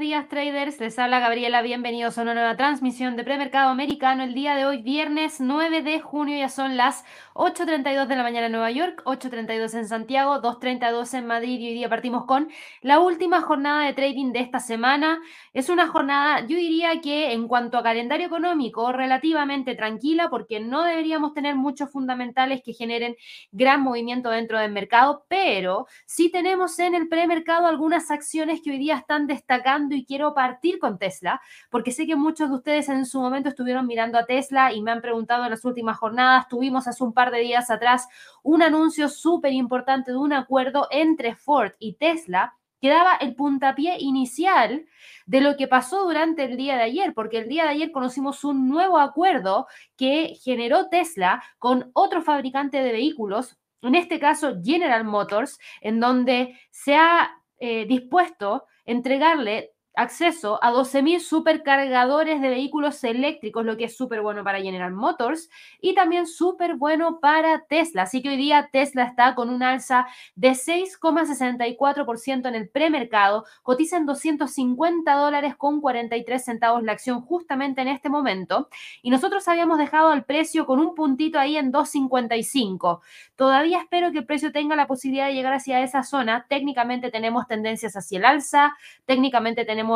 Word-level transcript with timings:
Días 0.00 0.28
traders, 0.30 0.80
les 0.80 0.98
habla 0.98 1.20
Gabriela, 1.20 1.60
bienvenidos 1.60 2.16
a 2.16 2.22
una 2.22 2.32
nueva 2.32 2.56
transmisión 2.56 3.16
de 3.16 3.22
premercado 3.22 3.68
americano. 3.68 4.22
El 4.22 4.32
día 4.32 4.54
de 4.54 4.64
hoy, 4.64 4.80
viernes 4.80 5.42
9 5.42 5.82
de 5.82 6.00
junio, 6.00 6.38
ya 6.38 6.48
son 6.48 6.78
las 6.78 7.04
8.32 7.34 8.06
de 8.06 8.16
la 8.16 8.22
mañana 8.22 8.46
en 8.46 8.52
Nueva 8.52 8.70
York, 8.70 9.02
8.32 9.04 9.74
en 9.74 9.86
Santiago, 9.86 10.40
2.32 10.40 11.18
en 11.18 11.26
Madrid 11.26 11.60
y 11.60 11.68
hoy 11.68 11.74
día 11.74 11.90
partimos 11.90 12.24
con 12.24 12.48
la 12.80 12.98
última 12.98 13.42
jornada 13.42 13.84
de 13.84 13.92
trading 13.92 14.32
de 14.32 14.40
esta 14.40 14.58
semana. 14.58 15.20
Es 15.52 15.68
una 15.68 15.86
jornada, 15.86 16.40
yo 16.46 16.56
diría 16.56 17.02
que 17.02 17.34
en 17.34 17.46
cuanto 17.46 17.76
a 17.76 17.82
calendario 17.82 18.26
económico, 18.26 18.92
relativamente 18.92 19.74
tranquila 19.74 20.30
porque 20.30 20.60
no 20.60 20.82
deberíamos 20.82 21.34
tener 21.34 21.56
muchos 21.56 21.92
fundamentales 21.92 22.62
que 22.64 22.72
generen 22.72 23.16
gran 23.52 23.82
movimiento 23.82 24.30
dentro 24.30 24.58
del 24.58 24.72
mercado, 24.72 25.26
pero 25.28 25.86
sí 26.06 26.30
tenemos 26.30 26.78
en 26.78 26.94
el 26.94 27.06
premercado 27.06 27.66
algunas 27.66 28.10
acciones 28.10 28.62
que 28.64 28.70
hoy 28.70 28.78
día 28.78 28.96
están 28.96 29.26
destacadas 29.26 29.89
y 29.94 30.04
quiero 30.04 30.34
partir 30.34 30.78
con 30.78 30.98
Tesla, 30.98 31.40
porque 31.70 31.92
sé 31.92 32.06
que 32.06 32.16
muchos 32.16 32.50
de 32.50 32.56
ustedes 32.56 32.88
en 32.88 33.06
su 33.06 33.20
momento 33.20 33.48
estuvieron 33.48 33.86
mirando 33.86 34.18
a 34.18 34.26
Tesla 34.26 34.72
y 34.72 34.82
me 34.82 34.90
han 34.90 35.00
preguntado 35.00 35.44
en 35.44 35.50
las 35.50 35.64
últimas 35.64 35.98
jornadas. 35.98 36.48
Tuvimos 36.48 36.86
hace 36.86 37.02
un 37.04 37.12
par 37.12 37.30
de 37.30 37.40
días 37.40 37.70
atrás 37.70 38.08
un 38.42 38.62
anuncio 38.62 39.08
súper 39.08 39.52
importante 39.52 40.12
de 40.12 40.18
un 40.18 40.32
acuerdo 40.32 40.88
entre 40.90 41.34
Ford 41.34 41.72
y 41.78 41.94
Tesla 41.94 42.54
que 42.80 42.88
daba 42.88 43.16
el 43.16 43.34
puntapié 43.34 43.98
inicial 43.98 44.86
de 45.26 45.40
lo 45.40 45.56
que 45.56 45.68
pasó 45.68 46.04
durante 46.04 46.44
el 46.44 46.56
día 46.56 46.76
de 46.76 46.82
ayer, 46.82 47.14
porque 47.14 47.38
el 47.38 47.48
día 47.48 47.64
de 47.64 47.70
ayer 47.70 47.92
conocimos 47.92 48.42
un 48.42 48.68
nuevo 48.68 48.98
acuerdo 48.98 49.66
que 49.96 50.38
generó 50.42 50.88
Tesla 50.88 51.42
con 51.58 51.90
otro 51.92 52.22
fabricante 52.22 52.82
de 52.82 52.92
vehículos, 52.92 53.58
en 53.82 53.94
este 53.94 54.18
caso 54.18 54.56
General 54.62 55.04
Motors, 55.04 55.58
en 55.80 56.00
donde 56.00 56.58
se 56.70 56.96
ha 56.96 57.30
eh, 57.58 57.86
dispuesto 57.86 58.64
entregarle 58.84 59.72
acceso 60.00 60.58
a 60.62 60.72
12.000 60.72 61.20
supercargadores 61.20 62.40
de 62.40 62.48
vehículos 62.48 63.04
eléctricos, 63.04 63.64
lo 63.64 63.76
que 63.76 63.84
es 63.84 63.96
súper 63.96 64.22
bueno 64.22 64.42
para 64.42 64.60
General 64.60 64.92
Motors 64.92 65.50
y 65.80 65.94
también 65.94 66.26
súper 66.26 66.76
bueno 66.76 67.20
para 67.20 67.66
Tesla. 67.66 68.02
Así 68.02 68.22
que 68.22 68.30
hoy 68.30 68.36
día 68.36 68.70
Tesla 68.72 69.04
está 69.04 69.34
con 69.34 69.50
un 69.50 69.62
alza 69.62 70.06
de 70.34 70.50
6,64% 70.50 72.48
en 72.48 72.54
el 72.54 72.68
premercado, 72.68 73.44
cotiza 73.62 73.98
en 73.98 74.06
250 74.06 75.12
dólares 75.14 75.54
con 75.56 75.80
43 75.80 76.42
centavos 76.42 76.82
la 76.82 76.92
acción 76.92 77.20
justamente 77.20 77.82
en 77.82 77.88
este 77.88 78.08
momento 78.08 78.68
y 79.02 79.10
nosotros 79.10 79.46
habíamos 79.48 79.78
dejado 79.78 80.12
el 80.12 80.24
precio 80.24 80.64
con 80.66 80.80
un 80.80 80.94
puntito 80.94 81.38
ahí 81.38 81.56
en 81.56 81.72
2,55. 81.72 83.00
Todavía 83.36 83.80
espero 83.80 84.12
que 84.12 84.18
el 84.18 84.26
precio 84.26 84.50
tenga 84.52 84.76
la 84.76 84.86
posibilidad 84.86 85.26
de 85.26 85.34
llegar 85.34 85.52
hacia 85.52 85.82
esa 85.82 86.02
zona. 86.02 86.46
Técnicamente 86.48 87.10
tenemos 87.10 87.46
tendencias 87.46 87.96
hacia 87.96 88.18
el 88.18 88.24
alza, 88.24 88.76
técnicamente 89.04 89.64
tenemos 89.64 89.89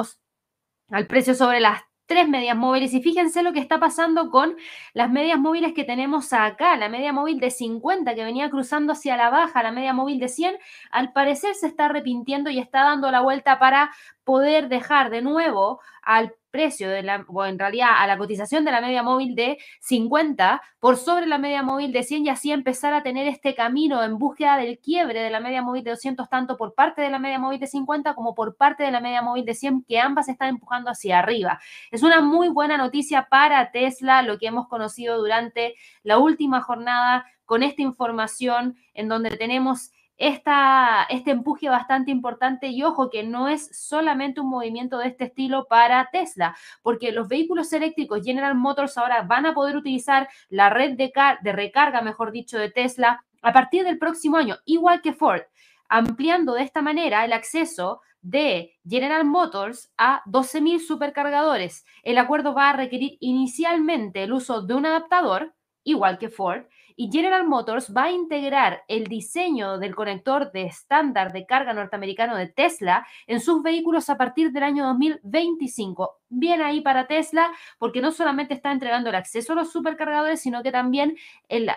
al 0.91 1.06
precio 1.06 1.34
sobre 1.34 1.60
las 1.60 1.82
tres 2.06 2.28
medias 2.28 2.56
móviles. 2.56 2.93
Y 2.94 3.03
fíjense 3.03 3.43
lo 3.43 3.53
que 3.53 3.60
está 3.60 3.78
pasando 3.78 4.31
con 4.31 4.56
las 4.93 5.10
medias 5.10 5.38
móviles 5.38 5.72
que 5.72 5.84
tenemos 5.84 6.32
acá, 6.32 6.77
la 6.77 6.88
media 6.88 7.12
móvil 7.12 7.41
de 7.41 7.50
50 7.50 8.15
que 8.15 8.25
venía 8.25 8.50
cruzando 8.50 8.93
hacia 8.93 9.16
la 9.16 9.31
baja, 9.31 9.62
la 9.62 9.72
media 9.72 9.93
móvil 9.93 10.19
de 10.19 10.28
100, 10.28 10.56
al 10.91 11.12
parecer 11.12 11.55
se 11.55 11.66
está 11.66 11.87
arrepintiendo 11.87 12.50
y 12.50 12.59
está 12.59 12.84
dando 12.84 13.10
la 13.10 13.21
vuelta 13.21 13.59
para 13.59 13.91
poder 14.25 14.69
dejar 14.69 15.10
de 15.10 15.22
nuevo 15.22 15.81
al 16.03 16.34
precio 16.54 16.88
de 16.88 17.03
la, 17.03 17.25
o 17.26 17.44
en 17.44 17.59
realidad 17.59 17.88
a 17.98 18.06
la 18.06 18.16
cotización 18.16 18.65
de 18.65 18.70
la 18.70 18.81
media 18.81 19.03
móvil 19.03 19.34
de 19.34 19.59
50 19.81 20.62
por 20.78 20.97
sobre 20.97 21.26
la 21.26 21.37
media 21.37 21.65
móvil 21.65 21.91
de 21.91 22.04
100 22.04 22.26
y 22.26 22.28
así 22.28 22.53
empezar 22.53 22.94
a 22.94 23.03
tener 23.03 23.26
este 23.26 23.56
camino 23.56 24.04
en 24.04 24.19
búsqueda 24.19 24.56
del 24.56 24.78
quiebre 24.78 25.20
de 25.20 25.31
la 25.31 25.41
media 25.41 25.62
móvil 25.62 25.82
de 25.82 25.91
200 25.91 26.28
tanto 26.28 26.56
por 26.56 26.72
parte 26.75 27.03
de 27.03 27.10
la 27.10 27.19
media 27.19 27.41
móvil 27.41 27.59
de 27.59 27.66
50 27.66 28.14
como 28.14 28.37
por 28.37 28.56
parte 28.56 28.84
de 28.84 28.93
la 28.93 29.00
media 29.00 29.20
móvil 29.20 29.44
de 29.44 29.54
100 29.54 29.82
que 29.82 29.98
ambas 29.98 30.28
están 30.28 30.50
empujando 30.50 30.91
hacia 30.91 31.19
arriba. 31.19 31.59
Es 31.91 32.04
una 32.04 32.20
muy 32.20 32.48
buena 32.50 32.76
noticia 32.76 33.26
para 33.28 33.72
Tesla, 33.72 34.22
lo 34.22 34.38
que 34.38 34.47
hemos 34.47 34.69
conocido 34.69 35.19
durante 35.19 35.75
la 36.04 36.19
última 36.19 36.60
jornada 36.60 37.26
con 37.44 37.64
esta 37.64 37.82
información 37.82 38.76
en 38.94 39.09
donde 39.09 39.37
tenemos 39.37 39.91
esta, 40.16 41.04
este 41.10 41.32
empuje 41.32 41.69
bastante 41.69 42.10
importante 42.10 42.69
y 42.69 42.82
ojo 42.82 43.10
que 43.10 43.25
no 43.25 43.48
es 43.48 43.69
solamente 43.76 44.41
un 44.41 44.48
movimiento 44.48 44.98
de 44.98 45.08
este 45.08 45.25
estilo 45.25 45.66
para 45.69 46.08
Tesla, 46.12 46.56
porque 46.82 47.12
los 47.12 47.28
vehículos 47.28 47.72
eléctricos 47.72 48.25
General 48.25 48.54
Motors 48.54 48.97
ahora 48.97 49.22
van 49.22 49.47
a 49.47 49.54
poder 49.54 49.76
utilizar 49.76 50.28
la 50.48 50.70
red 50.70 50.97
de, 50.97 51.12
de 51.42 51.52
recarga, 51.52 52.00
mejor 52.02 52.32
dicho, 52.32 52.58
de 52.58 52.70
Tesla 52.70 53.25
a 53.42 53.52
partir 53.52 53.84
del 53.84 53.98
próximo 53.98 54.36
año, 54.36 54.56
igual 54.64 55.02
que 55.02 55.12
Ford, 55.12 55.42
ampliando 55.88 56.54
de 56.54 56.62
esta 56.62 56.81
manera 56.82 57.25
el 57.25 57.32
acceso 57.32 58.00
de 58.22 58.75
General 58.88 59.25
Motors 59.25 59.92
a 59.98 60.22
12.000 60.25 60.81
supercargadores. 60.81 61.84
El 62.02 62.16
acuerdo 62.16 62.54
va 62.54 62.70
a 62.70 62.72
requerir 62.72 63.19
inicialmente 63.20 64.22
el 64.22 64.32
uso 64.32 64.62
de 64.62 64.72
un 64.72 64.86
adaptador, 64.86 65.54
igual 65.82 66.19
que 66.19 66.31
Ford, 66.31 66.64
y 66.97 67.10
General 67.10 67.47
Motors 67.47 67.93
va 67.94 68.05
a 68.05 68.10
integrar 68.12 68.84
el 68.88 69.05
diseño 69.05 69.78
del 69.78 69.94
conector 69.94 70.53
de 70.53 70.65
estándar 70.65 71.32
de 71.32 71.44
carga 71.44 71.72
norteamericano 71.72 72.37
de 72.37 72.47
Tesla 72.47 73.06
en 73.27 73.41
sus 73.41 73.62
vehículos 73.62 74.09
a 74.10 74.16
partir 74.16 74.53
del 74.53 74.62
año 74.62 74.87
2025. 74.87 76.21
Bien 76.28 76.62
ahí 76.62 76.81
para 76.81 77.06
Tesla, 77.06 77.53
porque 77.78 78.00
no 78.00 78.10
solamente 78.10 78.55
está 78.55 78.72
entregando 78.72 79.10
el 79.10 79.15
acceso 79.15 79.53
a 79.53 79.56
los 79.56 79.71
supercargadores, 79.71 80.41
sino 80.41 80.62
que 80.62 80.72
también 80.72 81.16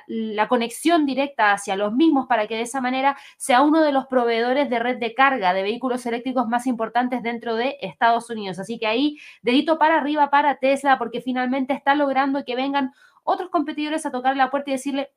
la 0.07 0.47
conexión 0.47 1.05
directa 1.05 1.51
hacia 1.51 1.75
los 1.75 1.93
mismos 1.93 2.27
para 2.27 2.47
que 2.47 2.55
de 2.55 2.61
esa 2.61 2.81
manera 2.81 3.17
sea 3.37 3.61
uno 3.61 3.81
de 3.81 3.91
los 3.91 4.07
proveedores 4.07 4.69
de 4.69 4.79
red 4.79 4.97
de 4.97 5.13
carga 5.13 5.53
de 5.53 5.63
vehículos 5.63 6.05
eléctricos 6.05 6.47
más 6.47 6.65
importantes 6.65 7.21
dentro 7.21 7.55
de 7.55 7.77
Estados 7.81 8.29
Unidos. 8.29 8.57
Así 8.57 8.79
que 8.79 8.87
ahí, 8.87 9.17
dedito 9.41 9.77
para 9.77 9.97
arriba 9.97 10.29
para 10.29 10.57
Tesla, 10.57 10.97
porque 10.97 11.21
finalmente 11.21 11.73
está 11.73 11.93
logrando 11.93 12.43
que 12.43 12.55
vengan 12.55 12.93
otros 13.27 13.49
competidores 13.49 14.05
a 14.05 14.11
tocar 14.11 14.37
la 14.37 14.49
puerta 14.49 14.71
y 14.71 14.73
decirle, 14.73 15.11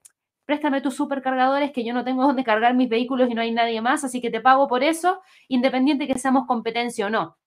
préstame 0.44 0.80
tus 0.80 0.96
supercargadores 0.96 1.70
que 1.70 1.84
yo 1.84 1.94
no 1.94 2.04
tengo 2.04 2.22
dónde 2.26 2.44
cargar 2.44 2.74
mis 2.74 2.88
vehículos 2.88 3.30
y 3.30 3.34
no 3.34 3.40
hay 3.40 3.52
nadie 3.52 3.80
más, 3.80 4.04
así 4.04 4.20
que 4.20 4.30
te 4.30 4.40
pago 4.40 4.66
por 4.66 4.82
eso, 4.82 5.20
independiente 5.48 6.06
que 6.06 6.18
seamos 6.18 6.46
competencia 6.46 7.06
o 7.06 7.10
no. 7.10 7.38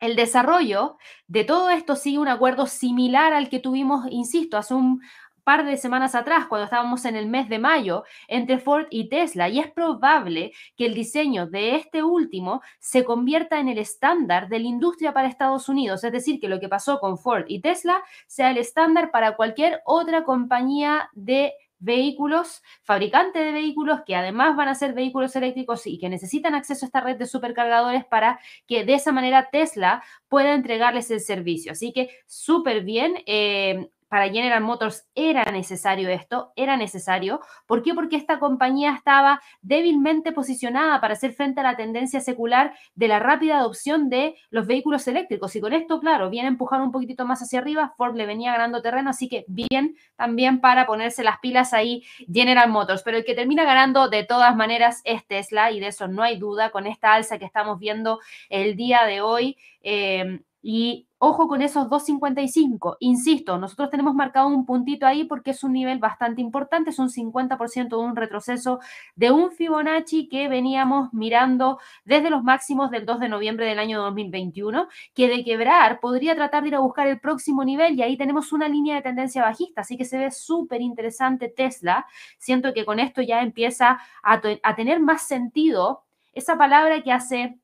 El 0.00 0.16
desarrollo 0.16 0.96
de 1.26 1.44
todo 1.44 1.70
esto 1.70 1.96
sigue 1.96 2.18
un 2.18 2.28
acuerdo 2.28 2.66
similar 2.66 3.32
al 3.32 3.48
que 3.48 3.58
tuvimos, 3.58 4.06
insisto, 4.10 4.56
hace 4.56 4.74
un, 4.74 5.00
par 5.48 5.64
de 5.64 5.78
semanas 5.78 6.14
atrás, 6.14 6.44
cuando 6.46 6.66
estábamos 6.66 7.06
en 7.06 7.16
el 7.16 7.26
mes 7.26 7.48
de 7.48 7.58
mayo, 7.58 8.04
entre 8.26 8.58
Ford 8.58 8.84
y 8.90 9.08
Tesla, 9.08 9.48
y 9.48 9.60
es 9.60 9.72
probable 9.72 10.52
que 10.76 10.84
el 10.84 10.92
diseño 10.92 11.46
de 11.46 11.76
este 11.76 12.02
último 12.02 12.60
se 12.80 13.02
convierta 13.02 13.58
en 13.58 13.70
el 13.70 13.78
estándar 13.78 14.50
de 14.50 14.58
la 14.58 14.66
industria 14.66 15.14
para 15.14 15.26
Estados 15.26 15.70
Unidos, 15.70 16.04
es 16.04 16.12
decir, 16.12 16.38
que 16.38 16.50
lo 16.50 16.60
que 16.60 16.68
pasó 16.68 17.00
con 17.00 17.16
Ford 17.16 17.46
y 17.48 17.62
Tesla 17.62 18.02
sea 18.26 18.50
el 18.50 18.58
estándar 18.58 19.10
para 19.10 19.36
cualquier 19.36 19.80
otra 19.86 20.22
compañía 20.22 21.08
de 21.14 21.54
vehículos, 21.78 22.62
fabricante 22.82 23.38
de 23.38 23.52
vehículos 23.52 24.00
que 24.04 24.16
además 24.16 24.54
van 24.54 24.68
a 24.68 24.74
ser 24.74 24.92
vehículos 24.92 25.34
eléctricos 25.34 25.86
y 25.86 25.98
que 25.98 26.10
necesitan 26.10 26.54
acceso 26.54 26.84
a 26.84 26.88
esta 26.88 27.00
red 27.00 27.16
de 27.16 27.24
supercargadores 27.24 28.04
para 28.04 28.38
que 28.66 28.84
de 28.84 28.92
esa 28.92 29.12
manera 29.12 29.48
Tesla 29.50 30.02
pueda 30.28 30.52
entregarles 30.52 31.10
el 31.10 31.20
servicio. 31.20 31.72
Así 31.72 31.94
que 31.94 32.10
súper 32.26 32.82
bien. 32.82 33.22
Eh, 33.24 33.88
para 34.08 34.28
General 34.28 34.62
Motors 34.62 35.06
era 35.14 35.44
necesario 35.52 36.08
esto, 36.08 36.52
era 36.56 36.76
necesario. 36.76 37.40
¿Por 37.66 37.82
qué? 37.82 37.94
Porque 37.94 38.16
esta 38.16 38.38
compañía 38.38 38.94
estaba 38.94 39.40
débilmente 39.60 40.32
posicionada 40.32 41.00
para 41.00 41.14
hacer 41.14 41.32
frente 41.32 41.60
a 41.60 41.64
la 41.64 41.76
tendencia 41.76 42.20
secular 42.20 42.74
de 42.94 43.08
la 43.08 43.18
rápida 43.18 43.58
adopción 43.58 44.08
de 44.08 44.36
los 44.50 44.66
vehículos 44.66 45.06
eléctricos. 45.08 45.54
Y 45.56 45.60
con 45.60 45.72
esto, 45.72 46.00
claro, 46.00 46.30
viene 46.30 46.48
a 46.48 46.50
empujar 46.50 46.80
un 46.80 46.92
poquitito 46.92 47.26
más 47.26 47.42
hacia 47.42 47.58
arriba. 47.58 47.94
Ford 47.96 48.16
le 48.16 48.26
venía 48.26 48.52
ganando 48.52 48.82
terreno, 48.82 49.10
así 49.10 49.28
que 49.28 49.44
bien 49.48 49.96
también 50.16 50.60
para 50.60 50.86
ponerse 50.86 51.22
las 51.22 51.38
pilas 51.40 51.72
ahí 51.72 52.04
General 52.32 52.68
Motors. 52.70 53.02
Pero 53.02 53.18
el 53.18 53.24
que 53.24 53.34
termina 53.34 53.64
ganando 53.64 54.08
de 54.08 54.24
todas 54.24 54.56
maneras 54.56 55.02
es 55.04 55.26
Tesla 55.26 55.70
y 55.70 55.80
de 55.80 55.88
eso 55.88 56.08
no 56.08 56.22
hay 56.22 56.38
duda 56.38 56.70
con 56.70 56.86
esta 56.86 57.14
alza 57.14 57.38
que 57.38 57.44
estamos 57.44 57.78
viendo 57.78 58.20
el 58.48 58.76
día 58.76 59.04
de 59.04 59.20
hoy. 59.20 59.56
Eh, 59.82 60.40
y 60.62 61.08
Ojo 61.20 61.48
con 61.48 61.62
esos 61.62 61.88
2.55. 61.88 62.96
Insisto, 63.00 63.58
nosotros 63.58 63.90
tenemos 63.90 64.14
marcado 64.14 64.46
un 64.46 64.64
puntito 64.64 65.04
ahí 65.04 65.24
porque 65.24 65.50
es 65.50 65.64
un 65.64 65.72
nivel 65.72 65.98
bastante 65.98 66.40
importante, 66.40 66.90
es 66.90 66.98
un 67.00 67.08
50% 67.08 67.88
de 67.88 67.96
un 67.96 68.14
retroceso 68.14 68.78
de 69.16 69.32
un 69.32 69.50
Fibonacci 69.50 70.28
que 70.28 70.46
veníamos 70.46 71.12
mirando 71.12 71.80
desde 72.04 72.30
los 72.30 72.44
máximos 72.44 72.92
del 72.92 73.04
2 73.04 73.18
de 73.18 73.28
noviembre 73.28 73.66
del 73.66 73.80
año 73.80 74.00
2021, 74.00 74.86
que 75.12 75.26
de 75.26 75.42
quebrar 75.42 75.98
podría 75.98 76.36
tratar 76.36 76.62
de 76.62 76.68
ir 76.68 76.74
a 76.76 76.80
buscar 76.80 77.08
el 77.08 77.18
próximo 77.18 77.64
nivel 77.64 77.98
y 77.98 78.02
ahí 78.02 78.16
tenemos 78.16 78.52
una 78.52 78.68
línea 78.68 78.94
de 78.94 79.02
tendencia 79.02 79.42
bajista, 79.42 79.80
así 79.80 79.96
que 79.96 80.04
se 80.04 80.18
ve 80.18 80.30
súper 80.30 80.80
interesante 80.82 81.48
Tesla. 81.48 82.06
Siento 82.38 82.72
que 82.72 82.84
con 82.84 83.00
esto 83.00 83.22
ya 83.22 83.42
empieza 83.42 83.98
a, 84.22 84.40
a 84.62 84.76
tener 84.76 85.00
más 85.00 85.22
sentido 85.22 86.04
esa 86.32 86.56
palabra 86.56 87.02
que 87.02 87.10
hace 87.10 87.58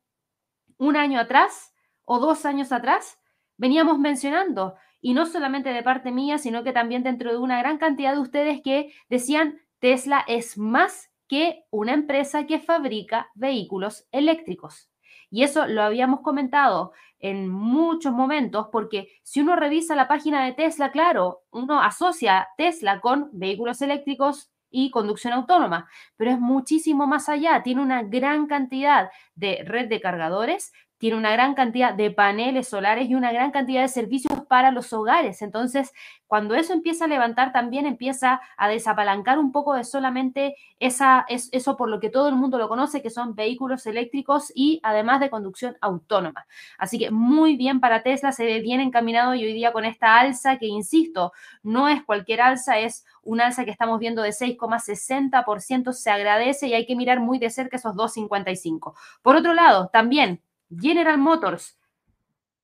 un 0.77 0.97
año 0.97 1.21
atrás 1.21 1.74
o 2.05 2.19
dos 2.19 2.45
años 2.47 2.73
atrás 2.73 3.19
veníamos 3.57 3.99
mencionando, 3.99 4.75
y 5.01 5.13
no 5.13 5.27
solamente 5.27 5.69
de 5.69 5.83
parte 5.83 6.11
mía, 6.11 6.39
sino 6.39 6.65
que 6.65 6.73
también 6.73 7.03
dentro 7.03 7.31
de 7.31 7.39
una 7.39 7.59
gran 7.59 7.77
cantidad 7.77 8.15
de 8.15 8.21
ustedes 8.21 8.63
que 8.63 8.93
decían, 9.11 9.61
Tesla 9.79 10.25
es 10.27 10.57
más 10.57 11.11
que 11.29 11.65
una 11.71 11.93
empresa 11.93 12.47
que 12.47 12.59
fabrica 12.59 13.31
vehículos 13.35 14.07
eléctricos. 14.13 14.91
Y 15.31 15.43
eso 15.43 15.67
lo 15.67 15.83
habíamos 15.83 16.21
comentado 16.21 16.93
en 17.19 17.49
muchos 17.49 18.13
momentos, 18.13 18.69
porque 18.71 19.09
si 19.23 19.41
uno 19.41 19.57
revisa 19.57 19.95
la 19.95 20.09
página 20.09 20.45
de 20.45 20.53
Tesla, 20.53 20.91
claro, 20.91 21.43
uno 21.51 21.81
asocia 21.83 22.49
Tesla 22.57 23.01
con 23.01 23.31
vehículos 23.33 23.83
eléctricos 23.83 24.53
y 24.71 24.91
conducción 24.91 25.33
autónoma, 25.33 25.89
pero 26.17 26.31
es 26.31 26.41
muchísimo 26.41 27.07
más 27.07 27.29
allá, 27.29 27.63
tiene 27.63 27.83
una 27.83 28.03
gran 28.03 28.47
cantidad 28.47 29.11
de 29.35 29.65
red 29.67 29.89
de 29.89 30.01
cargadores, 30.01 30.73
tiene 31.05 31.19
una 31.19 31.33
gran 31.33 31.53
cantidad 31.53 31.93
de 31.93 32.11
paneles 32.11 32.69
solares 32.69 33.11
y 33.11 33.15
una 33.15 33.31
gran 33.31 33.51
cantidad 33.51 33.83
de 33.83 33.89
servicios 33.89 34.41
para 34.49 34.71
los 34.71 34.91
hogares. 34.95 35.43
Entonces, 35.43 35.93
cuando 36.27 36.55
eso 36.55 36.73
empieza 36.73 37.05
a 37.05 37.09
levantar, 37.09 37.53
también 37.53 37.85
empieza 37.85 38.41
a 38.57 38.71
desapalancar 38.71 39.39
un 39.39 39.53
poco 39.53 39.75
de 39.75 39.85
solamente 39.85 40.57
esa, 40.81 41.27
eso 41.29 41.77
por 41.77 41.91
lo 41.91 42.01
que 42.01 42.09
todo 42.09 42.31
el 42.31 42.37
mundo 42.37 42.57
lo 42.57 42.71
conoce, 42.71 43.03
que 43.03 43.11
son 43.11 43.35
vehículos 43.35 43.85
eléctricos 43.85 44.51
y 44.55 44.81
además 44.83 45.21
de 45.21 45.29
conducción 45.29 45.77
autónoma. 45.83 46.47
Así 46.79 46.99
que 46.99 47.11
muy 47.11 47.57
bien 47.57 47.81
para 47.81 48.03
Tesla, 48.03 48.33
se 48.33 48.47
ve 48.47 48.63
bien 48.63 48.81
encaminado 48.81 49.35
y 49.35 49.45
hoy 49.45 49.53
día 49.53 49.75
con 49.75 49.85
esta 49.85 50.19
alza 50.19 50.57
que, 50.57 50.69
insisto, 50.69 51.35
no 51.63 51.91
es 51.91 52.03
cualquier 52.03 52.41
alza, 52.41 52.79
es 52.79 53.05
un 53.23 53.43
alza 53.43 53.67
que 53.67 53.71
estamos 53.71 54.01
viendo 54.01 54.23
de 54.23 54.31
6,60%, 54.31 55.93
se 55.93 56.11
agradece 56.11 56.67
y 56.67 56.73
hay 56.73 56.87
que 56.87 56.97
mirar 56.97 57.21
muy 57.21 57.39
de 57.39 57.51
cerca 57.51 57.77
esos 57.77 57.95
2,55. 57.95 58.95
Por 59.21 59.37
otro 59.37 59.53
lado, 59.53 59.91
también 59.93 60.41
General 60.81 61.19
Motors 61.19 61.79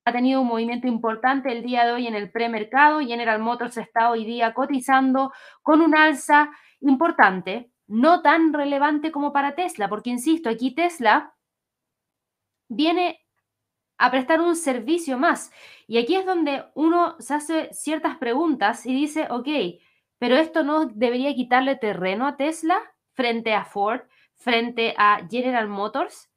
ha 0.05 0.11
tenido 0.11 0.41
un 0.41 0.47
movimiento 0.47 0.87
importante 0.87 1.51
el 1.51 1.63
día 1.63 1.85
de 1.85 1.91
hoy 1.91 2.07
en 2.07 2.15
el 2.15 2.31
premercado. 2.31 2.99
General 3.01 3.39
Motors 3.39 3.77
está 3.77 4.09
hoy 4.09 4.25
día 4.25 4.53
cotizando 4.53 5.31
con 5.61 5.81
un 5.81 5.95
alza 5.95 6.51
importante, 6.79 7.71
no 7.87 8.21
tan 8.21 8.53
relevante 8.53 9.11
como 9.11 9.31
para 9.31 9.55
Tesla, 9.55 9.89
porque 9.89 10.09
insisto, 10.09 10.49
aquí 10.49 10.73
Tesla 10.73 11.35
viene 12.67 13.19
a 13.97 14.09
prestar 14.09 14.41
un 14.41 14.55
servicio 14.55 15.19
más. 15.19 15.51
Y 15.85 15.99
aquí 15.99 16.15
es 16.15 16.25
donde 16.25 16.65
uno 16.73 17.15
se 17.19 17.35
hace 17.35 17.69
ciertas 17.71 18.17
preguntas 18.17 18.85
y 18.87 18.95
dice, 18.95 19.27
ok, 19.29 19.47
pero 20.17 20.37
esto 20.37 20.63
no 20.63 20.85
debería 20.85 21.35
quitarle 21.35 21.75
terreno 21.75 22.25
a 22.27 22.35
Tesla 22.35 22.79
frente 23.13 23.53
a 23.53 23.65
Ford, 23.65 24.01
frente 24.35 24.95
a 24.97 25.27
General 25.29 25.67
Motors. 25.67 26.30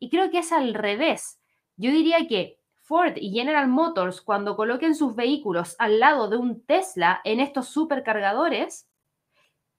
Y 0.00 0.10
creo 0.10 0.30
que 0.30 0.38
es 0.38 0.52
al 0.52 0.74
revés. 0.74 1.40
Yo 1.76 1.90
diría 1.90 2.26
que 2.28 2.58
Ford 2.82 3.14
y 3.16 3.32
General 3.32 3.68
Motors, 3.68 4.22
cuando 4.22 4.56
coloquen 4.56 4.94
sus 4.94 5.14
vehículos 5.14 5.76
al 5.78 6.00
lado 6.00 6.28
de 6.28 6.38
un 6.38 6.64
Tesla 6.64 7.20
en 7.24 7.40
estos 7.40 7.68
supercargadores, 7.68 8.88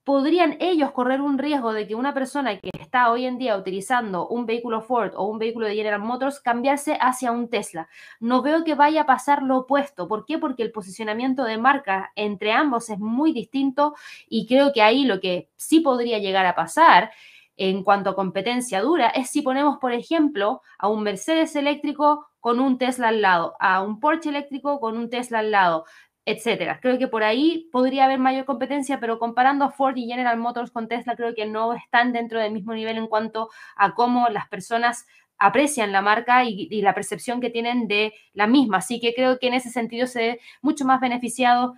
podrían 0.10 0.57
ellos 0.60 0.92
correr 0.92 1.21
un 1.21 1.38
riesgo 1.38 1.71
de 1.71 1.88
que 1.88 1.94
una 1.94 2.13
persona 2.13 2.60
que 2.60 2.71
está 2.80 3.12
hoy 3.12 3.25
en 3.25 3.38
día 3.38 3.56
utilizando 3.56 4.27
un 4.27 4.45
vehículo 4.45 4.81
Ford 4.81 5.12
o 5.16 5.25
un 5.25 5.38
vehículo 5.38 5.68
de 5.68 5.75
General 5.75 6.01
Motors 6.01 6.39
cambiarse 6.39 6.98
hacia 7.00 7.31
un 7.31 7.48
Tesla. 7.48 7.88
No 8.19 8.42
veo 8.42 8.63
que 8.63 8.74
vaya 8.75 9.01
a 9.01 9.06
pasar 9.06 9.44
lo 9.44 9.57
opuesto. 9.57 10.07
¿Por 10.07 10.25
qué? 10.25 10.39
Porque 10.39 10.63
el 10.63 10.71
posicionamiento 10.71 11.44
de 11.44 11.60
marca 11.60 12.12
entre 12.16 12.51
ambos 12.51 12.89
es 12.89 12.98
muy 12.98 13.33
distinto 13.33 13.94
y 14.27 14.48
creo 14.48 14.74
que 14.74 14.81
ahí 14.81 15.06
lo 15.06 15.19
que 15.19 15.50
sí 15.56 15.80
podría 15.81 16.18
llegar 16.18 16.48
a 16.48 16.56
pasar 16.56 17.12
en 17.59 17.83
cuanto 17.83 18.09
a 18.09 18.15
competencia 18.15 18.81
dura 18.81 19.09
es 19.09 19.29
si 19.29 19.41
ponemos, 19.41 19.77
por 19.79 19.94
ejemplo, 19.94 20.61
a 20.77 20.88
un 20.88 21.03
Mercedes 21.03 21.56
eléctrico 21.57 22.27
con 22.39 22.61
un 22.61 22.77
Tesla 22.77 23.09
al 23.09 23.21
lado, 23.21 23.56
a 23.59 23.81
un 23.81 24.00
Porsche 24.00 24.29
eléctrico 24.29 24.79
con 24.79 24.97
un 24.97 25.09
Tesla 25.09 25.39
al 25.39 25.51
lado, 25.51 25.83
etcétera. 26.25 26.79
Creo 26.81 26.97
que 26.97 27.09
por 27.09 27.21
ahí 27.23 27.67
podría 27.71 28.06
haber 28.06 28.17
mayor 28.17 28.45
competencia, 28.45 29.01
pero 29.01 29.19
comparando 29.19 29.65
a 29.65 29.71
Ford 29.71 29.97
y 29.97 30.07
General 30.07 30.38
Motors 30.38 30.71
con 30.71 30.88
Tesla, 30.88 31.17
creo 31.17 31.35
que 31.35 31.45
no 31.45 31.73
están 31.73 32.13
dentro 32.13 32.39
del 32.39 32.53
mismo 32.53 32.73
nivel 32.73 32.97
en 32.97 33.07
cuanto 33.07 33.50
a 33.75 33.94
cómo 33.94 34.29
las 34.29 34.47
personas 34.47 35.06
aprecian 35.38 35.91
la 35.91 36.01
marca 36.01 36.45
y, 36.45 36.69
y 36.71 36.81
la 36.81 36.94
percepción 36.94 37.41
que 37.41 37.50
tienen 37.50 37.88
de 37.88 38.13
la 38.33 38.47
misma. 38.47 38.77
Así 38.77 39.01
que 39.01 39.13
creo 39.13 39.38
que 39.38 39.47
en 39.47 39.56
ese 39.56 39.69
sentido 39.69 40.07
se 40.07 40.19
ve 40.19 40.39
mucho 40.61 40.85
más 40.85 41.01
beneficiado 41.01 41.73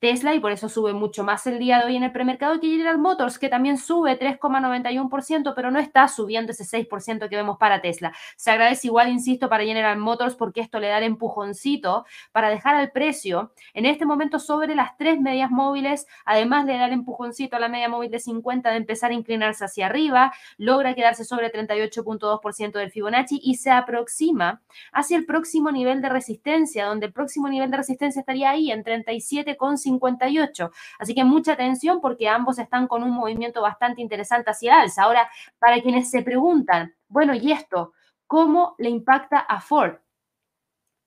Tesla 0.00 0.32
y 0.34 0.40
por 0.40 0.52
eso 0.52 0.68
sube 0.68 0.92
mucho 0.92 1.24
más 1.24 1.44
el 1.48 1.58
día 1.58 1.78
de 1.78 1.86
hoy 1.86 1.96
en 1.96 2.04
el 2.04 2.12
premercado 2.12 2.60
que 2.60 2.68
General 2.68 2.98
Motors, 2.98 3.36
que 3.36 3.48
también 3.48 3.78
sube 3.78 4.16
3,91%, 4.16 5.54
pero 5.56 5.72
no 5.72 5.80
está 5.80 6.06
subiendo 6.06 6.52
ese 6.52 6.62
6% 6.62 7.28
que 7.28 7.34
vemos 7.34 7.58
para 7.58 7.80
Tesla. 7.80 8.14
Se 8.36 8.52
agradece 8.52 8.86
igual, 8.86 9.08
insisto, 9.08 9.48
para 9.48 9.64
General 9.64 9.98
Motors 9.98 10.36
porque 10.36 10.60
esto 10.60 10.78
le 10.78 10.86
da 10.86 10.98
el 10.98 11.04
empujoncito 11.04 12.06
para 12.30 12.48
dejar 12.48 12.76
al 12.76 12.92
precio 12.92 13.52
en 13.74 13.86
este 13.86 14.06
momento 14.06 14.38
sobre 14.38 14.76
las 14.76 14.96
tres 14.96 15.20
medias 15.20 15.50
móviles, 15.50 16.06
además 16.24 16.66
de 16.66 16.78
dar 16.78 16.92
empujoncito 16.92 17.56
a 17.56 17.58
la 17.58 17.68
media 17.68 17.88
móvil 17.88 18.12
de 18.12 18.20
50 18.20 18.70
de 18.70 18.76
empezar 18.76 19.10
a 19.10 19.14
inclinarse 19.14 19.64
hacia 19.64 19.86
arriba, 19.86 20.32
logra 20.58 20.94
quedarse 20.94 21.24
sobre 21.24 21.52
38.2% 21.52 22.72
del 22.78 22.92
Fibonacci 22.92 23.40
y 23.42 23.56
se 23.56 23.72
aproxima 23.72 24.62
hacia 24.92 25.16
el 25.16 25.26
próximo 25.26 25.72
nivel 25.72 26.00
de 26.02 26.08
resistencia, 26.08 26.86
donde 26.86 27.06
el 27.06 27.12
próximo 27.12 27.48
nivel 27.48 27.70
de 27.72 27.78
resistencia 27.78 28.20
estaría 28.20 28.50
ahí 28.50 28.70
en 28.70 28.84
37,5 28.84 29.87
58. 29.88 30.70
Así 30.98 31.14
que 31.14 31.24
mucha 31.24 31.52
atención 31.52 32.00
porque 32.00 32.28
ambos 32.28 32.58
están 32.58 32.86
con 32.86 33.02
un 33.02 33.10
movimiento 33.10 33.62
bastante 33.62 34.02
interesante 34.02 34.50
hacia 34.50 34.80
alza. 34.80 35.02
Ahora, 35.02 35.30
para 35.58 35.80
quienes 35.80 36.10
se 36.10 36.22
preguntan, 36.22 36.94
bueno, 37.08 37.34
¿y 37.34 37.52
esto? 37.52 37.92
¿Cómo 38.26 38.74
le 38.78 38.90
impacta 38.90 39.38
a 39.38 39.60
Ford? 39.60 39.98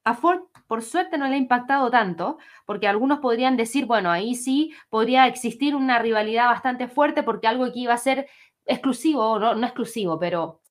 A 0.03 0.15
Ford, 0.15 0.41
por 0.67 0.81
suerte, 0.81 1.17
no 1.17 1.27
le 1.27 1.35
ha 1.35 1.37
impactado 1.37 1.91
tanto, 1.91 2.39
porque 2.65 2.87
algunos 2.87 3.19
podrían 3.19 3.55
decir, 3.55 3.85
bueno, 3.85 4.09
ahí 4.09 4.33
sí 4.33 4.73
podría 4.89 5.27
existir 5.27 5.75
una 5.75 5.99
rivalidad 5.99 6.47
bastante 6.47 6.87
fuerte 6.87 7.21
porque 7.21 7.47
algo 7.47 7.71
que 7.71 7.79
iba 7.79 7.93
a 7.93 7.97
ser 7.97 8.27
exclusivo, 8.65 9.37
no, 9.37 9.53
no 9.53 9.65
exclusivo, 9.67 10.17
pero 10.17 10.61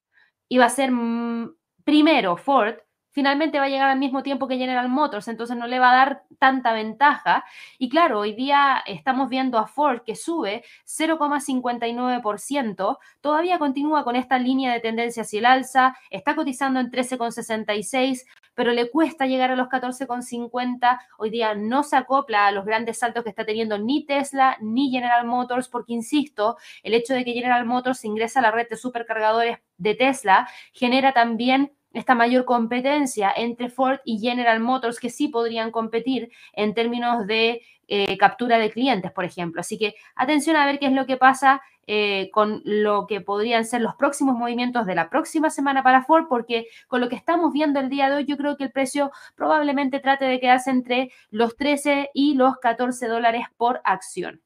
iba 0.49 0.65
a 0.65 0.71
ser 0.71 0.91
mm, 0.91 1.55
primero 1.85 2.37
Ford 2.37 2.77
finalmente 3.11 3.59
va 3.59 3.65
a 3.65 3.69
llegar 3.69 3.91
al 3.91 3.99
mismo 3.99 4.23
tiempo 4.23 4.49
que 4.49 4.59
General 4.59 4.89
Motors, 4.89 5.29
entonces 5.29 5.57
no 5.57 5.67
le 5.67 5.79
va 5.79 5.93
a 5.93 5.97
dar 5.97 6.23
tanta 6.39 6.73
ventaja. 6.73 7.45
Y 7.79 7.89
claro, 7.89 8.21
hoy 8.21 8.35
día 8.35 8.83
estamos 8.87 9.29
viendo 9.29 9.59
a 9.59 9.67
Ford 9.67 10.03
que 10.05 10.17
sube 10.17 10.65
0,59%, 10.87 12.99
todavía 13.21 13.59
continúa 13.59 14.05
con 14.05 14.17
esta 14.17 14.39
línea 14.39 14.73
de 14.73 14.81
tendencia 14.81 15.23
hacia 15.23 15.39
el 15.41 15.47
alza, 15.47 15.97
está 16.11 16.35
cotizando 16.35 16.81
en 16.81 16.91
13,66, 16.91 18.25
pero 18.55 18.73
le 18.73 18.91
cuesta 18.91 19.27
llegar 19.27 19.51
a 19.51 19.57
los 19.57 19.69
14,50. 19.69 20.99
Hoy 21.19 21.31
día 21.31 21.55
no 21.55 21.83
se 21.83 21.97
acopla 21.97 22.47
a 22.47 22.53
los 22.53 22.65
grandes 22.65 22.99
saltos 22.99 23.25
que 23.25 23.31
está 23.31 23.47
teniendo 23.47 23.79
ni 23.79 24.05
Tesla 24.05 24.57
ni 24.61 24.91
General 24.91 25.27
Motors, 25.27 25.69
porque 25.69 25.95
insisto, 25.95 26.57
el 26.83 26.95
hecho 26.95 27.15
de 27.15 27.25
que 27.25 27.33
General 27.33 27.65
Motors 27.65 28.05
ingresa 28.05 28.41
a 28.41 28.43
la 28.43 28.51
red 28.51 28.69
de 28.69 28.77
supercargadores 28.77 29.59
de 29.79 29.95
Tesla 29.95 30.49
genera 30.73 31.13
también 31.13 31.73
esta 31.93 32.15
mayor 32.15 32.45
competencia 32.45 33.33
entre 33.35 33.69
Ford 33.69 33.99
y 34.05 34.19
General 34.19 34.61
Motors 34.61 35.01
que 35.01 35.11
sí 35.11 35.29
podrían 35.29 35.71
competir 35.71 36.31
en 36.53 36.75
términos 36.75 37.27
de 37.27 37.63
eh, 37.89 38.17
captura 38.19 38.59
de 38.59 38.71
clientes, 38.71 39.11
por 39.11 39.25
ejemplo. 39.25 39.61
Así 39.61 39.77
que 39.77 39.95
atención 40.15 40.57
a 40.57 40.67
ver 40.67 40.79
qué 40.79 40.87
es 40.87 40.93
lo 40.93 41.07
que 41.07 41.17
pasa 41.17 41.61
eh, 41.93 42.31
con 42.33 42.63
lo 42.65 43.09
que 43.09 43.21
podrían 43.21 43.65
ser 43.65 43.81
los 43.81 43.97
próximos 43.97 44.37
movimientos 44.37 44.87
de 44.87 44.95
la 44.95 45.11
próxima 45.11 45.51
semana 45.51 45.83
para 45.83 46.05
Ford, 46.05 46.27
porque 46.29 46.69
con 46.87 47.01
lo 47.01 47.09
que 47.09 47.17
estamos 47.17 47.53
viendo 47.53 47.81
el 47.81 47.89
día 47.89 48.09
de 48.09 48.15
hoy, 48.15 48.27
yo 48.27 48.37
creo 48.37 48.57
que 48.57 48.63
el 48.63 48.71
precio 48.71 49.11
probablemente 49.35 49.99
trate 49.99 50.27
de 50.27 50.39
quedarse 50.39 50.71
entre 50.71 51.11
los 51.31 51.57
13 51.57 52.11
y 52.15 52.35
los 52.35 52.59
14 52.59 53.09
dólares 53.09 53.47
por 53.57 53.81
acción. 53.83 54.41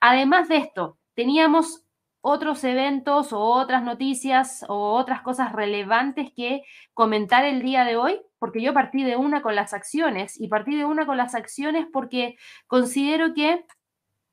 Además 0.00 0.48
de 0.48 0.58
esto, 0.58 0.98
teníamos 1.14 1.84
otros 2.20 2.62
eventos 2.64 3.32
o 3.32 3.40
otras 3.40 3.82
noticias 3.82 4.64
o 4.68 4.92
otras 4.92 5.22
cosas 5.22 5.52
relevantes 5.52 6.30
que 6.34 6.62
comentar 6.94 7.44
el 7.44 7.62
día 7.62 7.84
de 7.84 7.96
hoy, 7.96 8.20
porque 8.38 8.62
yo 8.62 8.74
partí 8.74 9.02
de 9.02 9.16
una 9.16 9.42
con 9.42 9.54
las 9.54 9.72
acciones 9.72 10.40
y 10.40 10.48
partí 10.48 10.76
de 10.76 10.84
una 10.84 11.06
con 11.06 11.16
las 11.16 11.34
acciones 11.34 11.86
porque 11.92 12.36
considero 12.66 13.34
que 13.34 13.64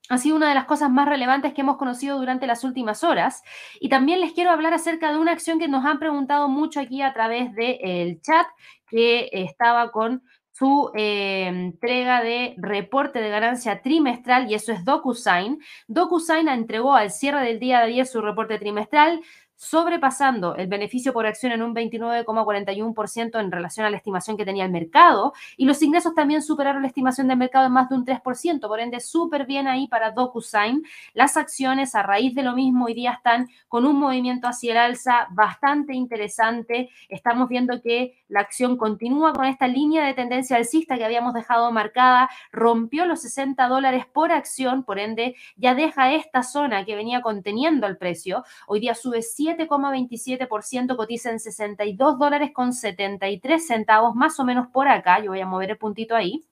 ha 0.10 0.18
sido 0.18 0.38
una 0.38 0.50
de 0.50 0.56
las 0.56 0.66
cosas 0.66 0.90
más 0.90 1.08
relevantes 1.08 1.54
que 1.54 1.62
hemos 1.62 1.78
conocido 1.78 2.18
durante 2.18 2.48
las 2.48 2.64
últimas 2.64 3.04
horas. 3.04 3.44
Y 3.80 3.90
también 3.90 4.22
les 4.22 4.32
quiero 4.34 4.52
hablar 4.52 4.74
acerca 4.74 5.12
de 5.12 5.18
una 5.18 5.34
acción 5.34 5.60
que 5.60 5.68
nos 5.68 5.86
han 5.86 6.00
preguntado 6.00 6.48
mucho 6.48 6.80
aquí 6.80 7.02
a 7.02 7.14
través 7.14 7.54
del 7.56 8.22
chat, 8.22 8.48
que 8.88 9.30
estaba 9.34 9.92
con 9.92 10.24
su 10.58 10.92
eh, 10.96 11.46
entrega 11.48 12.22
de 12.24 12.56
reporte 12.58 13.20
de 13.20 13.30
ganancia 13.30 13.82
trimestral 13.84 14.50
y 14.50 14.56
eso 14.56 14.72
es 14.72 14.84
DocuSign. 14.84 15.60
DocuSign 15.88 16.48
entregó 16.50 16.96
al 16.96 17.12
cierre 17.12 17.44
del 17.44 17.60
día 17.60 17.80
de 17.80 17.86
ayer 17.86 18.08
su 18.08 18.22
reporte 18.22 18.58
trimestral 18.58 19.22
sobrepasando 19.58 20.56
el 20.56 20.68
beneficio 20.68 21.12
por 21.14 21.26
acción 21.26 21.52
en 21.52 21.64
un 21.64 21.74
29,41% 21.74 23.40
en 23.40 23.52
relación 23.52 23.86
a 23.86 23.90
la 23.90 23.98
estimación 23.98 24.38
que 24.38 24.46
tenía 24.46 24.66
el 24.66 24.72
mercado 24.72 25.34
y 25.58 25.66
los 25.66 25.82
ingresos 25.82 26.14
también 26.14 26.44
superaron 26.44 26.84
la 26.84 26.88
estimación 26.88 27.28
del 27.28 27.38
mercado 27.38 27.66
en 27.66 27.74
más 27.74 27.90
de 27.90 27.96
un 27.96 28.06
3%, 28.06 28.68
por 28.68 28.80
ende 28.80 29.00
súper 29.00 29.48
bien 29.48 29.68
ahí 29.68 29.88
para 29.88 30.12
DocuSign. 30.12 30.84
Las 31.14 31.38
acciones 31.38 31.96
a 31.96 32.04
raíz 32.04 32.36
de 32.36 32.44
lo 32.44 32.54
mismo 32.54 32.86
hoy 32.86 32.94
día 32.94 33.14
están 33.14 33.50
con 33.68 33.86
un 33.86 34.00
movimiento 34.00 34.48
hacia 34.48 34.74
el 34.74 34.78
alza 34.78 35.28
bastante 35.32 35.96
interesante. 35.96 36.92
Estamos 37.10 37.50
viendo 37.50 37.82
que 37.82 38.24
la 38.28 38.42
acción 38.42 38.78
continúa 38.78 39.34
con 39.34 39.46
esta 39.46 39.68
línea 39.68 40.06
de 40.06 40.14
tendencia 40.14 40.58
alcista 40.58 40.98
que 40.98 41.06
habíamos 41.06 41.34
dejado 41.34 41.72
marcada, 41.72 42.30
rompió 42.52 43.08
los 43.08 43.22
60 43.22 43.68
dólares 43.68 44.06
por 44.06 44.32
acción, 44.32 44.84
por 44.84 45.00
ende 45.00 45.36
ya 45.56 45.74
deja 45.74 46.14
esta 46.14 46.44
zona 46.44 46.86
que 46.86 46.96
venía 46.96 47.22
conteniendo 47.22 47.88
el 47.88 47.98
precio. 47.98 48.44
Hoy 48.68 48.82
día 48.82 48.94
sube 48.94 49.24
100 49.24 49.47
7,27%, 49.48 50.98
cotiza 50.98 51.32
en 51.32 51.40
62 51.40 52.20
dólares 52.20 52.52
con 52.54 52.74
73 52.74 53.66
centavos, 53.66 54.16
más 54.16 54.40
o 54.40 54.44
menos 54.44 54.68
por 54.68 54.88
acá. 54.88 55.20
Yo 55.24 55.32
voy 55.32 55.40
a 55.40 55.46
mover 55.46 55.72
el 55.72 55.78
puntito 55.78 56.16
ahí. 56.16 56.44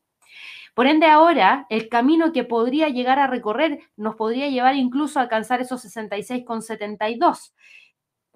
Por 0.74 0.88
ende, 0.88 1.08
ahora 1.08 1.66
el 1.70 1.90
camino 1.90 2.32
que 2.32 2.44
podría 2.44 2.90
llegar 2.90 3.20
a 3.20 3.28
recorrer 3.28 3.80
nos 3.96 4.16
podría 4.16 4.50
llevar 4.50 4.76
incluso 4.76 5.20
a 5.20 5.24
alcanzar 5.24 5.62
esos 5.62 5.84
66,72. 5.86 7.54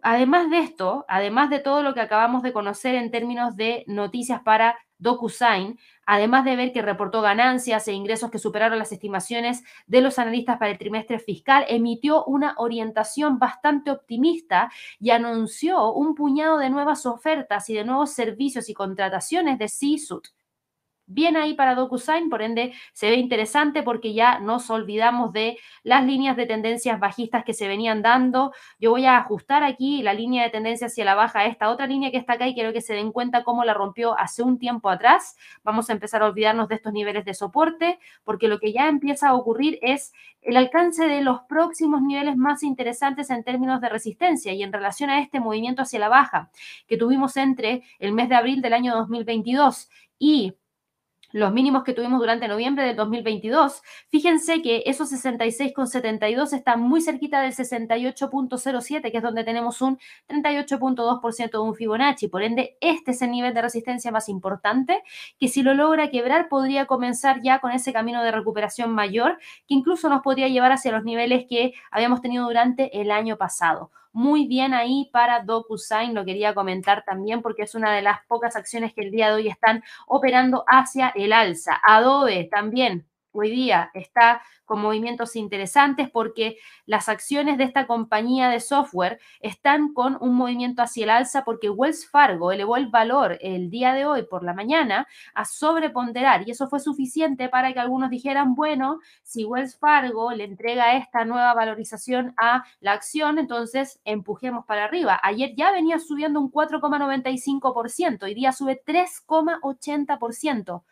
Además 0.01 0.49
de 0.49 0.59
esto, 0.59 1.05
además 1.07 1.49
de 1.49 1.59
todo 1.59 1.83
lo 1.83 1.93
que 1.93 2.01
acabamos 2.01 2.43
de 2.43 2.53
conocer 2.53 2.95
en 2.95 3.11
términos 3.11 3.55
de 3.55 3.83
noticias 3.87 4.41
para 4.41 4.77
DocuSign, 4.99 5.79
además 6.05 6.45
de 6.45 6.55
ver 6.55 6.71
que 6.71 6.81
reportó 6.81 7.21
ganancias 7.21 7.87
e 7.87 7.93
ingresos 7.93 8.29
que 8.29 8.39
superaron 8.39 8.77
las 8.77 8.91
estimaciones 8.91 9.63
de 9.87 10.01
los 10.01 10.19
analistas 10.19 10.57
para 10.57 10.71
el 10.71 10.77
trimestre 10.77 11.19
fiscal, 11.19 11.65
emitió 11.67 12.23
una 12.25 12.53
orientación 12.57 13.39
bastante 13.39 13.91
optimista 13.91 14.71
y 14.99 15.09
anunció 15.09 15.91
un 15.93 16.15
puñado 16.15 16.57
de 16.57 16.69
nuevas 16.69 17.05
ofertas 17.05 17.69
y 17.69 17.73
de 17.73 17.85
nuevos 17.85 18.11
servicios 18.11 18.69
y 18.69 18.73
contrataciones 18.73 19.57
de 19.57 19.67
C-Suit 19.67 20.27
bien 21.09 21.35
ahí 21.35 21.55
para 21.55 21.75
DocuSign, 21.75 22.29
por 22.29 22.41
ende 22.41 22.71
se 22.93 23.09
ve 23.09 23.15
interesante 23.15 23.83
porque 23.83 24.13
ya 24.13 24.39
nos 24.39 24.69
olvidamos 24.69 25.33
de 25.33 25.57
las 25.83 26.05
líneas 26.05 26.37
de 26.37 26.45
tendencias 26.45 26.99
bajistas 26.99 27.43
que 27.43 27.53
se 27.53 27.67
venían 27.67 28.01
dando. 28.01 28.53
Yo 28.79 28.91
voy 28.91 29.05
a 29.05 29.17
ajustar 29.17 29.63
aquí 29.63 30.03
la 30.03 30.13
línea 30.13 30.43
de 30.43 30.51
tendencia 30.51 30.87
hacia 30.87 31.03
la 31.03 31.15
baja, 31.15 31.45
esta 31.45 31.69
otra 31.69 31.87
línea 31.87 32.11
que 32.11 32.17
está 32.17 32.33
acá 32.33 32.47
y 32.47 32.53
quiero 32.53 32.71
que 32.71 32.81
se 32.81 32.93
den 32.93 33.11
cuenta 33.11 33.43
cómo 33.43 33.65
la 33.65 33.73
rompió 33.73 34.17
hace 34.17 34.43
un 34.43 34.59
tiempo 34.59 34.89
atrás. 34.89 35.35
Vamos 35.63 35.89
a 35.89 35.93
empezar 35.93 36.21
a 36.21 36.27
olvidarnos 36.27 36.69
de 36.69 36.75
estos 36.75 36.93
niveles 36.93 37.25
de 37.25 37.33
soporte 37.33 37.99
porque 38.23 38.47
lo 38.47 38.59
que 38.59 38.71
ya 38.71 38.87
empieza 38.87 39.29
a 39.29 39.33
ocurrir 39.33 39.79
es 39.81 40.13
el 40.41 40.57
alcance 40.57 41.07
de 41.07 41.21
los 41.21 41.41
próximos 41.41 42.01
niveles 42.01 42.37
más 42.37 42.61
interesantes 42.61 43.31
en 43.31 43.43
términos 43.43 43.81
de 43.81 43.89
resistencia 43.89 44.53
y 44.53 44.61
en 44.61 44.71
relación 44.71 45.09
a 45.09 45.19
este 45.19 45.39
movimiento 45.39 45.81
hacia 45.81 45.99
la 45.99 46.07
baja 46.07 46.51
que 46.87 46.97
tuvimos 46.97 47.35
entre 47.35 47.83
el 47.97 48.13
mes 48.13 48.29
de 48.29 48.35
abril 48.35 48.61
del 48.61 48.73
año 48.73 48.95
2022 48.95 49.89
y 50.19 50.53
los 51.31 51.53
mínimos 51.53 51.83
que 51.83 51.93
tuvimos 51.93 52.19
durante 52.19 52.47
noviembre 52.47 52.85
del 52.85 52.95
2022, 52.95 53.81
fíjense 54.09 54.61
que 54.61 54.83
esos 54.85 55.11
66,72 55.11 56.53
están 56.53 56.81
muy 56.81 57.01
cerquita 57.01 57.41
del 57.41 57.53
68.07, 57.53 59.11
que 59.11 59.17
es 59.17 59.23
donde 59.23 59.43
tenemos 59.43 59.81
un 59.81 59.99
38.2% 60.27 61.51
de 61.51 61.57
un 61.59 61.75
Fibonacci. 61.75 62.27
Por 62.27 62.43
ende, 62.43 62.77
este 62.81 63.11
es 63.11 63.21
el 63.21 63.31
nivel 63.31 63.53
de 63.53 63.61
resistencia 63.61 64.11
más 64.11 64.29
importante, 64.29 65.01
que 65.39 65.47
si 65.47 65.63
lo 65.63 65.73
logra 65.73 66.09
quebrar 66.09 66.49
podría 66.49 66.85
comenzar 66.85 67.41
ya 67.41 67.59
con 67.59 67.71
ese 67.71 67.93
camino 67.93 68.23
de 68.23 68.31
recuperación 68.31 68.91
mayor, 68.91 69.37
que 69.67 69.75
incluso 69.75 70.09
nos 70.09 70.21
podría 70.21 70.47
llevar 70.47 70.71
hacia 70.71 70.91
los 70.91 71.03
niveles 71.03 71.45
que 71.47 71.73
habíamos 71.91 72.21
tenido 72.21 72.45
durante 72.45 72.99
el 72.99 73.11
año 73.11 73.37
pasado 73.37 73.91
muy 74.11 74.47
bien 74.47 74.73
ahí 74.73 75.09
para 75.11 75.41
DocuSign, 75.43 76.13
lo 76.13 76.25
quería 76.25 76.53
comentar 76.53 77.03
también 77.05 77.41
porque 77.41 77.63
es 77.63 77.75
una 77.75 77.93
de 77.93 78.01
las 78.01 78.25
pocas 78.27 78.55
acciones 78.55 78.93
que 78.93 79.01
el 79.01 79.11
día 79.11 79.27
de 79.27 79.33
hoy 79.33 79.47
están 79.47 79.83
operando 80.07 80.63
hacia 80.67 81.09
el 81.09 81.33
alza. 81.33 81.79
Adobe 81.83 82.47
también 82.51 83.08
hoy 83.31 83.51
día 83.51 83.91
está 83.93 84.41
con 84.65 84.81
movimientos 84.81 85.35
interesantes 85.35 86.09
porque 86.11 86.57
las 86.85 87.09
acciones 87.09 87.57
de 87.57 87.63
esta 87.63 87.87
compañía 87.87 88.49
de 88.49 88.59
software 88.59 89.19
están 89.39 89.93
con 89.93 90.17
un 90.21 90.35
movimiento 90.35 90.81
hacia 90.81 91.05
el 91.05 91.09
alza 91.09 91.43
porque 91.43 91.69
Wells 91.69 92.07
Fargo 92.07 92.51
elevó 92.51 92.77
el 92.77 92.87
valor 92.87 93.37
el 93.41 93.69
día 93.69 93.93
de 93.93 94.05
hoy 94.05 94.23
por 94.23 94.43
la 94.43 94.53
mañana 94.53 95.07
a 95.33 95.45
sobreponderar 95.45 96.47
y 96.47 96.51
eso 96.51 96.69
fue 96.69 96.79
suficiente 96.79 97.49
para 97.49 97.73
que 97.73 97.79
algunos 97.79 98.09
dijeran, 98.09 98.53
bueno, 98.55 98.99
si 99.23 99.43
Wells 99.45 99.77
Fargo 99.77 100.31
le 100.31 100.43
entrega 100.43 100.95
esta 100.95 101.25
nueva 101.25 101.53
valorización 101.53 102.33
a 102.37 102.63
la 102.79 102.93
acción, 102.93 103.39
entonces 103.39 103.99
empujemos 104.05 104.65
para 104.65 104.85
arriba. 104.85 105.19
Ayer 105.23 105.55
ya 105.55 105.71
venía 105.71 105.99
subiendo 105.99 106.39
un 106.39 106.51
4,95%, 106.51 108.23
hoy 108.23 108.33
día 108.33 108.51
sube 108.51 108.81
3,80% 108.85 110.83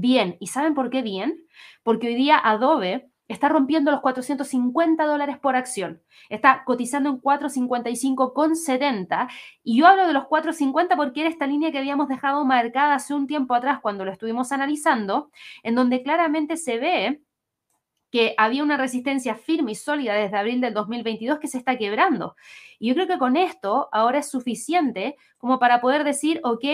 bien. 0.00 0.36
¿Y 0.40 0.48
saben 0.48 0.74
por 0.74 0.90
qué 0.90 1.02
bien? 1.02 1.46
Porque 1.82 2.08
hoy 2.08 2.14
día 2.14 2.38
Adobe 2.38 3.10
está 3.28 3.48
rompiendo 3.48 3.90
los 3.90 4.00
450 4.00 5.04
dólares 5.04 5.38
por 5.38 5.56
acción. 5.56 6.02
Está 6.28 6.64
cotizando 6.64 7.10
en 7.10 7.20
455,70. 7.20 9.28
Y 9.64 9.78
yo 9.78 9.86
hablo 9.86 10.06
de 10.06 10.12
los 10.12 10.26
450 10.26 10.96
porque 10.96 11.20
era 11.20 11.30
esta 11.30 11.46
línea 11.46 11.72
que 11.72 11.78
habíamos 11.78 12.08
dejado 12.08 12.44
marcada 12.44 12.94
hace 12.94 13.14
un 13.14 13.26
tiempo 13.26 13.54
atrás 13.54 13.80
cuando 13.80 14.04
lo 14.04 14.12
estuvimos 14.12 14.52
analizando, 14.52 15.30
en 15.62 15.74
donde 15.74 16.02
claramente 16.02 16.56
se 16.56 16.78
ve 16.78 17.20
que 18.10 18.34
había 18.38 18.62
una 18.62 18.76
resistencia 18.76 19.34
firme 19.34 19.72
y 19.72 19.74
sólida 19.74 20.14
desde 20.14 20.36
abril 20.36 20.60
del 20.60 20.74
2022 20.74 21.40
que 21.40 21.48
se 21.48 21.58
está 21.58 21.76
quebrando. 21.76 22.36
Y 22.78 22.88
yo 22.88 22.94
creo 22.94 23.08
que 23.08 23.18
con 23.18 23.36
esto 23.36 23.88
ahora 23.92 24.18
es 24.18 24.30
suficiente 24.30 25.16
como 25.38 25.58
para 25.58 25.80
poder 25.80 26.04
decir, 26.04 26.40
ok, 26.44 26.64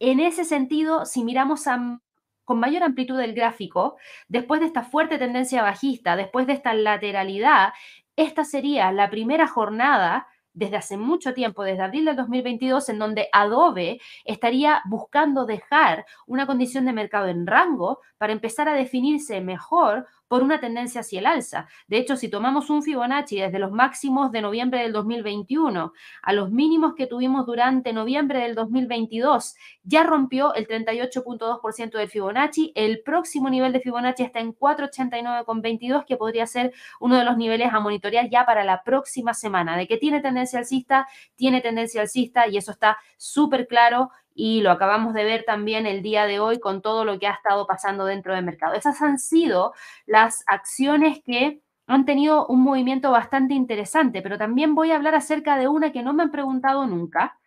en 0.00 0.20
ese 0.20 0.44
sentido, 0.44 1.06
si 1.06 1.22
miramos 1.22 1.68
a 1.68 2.00
con 2.44 2.60
mayor 2.60 2.82
amplitud 2.82 3.18
del 3.18 3.34
gráfico, 3.34 3.96
después 4.28 4.60
de 4.60 4.66
esta 4.66 4.82
fuerte 4.82 5.18
tendencia 5.18 5.62
bajista, 5.62 6.16
después 6.16 6.46
de 6.46 6.54
esta 6.54 6.74
lateralidad, 6.74 7.72
esta 8.16 8.44
sería 8.44 8.92
la 8.92 9.10
primera 9.10 9.46
jornada 9.46 10.28
desde 10.54 10.76
hace 10.76 10.96
mucho 10.96 11.34
tiempo, 11.34 11.64
desde 11.64 11.82
abril 11.82 12.04
del 12.04 12.16
2022, 12.16 12.88
en 12.88 12.98
donde 12.98 13.28
Adobe 13.32 14.00
estaría 14.24 14.82
buscando 14.86 15.46
dejar 15.46 16.06
una 16.26 16.46
condición 16.46 16.84
de 16.86 16.92
mercado 16.92 17.26
en 17.26 17.46
rango 17.46 18.00
para 18.18 18.32
empezar 18.32 18.68
a 18.68 18.74
definirse 18.74 19.40
mejor 19.40 20.06
por 20.28 20.42
una 20.42 20.60
tendencia 20.60 21.02
hacia 21.02 21.20
el 21.20 21.26
alza. 21.26 21.68
De 21.86 21.98
hecho, 21.98 22.16
si 22.16 22.28
tomamos 22.28 22.70
un 22.70 22.82
Fibonacci 22.82 23.40
desde 23.40 23.58
los 23.58 23.70
máximos 23.70 24.32
de 24.32 24.42
noviembre 24.42 24.80
del 24.80 24.92
2021 24.92 25.92
a 26.22 26.32
los 26.32 26.50
mínimos 26.50 26.94
que 26.94 27.06
tuvimos 27.06 27.46
durante 27.46 27.92
noviembre 27.92 28.40
del 28.40 28.54
2022, 28.54 29.54
ya 29.82 30.02
rompió 30.02 30.54
el 30.54 30.66
38.2% 30.66 31.98
del 31.98 32.08
Fibonacci. 32.08 32.72
El 32.74 33.02
próximo 33.02 33.50
nivel 33.50 33.72
de 33.72 33.80
Fibonacci 33.80 34.22
está 34.22 34.40
en 34.40 34.54
489,22, 34.54 36.04
que 36.04 36.16
podría 36.16 36.46
ser 36.46 36.72
uno 37.00 37.16
de 37.16 37.24
los 37.24 37.36
niveles 37.36 37.72
a 37.72 37.80
monitorear 37.80 38.28
ya 38.30 38.46
para 38.46 38.64
la 38.64 38.82
próxima 38.82 39.34
semana. 39.34 39.76
De 39.76 39.86
que 39.86 39.96
tiene 39.96 40.20
tendencia 40.20 40.58
alcista, 40.58 41.06
tiene 41.36 41.60
tendencia 41.60 42.00
alcista 42.00 42.48
y 42.48 42.56
eso 42.56 42.70
está 42.70 42.98
súper 43.16 43.66
claro 43.66 44.10
y 44.34 44.60
lo 44.60 44.72
acabamos 44.72 45.14
de 45.14 45.24
ver 45.24 45.44
también 45.44 45.86
el 45.86 46.02
día 46.02 46.26
de 46.26 46.40
hoy 46.40 46.58
con 46.58 46.82
todo 46.82 47.04
lo 47.04 47.18
que 47.18 47.28
ha 47.28 47.32
estado 47.32 47.66
pasando 47.66 48.04
dentro 48.04 48.34
del 48.34 48.44
mercado. 48.44 48.74
Esas 48.74 49.00
han 49.00 49.18
sido 49.18 49.72
las 50.06 50.42
acciones 50.46 51.22
que 51.24 51.62
han 51.86 52.04
tenido 52.04 52.46
un 52.46 52.62
movimiento 52.62 53.10
bastante 53.10 53.54
interesante, 53.54 54.22
pero 54.22 54.38
también 54.38 54.74
voy 54.74 54.90
a 54.90 54.96
hablar 54.96 55.14
acerca 55.14 55.56
de 55.56 55.68
una 55.68 55.92
que 55.92 56.02
no 56.02 56.12
me 56.14 56.24
han 56.24 56.30
preguntado 56.30 56.86
nunca, 56.86 57.38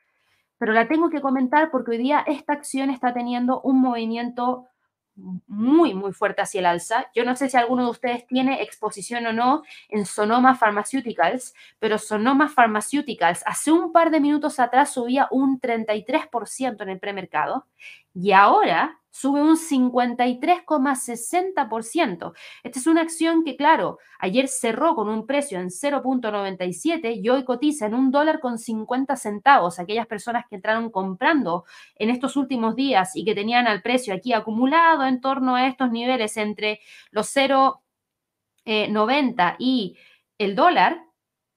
pero 0.57 0.73
la 0.73 0.87
tengo 0.87 1.09
que 1.09 1.21
comentar 1.21 1.71
porque 1.71 1.91
hoy 1.91 1.97
día 1.97 2.23
esta 2.25 2.53
acción 2.53 2.89
está 2.89 3.13
teniendo 3.13 3.61
un 3.61 3.81
movimiento 3.81 4.67
muy, 5.17 5.93
muy 5.93 6.13
fuerte 6.13 6.41
hacia 6.41 6.59
el 6.59 6.65
alza. 6.67 7.09
Yo 7.13 7.25
no 7.25 7.35
sé 7.35 7.49
si 7.49 7.57
alguno 7.57 7.85
de 7.85 7.91
ustedes 7.91 8.27
tiene 8.27 8.61
exposición 8.61 9.25
o 9.25 9.33
no 9.33 9.63
en 9.89 10.05
Sonoma 10.05 10.55
Pharmaceuticals, 10.55 11.53
pero 11.79 11.97
Sonoma 11.97 12.49
Pharmaceuticals 12.49 13.43
hace 13.45 13.71
un 13.71 13.91
par 13.91 14.11
de 14.11 14.19
minutos 14.19 14.59
atrás 14.59 14.93
subía 14.93 15.27
un 15.31 15.59
33% 15.59 16.81
en 16.81 16.89
el 16.89 16.99
premercado 16.99 17.65
y 18.13 18.31
ahora 18.31 18.99
sube 19.17 19.41
un 19.41 19.57
53,60%. 19.57 22.33
Esta 22.61 22.79
es 22.79 22.85
una 22.85 23.01
acción 23.01 23.43
que, 23.43 23.55
claro, 23.55 23.97
ayer 24.19 24.47
cerró 24.47 24.93
con 24.93 25.09
un 25.09 25.25
precio 25.25 25.59
en 25.59 25.69
0.97 25.69 27.19
y 27.19 27.27
hoy 27.29 27.43
cotiza 27.43 27.87
en 27.87 27.95
un 27.95 28.11
dólar 28.11 28.39
con 28.39 28.59
50 28.59 29.15
centavos. 29.15 29.79
Aquellas 29.79 30.05
personas 30.05 30.45
que 30.47 30.57
entraron 30.57 30.91
comprando 30.91 31.65
en 31.95 32.11
estos 32.11 32.35
últimos 32.35 32.75
días 32.75 33.15
y 33.15 33.25
que 33.25 33.33
tenían 33.33 33.65
al 33.65 33.81
precio 33.81 34.13
aquí 34.13 34.33
acumulado 34.33 35.03
en 35.03 35.19
torno 35.19 35.55
a 35.55 35.65
estos 35.65 35.89
niveles 35.89 36.37
entre 36.37 36.79
los 37.09 37.35
0.90 37.35 39.55
y 39.57 39.97
el 40.37 40.55
dólar, 40.55 41.03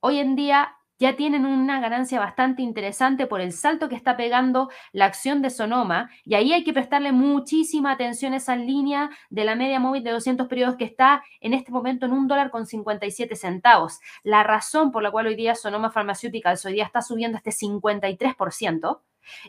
hoy 0.01 0.19
en 0.19 0.35
día 0.35 0.79
ya 1.01 1.17
tienen 1.17 1.47
una 1.47 1.81
ganancia 1.81 2.21
bastante 2.21 2.61
interesante 2.61 3.27
por 3.27 3.41
el 3.41 3.53
salto 3.53 3.89
que 3.89 3.97
está 3.97 4.19
pegando 4.19 4.69
la 4.93 5.07
acción 5.07 5.41
de 5.41 5.49
Sonoma 5.49 6.11
y 6.25 6.35
ahí 6.35 6.53
hay 6.53 6.63
que 6.63 6.75
prestarle 6.75 7.11
muchísima 7.11 7.93
atención 7.93 8.35
a 8.35 8.37
esa 8.37 8.55
línea 8.55 9.11
de 9.31 9.45
la 9.45 9.57
media 9.57 9.81
móvil 9.81 10.05
de 10.05 10.11
200 10.11 10.47
periodos 10.47 10.77
que 10.77 10.85
está 10.85 11.25
en 11.41 11.55
este 11.55 11.73
momento 11.73 12.05
en 12.05 12.13
un 12.13 12.29
dólar 12.29 12.51
con 12.51 12.67
57 12.67 13.35
centavos. 13.35 13.99
La 14.23 14.43
razón 14.43 14.93
por 14.93 15.03
la 15.03 15.11
cual 15.11 15.27
hoy 15.27 15.37
día 15.37 15.55
Sonoma 15.55 15.91
Pharmaceuticals 15.91 16.67
hoy 16.67 16.75
día 16.75 16.85
está 16.85 17.01
subiendo 17.01 17.39
este 17.39 17.51
53% 17.51 19.01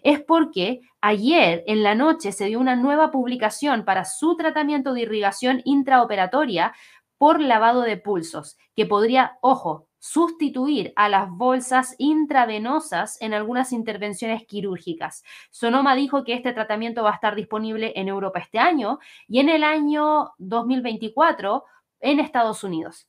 es 0.04 0.22
porque 0.22 0.80
ayer 1.02 1.64
en 1.68 1.84
la 1.84 1.96
noche 1.96 2.32
se 2.32 2.46
dio 2.46 2.60
una 2.60 2.78
nueva 2.78 3.12
publicación 3.12 3.84
para 3.84 4.06
su 4.06 4.38
tratamiento 4.38 4.94
de 4.94 5.02
irrigación 5.02 5.62
intraoperatoria 5.66 6.74
por 7.18 7.42
lavado 7.42 7.82
de 7.82 7.98
pulsos, 7.98 8.58
que 8.76 8.86
podría, 8.86 9.38
ojo, 9.42 9.91
sustituir 10.02 10.94
a 10.96 11.10
las 11.10 11.30
bolsas 11.30 11.94
intravenosas 12.00 13.22
en 13.22 13.36
algunas 13.36 13.72
intervenciones 13.72 14.48
quirúrgicas. 14.48 15.24
Sonoma 15.52 15.96
dijo 15.96 16.24
que 16.24 16.34
este 16.34 16.54
tratamiento 16.54 17.04
va 17.04 17.12
a 17.12 17.14
estar 17.14 17.36
disponible 17.36 17.94
en 17.96 18.08
Europa 18.08 18.40
este 18.40 18.58
año 18.58 18.98
y 19.28 19.40
en 19.40 19.50
el 19.50 19.64
año 19.64 20.32
2024 20.40 21.64
en 22.00 22.20
Estados 22.20 22.64
Unidos. 22.64 23.08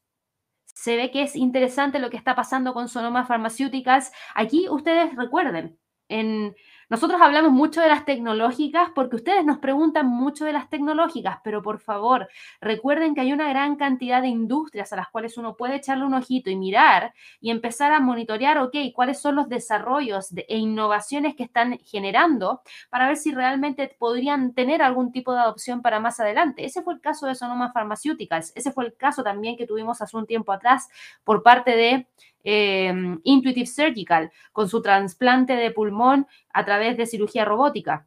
se 0.66 0.96
ve 0.96 1.10
que 1.10 1.22
es 1.22 1.36
interesante 1.36 1.98
lo 1.98 2.10
que 2.10 2.16
está 2.16 2.34
pasando 2.34 2.74
con 2.74 2.88
Sonoma 2.88 3.26
Pharmaceuticals. 3.26 4.10
Aquí 4.34 4.68
ustedes 4.70 5.14
recuerden, 5.16 5.78
en, 6.08 6.54
nosotros 6.92 7.22
hablamos 7.22 7.52
mucho 7.52 7.80
de 7.80 7.88
las 7.88 8.04
tecnológicas 8.04 8.90
porque 8.94 9.16
ustedes 9.16 9.46
nos 9.46 9.56
preguntan 9.56 10.06
mucho 10.06 10.44
de 10.44 10.52
las 10.52 10.68
tecnológicas, 10.68 11.38
pero 11.42 11.62
por 11.62 11.80
favor, 11.80 12.28
recuerden 12.60 13.14
que 13.14 13.22
hay 13.22 13.32
una 13.32 13.48
gran 13.48 13.76
cantidad 13.76 14.20
de 14.20 14.28
industrias 14.28 14.92
a 14.92 14.96
las 14.96 15.08
cuales 15.08 15.38
uno 15.38 15.56
puede 15.56 15.76
echarle 15.76 16.04
un 16.04 16.12
ojito 16.12 16.50
y 16.50 16.56
mirar 16.56 17.14
y 17.40 17.50
empezar 17.50 17.92
a 17.92 18.00
monitorear, 18.00 18.58
ok, 18.58 18.76
cuáles 18.94 19.22
son 19.22 19.36
los 19.36 19.48
desarrollos 19.48 20.34
e 20.36 20.58
innovaciones 20.58 21.34
que 21.34 21.44
están 21.44 21.78
generando 21.78 22.60
para 22.90 23.06
ver 23.06 23.16
si 23.16 23.32
realmente 23.32 23.96
podrían 23.98 24.52
tener 24.52 24.82
algún 24.82 25.12
tipo 25.12 25.32
de 25.32 25.40
adopción 25.40 25.80
para 25.80 25.98
más 25.98 26.20
adelante. 26.20 26.66
Ese 26.66 26.82
fue 26.82 26.92
el 26.92 27.00
caso 27.00 27.26
de 27.26 27.34
Sonoma 27.34 27.72
Pharmaceuticals, 27.72 28.52
ese 28.54 28.70
fue 28.70 28.84
el 28.84 28.94
caso 28.94 29.22
también 29.22 29.56
que 29.56 29.66
tuvimos 29.66 30.02
hace 30.02 30.14
un 30.14 30.26
tiempo 30.26 30.52
atrás 30.52 30.90
por 31.24 31.42
parte 31.42 31.74
de 31.74 32.06
Em, 32.44 33.20
Intuitive 33.24 33.66
Surgical 33.66 34.30
con 34.52 34.68
su 34.68 34.82
trasplante 34.82 35.54
de 35.54 35.70
pulmón 35.70 36.26
a 36.52 36.64
través 36.64 36.96
de 36.96 37.06
cirugía 37.06 37.44
robótica. 37.44 38.06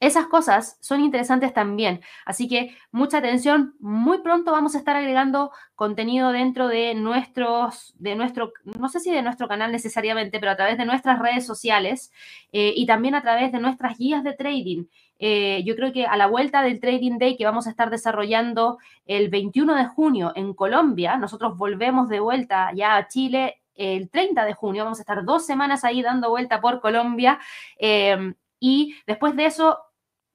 Esas 0.00 0.28
cosas 0.28 0.78
son 0.80 1.00
interesantes 1.00 1.52
también, 1.52 2.00
así 2.24 2.48
que 2.48 2.74
mucha 2.90 3.18
atención. 3.18 3.74
Muy 3.80 4.22
pronto 4.22 4.50
vamos 4.50 4.74
a 4.74 4.78
estar 4.78 4.96
agregando 4.96 5.52
contenido 5.74 6.32
dentro 6.32 6.68
de 6.68 6.94
nuestros, 6.94 7.92
de 7.98 8.16
nuestro, 8.16 8.52
no 8.64 8.88
sé 8.88 9.00
si 9.00 9.10
de 9.10 9.20
nuestro 9.20 9.46
canal 9.46 9.70
necesariamente, 9.72 10.40
pero 10.40 10.52
a 10.52 10.56
través 10.56 10.78
de 10.78 10.86
nuestras 10.86 11.18
redes 11.18 11.44
sociales 11.44 12.12
eh, 12.50 12.72
y 12.74 12.86
también 12.86 13.14
a 13.14 13.20
través 13.20 13.52
de 13.52 13.60
nuestras 13.60 13.98
guías 13.98 14.24
de 14.24 14.32
trading. 14.32 14.86
Eh, 15.18 15.62
yo 15.66 15.76
creo 15.76 15.92
que 15.92 16.06
a 16.06 16.16
la 16.16 16.26
vuelta 16.26 16.62
del 16.62 16.80
Trading 16.80 17.18
Day 17.18 17.36
que 17.36 17.44
vamos 17.44 17.66
a 17.66 17.70
estar 17.70 17.90
desarrollando 17.90 18.78
el 19.04 19.28
21 19.28 19.74
de 19.74 19.84
junio 19.84 20.32
en 20.34 20.54
Colombia, 20.54 21.18
nosotros 21.18 21.58
volvemos 21.58 22.08
de 22.08 22.20
vuelta 22.20 22.72
ya 22.74 22.96
a 22.96 23.06
Chile 23.06 23.60
el 23.74 24.08
30 24.08 24.46
de 24.46 24.54
junio, 24.54 24.84
vamos 24.84 24.98
a 24.98 25.02
estar 25.02 25.24
dos 25.26 25.44
semanas 25.44 25.84
ahí 25.84 26.00
dando 26.00 26.30
vuelta 26.30 26.62
por 26.62 26.80
Colombia. 26.80 27.38
Eh, 27.78 28.32
y 28.60 28.94
después 29.06 29.34
de 29.36 29.46
eso 29.46 29.78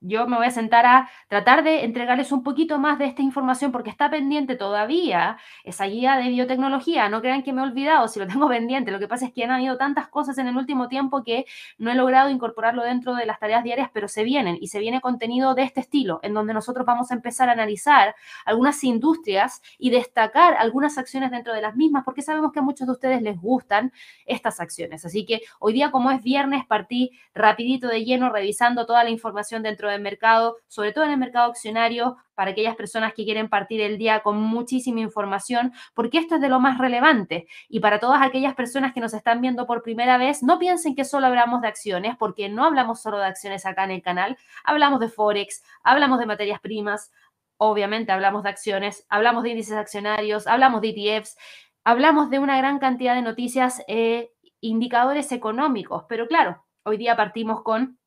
yo 0.07 0.27
me 0.27 0.37
voy 0.37 0.45
a 0.47 0.51
sentar 0.51 0.85
a 0.85 1.09
tratar 1.27 1.63
de 1.63 1.83
entregarles 1.83 2.31
un 2.31 2.43
poquito 2.43 2.77
más 2.79 2.99
de 2.99 3.05
esta 3.05 3.21
información 3.21 3.71
porque 3.71 3.89
está 3.89 4.09
pendiente 4.09 4.55
todavía 4.55 5.37
esa 5.63 5.85
guía 5.85 6.17
de 6.17 6.29
biotecnología. 6.29 7.09
No 7.09 7.21
crean 7.21 7.43
que 7.43 7.53
me 7.53 7.61
he 7.61 7.63
olvidado 7.63 8.07
si 8.07 8.19
lo 8.19 8.27
tengo 8.27 8.47
pendiente. 8.47 8.91
Lo 8.91 8.99
que 8.99 9.07
pasa 9.07 9.25
es 9.25 9.33
que 9.33 9.43
han 9.43 9.51
habido 9.51 9.77
tantas 9.77 10.07
cosas 10.07 10.37
en 10.37 10.47
el 10.47 10.55
último 10.57 10.87
tiempo 10.87 11.23
que 11.23 11.45
no 11.77 11.91
he 11.91 11.95
logrado 11.95 12.29
incorporarlo 12.29 12.83
dentro 12.83 13.15
de 13.15 13.25
las 13.25 13.39
tareas 13.39 13.63
diarias, 13.63 13.89
pero 13.93 14.07
se 14.07 14.23
vienen 14.23 14.57
y 14.61 14.67
se 14.67 14.79
viene 14.79 15.01
contenido 15.01 15.55
de 15.55 15.63
este 15.63 15.81
estilo, 15.81 16.19
en 16.23 16.33
donde 16.33 16.53
nosotros 16.53 16.85
vamos 16.85 17.11
a 17.11 17.15
empezar 17.15 17.49
a 17.49 17.53
analizar 17.53 18.15
algunas 18.45 18.83
industrias 18.83 19.61
y 19.77 19.89
destacar 19.89 20.55
algunas 20.55 20.97
acciones 20.97 21.31
dentro 21.31 21.53
de 21.53 21.61
las 21.61 21.75
mismas, 21.75 22.03
porque 22.03 22.21
sabemos 22.21 22.51
que 22.51 22.59
a 22.59 22.61
muchos 22.61 22.87
de 22.87 22.93
ustedes 22.93 23.21
les 23.21 23.39
gustan 23.39 23.91
estas 24.25 24.59
acciones. 24.59 25.05
Así 25.05 25.25
que 25.25 25.41
hoy 25.59 25.73
día, 25.73 25.91
como 25.91 26.11
es 26.11 26.21
viernes, 26.21 26.65
partí 26.65 27.11
rapidito 27.33 27.87
de 27.87 28.03
lleno 28.03 28.29
revisando 28.29 28.85
toda 28.85 29.03
la 29.03 29.09
información 29.09 29.63
dentro 29.63 29.89
de 29.89 29.94
mercado, 30.01 30.57
sobre 30.67 30.91
todo 30.91 31.05
en 31.05 31.11
el 31.11 31.17
mercado 31.17 31.49
accionario, 31.49 32.17
para 32.35 32.51
aquellas 32.51 32.75
personas 32.75 33.13
que 33.13 33.23
quieren 33.23 33.49
partir 33.49 33.81
el 33.81 33.97
día 33.97 34.21
con 34.21 34.37
muchísima 34.37 34.99
información, 34.99 35.73
porque 35.93 36.17
esto 36.17 36.35
es 36.35 36.41
de 36.41 36.49
lo 36.49 36.59
más 36.59 36.77
relevante. 36.77 37.47
Y 37.69 37.79
para 37.79 37.99
todas 37.99 38.21
aquellas 38.21 38.55
personas 38.55 38.93
que 38.93 38.99
nos 38.99 39.13
están 39.13 39.41
viendo 39.41 39.65
por 39.65 39.81
primera 39.81 40.17
vez, 40.17 40.43
no 40.43 40.59
piensen 40.59 40.95
que 40.95 41.05
solo 41.05 41.27
hablamos 41.27 41.61
de 41.61 41.67
acciones, 41.67 42.15
porque 42.17 42.49
no 42.49 42.65
hablamos 42.65 43.01
solo 43.01 43.17
de 43.17 43.25
acciones 43.25 43.65
acá 43.65 43.85
en 43.85 43.91
el 43.91 44.01
canal, 44.01 44.37
hablamos 44.63 44.99
de 44.99 45.09
Forex, 45.09 45.63
hablamos 45.83 46.19
de 46.19 46.25
materias 46.25 46.59
primas, 46.59 47.11
obviamente 47.57 48.11
hablamos 48.11 48.43
de 48.43 48.49
acciones, 48.49 49.05
hablamos 49.09 49.43
de 49.43 49.51
índices 49.51 49.77
accionarios, 49.77 50.47
hablamos 50.47 50.81
de 50.81 50.89
ETFs, 50.89 51.37
hablamos 51.83 52.29
de 52.29 52.39
una 52.39 52.57
gran 52.57 52.79
cantidad 52.79 53.15
de 53.15 53.21
noticias, 53.21 53.81
e 53.87 54.31
indicadores 54.61 55.31
económicos, 55.31 56.05
pero 56.09 56.27
claro, 56.27 56.65
hoy 56.83 56.97
día 56.97 57.15
partimos 57.15 57.61
con 57.61 57.99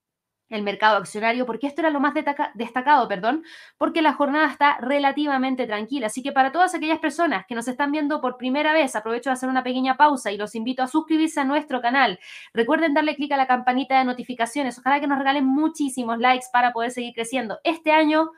el 0.49 0.63
mercado 0.63 0.97
accionario, 0.97 1.47
porque 1.47 1.67
esto 1.67 1.83
era 1.83 1.91
lo 1.91 2.01
más 2.01 2.15
destacado, 2.55 3.07
perdón, 3.09 3.45
porque 3.77 4.03
la 4.03 4.15
jornada 4.15 4.51
está 4.51 4.79
relativamente 4.81 5.67
tranquila. 5.67 6.07
Así 6.07 6.23
que 6.23 6.33
para 6.33 6.53
todas 6.53 6.75
aquellas 6.75 6.99
personas 6.99 7.47
que 7.47 7.55
nos 7.55 7.69
están 7.69 7.93
viendo 7.93 8.21
por 8.21 8.37
primera 8.37 8.73
vez, 8.73 8.97
aprovecho 8.97 9.31
de 9.31 9.35
hacer 9.35 9.49
una 9.49 9.63
pequeña 9.63 9.97
pausa 9.97 10.33
y 10.33 10.37
los 10.37 10.55
invito 10.55 10.83
a 10.83 10.89
suscribirse 10.89 11.41
a 11.41 11.45
nuestro 11.45 11.81
canal. 11.81 12.19
Recuerden 12.55 12.95
darle 12.95 13.15
clic 13.15 13.33
a 13.33 13.37
la 13.37 13.47
campanita 13.47 13.99
de 13.99 14.05
notificaciones. 14.05 14.79
Ojalá 14.79 15.01
que 15.01 15.07
nos 15.07 15.19
regalen 15.19 15.45
muchísimos 15.45 16.19
likes 16.19 16.47
para 16.53 16.73
poder 16.73 16.91
seguir 16.91 17.15
creciendo. 17.15 17.59
Este 17.65 17.93
año 17.93 18.31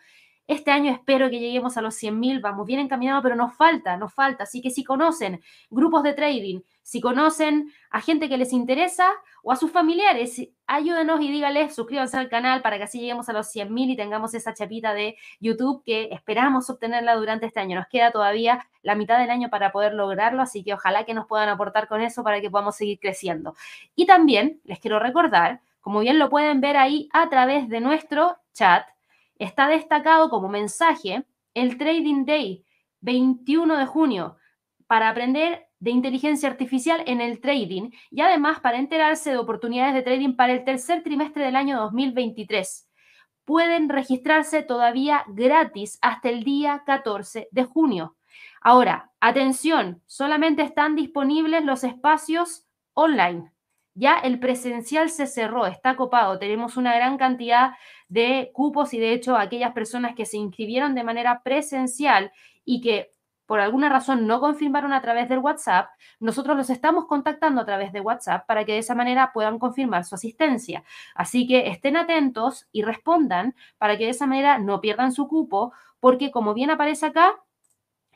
este 0.50 0.72
año 0.72 0.90
espero 0.90 1.30
que 1.30 1.38
lleguemos 1.38 1.76
a 1.76 1.80
los 1.80 1.94
100.000, 1.94 2.40
vamos 2.40 2.66
bien 2.66 2.80
encaminados, 2.80 3.22
pero 3.22 3.36
nos 3.36 3.54
falta, 3.54 3.96
nos 3.96 4.12
falta. 4.12 4.42
Así 4.42 4.60
que 4.60 4.70
si 4.70 4.82
conocen 4.82 5.40
grupos 5.70 6.02
de 6.02 6.12
trading, 6.12 6.60
si 6.82 7.00
conocen 7.00 7.72
a 7.90 8.00
gente 8.00 8.28
que 8.28 8.36
les 8.36 8.52
interesa 8.52 9.08
o 9.44 9.52
a 9.52 9.56
sus 9.56 9.70
familiares, 9.70 10.42
ayúdenos 10.66 11.20
y 11.20 11.30
díganles, 11.30 11.72
suscríbanse 11.72 12.16
al 12.16 12.28
canal 12.28 12.62
para 12.62 12.78
que 12.78 12.82
así 12.82 12.98
lleguemos 12.98 13.28
a 13.28 13.32
los 13.32 13.54
100.000 13.54 13.90
y 13.92 13.96
tengamos 13.96 14.34
esa 14.34 14.52
chapita 14.52 14.92
de 14.92 15.16
YouTube 15.38 15.84
que 15.84 16.08
esperamos 16.10 16.68
obtenerla 16.68 17.14
durante 17.14 17.46
este 17.46 17.60
año. 17.60 17.76
Nos 17.76 17.86
queda 17.86 18.10
todavía 18.10 18.66
la 18.82 18.96
mitad 18.96 19.20
del 19.20 19.30
año 19.30 19.50
para 19.50 19.70
poder 19.70 19.94
lograrlo, 19.94 20.42
así 20.42 20.64
que 20.64 20.74
ojalá 20.74 21.04
que 21.04 21.14
nos 21.14 21.28
puedan 21.28 21.48
aportar 21.48 21.86
con 21.86 22.00
eso 22.00 22.24
para 22.24 22.40
que 22.40 22.50
podamos 22.50 22.74
seguir 22.74 22.98
creciendo. 22.98 23.54
Y 23.94 24.06
también 24.06 24.60
les 24.64 24.80
quiero 24.80 24.98
recordar, 24.98 25.60
como 25.80 26.00
bien 26.00 26.18
lo 26.18 26.28
pueden 26.28 26.60
ver 26.60 26.76
ahí 26.76 27.08
a 27.12 27.28
través 27.28 27.68
de 27.68 27.80
nuestro 27.80 28.36
chat, 28.52 28.84
está 29.40 29.68
destacado 29.68 30.30
como 30.30 30.48
mensaje 30.48 31.24
el 31.54 31.76
Trading 31.78 32.24
Day 32.24 32.64
21 33.00 33.76
de 33.76 33.86
junio 33.86 34.36
para 34.86 35.08
aprender 35.08 35.66
de 35.78 35.90
inteligencia 35.90 36.48
artificial 36.48 37.02
en 37.06 37.20
el 37.20 37.40
trading 37.40 37.90
y 38.10 38.20
además 38.20 38.60
para 38.60 38.78
enterarse 38.78 39.30
de 39.30 39.38
oportunidades 39.38 39.94
de 39.94 40.02
trading 40.02 40.36
para 40.36 40.52
el 40.52 40.64
tercer 40.64 41.02
trimestre 41.02 41.44
del 41.44 41.56
año 41.56 41.80
2023. 41.80 42.88
Pueden 43.46 43.88
registrarse 43.88 44.62
todavía 44.62 45.24
gratis 45.28 45.98
hasta 46.02 46.28
el 46.28 46.44
día 46.44 46.82
14 46.84 47.48
de 47.50 47.64
junio. 47.64 48.16
Ahora, 48.60 49.10
atención, 49.20 50.02
solamente 50.06 50.62
están 50.62 50.94
disponibles 50.94 51.64
los 51.64 51.82
espacios 51.82 52.66
online. 52.92 53.50
Ya 53.94 54.18
el 54.18 54.38
presencial 54.38 55.08
se 55.08 55.26
cerró, 55.26 55.66
está 55.66 55.96
copado. 55.96 56.38
Tenemos 56.38 56.76
una 56.76 56.94
gran 56.94 57.16
cantidad 57.16 57.72
de 58.10 58.50
cupos 58.52 58.92
y 58.92 58.98
de 58.98 59.14
hecho 59.14 59.36
aquellas 59.36 59.72
personas 59.72 60.14
que 60.14 60.26
se 60.26 60.36
inscribieron 60.36 60.94
de 60.94 61.04
manera 61.04 61.42
presencial 61.42 62.32
y 62.64 62.82
que 62.82 63.12
por 63.46 63.58
alguna 63.58 63.88
razón 63.88 64.26
no 64.28 64.38
confirmaron 64.38 64.92
a 64.92 65.00
través 65.00 65.28
del 65.28 65.40
WhatsApp, 65.40 65.88
nosotros 66.20 66.56
los 66.56 66.70
estamos 66.70 67.06
contactando 67.06 67.60
a 67.60 67.64
través 67.64 67.92
de 67.92 68.00
WhatsApp 68.00 68.46
para 68.46 68.64
que 68.64 68.72
de 68.72 68.78
esa 68.78 68.94
manera 68.94 69.32
puedan 69.32 69.58
confirmar 69.58 70.04
su 70.04 70.14
asistencia. 70.14 70.84
Así 71.16 71.48
que 71.48 71.66
estén 71.68 71.96
atentos 71.96 72.68
y 72.70 72.82
respondan 72.82 73.56
para 73.78 73.98
que 73.98 74.04
de 74.04 74.10
esa 74.10 74.26
manera 74.26 74.58
no 74.58 74.80
pierdan 74.80 75.10
su 75.10 75.26
cupo, 75.26 75.72
porque 75.98 76.30
como 76.30 76.54
bien 76.54 76.70
aparece 76.70 77.06
acá, 77.06 77.40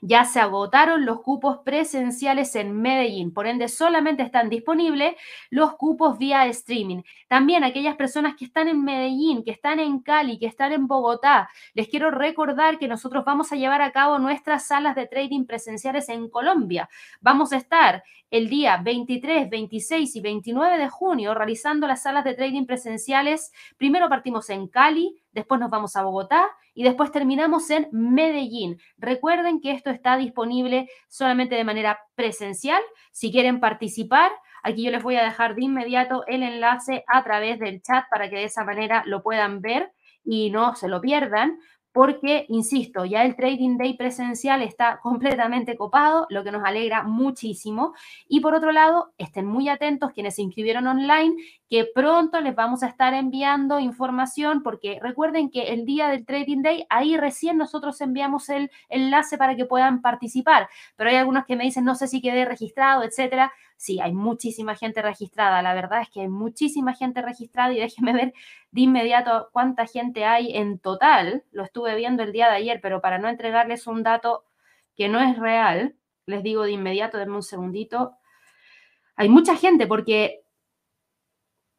ya 0.07 0.27
se 0.27 0.39
agotaron 0.39 1.07
los 1.07 1.23
cupos 1.23 1.61
presenciales 1.65 2.55
en 2.57 2.79
Medellín, 2.81 3.33
por 3.33 3.47
ende 3.47 3.69
solamente 3.69 4.23
están 4.23 4.51
disponibles 4.51 5.15
los 5.49 5.77
cupos 5.77 6.19
vía 6.19 6.47
streaming. 6.47 7.03
También 7.27 7.65
aquellas 7.65 7.97
personas 7.97 8.37
que 8.37 8.45
están 8.45 8.69
en 8.69 8.85
Medellín, 8.85 9.43
que 9.43 9.51
están 9.51 9.81
en 9.81 10.01
Cali, 10.01 10.39
que 10.39 10.47
están 10.47 10.73
en 10.73 10.87
Bogotá, 10.87 11.49
les 11.73 11.89
quiero 11.89 12.11
recordar 12.11 12.79
que 12.79 12.87
nosotros 12.87 13.25
vamos 13.25 13.51
a 13.51 13.57
llevar 13.57 13.81
a 13.81 13.93
cabo 13.93 14.19
nuestras 14.19 14.67
salas 14.67 14.95
de 14.95 15.07
trading 15.07 15.47
presenciales 15.47 16.11
en 16.11 16.29
Colombia. 16.29 16.91
Vamos 17.23 17.55
a 17.55 17.57
estar 17.57 18.05
el 18.31 18.51
día 18.51 18.77
23, 18.77 19.49
26 19.49 20.17
y 20.17 20.21
29 20.21 20.77
de 20.77 20.89
junio 20.91 21.35
realizando 21.35 21.87
las 21.87 22.03
salas 22.03 22.25
de 22.25 22.35
trading 22.35 22.67
presenciales. 22.67 23.53
Primero 23.79 24.11
partimos 24.11 24.51
en 24.51 24.69
Cali, 24.69 25.24
después 25.35 25.61
nos 25.61 25.71
vamos 25.71 25.97
a 25.97 26.03
Bogotá 26.03 26.49
y 26.73 26.85
después 26.85 27.13
terminamos 27.13 27.69
en 27.71 27.89
Medellín. 27.93 28.79
Recuerden 28.97 29.61
que 29.61 29.73
esto 29.73 29.91
está 29.91 30.17
disponible 30.17 30.89
solamente 31.09 31.55
de 31.57 31.65
manera 31.65 31.99
presencial. 32.15 32.81
Si 33.13 33.31
quieren 33.31 33.61
participar, 33.61 34.31
aquí 34.63 34.85
yo 34.85 34.91
les 34.91 35.03
voy 35.03 35.17
a 35.17 35.25
dejar 35.25 35.55
de 35.55 35.65
inmediato 35.65 36.25
el 36.27 36.43
enlace 36.43 37.05
a 37.07 37.23
través 37.23 37.59
del 37.59 37.83
chat 37.83 38.05
para 38.11 38.31
que 38.31 38.37
de 38.37 38.45
esa 38.45 38.65
manera 38.65 39.03
lo 39.07 39.23
puedan 39.23 39.61
ver 39.61 39.93
y 40.25 40.51
no 40.51 40.75
se 40.75 40.89
lo 40.89 41.01
pierdan 41.01 41.59
porque, 41.95 42.45
insisto, 42.49 43.05
ya 43.05 43.23
el 43.23 43.37
Trading 43.37 43.79
Day 43.79 43.97
presencial 43.97 44.63
está 44.63 44.99
completamente 45.03 45.77
copado, 45.77 46.27
lo 46.29 46.43
que 46.43 46.51
nos 46.51 46.65
alegra 46.65 47.05
muchísimo. 47.05 47.95
Y 48.29 48.41
por 48.41 48.53
otro 48.53 48.73
lado, 48.73 49.13
estén 49.17 49.47
muy 49.47 49.69
atentos 49.69 50.11
quienes 50.11 50.35
se 50.35 50.43
inscribieron 50.43 50.89
online, 50.89 51.37
que 51.71 51.87
pronto 51.95 52.41
les 52.41 52.57
vamos 52.57 52.83
a 52.83 52.89
estar 52.89 53.15
enviando 53.15 53.79
información, 53.79 54.65
porque 54.65 54.99
recuerden 55.01 55.51
que 55.51 55.69
el 55.69 55.87
día 55.87 56.09
del 56.09 56.27
Trading 56.27 56.63
Day, 56.63 56.85
ahí 56.91 57.17
recién 57.17 57.59
nosotros 57.59 58.01
enviamos 58.01 58.49
el 58.49 58.73
enlace 58.89 59.39
para 59.39 59.55
que 59.55 59.65
puedan 59.65 60.03
participar. 60.03 60.69
Pero 60.97 61.11
hay 61.11 61.17
algunos 61.17 61.45
que 61.45 61.55
me 61.55 61.63
dicen, 61.63 61.85
no 61.85 61.95
sé 61.95 62.09
si 62.09 62.21
quedé 62.21 62.45
registrado, 62.45 63.05
etcétera. 63.05 63.53
Sí, 63.77 64.01
hay 64.01 64.13
muchísima 64.13 64.77
gente 64.77 65.03
registrada. 65.03 65.63
La 65.63 65.75
verdad 65.75 66.03
es 66.03 66.11
que 66.11 66.23
hay 66.23 66.29
muchísima 66.29 66.95
gente 66.95 67.23
registrada 67.23 67.73
y 67.73 67.81
déjenme 67.81 68.13
ver 68.15 68.35
de 68.71 68.81
inmediato 68.81 69.49
cuánta 69.53 69.87
gente 69.87 70.25
hay 70.25 70.57
en 70.57 70.79
total. 70.79 71.45
Lo 71.53 71.65
estuve 71.65 71.95
viendo 71.97 72.23
el 72.23 72.33
día 72.33 72.49
de 72.49 72.57
ayer, 72.57 72.81
pero 72.83 73.01
para 73.01 73.19
no 73.19 73.29
entregarles 73.29 73.87
un 73.87 74.03
dato 74.03 74.45
que 74.97 75.09
no 75.09 75.21
es 75.21 75.39
real, 75.39 75.97
les 76.27 76.43
digo 76.43 76.63
de 76.63 76.73
inmediato, 76.73 77.19
denme 77.19 77.37
un 77.37 77.43
segundito. 77.43 78.17
Hay 79.17 79.29
mucha 79.29 79.57
gente 79.57 79.87
porque 79.87 80.45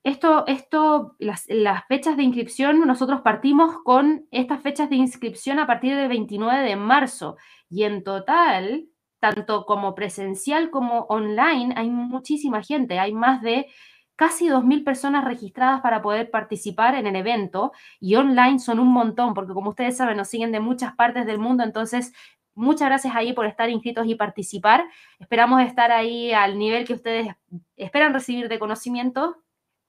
esto, 0.03 0.45
esto 0.45 1.15
las, 1.17 1.45
las, 1.47 1.85
fechas 1.87 2.15
de 2.15 2.23
inscripción, 2.23 2.85
nosotros 2.85 3.21
partimos 3.21 3.77
con 3.83 4.27
estas 4.29 4.61
fechas 4.61 4.89
de 4.89 4.97
inscripción 4.97 5.57
a 5.57 5.65
partir 5.65 5.95
del 5.95 6.09
29 6.09 6.63
de 6.63 6.75
marzo 6.75 7.37
y 7.69 7.83
en 7.83 8.03
total, 8.03 8.87
tanto 9.33 9.65
como 9.65 9.95
presencial 9.95 10.69
como 10.69 11.01
online, 11.09 11.73
hay 11.77 11.89
muchísima 11.89 12.61
gente, 12.61 12.99
hay 12.99 13.11
más 13.11 13.41
de 13.41 13.67
casi 14.15 14.47
2.000 14.47 14.83
personas 14.83 15.25
registradas 15.25 15.81
para 15.81 16.01
poder 16.01 16.29
participar 16.29 16.93
en 16.95 17.07
el 17.07 17.15
evento 17.15 17.71
y 17.99 18.15
online 18.15 18.59
son 18.59 18.79
un 18.79 18.89
montón, 18.89 19.33
porque 19.33 19.53
como 19.53 19.71
ustedes 19.71 19.97
saben, 19.97 20.17
nos 20.17 20.27
siguen 20.27 20.51
de 20.51 20.59
muchas 20.59 20.93
partes 20.93 21.25
del 21.25 21.39
mundo, 21.39 21.63
entonces 21.63 22.13
muchas 22.53 22.87
gracias 22.87 23.15
ahí 23.15 23.33
por 23.33 23.47
estar 23.47 23.69
inscritos 23.69 24.05
y 24.07 24.13
participar. 24.15 24.85
Esperamos 25.19 25.61
estar 25.63 25.91
ahí 25.91 26.31
al 26.31 26.59
nivel 26.59 26.85
que 26.85 26.93
ustedes 26.93 27.27
esperan 27.75 28.13
recibir 28.13 28.47
de 28.47 28.59
conocimiento. 28.59 29.37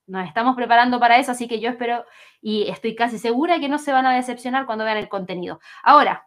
Nos 0.07 0.27
estamos 0.27 0.57
preparando 0.57 0.99
para 0.99 1.19
eso, 1.19 1.33
así 1.33 1.47
que 1.47 1.61
yo 1.61 1.69
espero 1.69 2.05
y 2.41 2.69
estoy 2.71 2.95
casi 2.95 3.19
segura 3.19 3.61
que 3.61 3.69
no 3.69 3.79
se 3.79 3.93
van 3.93 4.07
a 4.07 4.15
decepcionar 4.15 4.65
cuando 4.65 4.85
vean 4.85 4.97
el 4.97 5.09
contenido. 5.09 5.61
Ahora, 5.83 6.27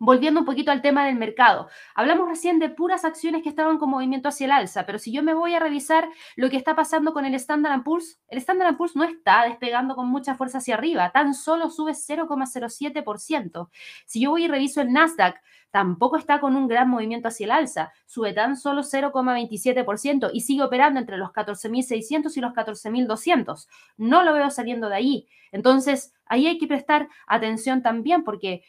Volviendo 0.00 0.38
un 0.38 0.46
poquito 0.46 0.70
al 0.70 0.80
tema 0.80 1.04
del 1.06 1.16
mercado, 1.16 1.68
hablamos 1.92 2.28
recién 2.28 2.60
de 2.60 2.70
puras 2.70 3.04
acciones 3.04 3.42
que 3.42 3.48
estaban 3.48 3.78
con 3.78 3.90
movimiento 3.90 4.28
hacia 4.28 4.44
el 4.44 4.52
alza, 4.52 4.86
pero 4.86 5.00
si 5.00 5.10
yo 5.10 5.24
me 5.24 5.34
voy 5.34 5.54
a 5.54 5.58
revisar 5.58 6.08
lo 6.36 6.48
que 6.50 6.56
está 6.56 6.76
pasando 6.76 7.12
con 7.12 7.24
el 7.24 7.34
Standard 7.34 7.82
Poor's, 7.82 8.20
el 8.28 8.38
Standard 8.38 8.76
Poor's 8.76 8.94
no 8.94 9.02
está 9.02 9.42
despegando 9.44 9.96
con 9.96 10.06
mucha 10.08 10.36
fuerza 10.36 10.58
hacia 10.58 10.76
arriba, 10.76 11.10
tan 11.10 11.34
solo 11.34 11.68
sube 11.68 11.94
0,07%. 11.94 13.70
Si 14.06 14.20
yo 14.20 14.30
voy 14.30 14.44
y 14.44 14.48
reviso 14.48 14.80
el 14.80 14.92
Nasdaq, 14.92 15.40
tampoco 15.70 16.16
está 16.16 16.40
con 16.40 16.54
un 16.54 16.68
gran 16.68 16.88
movimiento 16.88 17.28
hacia 17.28 17.46
el 17.46 17.50
alza, 17.50 17.92
sube 18.06 18.32
tan 18.32 18.56
solo 18.56 18.82
0,27% 18.82 20.30
y 20.32 20.42
sigue 20.42 20.62
operando 20.62 21.00
entre 21.00 21.18
los 21.18 21.30
14.600 21.30 22.36
y 22.36 22.40
los 22.40 22.52
14.200. 22.52 23.66
No 23.96 24.22
lo 24.22 24.32
veo 24.32 24.50
saliendo 24.50 24.88
de 24.88 24.94
ahí. 24.94 25.28
Entonces, 25.50 26.14
ahí 26.26 26.46
hay 26.46 26.58
que 26.58 26.66
prestar 26.66 27.08
atención 27.26 27.82
también 27.82 28.22
porque 28.22 28.62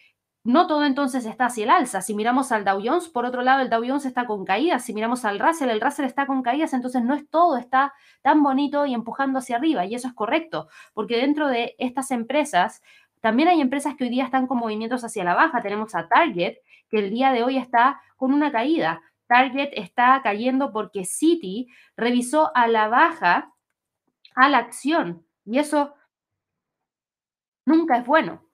no 0.43 0.67
todo 0.67 0.85
entonces 0.85 1.25
está 1.25 1.47
hacia 1.47 1.65
el 1.65 1.69
alza. 1.69 2.01
Si 2.01 2.13
miramos 2.15 2.51
al 2.51 2.63
Dow 2.63 2.81
Jones, 2.83 3.09
por 3.09 3.25
otro 3.25 3.41
lado, 3.41 3.61
el 3.61 3.69
Dow 3.69 3.83
Jones 3.85 4.05
está 4.05 4.25
con 4.25 4.45
caídas. 4.45 4.85
Si 4.85 4.93
miramos 4.93 5.25
al 5.25 5.39
Russell, 5.39 5.69
el 5.69 5.81
Russell 5.81 6.05
está 6.05 6.25
con 6.25 6.41
caídas. 6.43 6.73
Entonces 6.73 7.03
no 7.03 7.13
es 7.13 7.29
todo, 7.29 7.57
está 7.57 7.93
tan 8.21 8.41
bonito 8.41 8.85
y 8.85 8.93
empujando 8.93 9.39
hacia 9.39 9.57
arriba. 9.57 9.85
Y 9.85 9.95
eso 9.95 10.07
es 10.07 10.13
correcto, 10.13 10.69
porque 10.93 11.17
dentro 11.17 11.47
de 11.47 11.75
estas 11.77 12.11
empresas, 12.11 12.81
también 13.21 13.49
hay 13.49 13.59
empresas 13.59 13.95
que 13.95 14.05
hoy 14.05 14.09
día 14.09 14.23
están 14.23 14.47
con 14.47 14.59
movimientos 14.59 15.03
hacia 15.03 15.25
la 15.25 15.35
baja. 15.35 15.61
Tenemos 15.61 15.93
a 15.95 16.07
Target, 16.07 16.57
que 16.89 16.99
el 16.99 17.09
día 17.11 17.31
de 17.31 17.43
hoy 17.43 17.57
está 17.57 18.01
con 18.15 18.33
una 18.33 18.51
caída. 18.51 19.01
Target 19.27 19.71
está 19.73 20.21
cayendo 20.23 20.71
porque 20.71 21.05
Citi 21.05 21.67
revisó 21.97 22.51
a 22.55 22.67
la 22.67 22.87
baja 22.87 23.53
a 24.35 24.49
la 24.49 24.59
acción. 24.59 25.25
Y 25.45 25.59
eso 25.59 25.93
nunca 27.65 27.97
es 27.97 28.05
bueno 28.05 28.48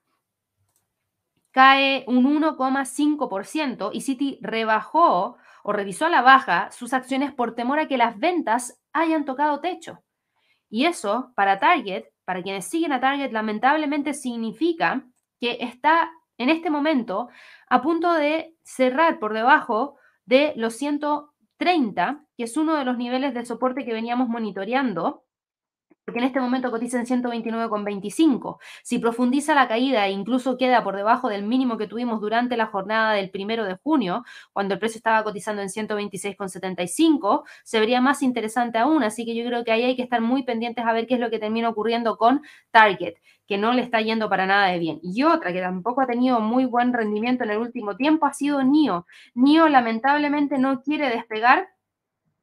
cae 1.56 2.04
un 2.06 2.26
1,5% 2.26 3.88
y 3.90 4.02
Citi 4.02 4.38
rebajó 4.42 5.38
o 5.62 5.72
revisó 5.72 6.04
a 6.04 6.10
la 6.10 6.20
baja 6.20 6.70
sus 6.70 6.92
acciones 6.92 7.32
por 7.32 7.54
temor 7.54 7.78
a 7.78 7.88
que 7.88 7.96
las 7.96 8.18
ventas 8.18 8.78
hayan 8.92 9.24
tocado 9.24 9.60
techo. 9.60 10.00
Y 10.68 10.84
eso 10.84 11.32
para 11.34 11.58
Target, 11.58 12.04
para 12.26 12.42
quienes 12.42 12.66
siguen 12.66 12.92
a 12.92 13.00
Target, 13.00 13.32
lamentablemente 13.32 14.12
significa 14.12 15.06
que 15.40 15.56
está 15.62 16.10
en 16.36 16.50
este 16.50 16.68
momento 16.68 17.30
a 17.70 17.80
punto 17.80 18.12
de 18.12 18.54
cerrar 18.62 19.18
por 19.18 19.32
debajo 19.32 19.96
de 20.26 20.52
los 20.56 20.76
130, 20.76 22.20
que 22.36 22.44
es 22.44 22.58
uno 22.58 22.74
de 22.74 22.84
los 22.84 22.98
niveles 22.98 23.32
de 23.32 23.46
soporte 23.46 23.86
que 23.86 23.94
veníamos 23.94 24.28
monitoreando 24.28 25.24
porque 26.06 26.20
en 26.20 26.26
este 26.26 26.40
momento 26.40 26.70
cotiza 26.70 27.00
en 27.00 27.06
129,25. 27.06 28.58
Si 28.84 29.00
profundiza 29.00 29.56
la 29.56 29.66
caída 29.66 30.06
e 30.06 30.12
incluso 30.12 30.56
queda 30.56 30.84
por 30.84 30.94
debajo 30.94 31.28
del 31.28 31.42
mínimo 31.42 31.76
que 31.76 31.88
tuvimos 31.88 32.20
durante 32.20 32.56
la 32.56 32.66
jornada 32.66 33.12
del 33.12 33.28
primero 33.30 33.64
de 33.64 33.74
junio, 33.74 34.24
cuando 34.52 34.74
el 34.74 34.80
precio 34.80 34.98
estaba 34.98 35.24
cotizando 35.24 35.62
en 35.62 35.68
126,75, 35.68 37.42
se 37.64 37.80
vería 37.80 38.00
más 38.00 38.22
interesante 38.22 38.78
aún. 38.78 39.02
Así 39.02 39.26
que 39.26 39.34
yo 39.34 39.44
creo 39.46 39.64
que 39.64 39.72
ahí 39.72 39.82
hay 39.82 39.96
que 39.96 40.02
estar 40.02 40.20
muy 40.20 40.44
pendientes 40.44 40.86
a 40.86 40.92
ver 40.92 41.08
qué 41.08 41.14
es 41.14 41.20
lo 41.20 41.28
que 41.28 41.40
termina 41.40 41.68
ocurriendo 41.68 42.16
con 42.16 42.40
Target, 42.70 43.14
que 43.48 43.58
no 43.58 43.72
le 43.72 43.82
está 43.82 44.00
yendo 44.00 44.28
para 44.30 44.46
nada 44.46 44.68
de 44.68 44.78
bien. 44.78 45.00
Y 45.02 45.24
otra 45.24 45.52
que 45.52 45.60
tampoco 45.60 46.02
ha 46.02 46.06
tenido 46.06 46.38
muy 46.38 46.66
buen 46.66 46.92
rendimiento 46.92 47.42
en 47.42 47.50
el 47.50 47.58
último 47.58 47.96
tiempo 47.96 48.26
ha 48.26 48.32
sido 48.32 48.62
NIO. 48.62 49.06
NIO 49.34 49.68
lamentablemente 49.68 50.56
no 50.58 50.82
quiere 50.82 51.08
despegar 51.10 51.68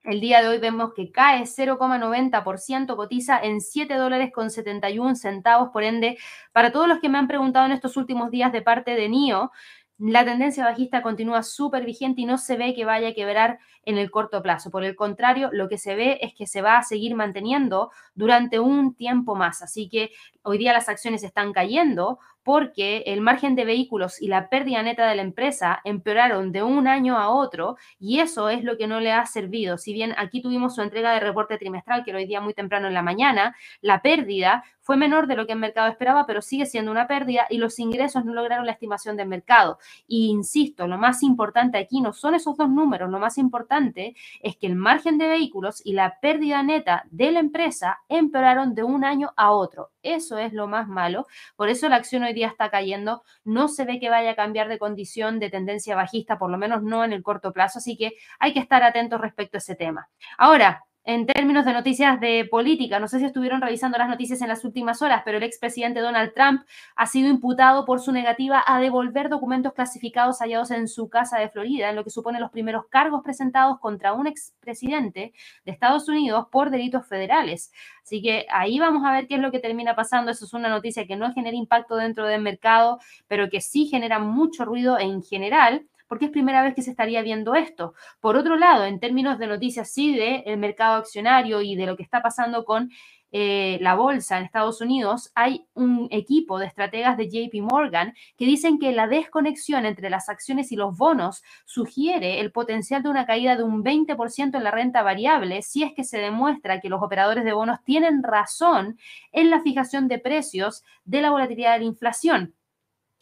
el 0.03 0.19
día 0.19 0.41
de 0.41 0.49
hoy 0.49 0.57
vemos 0.57 0.93
que 0.93 1.11
cae 1.11 1.43
0,90%, 1.43 2.95
cotiza 2.95 3.39
en 3.39 3.61
7 3.61 3.95
dólares 3.95 4.31
con 4.33 4.49
71 4.49 5.15
centavos. 5.15 5.69
Por 5.69 5.83
ende, 5.83 6.17
para 6.51 6.71
todos 6.71 6.87
los 6.87 6.99
que 6.99 7.09
me 7.09 7.17
han 7.17 7.27
preguntado 7.27 7.65
en 7.65 7.71
estos 7.71 7.95
últimos 7.95 8.29
días 8.29 8.51
de 8.51 8.61
parte 8.61 8.95
de 8.95 9.07
NIO, 9.07 9.51
la 9.99 10.25
tendencia 10.25 10.65
bajista 10.65 11.01
continúa 11.01 11.43
súper 11.43 11.85
vigente 11.85 12.21
y 12.21 12.25
no 12.25 12.37
se 12.37 12.57
ve 12.57 12.73
que 12.73 12.83
vaya 12.83 13.09
a 13.09 13.13
quebrar 13.13 13.59
en 13.85 13.97
el 13.97 14.11
corto 14.11 14.41
plazo. 14.41 14.71
Por 14.71 14.83
el 14.83 14.95
contrario, 14.95 15.49
lo 15.53 15.69
que 15.69 15.77
se 15.77 15.95
ve 15.95 16.19
es 16.21 16.33
que 16.33 16.47
se 16.47 16.61
va 16.61 16.77
a 16.77 16.83
seguir 16.83 17.15
manteniendo 17.15 17.91
durante 18.13 18.59
un 18.59 18.95
tiempo 18.95 19.35
más. 19.35 19.61
Así 19.61 19.87
que 19.87 20.11
hoy 20.41 20.57
día 20.57 20.73
las 20.73 20.89
acciones 20.89 21.23
están 21.23 21.53
cayendo 21.53 22.19
porque 22.43 23.03
el 23.07 23.21
margen 23.21 23.55
de 23.55 23.65
vehículos 23.65 24.21
y 24.21 24.27
la 24.27 24.49
pérdida 24.49 24.83
neta 24.83 25.07
de 25.07 25.15
la 25.15 25.21
empresa 25.21 25.81
empeoraron 25.83 26.51
de 26.51 26.63
un 26.63 26.87
año 26.87 27.17
a 27.17 27.29
otro 27.29 27.77
y 27.99 28.19
eso 28.19 28.49
es 28.49 28.63
lo 28.63 28.77
que 28.77 28.87
no 28.87 28.99
le 28.99 29.11
ha 29.11 29.25
servido. 29.25 29.77
Si 29.77 29.93
bien 29.93 30.13
aquí 30.17 30.41
tuvimos 30.41 30.75
su 30.75 30.81
entrega 30.81 31.13
de 31.13 31.19
reporte 31.19 31.57
trimestral, 31.57 32.03
que 32.03 32.13
hoy 32.13 32.25
día 32.25 32.41
muy 32.41 32.53
temprano 32.53 32.87
en 32.87 32.93
la 32.93 33.01
mañana, 33.01 33.55
la 33.81 34.01
pérdida 34.01 34.63
fue 34.83 34.97
menor 34.97 35.27
de 35.27 35.35
lo 35.35 35.47
que 35.47 35.53
el 35.53 35.59
mercado 35.59 35.89
esperaba, 35.89 36.25
pero 36.25 36.41
sigue 36.41 36.65
siendo 36.65 36.91
una 36.91 37.07
pérdida 37.07 37.47
y 37.49 37.57
los 37.57 37.79
ingresos 37.79 38.25
no 38.25 38.33
lograron 38.33 38.65
la 38.65 38.73
estimación 38.73 39.15
del 39.15 39.29
mercado. 39.29 39.79
Y 40.07 40.27
insisto, 40.27 40.87
lo 40.87 40.97
más 40.97 41.23
importante 41.23 41.77
aquí 41.77 42.01
no 42.01 42.11
son 42.11 42.35
esos 42.35 42.57
dos 42.57 42.69
números, 42.69 43.09
lo 43.09 43.19
más 43.19 43.37
importante 43.37 44.15
es 44.41 44.57
que 44.57 44.67
el 44.67 44.75
margen 44.75 45.17
de 45.17 45.29
vehículos 45.29 45.81
y 45.85 45.93
la 45.93 46.19
pérdida 46.19 46.61
neta 46.63 47.05
de 47.11 47.31
la 47.31 47.39
empresa 47.39 47.99
empeoraron 48.09 48.75
de 48.75 48.83
un 48.83 49.05
año 49.05 49.31
a 49.37 49.51
otro. 49.51 49.91
Eso 50.03 50.37
es 50.37 50.51
lo 50.51 50.67
más 50.67 50.89
malo. 50.89 51.27
Por 51.55 51.69
eso 51.69 51.87
la 51.87 51.95
acción 51.95 52.23
hoy 52.23 52.32
día 52.33 52.47
está 52.47 52.69
cayendo. 52.69 53.23
No 53.43 53.67
se 53.67 53.85
ve 53.85 53.99
que 53.99 54.09
vaya 54.09 54.31
a 54.31 54.35
cambiar 54.35 54.67
de 54.69 54.79
condición 54.79 55.39
de 55.39 55.49
tendencia 55.49 55.95
bajista, 55.95 56.37
por 56.37 56.49
lo 56.49 56.57
menos 56.57 56.83
no 56.83 57.03
en 57.03 57.13
el 57.13 57.23
corto 57.23 57.53
plazo. 57.53 57.79
Así 57.79 57.97
que 57.97 58.13
hay 58.39 58.53
que 58.53 58.59
estar 58.59 58.83
atentos 58.83 59.19
respecto 59.21 59.57
a 59.57 59.59
ese 59.59 59.75
tema. 59.75 60.09
Ahora, 60.37 60.83
en 61.05 61.25
términos 61.25 61.65
de 61.65 61.73
noticias 61.73 62.19
de 62.21 62.47
política, 62.49 62.99
no 62.99 63.09
sé 63.09 63.19
si 63.19 63.25
estuvieron 63.25 63.61
revisando 63.61 63.97
las 63.97 64.07
noticias 64.07 64.41
en 64.41 64.47
las 64.47 64.63
últimas 64.63 65.01
horas, 65.01 65.21
pero 65.25 65.37
el 65.37 65.43
expresidente 65.43 65.99
Donald 65.99 66.33
Trump 66.33 66.63
ha 66.95 67.05
sido 67.07 67.29
imputado 67.29 67.85
por 67.85 67.99
su 67.99 68.13
negativa 68.13 68.63
a 68.65 68.79
devolver 68.79 69.27
documentos 69.27 69.73
clasificados 69.73 70.39
hallados 70.39 70.71
en 70.71 70.87
su 70.87 71.09
casa 71.09 71.39
de 71.39 71.49
Florida, 71.49 71.89
en 71.89 71.97
lo 71.97 72.05
que 72.05 72.09
supone 72.09 72.39
los 72.39 72.51
primeros 72.51 72.85
cargos 72.87 73.21
presentados 73.21 73.79
contra 73.79 74.13
un 74.13 74.27
expresidente 74.27 75.33
de 75.65 75.71
Estados 75.71 76.07
Unidos 76.07 76.47
por 76.49 76.69
delitos 76.69 77.05
federales. 77.05 77.73
Así 78.01 78.21
que 78.21 78.45
ahí 78.49 78.79
vamos 78.79 79.03
a 79.05 79.11
ver 79.11 79.27
qué 79.27 79.35
es 79.35 79.41
lo 79.41 79.51
que 79.51 79.59
termina 79.59 79.95
pasando. 79.95 80.31
Eso 80.31 80.45
es 80.45 80.53
una 80.53 80.69
noticia 80.69 81.05
que 81.05 81.15
no 81.15 81.33
genera 81.33 81.55
impacto 81.55 81.95
dentro 81.95 82.25
del 82.27 82.41
mercado, 82.41 82.99
pero 83.27 83.49
que 83.49 83.59
sí 83.59 83.87
genera 83.87 84.19
mucho 84.19 84.63
ruido 84.65 84.97
en 84.99 85.21
general 85.21 85.85
porque 86.13 86.25
es 86.25 86.31
primera 86.31 86.61
vez 86.61 86.75
que 86.75 86.83
se 86.83 86.91
estaría 86.91 87.23
viendo 87.23 87.55
esto. 87.55 87.95
Por 88.19 88.35
otro 88.35 88.55
lado, 88.55 88.85
en 88.85 88.99
términos 88.99 89.39
de 89.39 89.47
noticias 89.47 89.91
sí 89.91 90.15
del 90.15 90.59
mercado 90.59 90.97
accionario 90.97 91.63
y 91.63 91.75
de 91.75 91.87
lo 91.87 91.97
que 91.97 92.03
está 92.03 92.21
pasando 92.21 92.65
con 92.65 92.91
eh, 93.31 93.79
la 93.81 93.95
bolsa 93.95 94.37
en 94.37 94.43
Estados 94.43 94.79
Unidos, 94.79 95.31
hay 95.33 95.65
un 95.73 96.07
equipo 96.11 96.59
de 96.59 96.67
estrategas 96.67 97.17
de 97.17 97.29
JP 97.29 97.63
Morgan 97.63 98.13
que 98.37 98.45
dicen 98.45 98.77
que 98.77 98.91
la 98.91 99.07
desconexión 99.07 99.87
entre 99.87 100.11
las 100.11 100.29
acciones 100.29 100.71
y 100.71 100.75
los 100.75 100.95
bonos 100.95 101.41
sugiere 101.65 102.41
el 102.41 102.51
potencial 102.51 103.01
de 103.01 103.09
una 103.09 103.25
caída 103.25 103.55
de 103.55 103.63
un 103.63 103.83
20% 103.83 104.55
en 104.55 104.63
la 104.63 104.69
renta 104.69 105.01
variable 105.01 105.63
si 105.63 105.81
es 105.81 105.93
que 105.95 106.03
se 106.03 106.19
demuestra 106.19 106.79
que 106.79 106.89
los 106.89 107.01
operadores 107.01 107.43
de 107.43 107.53
bonos 107.53 107.79
tienen 107.83 108.21
razón 108.21 108.99
en 109.31 109.49
la 109.49 109.63
fijación 109.63 110.07
de 110.07 110.19
precios 110.19 110.83
de 111.05 111.23
la 111.23 111.31
volatilidad 111.31 111.73
de 111.73 111.79
la 111.79 111.85
inflación. 111.85 112.53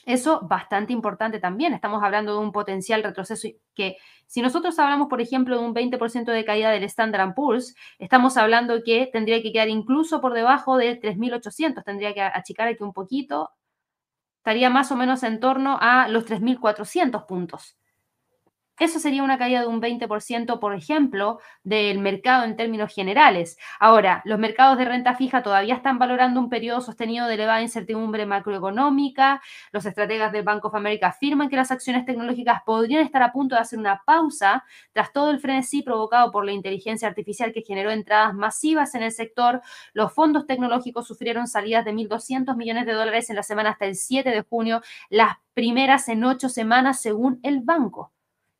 Eso 0.05 0.41
bastante 0.41 0.93
importante 0.93 1.39
también. 1.39 1.73
Estamos 1.73 2.03
hablando 2.03 2.33
de 2.33 2.39
un 2.39 2.51
potencial 2.51 3.03
retroceso 3.03 3.47
que 3.75 3.97
si 4.25 4.41
nosotros 4.41 4.77
hablamos, 4.79 5.07
por 5.07 5.21
ejemplo, 5.21 5.59
de 5.59 5.65
un 5.65 5.73
20% 5.73 6.31
de 6.31 6.45
caída 6.45 6.71
del 6.71 6.83
Standard 6.85 7.33
Poor's, 7.35 7.75
estamos 7.99 8.37
hablando 8.37 8.81
que 8.83 9.09
tendría 9.11 9.41
que 9.41 9.51
quedar 9.51 9.69
incluso 9.69 10.21
por 10.21 10.33
debajo 10.33 10.77
de 10.77 10.99
3.800, 10.99 11.83
tendría 11.83 12.13
que 12.13 12.21
achicar 12.21 12.67
aquí 12.67 12.83
un 12.83 12.93
poquito, 12.93 13.51
estaría 14.37 14.69
más 14.69 14.91
o 14.91 14.95
menos 14.95 15.23
en 15.23 15.39
torno 15.39 15.77
a 15.81 16.07
los 16.07 16.25
3.400 16.25 17.25
puntos. 17.25 17.77
Eso 18.81 18.97
sería 18.97 19.21
una 19.21 19.37
caída 19.37 19.61
de 19.61 19.67
un 19.67 19.79
20%, 19.79 20.57
por 20.57 20.73
ejemplo, 20.73 21.37
del 21.63 21.99
mercado 21.99 22.45
en 22.45 22.55
términos 22.55 22.91
generales. 22.91 23.59
Ahora, 23.79 24.23
los 24.25 24.39
mercados 24.39 24.75
de 24.79 24.85
renta 24.85 25.13
fija 25.13 25.43
todavía 25.43 25.75
están 25.75 25.99
valorando 25.99 26.39
un 26.39 26.49
periodo 26.49 26.81
sostenido 26.81 27.27
de 27.27 27.35
elevada 27.35 27.61
incertidumbre 27.61 28.25
macroeconómica. 28.25 29.39
Los 29.71 29.85
estrategas 29.85 30.31
del 30.31 30.41
Bank 30.41 30.65
of 30.65 30.73
America 30.73 31.09
afirman 31.09 31.47
que 31.47 31.57
las 31.57 31.69
acciones 31.69 32.05
tecnológicas 32.05 32.63
podrían 32.65 33.03
estar 33.03 33.21
a 33.21 33.31
punto 33.31 33.53
de 33.53 33.61
hacer 33.61 33.77
una 33.77 34.01
pausa 34.03 34.63
tras 34.93 35.13
todo 35.13 35.29
el 35.29 35.39
frenesí 35.39 35.83
provocado 35.83 36.31
por 36.31 36.43
la 36.43 36.51
inteligencia 36.51 37.07
artificial 37.07 37.53
que 37.53 37.61
generó 37.61 37.91
entradas 37.91 38.33
masivas 38.33 38.95
en 38.95 39.03
el 39.03 39.11
sector. 39.11 39.61
Los 39.93 40.11
fondos 40.11 40.47
tecnológicos 40.47 41.05
sufrieron 41.05 41.45
salidas 41.45 41.85
de 41.85 41.93
1.200 41.93 42.55
millones 42.57 42.87
de 42.87 42.93
dólares 42.93 43.29
en 43.29 43.35
la 43.35 43.43
semana 43.43 43.69
hasta 43.69 43.85
el 43.85 43.95
7 43.95 44.27
de 44.31 44.41
junio, 44.41 44.81
las 45.11 45.37
primeras 45.53 46.09
en 46.09 46.23
ocho 46.23 46.49
semanas 46.49 46.99
según 46.99 47.39
el 47.43 47.59
banco. 47.59 48.11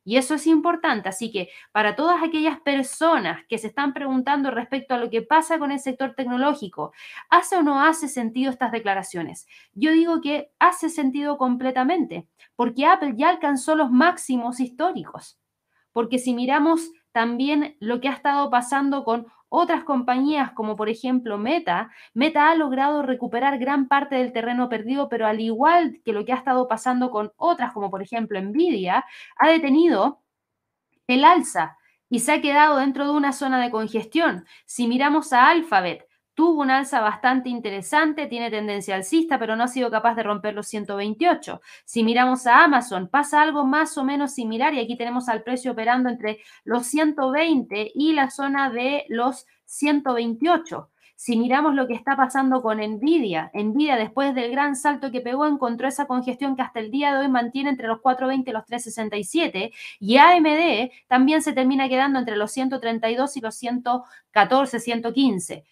Y 0.04 0.16
eso 0.16 0.34
es 0.34 0.46
importante. 0.46 1.08
Así 1.08 1.30
que 1.30 1.50
para 1.70 1.94
todas 1.94 2.22
aquellas 2.22 2.60
personas 2.60 3.44
que 3.48 3.58
se 3.58 3.68
están 3.68 3.92
preguntando 3.92 4.50
respecto 4.50 4.94
a 4.94 4.98
lo 4.98 5.10
que 5.10 5.22
pasa 5.22 5.58
con 5.58 5.70
el 5.70 5.78
sector 5.78 6.14
tecnológico, 6.14 6.92
¿hace 7.30 7.56
o 7.56 7.62
no 7.62 7.80
hace 7.80 8.08
sentido 8.08 8.50
estas 8.50 8.72
declaraciones? 8.72 9.46
Yo 9.74 9.92
digo 9.92 10.20
que 10.20 10.50
hace 10.58 10.88
sentido 10.88 11.38
completamente, 11.38 12.26
porque 12.56 12.86
Apple 12.86 13.14
ya 13.16 13.28
alcanzó 13.28 13.76
los 13.76 13.90
máximos 13.90 14.60
históricos. 14.60 15.38
Porque 15.92 16.18
si 16.18 16.34
miramos 16.34 16.90
también 17.12 17.76
lo 17.78 18.00
que 18.00 18.08
ha 18.08 18.12
estado 18.12 18.50
pasando 18.50 19.04
con 19.04 19.26
otras 19.54 19.84
compañías, 19.84 20.52
como 20.52 20.76
por 20.76 20.88
ejemplo 20.88 21.36
Meta, 21.36 21.90
Meta 22.14 22.50
ha 22.50 22.54
logrado 22.54 23.02
recuperar 23.02 23.58
gran 23.58 23.86
parte 23.86 24.16
del 24.16 24.32
terreno 24.32 24.70
perdido, 24.70 25.10
pero 25.10 25.26
al 25.26 25.40
igual 25.40 26.00
que 26.04 26.14
lo 26.14 26.24
que 26.24 26.32
ha 26.32 26.36
estado 26.36 26.68
pasando 26.68 27.10
con 27.10 27.32
otras, 27.36 27.72
como 27.72 27.90
por 27.90 28.02
ejemplo 28.02 28.40
Nvidia, 28.40 29.04
ha 29.36 29.48
detenido 29.48 30.22
el 31.06 31.22
alza 31.24 31.76
y 32.08 32.20
se 32.20 32.32
ha 32.32 32.40
quedado 32.40 32.78
dentro 32.78 33.04
de 33.04 33.12
una 33.12 33.32
zona 33.32 33.62
de 33.62 33.70
congestión. 33.70 34.46
Si 34.64 34.88
miramos 34.88 35.34
a 35.34 35.50
Alphabet, 35.50 36.08
tuvo 36.42 36.60
un 36.60 36.72
alza 36.72 37.00
bastante 37.00 37.48
interesante, 37.50 38.26
tiene 38.26 38.50
tendencia 38.50 38.96
alcista, 38.96 39.38
pero 39.38 39.54
no 39.54 39.62
ha 39.62 39.68
sido 39.68 39.92
capaz 39.92 40.16
de 40.16 40.24
romper 40.24 40.54
los 40.54 40.66
128. 40.66 41.60
Si 41.84 42.02
miramos 42.02 42.48
a 42.48 42.64
Amazon, 42.64 43.06
pasa 43.06 43.40
algo 43.42 43.64
más 43.64 43.96
o 43.96 44.02
menos 44.02 44.34
similar 44.34 44.74
y 44.74 44.80
aquí 44.80 44.96
tenemos 44.96 45.28
al 45.28 45.44
precio 45.44 45.70
operando 45.70 46.08
entre 46.08 46.40
los 46.64 46.86
120 46.86 47.92
y 47.94 48.12
la 48.14 48.28
zona 48.28 48.70
de 48.70 49.04
los 49.08 49.46
128. 49.66 50.90
Si 51.14 51.36
miramos 51.36 51.76
lo 51.76 51.86
que 51.86 51.94
está 51.94 52.16
pasando 52.16 52.60
con 52.60 52.78
Nvidia, 52.78 53.52
Nvidia 53.54 53.94
después 53.94 54.34
del 54.34 54.50
gran 54.50 54.74
salto 54.74 55.12
que 55.12 55.20
pegó 55.20 55.46
encontró 55.46 55.86
esa 55.86 56.06
congestión 56.06 56.56
que 56.56 56.62
hasta 56.62 56.80
el 56.80 56.90
día 56.90 57.12
de 57.12 57.20
hoy 57.20 57.28
mantiene 57.28 57.70
entre 57.70 57.86
los 57.86 58.00
420 58.00 58.50
y 58.50 58.52
los 58.52 58.64
367 58.64 59.72
y 60.00 60.16
AMD 60.16 60.90
también 61.06 61.40
se 61.40 61.52
termina 61.52 61.88
quedando 61.88 62.18
entre 62.18 62.34
los 62.34 62.50
132 62.50 63.36
y 63.36 63.40
los 63.40 63.54
114, 63.54 64.80
115. 64.80 65.64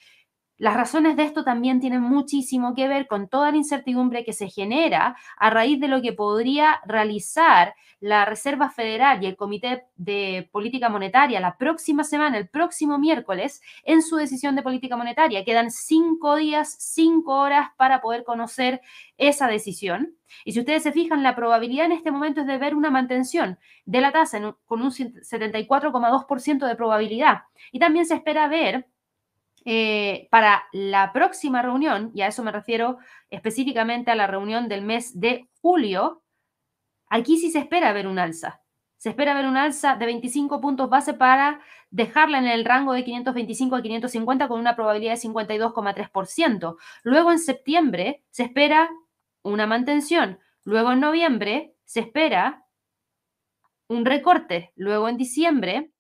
Las 0.60 0.74
razones 0.74 1.16
de 1.16 1.22
esto 1.22 1.42
también 1.42 1.80
tienen 1.80 2.02
muchísimo 2.02 2.74
que 2.74 2.86
ver 2.86 3.06
con 3.06 3.30
toda 3.30 3.50
la 3.50 3.56
incertidumbre 3.56 4.26
que 4.26 4.34
se 4.34 4.50
genera 4.50 5.16
a 5.38 5.48
raíz 5.48 5.80
de 5.80 5.88
lo 5.88 6.02
que 6.02 6.12
podría 6.12 6.82
realizar 6.84 7.74
la 7.98 8.26
Reserva 8.26 8.68
Federal 8.68 9.22
y 9.22 9.26
el 9.26 9.36
Comité 9.36 9.84
de 9.96 10.50
Política 10.52 10.90
Monetaria 10.90 11.40
la 11.40 11.56
próxima 11.56 12.04
semana, 12.04 12.36
el 12.36 12.50
próximo 12.50 12.98
miércoles, 12.98 13.62
en 13.84 14.02
su 14.02 14.16
decisión 14.16 14.54
de 14.54 14.60
política 14.60 14.98
monetaria. 14.98 15.46
Quedan 15.46 15.70
cinco 15.70 16.36
días, 16.36 16.76
cinco 16.78 17.36
horas 17.36 17.70
para 17.78 18.02
poder 18.02 18.24
conocer 18.24 18.82
esa 19.16 19.46
decisión. 19.46 20.14
Y 20.44 20.52
si 20.52 20.60
ustedes 20.60 20.82
se 20.82 20.92
fijan, 20.92 21.22
la 21.22 21.36
probabilidad 21.36 21.86
en 21.86 21.92
este 21.92 22.10
momento 22.10 22.42
es 22.42 22.46
de 22.46 22.58
ver 22.58 22.74
una 22.74 22.90
mantención 22.90 23.58
de 23.86 24.02
la 24.02 24.12
tasa 24.12 24.38
con 24.66 24.82
un 24.82 24.90
74,2% 24.90 26.66
de 26.66 26.76
probabilidad. 26.76 27.44
Y 27.72 27.78
también 27.78 28.04
se 28.04 28.16
espera 28.16 28.46
ver 28.46 28.86
eh, 29.64 30.28
para 30.30 30.64
la 30.72 31.12
próxima 31.12 31.62
reunión, 31.62 32.10
y 32.14 32.22
a 32.22 32.28
eso 32.28 32.42
me 32.42 32.52
refiero 32.52 32.98
específicamente 33.28 34.10
a 34.10 34.14
la 34.14 34.26
reunión 34.26 34.68
del 34.68 34.82
mes 34.82 35.18
de 35.20 35.48
julio, 35.60 36.22
aquí 37.08 37.36
sí 37.36 37.50
se 37.50 37.58
espera 37.58 37.92
ver 37.92 38.06
un 38.06 38.18
alza. 38.18 38.62
Se 38.96 39.10
espera 39.10 39.34
ver 39.34 39.46
un 39.46 39.56
alza 39.56 39.96
de 39.96 40.06
25 40.06 40.60
puntos 40.60 40.90
base 40.90 41.14
para 41.14 41.60
dejarla 41.90 42.38
en 42.38 42.46
el 42.46 42.64
rango 42.64 42.92
de 42.92 43.04
525 43.04 43.76
a 43.76 43.82
550 43.82 44.48
con 44.48 44.60
una 44.60 44.76
probabilidad 44.76 45.14
de 45.14 45.28
52,3%. 45.28 46.76
Luego 47.02 47.32
en 47.32 47.38
septiembre 47.38 48.22
se 48.30 48.44
espera 48.44 48.90
una 49.42 49.66
mantención. 49.66 50.38
Luego 50.64 50.92
en 50.92 51.00
noviembre 51.00 51.74
se 51.84 52.00
espera 52.00 52.64
un 53.88 54.04
recorte. 54.04 54.72
Luego 54.76 55.08
en 55.08 55.16
diciembre 55.16 55.92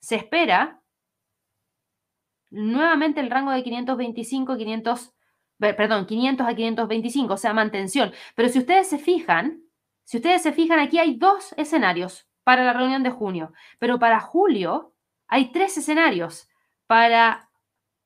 se 0.00 0.16
espera 0.16 0.80
nuevamente 2.50 3.20
el 3.20 3.30
rango 3.30 3.50
de 3.52 3.62
525, 3.62 4.56
500, 4.56 5.14
perdón, 5.58 6.06
500 6.06 6.46
a 6.46 6.54
525, 6.54 7.34
o 7.34 7.36
sea, 7.36 7.52
mantención. 7.52 8.12
Pero 8.34 8.48
si 8.48 8.58
ustedes 8.58 8.88
se 8.88 8.98
fijan, 8.98 9.62
si 10.04 10.18
ustedes 10.18 10.42
se 10.42 10.52
fijan, 10.52 10.78
aquí 10.78 10.98
hay 10.98 11.16
dos 11.16 11.52
escenarios 11.56 12.28
para 12.44 12.64
la 12.64 12.72
reunión 12.72 13.02
de 13.02 13.10
junio, 13.10 13.52
pero 13.78 13.98
para 13.98 14.20
julio 14.20 14.94
hay 15.26 15.50
tres 15.50 15.76
escenarios. 15.76 16.48
Para 16.86 17.50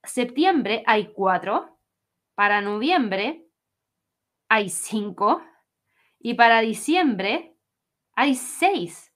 septiembre 0.02 0.82
hay 0.86 1.12
cuatro, 1.12 1.78
para 2.34 2.62
noviembre 2.62 3.46
hay 4.48 4.70
cinco 4.70 5.42
y 6.18 6.34
para 6.34 6.60
diciembre 6.60 7.54
hay 8.14 8.34
seis. 8.34 9.09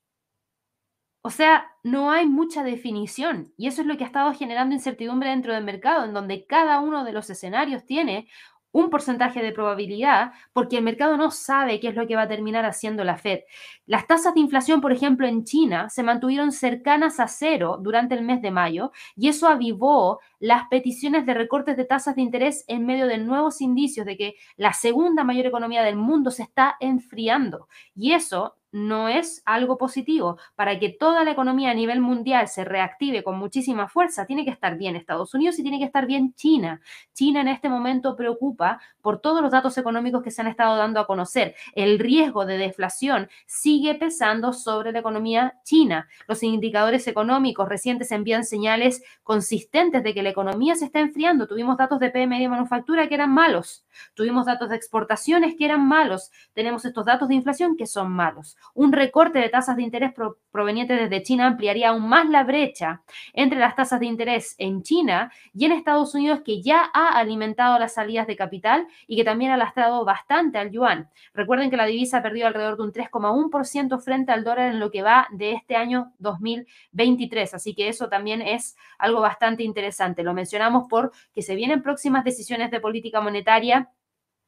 O 1.27 1.31
sea, 1.31 1.73
no 1.83 2.11
hay 2.11 2.27
mucha 2.27 2.63
definición 2.63 3.51
y 3.57 3.67
eso 3.67 3.81
es 3.81 3.87
lo 3.87 3.97
que 3.97 4.05
ha 4.05 4.07
estado 4.07 4.35
generando 4.35 4.75
incertidumbre 4.75 5.31
dentro 5.31 5.55
del 5.55 5.65
mercado, 5.65 6.05
en 6.05 6.13
donde 6.13 6.45
cada 6.45 6.81
uno 6.81 7.03
de 7.03 7.13
los 7.13 7.31
escenarios 7.31 7.87
tiene 7.87 8.29
un 8.73 8.91
porcentaje 8.91 9.41
de 9.41 9.53
probabilidad 9.53 10.33
porque 10.53 10.77
el 10.77 10.85
mercado 10.85 11.17
no 11.17 11.31
sabe 11.31 11.81
qué 11.81 11.89
es 11.89 11.95
lo 11.95 12.07
que 12.07 12.17
va 12.17 12.23
a 12.23 12.29
terminar 12.29 12.67
haciendo 12.67 13.05
la 13.05 13.17
Fed. 13.17 13.41
Las 13.87 14.07
tasas 14.07 14.35
de 14.35 14.41
inflación, 14.41 14.83
por 14.83 14.93
ejemplo, 14.93 15.27
en 15.27 15.45
China 15.45 15.89
se 15.89 16.03
mantuvieron 16.03 16.53
cercanas 16.53 17.19
a 17.19 17.27
cero 17.27 17.79
durante 17.81 18.15
el 18.15 18.23
mes 18.23 18.43
de 18.43 18.51
mayo 18.51 18.93
y 19.17 19.29
eso 19.29 19.49
avivó 19.49 20.21
las 20.45 20.69
peticiones 20.69 21.25
de 21.25 21.33
recortes 21.33 21.75
de 21.75 21.87
tasas 21.87 22.17
de 22.17 22.21
interés 22.21 22.67
en 22.69 22.85
medio 22.85 23.07
de 23.07 23.17
nuevos 23.17 23.63
indicios 23.63 24.05
de 24.05 24.19
que 24.19 24.35
la 24.59 24.75
segunda 24.75 25.25
mayor 25.25 25.47
economía 25.47 25.83
del 25.83 25.97
mundo 25.97 26.31
se 26.31 26.43
está 26.43 26.77
enfriando. 26.81 27.67
Y 27.95 28.13
eso 28.13 28.55
no 28.75 29.09
es 29.09 29.41
algo 29.47 29.79
positivo. 29.79 30.37
Para 30.57 30.81
que 30.81 30.89
toda 30.89 31.23
la 31.23 31.31
economía 31.31 31.71
a 31.71 31.75
nivel 31.75 32.01
mundial 32.01 32.49
se 32.49 32.65
reactive 32.65 33.23
con 33.23 33.39
muchísima 33.39 33.87
fuerza, 33.87 34.27
tiene 34.27 34.45
que 34.45 34.51
estar 34.51 34.77
bien 34.77 34.97
Estados 34.97 35.33
Unidos 35.33 35.57
y 35.61 35.63
tiene 35.63 35.79
que 35.79 35.85
estar 35.85 36.07
bien 36.07 36.35
China. 36.35 36.81
China 37.13 37.41
en 37.41 37.47
este 37.47 37.69
momento 37.69 38.17
preocupa 38.17 38.81
por 39.01 39.21
todos 39.21 39.43
los 39.43 39.53
datos 39.53 39.79
económicos 39.79 40.25
que 40.25 40.33
se 40.33 40.41
han 40.41 40.49
estado 40.49 40.77
dando 40.77 40.99
a 40.99 41.07
conocer. 41.07 41.55
El 41.77 42.01
riesgo 42.01 42.47
de 42.47 42.59
deflación 42.59 43.29
sigue 43.47 43.95
pesando 43.95 44.53
sobre 44.53 44.91
la 44.91 44.99
economía 44.99 45.61
china. 45.63 46.09
Los 46.27 46.43
indicadores 46.43 47.07
económicos 47.07 47.69
recientes 47.69 48.11
envían 48.11 48.43
señales 48.43 49.05
consistentes 49.23 50.03
de 50.03 50.15
que 50.15 50.25
la 50.25 50.31
economía 50.35 50.75
se 50.75 50.85
está 50.85 51.01
enfriando. 51.01 51.47
Tuvimos 51.47 51.77
datos 51.79 51.99
de 51.99 52.11
PMI 52.11 52.40
de 52.40 52.49
manufactura 52.49 53.09
que 53.09 53.14
eran 53.14 53.33
malos. 53.33 53.87
Tuvimos 54.14 54.47
datos 54.47 54.68
de 54.68 54.77
exportaciones 54.77 55.55
que 55.57 55.64
eran 55.64 55.87
malos. 55.87 56.31
Tenemos 56.53 56.85
estos 56.85 57.07
datos 57.07 57.29
de 57.29 57.37
inflación 57.37 57.77
que 57.77 57.87
son 57.87 58.12
malos. 58.12 58.57
Un 58.75 58.92
recorte 58.92 59.38
de 59.38 59.49
tasas 59.49 59.77
de 59.77 59.83
interés 59.83 60.12
proveniente 60.51 60.94
desde 60.94 61.23
China 61.23 61.47
ampliaría 61.47 61.90
aún 61.90 62.09
más 62.09 62.29
la 62.29 62.44
brecha 62.44 63.03
entre 63.33 63.59
las 63.59 63.77
tasas 63.77 64.01
de 64.01 64.07
interés 64.07 64.55
en 64.59 64.83
China 64.83 65.33
y 65.55 65.64
en 65.64 65.73
Estados 65.73 66.14
Unidos, 66.14 66.40
que 66.44 66.62
ya 66.62 66.90
ha 66.92 67.16
alimentado 67.18 67.79
las 67.79 67.94
salidas 67.94 68.27
de 68.27 68.37
capital 68.37 68.87
y 69.07 69.16
que 69.16 69.25
también 69.25 69.53
ha 69.53 69.57
lastrado 69.57 70.05
bastante 70.05 70.59
al 70.59 70.70
yuan. 70.70 71.09
Recuerden 71.33 71.70
que 71.70 71.77
la 71.77 71.87
divisa 71.87 72.18
ha 72.18 72.23
perdido 72.23 72.47
alrededor 72.47 72.77
de 72.77 72.83
un 72.83 72.92
3,1% 72.92 74.01
frente 74.01 74.33
al 74.33 74.44
dólar 74.44 74.73
en 74.73 74.81
lo 74.81 74.90
que 74.90 75.03
va 75.03 75.29
de 75.31 75.53
este 75.53 75.77
año 75.77 76.12
2023. 76.18 77.55
Así 77.55 77.75
que 77.75 77.88
eso 77.88 78.09
también 78.09 78.42
es 78.42 78.77
algo 78.99 79.20
bastante 79.20 79.62
interesante. 79.62 80.13
Lo 80.22 80.35
mencionamos 80.35 80.85
porque 80.88 81.42
se 81.42 81.55
vienen 81.55 81.83
próximas 81.83 82.24
decisiones 82.24 82.70
de 82.70 82.81
política 82.81 83.20
monetaria 83.20 83.90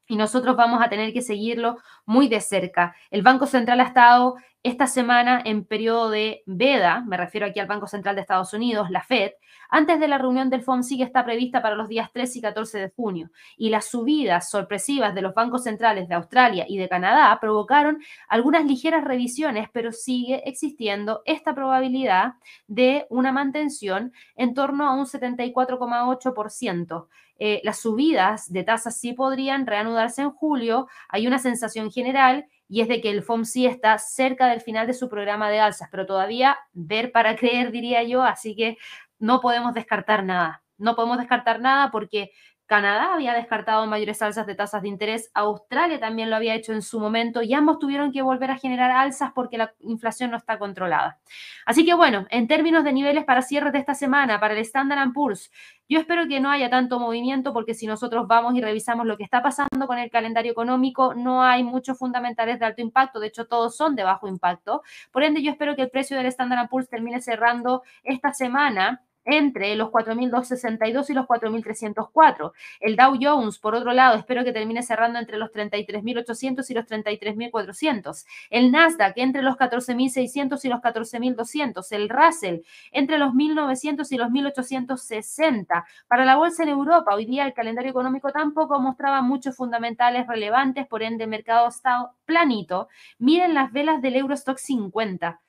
y 0.07 0.15
nosotros 0.15 0.55
vamos 0.55 0.81
a 0.81 0.89
tener 0.89 1.11
que 1.13 1.21
seguirlo 1.21 1.77
muy 2.05 2.27
de 2.27 2.39
cerca. 2.39 2.95
El 3.11 3.21
Banco 3.21 3.45
Central 3.45 3.81
ha 3.81 3.83
estado 3.83 4.35
esta 4.63 4.87
semana 4.87 5.41
en 5.43 5.65
periodo 5.65 6.09
de 6.09 6.43
veda, 6.45 7.03
me 7.05 7.17
refiero 7.17 7.45
aquí 7.45 7.59
al 7.59 7.67
Banco 7.67 7.87
Central 7.87 8.15
de 8.15 8.21
Estados 8.21 8.53
Unidos, 8.53 8.89
la 8.89 9.01
Fed, 9.01 9.31
antes 9.69 9.99
de 9.99 10.07
la 10.07 10.17
reunión 10.17 10.49
del 10.49 10.61
FOMC 10.61 10.97
que 10.97 11.03
está 11.03 11.25
prevista 11.25 11.61
para 11.61 11.75
los 11.75 11.87
días 11.87 12.11
13 12.11 12.39
y 12.39 12.41
14 12.41 12.79
de 12.79 12.89
junio. 12.89 13.31
Y 13.57 13.69
las 13.69 13.85
subidas 13.85 14.49
sorpresivas 14.49 15.15
de 15.15 15.21
los 15.21 15.33
bancos 15.33 15.63
centrales 15.63 16.07
de 16.07 16.15
Australia 16.15 16.65
y 16.67 16.77
de 16.77 16.89
Canadá 16.89 17.37
provocaron 17.39 17.99
algunas 18.27 18.65
ligeras 18.65 19.03
revisiones, 19.03 19.69
pero 19.71 19.91
sigue 19.91 20.47
existiendo 20.47 21.21
esta 21.25 21.53
probabilidad 21.53 22.33
de 22.67 23.05
una 23.09 23.31
mantención 23.31 24.13
en 24.35 24.53
torno 24.53 24.87
a 24.87 24.93
un 24.93 25.05
74,8%. 25.05 27.07
eh, 27.39 27.61
las 27.63 27.79
subidas 27.79 28.51
de 28.51 28.63
tasas 28.63 28.99
sí 28.99 29.13
podrían 29.13 29.67
reanudarse 29.67 30.23
en 30.23 30.31
julio. 30.31 30.87
Hay 31.09 31.27
una 31.27 31.37
sensación 31.37 31.91
general 31.91 32.47
y 32.69 32.81
es 32.81 32.87
de 32.87 32.99
que 32.99 33.11
el 33.11 33.23
FOMC 33.23 33.67
está 33.67 33.97
cerca 33.97 34.47
del 34.47 34.61
final 34.61 34.87
de 34.87 34.93
su 34.93 35.07
programa 35.07 35.49
de 35.49 35.59
alzas, 35.59 35.87
pero 35.91 36.05
todavía 36.05 36.57
ver 36.73 37.11
para 37.11 37.35
creer, 37.35 37.71
diría 37.71 38.03
yo, 38.03 38.23
así 38.23 38.55
que 38.55 38.77
no 39.19 39.41
podemos 39.41 39.73
descartar 39.73 40.23
nada. 40.23 40.63
No 40.77 40.95
podemos 40.95 41.17
descartar 41.17 41.59
nada 41.59 41.91
porque 41.91 42.31
Canadá 42.67 43.13
había 43.13 43.33
descartado 43.33 43.87
mayores 43.87 44.21
alzas 44.21 44.45
de 44.45 44.53
tasas 44.53 44.81
de 44.81 44.89
interés, 44.89 45.31
Australia 45.33 46.01
también 46.01 46.29
lo 46.29 46.35
había 46.35 46.53
hecho 46.53 46.73
en 46.73 46.81
su 46.81 46.99
momento 46.99 47.41
y 47.41 47.53
ambos 47.53 47.79
tuvieron 47.79 48.11
que 48.11 48.21
volver 48.21 48.51
a 48.51 48.57
generar 48.57 48.91
alzas 48.91 49.31
porque 49.33 49.57
la 49.57 49.73
inflación 49.79 50.31
no 50.31 50.37
está 50.37 50.59
controlada. 50.59 51.17
Así 51.65 51.85
que 51.85 51.93
bueno, 51.93 52.27
en 52.29 52.49
términos 52.49 52.83
de 52.83 52.91
niveles 52.91 53.23
para 53.23 53.41
cierres 53.41 53.71
de 53.71 53.79
esta 53.79 53.93
semana, 53.93 54.41
para 54.41 54.53
el 54.53 54.59
Standard 54.59 55.13
Poor's, 55.13 55.49
yo 55.87 55.97
espero 55.97 56.27
que 56.27 56.41
no 56.41 56.51
haya 56.51 56.69
tanto 56.69 56.99
movimiento 56.99 57.53
porque 57.53 57.73
si 57.73 57.87
nosotros 57.87 58.27
vamos 58.27 58.53
y 58.55 58.59
revisamos 58.59 59.05
lo 59.05 59.15
que 59.15 59.23
está 59.23 59.41
pasando 59.41 59.87
con 59.87 59.97
el 59.97 60.11
calendario 60.11 60.51
económico, 60.51 61.13
no 61.13 61.41
hay 61.43 61.63
muchos 61.63 61.97
fundamentales 61.97 62.59
de 62.59 62.65
alto 62.65 62.81
impacto, 62.81 63.21
de 63.21 63.27
hecho 63.27 63.47
todos 63.47 63.77
son 63.77 63.95
de 63.95 64.03
bajo 64.03 64.27
impacto. 64.27 64.81
Por 65.13 65.23
ende, 65.23 65.41
yo 65.41 65.51
espero 65.51 65.77
que 65.77 65.83
el 65.83 65.89
precio 65.89 66.17
del 66.17 66.25
Standard 66.25 66.67
Poor's 66.67 66.89
termine 66.89 67.21
cerrando 67.21 67.83
esta 68.03 68.33
semana 68.33 69.06
entre 69.27 69.75
los 69.75 69.89
4.262 69.89 71.09
y 71.09 71.13
los 71.13 71.25
4.304. 71.25 72.53
El 72.79 72.95
Dow 72.95 73.17
Jones, 73.21 73.59
por 73.59 73.75
otro 73.75 73.91
lado, 73.93 74.15
espero 74.15 74.43
que 74.43 74.53
termine 74.53 74.81
cerrando 74.81 75.19
entre 75.19 75.37
los 75.37 75.51
33.800 75.51 76.69
y 76.69 76.73
los 76.73 76.85
33.400. 76.85 78.25
El 78.49 78.71
Nasdaq 78.71 79.13
entre 79.17 79.41
los 79.41 79.55
14.600 79.57 80.63
y 80.63 80.69
los 80.69 80.79
14.200. 80.79 81.85
El 81.91 82.09
Russell 82.09 82.59
entre 82.91 83.17
los 83.17 83.33
1.900 83.33 84.07
y 84.11 84.17
los 84.17 84.29
1.860. 84.29 85.83
Para 86.07 86.25
la 86.25 86.37
bolsa 86.37 86.63
en 86.63 86.69
Europa, 86.69 87.13
hoy 87.13 87.25
día 87.25 87.45
el 87.45 87.53
calendario 87.53 87.91
económico 87.91 88.31
tampoco 88.31 88.79
mostraba 88.79 89.21
muchos 89.21 89.55
fundamentales 89.55 90.25
relevantes, 90.25 90.87
por 90.87 91.03
ende 91.03 91.25
el 91.25 91.29
mercado 91.29 91.67
está 91.67 92.11
planito. 92.25 92.87
Miren 93.19 93.53
las 93.53 93.73
velas 93.73 94.01
del 94.01 94.15
Eurostock 94.15 94.57
50 94.57 95.41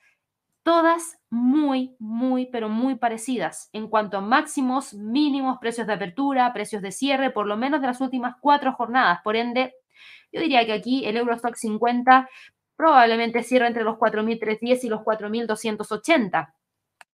todas 0.62 1.18
muy, 1.31 1.97
muy, 1.99 2.47
pero 2.47 2.68
muy 2.68 2.97
parecidas 2.97 3.71
en 3.73 3.88
cuanto 3.88 4.18
a 4.18 4.21
máximos, 4.21 4.94
mínimos, 4.94 5.59
precios 5.59 5.87
de 5.87 5.94
apertura, 5.94 6.53
precios 6.53 6.83
de 6.83 6.92
cierre, 6.92 7.31
por 7.31 7.47
lo 7.47 7.57
menos 7.57 7.81
de 7.81 7.87
las 7.87 8.01
últimas 8.01 8.37
cuatro 8.40 8.73
jornadas. 8.73 9.21
Por 9.23 9.37
ende, 9.37 9.75
yo 10.33 10.40
diría 10.40 10.64
que 10.66 10.73
aquí 10.73 11.05
el 11.07 11.16
Eurostock 11.16 11.55
50 11.55 12.29
probablemente 12.77 13.42
cierra 13.42 13.66
entre 13.66 13.83
los 13.83 13.97
4.310 13.97 14.85
y 14.85 14.88
los 14.88 15.01
4.280. 15.01 16.55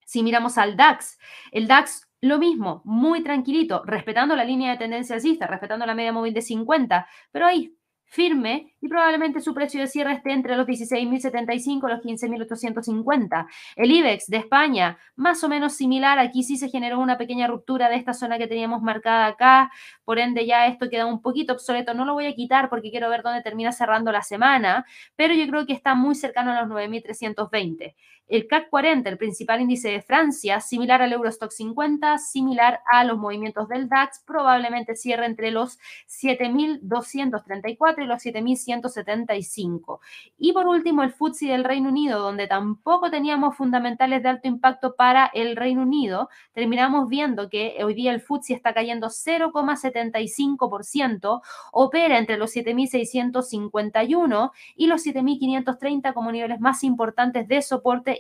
Si 0.05 0.23
miramos 0.23 0.59
al 0.59 0.77
DAX, 0.77 1.19
el 1.51 1.67
DAX 1.67 2.09
lo 2.21 2.39
mismo, 2.39 2.83
muy 2.85 3.23
tranquilito, 3.23 3.83
respetando 3.85 4.37
la 4.37 4.45
línea 4.45 4.73
de 4.73 4.79
tendencia 4.79 5.15
alcista, 5.15 5.47
respetando 5.47 5.87
la 5.87 5.95
media 5.95 6.13
móvil 6.13 6.35
de 6.35 6.43
50, 6.43 7.07
pero 7.31 7.47
ahí 7.47 7.77
firme 8.15 8.73
y 8.81 8.89
probablemente 8.89 9.41
su 9.41 9.53
precio 9.53 9.81
de 9.81 9.89
cierre 9.89 10.13
esté 10.13 10.31
entre 10.31 10.57
los 10.57 10.67
16.075 10.67 11.59
y 11.67 11.91
los 11.91 12.01
15.850. 12.01 13.47
El 13.75 13.91
IBEX 13.91 14.29
de 14.29 14.37
España, 14.37 14.99
más 15.17 15.43
o 15.43 15.49
menos 15.49 15.75
similar, 15.75 16.21
aquí 16.21 16.45
sí 16.45 16.57
se 16.57 16.69
generó 16.69 17.01
una 17.01 17.19
pequeña 17.19 17.49
ruptura 17.49 17.89
de 17.89 17.97
esta 17.97 18.15
zona 18.15 18.39
que 18.39 18.47
teníamos 18.47 18.83
marcada 18.83 19.27
acá, 19.27 19.73
por 20.05 20.19
ende 20.21 20.47
ya 20.47 20.67
esto 20.69 20.89
queda 20.89 21.07
un 21.07 21.23
poquito 21.23 21.55
obsoleto, 21.55 21.93
no 21.93 22.05
lo 22.05 22.15
voy 22.15 22.27
a 22.27 22.35
quitar 22.35 22.71
porque 22.71 22.91
quiero 22.91 23.11
ver 23.11 23.23
dónde 23.23 23.43
termina 23.43 23.73
cerrando 23.73 24.13
la 24.13 24.23
semana, 24.23 24.87
pero 25.17 25.35
yo 25.35 25.47
creo 25.49 25.67
que 25.67 25.73
está 25.73 25.95
muy 25.97 26.15
cercano 26.15 26.53
a 26.53 26.63
los 26.63 26.71
9.320. 26.71 27.95
El 28.27 28.47
CAC 28.47 28.71
40, 28.71 29.11
el 29.11 29.19
principal 29.19 29.61
índice 29.61 29.91
de 29.91 30.01
Francia, 30.01 30.59
similar 30.61 31.03
al 31.03 31.13
Eurostock 31.13 31.51
50, 31.51 32.17
similar 32.17 32.81
a 32.91 33.05
los 33.05 33.19
movimientos 33.19 33.69
del 33.69 33.87
DAX, 33.87 34.23
probablemente 34.27 34.97
cierre 34.97 35.27
entre 35.27 35.51
los 35.51 35.79
7.234 36.09 38.03
y 38.03 38.07
los 38.07 38.25
7.175. 38.25 39.99
Y 40.39 40.55
por 40.55 40.67
último, 40.67 41.03
el 41.03 41.13
FTSE 41.13 41.49
del 41.49 41.65
Reino 41.65 41.91
Unido, 41.91 42.21
donde 42.21 42.47
tampoco 42.47 43.11
teníamos 43.11 43.57
fundamentales 43.57 44.23
de 44.23 44.31
alto 44.31 44.49
impacto 44.49 44.97
para 44.97 45.31
el 45.35 45.55
Reino 45.55 45.83
Unido, 45.83 46.31
terminamos 46.55 47.11
viendo 47.11 47.51
que 47.51 47.77
hoy 47.85 47.93
día 47.93 48.13
el 48.13 48.23
FTSE 48.23 48.55
está 48.55 48.73
cayendo 48.73 49.09
0,75%, 49.09 51.43
opera 51.73 52.19
entre 52.19 52.39
los 52.39 52.57
7.651 52.57 54.51
y 54.77 54.87
los 54.87 55.05
7.530 55.05 56.15
como 56.15 56.33
niveles 56.33 56.59
más 56.61 56.83
importantes 56.85 57.47
de 57.49 57.61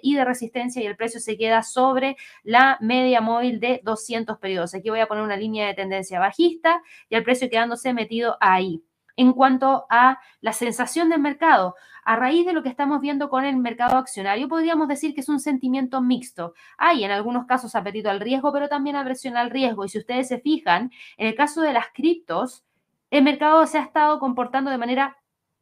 y 0.02 0.14
de 0.14 0.24
resistencia 0.24 0.82
y 0.82 0.86
el 0.86 0.96
precio 0.96 1.20
se 1.20 1.36
queda 1.36 1.62
sobre 1.62 2.16
la 2.42 2.78
media 2.80 3.20
móvil 3.20 3.60
de 3.60 3.80
200 3.84 4.38
periodos. 4.38 4.74
Aquí 4.74 4.90
voy 4.90 5.00
a 5.00 5.06
poner 5.06 5.24
una 5.24 5.36
línea 5.36 5.66
de 5.66 5.74
tendencia 5.74 6.20
bajista 6.20 6.82
y 7.08 7.14
el 7.16 7.24
precio 7.24 7.48
quedándose 7.50 7.92
metido 7.92 8.36
ahí. 8.40 8.82
En 9.16 9.32
cuanto 9.32 9.86
a 9.90 10.18
la 10.40 10.52
sensación 10.52 11.08
del 11.08 11.20
mercado, 11.20 11.76
a 12.04 12.16
raíz 12.16 12.44
de 12.44 12.52
lo 12.52 12.62
que 12.62 12.68
estamos 12.68 13.00
viendo 13.00 13.30
con 13.30 13.44
el 13.44 13.56
mercado 13.56 13.96
accionario, 13.96 14.48
podríamos 14.48 14.88
decir 14.88 15.14
que 15.14 15.20
es 15.20 15.28
un 15.28 15.38
sentimiento 15.40 16.00
mixto. 16.00 16.54
Hay 16.76 17.04
en 17.04 17.12
algunos 17.12 17.46
casos 17.46 17.76
apetito 17.76 18.10
al 18.10 18.20
riesgo, 18.20 18.52
pero 18.52 18.68
también 18.68 18.96
aversión 18.96 19.36
al 19.36 19.50
riesgo. 19.50 19.84
Y 19.84 19.88
si 19.88 19.98
ustedes 19.98 20.28
se 20.28 20.40
fijan, 20.40 20.90
en 21.16 21.28
el 21.28 21.34
caso 21.34 21.62
de 21.62 21.72
las 21.72 21.86
criptos, 21.94 22.64
el 23.10 23.22
mercado 23.22 23.64
se 23.66 23.78
ha 23.78 23.82
estado 23.82 24.18
comportando 24.18 24.70
de 24.70 24.78
manera 24.78 25.16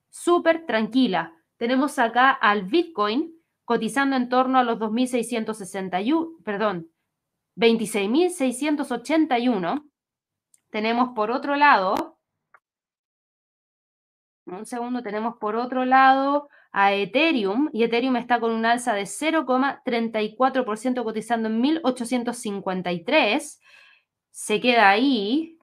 súper 0.09 0.65
tranquila. 0.65 1.35
Tenemos 1.59 1.99
acá 1.99 2.31
al 2.31 2.65
Bitcoin 2.65 3.35
cotizando 3.65 4.17
en 4.17 4.29
torno 4.29 4.59
a 4.59 4.65
los 4.65 4.79
2.661, 4.79 6.43
perdón, 6.45 6.91
26.681. 7.57 9.89
Tenemos 10.71 11.11
por 11.15 11.31
otro 11.31 11.57
lado, 11.57 12.19
un 14.47 14.67
segundo, 14.67 15.03
tenemos 15.03 15.37
por 15.39 15.57
otro 15.57 15.85
lado 15.85 16.49
a 16.73 16.93
Ethereum 16.95 17.69
y 17.73 17.85
Ethereum 17.85 18.17
está 18.17 18.41
con 18.41 18.53
un 18.53 18.65
alza 18.67 18.95
de 18.95 19.03
0,34% 19.05 21.05
cotizando 21.05 21.49
en 21.49 21.63
1.853. 21.63 23.61
Se 24.31 24.61
queda 24.61 24.91
ahí. 24.91 25.59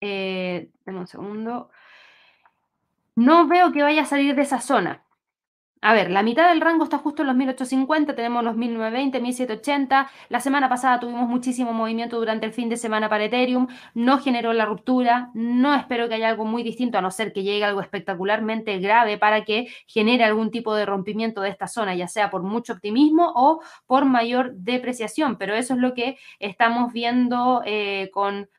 Eh, 0.00 0.70
un 0.86 1.06
segundo. 1.06 1.70
No 3.16 3.46
veo 3.48 3.72
que 3.72 3.82
vaya 3.82 4.02
a 4.02 4.04
salir 4.06 4.34
de 4.34 4.42
esa 4.42 4.60
zona. 4.60 5.02
A 5.82 5.94
ver, 5.94 6.10
la 6.10 6.22
mitad 6.22 6.48
del 6.48 6.60
rango 6.60 6.84
está 6.84 6.98
justo 6.98 7.22
en 7.22 7.28
los 7.28 7.36
1850, 7.36 8.14
tenemos 8.16 8.42
los 8.42 8.56
1920, 8.56 9.20
1780. 9.20 10.10
La 10.28 10.40
semana 10.40 10.68
pasada 10.68 11.00
tuvimos 11.00 11.28
muchísimo 11.28 11.72
movimiento 11.72 12.18
durante 12.18 12.44
el 12.44 12.52
fin 12.52 12.68
de 12.68 12.76
semana 12.76 13.08
para 13.08 13.24
Ethereum, 13.24 13.68
no 13.94 14.18
generó 14.18 14.52
la 14.52 14.64
ruptura, 14.64 15.30
no 15.34 15.74
espero 15.74 16.08
que 16.08 16.16
haya 16.16 16.28
algo 16.28 16.44
muy 16.44 16.62
distinto, 16.62 16.98
a 16.98 17.02
no 17.02 17.10
ser 17.10 17.32
que 17.32 17.42
llegue 17.42 17.64
algo 17.64 17.80
espectacularmente 17.80 18.78
grave 18.80 19.16
para 19.16 19.44
que 19.44 19.68
genere 19.86 20.24
algún 20.24 20.50
tipo 20.50 20.74
de 20.74 20.86
rompimiento 20.86 21.40
de 21.40 21.50
esta 21.50 21.68
zona, 21.68 21.94
ya 21.94 22.08
sea 22.08 22.30
por 22.30 22.42
mucho 22.42 22.72
optimismo 22.72 23.32
o 23.36 23.62
por 23.86 24.06
mayor 24.06 24.54
depreciación, 24.56 25.36
pero 25.36 25.54
eso 25.54 25.74
es 25.74 25.80
lo 25.80 25.94
que 25.94 26.18
estamos 26.38 26.92
viendo 26.92 27.62
eh, 27.64 28.10
con 28.12 28.50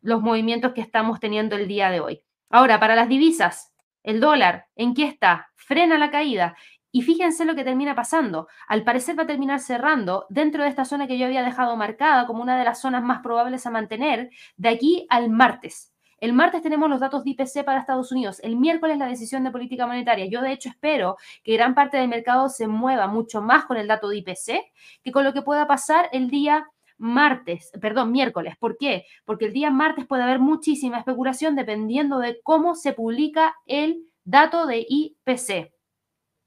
los 0.00 0.20
movimientos 0.22 0.72
que 0.72 0.80
estamos 0.80 1.20
teniendo 1.20 1.54
el 1.56 1.68
día 1.68 1.90
de 1.90 2.00
hoy. 2.00 2.22
Ahora, 2.50 2.80
para 2.80 2.96
las 2.96 3.08
divisas, 3.08 3.75
el 4.06 4.20
dólar, 4.20 4.68
¿en 4.76 4.94
qué 4.94 5.04
está? 5.04 5.50
Frena 5.56 5.98
la 5.98 6.12
caída. 6.12 6.56
Y 6.92 7.02
fíjense 7.02 7.44
lo 7.44 7.56
que 7.56 7.64
termina 7.64 7.96
pasando. 7.96 8.46
Al 8.68 8.84
parecer 8.84 9.18
va 9.18 9.24
a 9.24 9.26
terminar 9.26 9.58
cerrando 9.58 10.26
dentro 10.30 10.62
de 10.62 10.68
esta 10.68 10.84
zona 10.84 11.08
que 11.08 11.18
yo 11.18 11.26
había 11.26 11.42
dejado 11.42 11.76
marcada 11.76 12.26
como 12.26 12.40
una 12.40 12.56
de 12.56 12.64
las 12.64 12.80
zonas 12.80 13.02
más 13.02 13.20
probables 13.20 13.66
a 13.66 13.70
mantener 13.70 14.30
de 14.56 14.68
aquí 14.68 15.06
al 15.10 15.28
martes. 15.28 15.92
El 16.18 16.32
martes 16.32 16.62
tenemos 16.62 16.88
los 16.88 17.00
datos 17.00 17.24
de 17.24 17.30
IPC 17.30 17.64
para 17.64 17.80
Estados 17.80 18.12
Unidos. 18.12 18.38
El 18.44 18.56
miércoles 18.56 18.96
la 18.96 19.08
decisión 19.08 19.42
de 19.42 19.50
política 19.50 19.88
monetaria. 19.88 20.26
Yo 20.26 20.40
de 20.40 20.52
hecho 20.52 20.68
espero 20.68 21.16
que 21.42 21.54
gran 21.54 21.74
parte 21.74 21.96
del 21.96 22.08
mercado 22.08 22.48
se 22.48 22.68
mueva 22.68 23.08
mucho 23.08 23.42
más 23.42 23.64
con 23.64 23.76
el 23.76 23.88
dato 23.88 24.08
de 24.08 24.18
IPC 24.18 24.62
que 25.02 25.12
con 25.12 25.24
lo 25.24 25.32
que 25.34 25.42
pueda 25.42 25.66
pasar 25.66 26.08
el 26.12 26.30
día 26.30 26.66
martes, 26.98 27.70
perdón, 27.80 28.12
miércoles. 28.12 28.54
¿Por 28.58 28.76
qué? 28.78 29.04
Porque 29.24 29.46
el 29.46 29.52
día 29.52 29.70
martes 29.70 30.06
puede 30.06 30.22
haber 30.22 30.38
muchísima 30.38 30.98
especulación 30.98 31.56
dependiendo 31.56 32.18
de 32.18 32.40
cómo 32.42 32.74
se 32.74 32.92
publica 32.92 33.54
el 33.66 34.04
dato 34.24 34.66
de 34.66 34.86
IPC. 34.88 35.72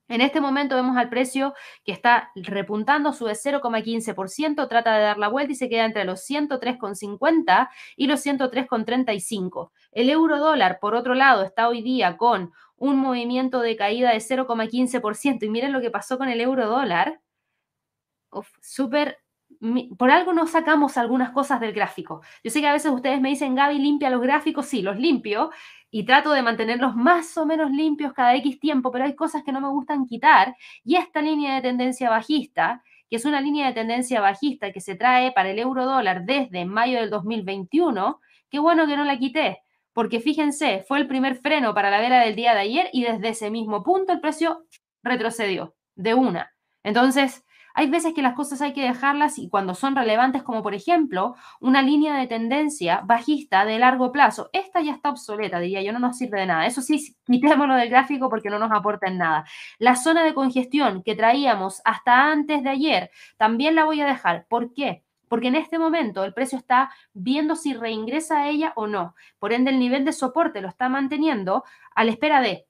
En 0.10 0.22
este 0.22 0.42
momento 0.42 0.76
vemos 0.76 0.98
al 0.98 1.10
precio 1.10 1.54
que 1.86 1.92
está 1.92 2.32
repuntando, 2.36 3.14
sube 3.14 3.34
0,15%, 3.34 4.68
trata 4.68 4.96
de 4.96 5.04
dar 5.04 5.20
la 5.20 5.28
vuelta 5.28 5.52
y 5.52 5.56
se 5.56 5.70
queda 5.70 5.86
entre 5.86 6.04
los 6.04 6.28
103,50 6.28 7.70
y 7.96 8.08
los 8.08 8.26
103,35. 8.26 9.72
El 9.92 10.10
euro 10.10 10.40
dólar, 10.40 10.80
por 10.82 10.96
otro 10.96 11.14
lado, 11.14 11.44
está 11.44 11.70
hoy 11.70 11.84
día 11.84 12.18
con 12.18 12.52
un 12.76 12.98
movimiento 12.98 13.60
de 13.60 13.76
caída 13.76 14.10
de 14.12 14.18
0,15%. 14.18 15.44
Y 15.46 15.50
miren 15.50 15.74
lo 15.74 15.82
que 15.82 15.92
pasó 15.92 16.18
con 16.18 16.28
el 16.28 16.42
euro 16.42 16.68
dólar. 16.68 17.22
Súper 18.62 19.20
por 19.98 20.10
algo 20.10 20.34
no 20.34 20.48
sacamos 20.48 20.98
algunas 20.98 21.32
cosas 21.32 21.60
del 21.60 21.74
gráfico. 21.74 22.22
Yo 22.44 22.52
sé 22.52 22.62
que 22.62 22.68
a 22.68 22.74
veces 22.74 22.92
ustedes 22.92 23.20
me 23.20 23.30
dicen, 23.30 23.56
Gaby, 23.56 23.78
limpia 23.78 24.10
los 24.10 24.22
gráficos. 24.22 24.66
Sí, 24.66 24.82
los 24.82 24.98
limpio 24.98 25.52
y 25.92 26.06
trato 26.06 26.32
de 26.32 26.42
mantenerlos 26.42 26.96
más 26.96 27.36
o 27.38 27.46
menos 27.46 27.72
limpios 27.72 28.14
cada 28.14 28.36
X 28.36 28.60
tiempo, 28.60 28.92
pero 28.92 29.06
hay 29.06 29.16
cosas 29.16 29.44
que 29.44 29.52
no 29.52 29.62
me 29.62 29.70
gustan 29.70 30.06
quitar. 30.06 30.56
Y 30.84 30.96
esta 30.96 31.22
línea 31.22 31.56
de 31.56 31.62
tendencia 31.62 32.10
bajista, 32.10 32.84
que 33.10 33.16
es 33.16 33.26
una 33.26 33.42
línea 33.42 33.68
de 33.68 33.74
tendencia 33.74 34.22
bajista 34.22 34.72
que 34.72 34.82
se 34.82 34.96
trae 34.96 35.32
para 35.32 35.50
el 35.50 35.60
euro 35.60 35.86
dólar 35.86 36.26
desde 36.26 36.66
mayo 36.66 37.00
del 37.00 37.10
2021, 37.10 38.20
qué 38.50 38.60
bueno 38.60 38.88
que 38.88 38.98
no 38.98 39.04
la 39.04 39.18
quité, 39.18 39.62
porque 39.94 40.20
fíjense, 40.20 40.84
fue 40.88 41.00
el 41.00 41.08
primer 41.08 41.36
freno 41.36 41.74
para 41.74 41.90
la 41.90 42.00
vela 42.00 42.20
del 42.20 42.36
día 42.36 42.54
de 42.54 42.62
ayer 42.62 42.90
y 42.94 43.04
desde 43.04 43.30
ese 43.30 43.50
mismo 43.50 43.84
punto 43.84 44.14
el 44.14 44.22
precio 44.22 44.66
retrocedió 45.02 45.76
de 45.96 46.14
una. 46.14 46.54
Entonces, 46.84 47.46
hay 47.74 47.90
veces 47.90 48.14
que 48.14 48.22
las 48.22 48.36
cosas 48.36 48.62
hay 48.62 48.74
que 48.74 48.82
dejarlas 48.82 49.38
y 49.40 49.50
cuando 49.50 49.76
son 49.76 49.96
relevantes, 49.96 50.44
como 50.44 50.64
por 50.64 50.74
ejemplo 50.74 51.36
una 51.60 51.82
línea 51.82 52.16
de 52.18 52.28
tendencia 52.28 53.02
bajista 53.06 53.66
de 53.66 53.80
largo 53.80 54.12
plazo, 54.12 54.50
esta 54.54 54.82
ya 54.82 54.94
está 54.94 55.10
obsoleta, 55.10 55.60
diría 55.60 55.82
yo, 55.82 55.94
no 55.94 56.00
nos 56.00 56.18
sirve 56.18 56.42
de 56.42 56.48
nada. 56.48 56.66
Eso 56.66 56.82
sí, 56.82 57.16
quitémoslo 57.26 57.76
del 57.76 57.90
gráfico 57.90 58.30
porque 58.30 58.50
no 58.50 58.60
nos 58.60 58.72
aporta 58.72 59.08
en 59.08 59.18
nada. 59.18 59.46
La 59.78 59.96
zona 59.96 60.24
de 60.24 60.34
congestión 60.34 61.04
que 61.04 61.16
traíamos 61.16 61.82
hasta 61.86 62.32
antes 62.32 62.64
de 62.64 62.70
ayer, 62.70 63.12
también 63.38 63.76
la 63.76 63.86
voy 63.86 64.02
a 64.02 64.06
dejar. 64.06 64.46
¿Por 64.50 64.74
qué? 64.74 65.04
porque 65.30 65.48
en 65.48 65.56
este 65.56 65.80
momento 65.80 66.26
el 66.26 66.34
precio 66.34 66.58
está 66.58 66.92
viendo 67.14 67.56
si 67.56 67.74
reingresa 67.74 68.40
a 68.40 68.50
ella 68.50 68.74
o 68.76 68.88
no. 68.88 69.16
Por 69.38 69.54
ende, 69.54 69.70
el 69.72 69.80
nivel 69.80 70.04
de 70.04 70.12
soporte 70.12 70.60
lo 70.60 70.68
está 70.68 70.90
manteniendo 70.90 71.64
a 71.96 72.04
la 72.04 72.12
espera 72.12 72.42
de, 72.42 72.66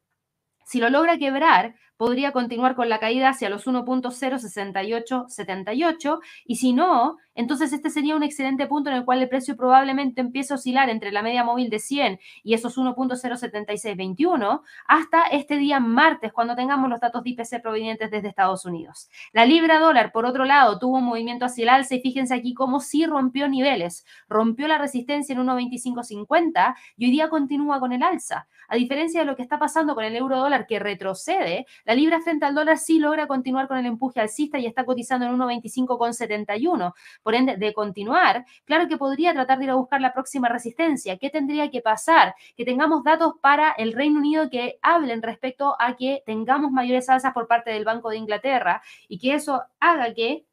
si 0.66 0.80
lo 0.80 0.90
logra 0.90 1.18
quebrar, 1.18 1.76
podría 2.00 2.32
continuar 2.32 2.76
con 2.76 2.88
la 2.88 2.98
caída 2.98 3.28
hacia 3.28 3.50
los 3.50 3.68
1.06878 3.68 6.20
y 6.46 6.56
si 6.56 6.72
no, 6.72 7.18
entonces 7.40 7.72
este 7.72 7.90
sería 7.90 8.18
un 8.18 8.24
excelente 8.24 8.68
punto 8.68 8.90
en 8.90 8.98
el 8.98 9.06
cual 9.06 9.22
el 9.22 9.30
precio 9.30 9.56
probablemente 9.56 10.20
empiece 10.20 10.52
a 10.52 10.58
oscilar 10.58 10.90
entre 10.90 11.14
la 11.14 11.22
media 11.22 11.46
móvil 11.46 11.70
de 11.70 11.80
100 11.80 12.20
y 12.44 12.54
esos 12.54 12.78
1.07621 12.78 14.62
hasta 14.86 15.24
este 15.28 15.56
día 15.56 15.80
martes 15.80 16.34
cuando 16.34 16.54
tengamos 16.54 16.90
los 16.90 17.00
datos 17.00 17.24
de 17.24 17.30
IPC 17.30 17.62
provenientes 17.62 18.12
desde 18.12 18.28
Estados 18.28 18.66
Unidos. 18.66 19.10
La 19.32 19.46
libra 19.46 19.80
dólar, 19.80 20.12
por 20.12 20.26
otro 20.26 20.44
lado, 20.44 20.80
tuvo 20.80 20.98
un 20.98 21.06
movimiento 21.06 21.46
hacia 21.46 21.64
el 21.64 21.70
alza 21.70 21.96
y 21.96 22.02
fíjense 22.02 22.34
aquí 22.34 22.54
cómo 22.54 22.82
sí 22.82 23.06
rompió 23.06 23.48
niveles, 23.48 24.06
rompió 24.28 24.68
la 24.68 24.78
resistencia 24.78 25.34
en 25.34 25.40
1.2550 25.40 26.76
y 26.98 27.06
hoy 27.06 27.12
día 27.12 27.30
continúa 27.30 27.80
con 27.80 27.94
el 27.94 28.04
alza. 28.04 28.50
A 28.68 28.76
diferencia 28.76 29.22
de 29.22 29.26
lo 29.26 29.38
que 29.38 29.44
está 29.44 29.58
pasando 29.58 29.96
con 29.96 30.04
el 30.04 30.16
euro 30.18 30.38
dólar 30.40 30.68
que 30.68 30.78
retrocede, 30.78 31.66
la 31.86 31.96
libra 31.96 32.20
frente 32.20 32.46
al 32.46 32.54
dólar 32.54 32.78
sí 32.78 33.00
logra 33.00 33.28
continuar 33.28 33.70
con 33.70 33.78
el 33.78 33.86
empuje 33.86 34.20
alcista 34.20 34.60
y 34.60 34.66
está 34.66 34.84
cotizando 34.84 35.26
en 35.26 35.38
1.25,71. 35.38 36.94
Por 37.30 37.36
ende, 37.36 37.58
de 37.58 37.76
continuar, 37.76 38.44
claro 38.66 38.88
que 38.88 38.98
podría 38.98 39.34
tratar 39.34 39.60
de 39.60 39.66
ir 39.66 39.70
a 39.70 39.76
buscar 39.76 40.02
la 40.02 40.14
próxima 40.14 40.50
resistencia. 40.50 41.20
¿Qué 41.20 41.30
tendría 41.30 41.70
que 41.70 41.80
pasar? 41.80 42.34
Que 42.58 42.66
tengamos 42.66 43.04
datos 43.04 43.34
para 43.40 43.70
el 43.74 43.94
Reino 43.94 44.18
Unido 44.18 44.50
que 44.50 44.80
hablen 44.82 45.22
respecto 45.22 45.76
a 45.80 45.96
que 45.96 46.24
tengamos 46.26 46.72
mayores 46.72 47.08
alzas 47.08 47.32
por 47.32 47.48
parte 47.48 47.70
del 47.70 47.86
Banco 47.86 48.10
de 48.10 48.18
Inglaterra 48.18 48.82
y 49.08 49.20
que 49.20 49.36
eso 49.36 49.62
haga 49.80 50.12
que 50.16 50.48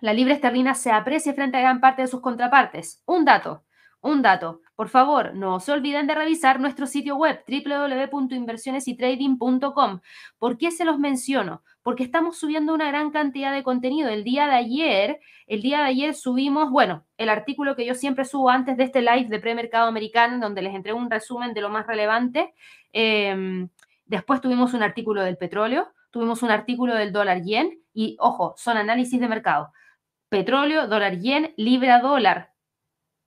la 0.00 0.12
libra 0.12 0.34
esterlina 0.34 0.74
se 0.74 0.90
aprecie 0.90 1.34
frente 1.34 1.58
a 1.58 1.60
gran 1.60 1.80
parte 1.80 2.02
de 2.02 2.08
sus 2.08 2.20
contrapartes. 2.20 3.00
Un 3.06 3.24
dato. 3.24 3.62
Un 4.02 4.20
dato, 4.20 4.60
por 4.74 4.88
favor, 4.88 5.34
no 5.36 5.60
se 5.60 5.70
olviden 5.70 6.08
de 6.08 6.16
revisar 6.16 6.58
nuestro 6.58 6.88
sitio 6.88 7.14
web 7.14 7.44
www.inversionesytrading.com. 7.46 10.00
¿Por 10.38 10.58
qué 10.58 10.72
se 10.72 10.84
los 10.84 10.98
menciono? 10.98 11.62
Porque 11.84 12.02
estamos 12.02 12.36
subiendo 12.36 12.74
una 12.74 12.88
gran 12.88 13.12
cantidad 13.12 13.52
de 13.52 13.62
contenido. 13.62 14.08
El 14.08 14.24
día 14.24 14.48
de 14.48 14.56
ayer, 14.56 15.20
el 15.46 15.62
día 15.62 15.78
de 15.78 15.84
ayer 15.84 16.16
subimos, 16.16 16.72
bueno, 16.72 17.06
el 17.16 17.28
artículo 17.28 17.76
que 17.76 17.86
yo 17.86 17.94
siempre 17.94 18.24
subo 18.24 18.50
antes 18.50 18.76
de 18.76 18.82
este 18.82 19.02
live 19.02 19.28
de 19.28 19.38
premercado 19.38 19.86
americano, 19.86 20.40
donde 20.40 20.62
les 20.62 20.74
entrego 20.74 20.98
un 20.98 21.08
resumen 21.08 21.54
de 21.54 21.60
lo 21.60 21.68
más 21.68 21.86
relevante. 21.86 22.54
Em, 22.92 23.68
después 24.06 24.40
tuvimos 24.40 24.74
un 24.74 24.82
artículo 24.82 25.22
del 25.22 25.36
petróleo, 25.36 25.92
tuvimos 26.10 26.42
un 26.42 26.50
artículo 26.50 26.96
del 26.96 27.12
dólar 27.12 27.42
yen 27.42 27.80
y, 27.94 28.16
ojo, 28.18 28.54
son 28.56 28.78
análisis 28.78 29.20
de 29.20 29.28
mercado. 29.28 29.72
Petróleo, 30.28 30.88
dólar 30.88 31.20
yen, 31.20 31.54
libra 31.56 32.00
dólar, 32.00 32.51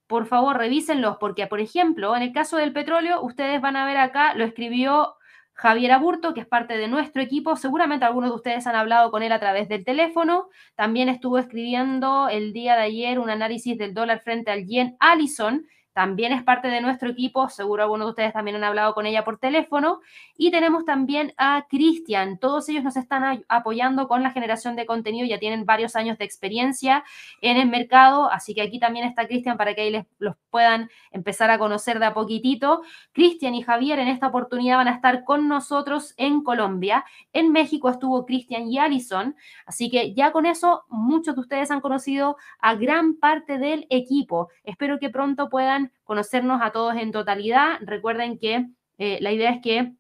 por 0.07 0.25
favor 0.27 0.57
revísenlos, 0.57 1.17
porque 1.17 1.47
por 1.47 1.59
ejemplo, 1.59 2.15
en 2.15 2.21
el 2.21 2.33
caso 2.33 2.57
del 2.57 2.73
petróleo, 2.73 3.21
ustedes 3.21 3.61
van 3.61 3.75
a 3.75 3.85
ver 3.85 3.97
acá, 3.97 4.33
lo 4.35 4.43
escribió 4.43 5.15
Javier 5.55 5.93
Aburto, 5.93 6.33
que 6.33 6.41
es 6.41 6.47
parte 6.47 6.77
de 6.77 6.89
nuestro 6.89 7.21
equipo. 7.21 7.55
Seguramente 7.55 8.05
algunos 8.05 8.29
de 8.29 8.35
ustedes 8.35 8.67
han 8.67 8.75
hablado 8.75 9.09
con 9.09 9.23
él 9.23 9.31
a 9.31 9.39
través 9.39 9.69
del 9.69 9.85
teléfono. 9.85 10.49
También 10.75 11.07
estuvo 11.07 11.37
escribiendo 11.37 12.27
el 12.27 12.51
día 12.51 12.75
de 12.75 12.83
ayer 12.83 13.19
un 13.19 13.29
análisis 13.29 13.77
del 13.77 13.93
dólar 13.93 14.21
frente 14.21 14.51
al 14.51 14.65
yen 14.65 14.97
Allison, 14.99 15.65
también 15.95 16.33
es 16.33 16.43
parte 16.43 16.67
de 16.67 16.81
nuestro 16.81 17.09
equipo, 17.09 17.47
seguro 17.47 17.83
algunos 17.83 18.07
de 18.07 18.09
ustedes 18.09 18.33
también 18.33 18.57
han 18.57 18.65
hablado 18.65 18.93
con 18.93 19.05
ella 19.05 19.23
por 19.23 19.37
teléfono. 19.37 20.01
Y 20.37 20.51
tenemos 20.51 20.83
también 20.83 21.33
a 21.37 21.67
Cristian, 21.69 22.37
todos 22.37 22.67
ellos 22.67 22.83
nos 22.83 22.97
están 22.97 23.45
apoyando 23.47 24.09
con 24.09 24.21
la 24.21 24.31
generación 24.31 24.75
de 24.75 24.85
contenido, 24.85 25.25
ya 25.25 25.39
tienen 25.39 25.65
varios 25.65 25.95
años 25.95 26.17
de 26.17 26.25
experiencia 26.25 27.05
en 27.39 27.55
el 27.55 27.69
mercado, 27.69 28.29
así 28.29 28.53
que 28.53 28.61
aquí 28.61 28.77
también 28.77 29.05
está 29.05 29.25
Cristian 29.25 29.55
para 29.55 29.73
que 29.73 29.83
ahí 29.83 29.89
les, 29.89 30.05
los 30.19 30.35
puedan 30.49 30.89
empezar 31.11 31.49
a 31.49 31.57
conocer 31.57 31.99
de 31.99 32.07
a 32.07 32.13
poquitito. 32.13 32.81
Cristian 33.13 33.55
y 33.55 33.61
Javier 33.61 33.97
en 33.99 34.09
esta 34.09 34.27
oportunidad 34.27 34.75
van 34.75 34.89
a 34.89 34.95
estar 34.95 35.23
con 35.23 35.47
nosotros 35.47 36.13
en 36.17 36.43
Colombia. 36.43 37.05
En 37.31 37.53
México 37.53 37.89
estuvo 37.89 38.25
Cristian 38.25 38.67
y 38.67 38.79
Alison, 38.79 39.37
así 39.65 39.89
que 39.89 40.13
ya 40.13 40.33
con 40.33 40.45
eso 40.45 40.83
muchos 40.89 41.35
de 41.35 41.41
ustedes 41.41 41.71
han 41.71 41.79
conocido 41.79 42.35
a 42.59 42.75
gran 42.75 43.15
parte 43.15 43.57
del 43.59 43.87
equipo. 43.89 44.49
Espero 44.65 44.99
que 44.99 45.09
pronto 45.09 45.47
puedan 45.47 45.84
conocernos 46.03 46.61
a 46.61 46.71
todos 46.71 46.95
en 46.95 47.11
totalidad. 47.11 47.77
Recuerden 47.81 48.37
que 48.37 48.67
eh, 48.97 49.17
la 49.21 49.31
idea 49.31 49.51
es 49.51 49.61
que 49.61 49.93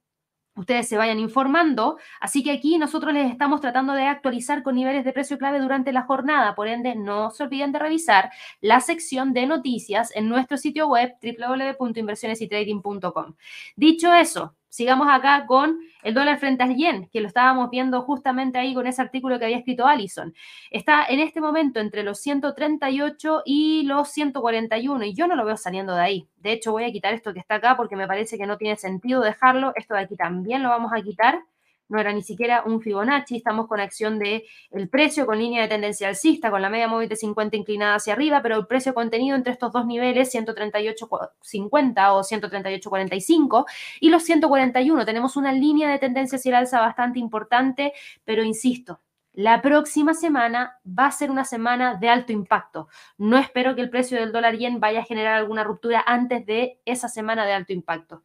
ustedes 0.55 0.87
se 0.87 0.97
vayan 0.97 1.19
informando. 1.19 1.97
Así 2.19 2.43
que 2.43 2.51
aquí 2.51 2.77
nosotros 2.77 3.13
les 3.13 3.31
estamos 3.31 3.61
tratando 3.61 3.93
de 3.93 4.03
actualizar 4.03 4.63
con 4.63 4.75
niveles 4.75 5.05
de 5.05 5.13
precio 5.13 5.37
clave 5.37 5.59
durante 5.59 5.91
la 5.91 6.03
jornada. 6.03 6.55
Por 6.55 6.67
ende, 6.67 6.95
no 6.95 7.29
se 7.31 7.43
olviden 7.43 7.71
de 7.71 7.79
revisar 7.79 8.31
la 8.61 8.79
sección 8.79 9.33
de 9.33 9.45
noticias 9.45 10.11
en 10.15 10.29
nuestro 10.29 10.57
sitio 10.57 10.87
web 10.87 11.15
www.inversionesytrading.com. 11.21 13.35
Dicho 13.75 14.13
eso, 14.13 14.55
sigamos 14.75 15.07
acá 15.09 15.45
con 15.45 15.79
el 16.03 16.13
dólar 16.13 16.37
frente 16.37 16.63
al 16.63 16.75
yen, 16.75 17.07
que 17.11 17.21
lo 17.21 17.27
estábamos 17.27 17.69
viendo 17.69 18.01
justamente 18.01 18.59
ahí 18.59 18.73
con 18.73 18.87
ese 18.87 19.01
artículo 19.01 19.39
que 19.39 19.45
había 19.45 19.57
escrito 19.57 19.87
Allison. 19.87 20.33
Está 20.69 21.05
en 21.05 21.19
este 21.19 21.39
momento 21.39 21.79
entre 21.79 22.03
los 22.03 22.19
138 22.19 23.43
y 23.45 23.83
los 23.83 24.09
141 24.09 25.05
y 25.05 25.13
yo 25.13 25.27
no 25.27 25.35
lo 25.35 25.45
veo 25.45 25.55
saliendo 25.55 25.95
de 25.95 26.01
ahí. 26.01 26.27
De 26.35 26.51
hecho, 26.51 26.73
voy 26.73 26.83
a 26.83 26.91
quitar 26.91 27.13
esto 27.13 27.33
que 27.33 27.39
está 27.39 27.55
acá 27.55 27.77
porque 27.77 27.95
me 27.95 28.05
parece 28.05 28.37
que 28.37 28.45
no 28.45 28.57
tiene 28.57 28.75
sentido 28.75 29.21
dejarlo. 29.21 29.71
Esto 29.75 29.93
de 29.93 30.01
aquí 30.01 30.17
también 30.17 30.61
lo 30.61 30.69
vamos 30.69 30.91
a 30.93 31.01
quitar 31.01 31.41
no 31.89 31.99
era 31.99 32.11
ni 32.13 32.23
siquiera 32.23 32.63
un 32.65 32.81
Fibonacci, 32.81 33.37
estamos 33.37 33.67
con 33.67 33.79
acción 33.79 34.19
de 34.19 34.45
el 34.71 34.89
precio 34.89 35.25
con 35.25 35.37
línea 35.39 35.61
de 35.61 35.67
tendencia 35.67 36.07
alcista, 36.07 36.49
con 36.51 36.61
la 36.61 36.69
media 36.69 36.87
móvil 36.87 37.09
de 37.09 37.15
50 37.15 37.55
inclinada 37.55 37.95
hacia 37.95 38.13
arriba, 38.13 38.41
pero 38.41 38.57
el 38.57 38.67
precio 38.67 38.93
contenido 38.93 39.35
entre 39.35 39.53
estos 39.53 39.71
dos 39.71 39.85
niveles, 39.85 40.33
138.50 40.33 42.11
o 42.11 42.23
138.45 42.23 43.65
y 43.99 44.09
los 44.09 44.23
141, 44.23 45.05
tenemos 45.05 45.35
una 45.35 45.51
línea 45.51 45.89
de 45.89 45.99
tendencia 45.99 46.37
hacia 46.37 46.49
el 46.49 46.55
alza 46.55 46.79
bastante 46.79 47.19
importante, 47.19 47.93
pero 48.23 48.43
insisto, 48.43 48.99
la 49.35 49.61
próxima 49.61 50.13
semana 50.13 50.79
va 50.87 51.07
a 51.07 51.11
ser 51.11 51.29
una 51.29 51.45
semana 51.45 51.95
de 51.95 52.09
alto 52.09 52.31
impacto. 52.31 52.87
No 53.17 53.37
espero 53.37 53.75
que 53.75 53.81
el 53.81 53.89
precio 53.89 54.19
del 54.19 54.31
dólar 54.31 54.57
yen 54.57 54.79
vaya 54.79 55.01
a 55.01 55.05
generar 55.05 55.35
alguna 55.35 55.63
ruptura 55.63 56.03
antes 56.05 56.45
de 56.45 56.79
esa 56.85 57.09
semana 57.09 57.45
de 57.45 57.53
alto 57.53 57.73
impacto. 57.73 58.23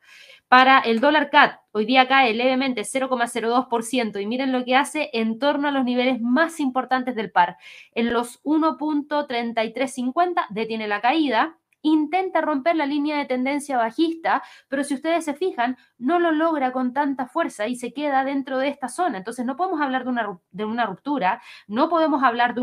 Para 0.49 0.81
el 0.81 1.01
dólar 1.01 1.31
CAT, 1.31 1.61
hoy 1.73 1.85
día 1.85 2.09
cae 2.09 2.35
levemente 2.35 2.83
0,02% 2.83 4.21
y 4.21 4.27
miren 4.27 4.51
lo 4.51 4.65
que 4.65 4.75
hace 4.75 5.11
en 5.13 5.39
torno 5.39 5.69
a 5.69 5.73
los 5.73 5.85
niveles 5.85 6.21
más 6.21 6.59
importantes 6.59 7.15
del 7.15 7.31
par. 7.31 7.57
En 7.95 8.13
los 8.13 8.43
1.3350 8.43 10.47
detiene 10.51 10.89
la 10.89 11.01
caída 11.01 11.60
intenta 11.83 12.41
romper 12.41 12.76
la 12.76 12.87
línea 12.87 13.18
de 13.18 13.24
tendencia 13.24 13.76
bajista, 13.76 14.43
pero 14.68 14.85
si 14.85 14.95
ustedes 14.95 15.24
se 15.24 15.35
fijan, 15.35 15.76
no 15.99 16.18
lo 16.18 16.33
logra 16.33 16.72
con 16.72 16.93
tanta 16.93 17.26
fuerza 17.26 17.66
y 17.66 17.76
se 17.76 17.93
queda 17.93 18.24
dentro 18.24 18.59
de 18.59 18.68
esta 18.68 18.89
zona. 18.89 19.18
Entonces 19.18 19.47
no 19.47 19.57
podemos 19.57 19.81
hablar 19.81 20.05
de 20.05 20.64
una, 20.64 20.87
ruptura, 20.87 21.43
no 21.66 21.89
podemos 21.89 22.22
hablar 22.22 22.55
de 22.55 22.61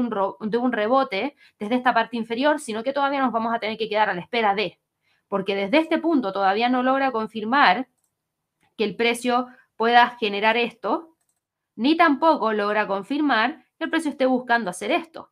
un 0.58 0.72
rebote 0.72 1.36
desde 1.60 1.76
esta 1.76 1.94
parte 1.94 2.18
inferior, 2.18 2.60
sino 2.60 2.84
que 2.84 2.94
todavía 2.94 3.22
nos 3.22 3.32
vamos 3.32 3.54
a 3.54 3.60
tener 3.60 3.78
que 3.78 3.90
quedar 3.90 4.10
a 4.10 4.14
la 4.14 4.22
espera 4.22 4.56
de, 4.56 4.80
porque 5.28 5.56
desde 5.56 5.80
este 5.80 5.98
punto 5.98 6.32
todavía 6.32 6.70
no 6.70 6.84
logra 6.84 7.12
confirmar 7.12 7.88
que 8.78 8.84
el 8.84 8.96
precio 8.96 9.48
pueda 9.76 10.10
generar 10.20 10.58
esto, 10.58 11.16
ni 11.76 11.96
tampoco 11.96 12.54
logra 12.54 12.88
confirmar 12.88 13.66
que 13.78 13.86
el 13.86 13.90
precio 13.90 14.12
esté 14.12 14.26
buscando 14.26 14.70
hacer 14.70 14.92
esto. 14.92 15.32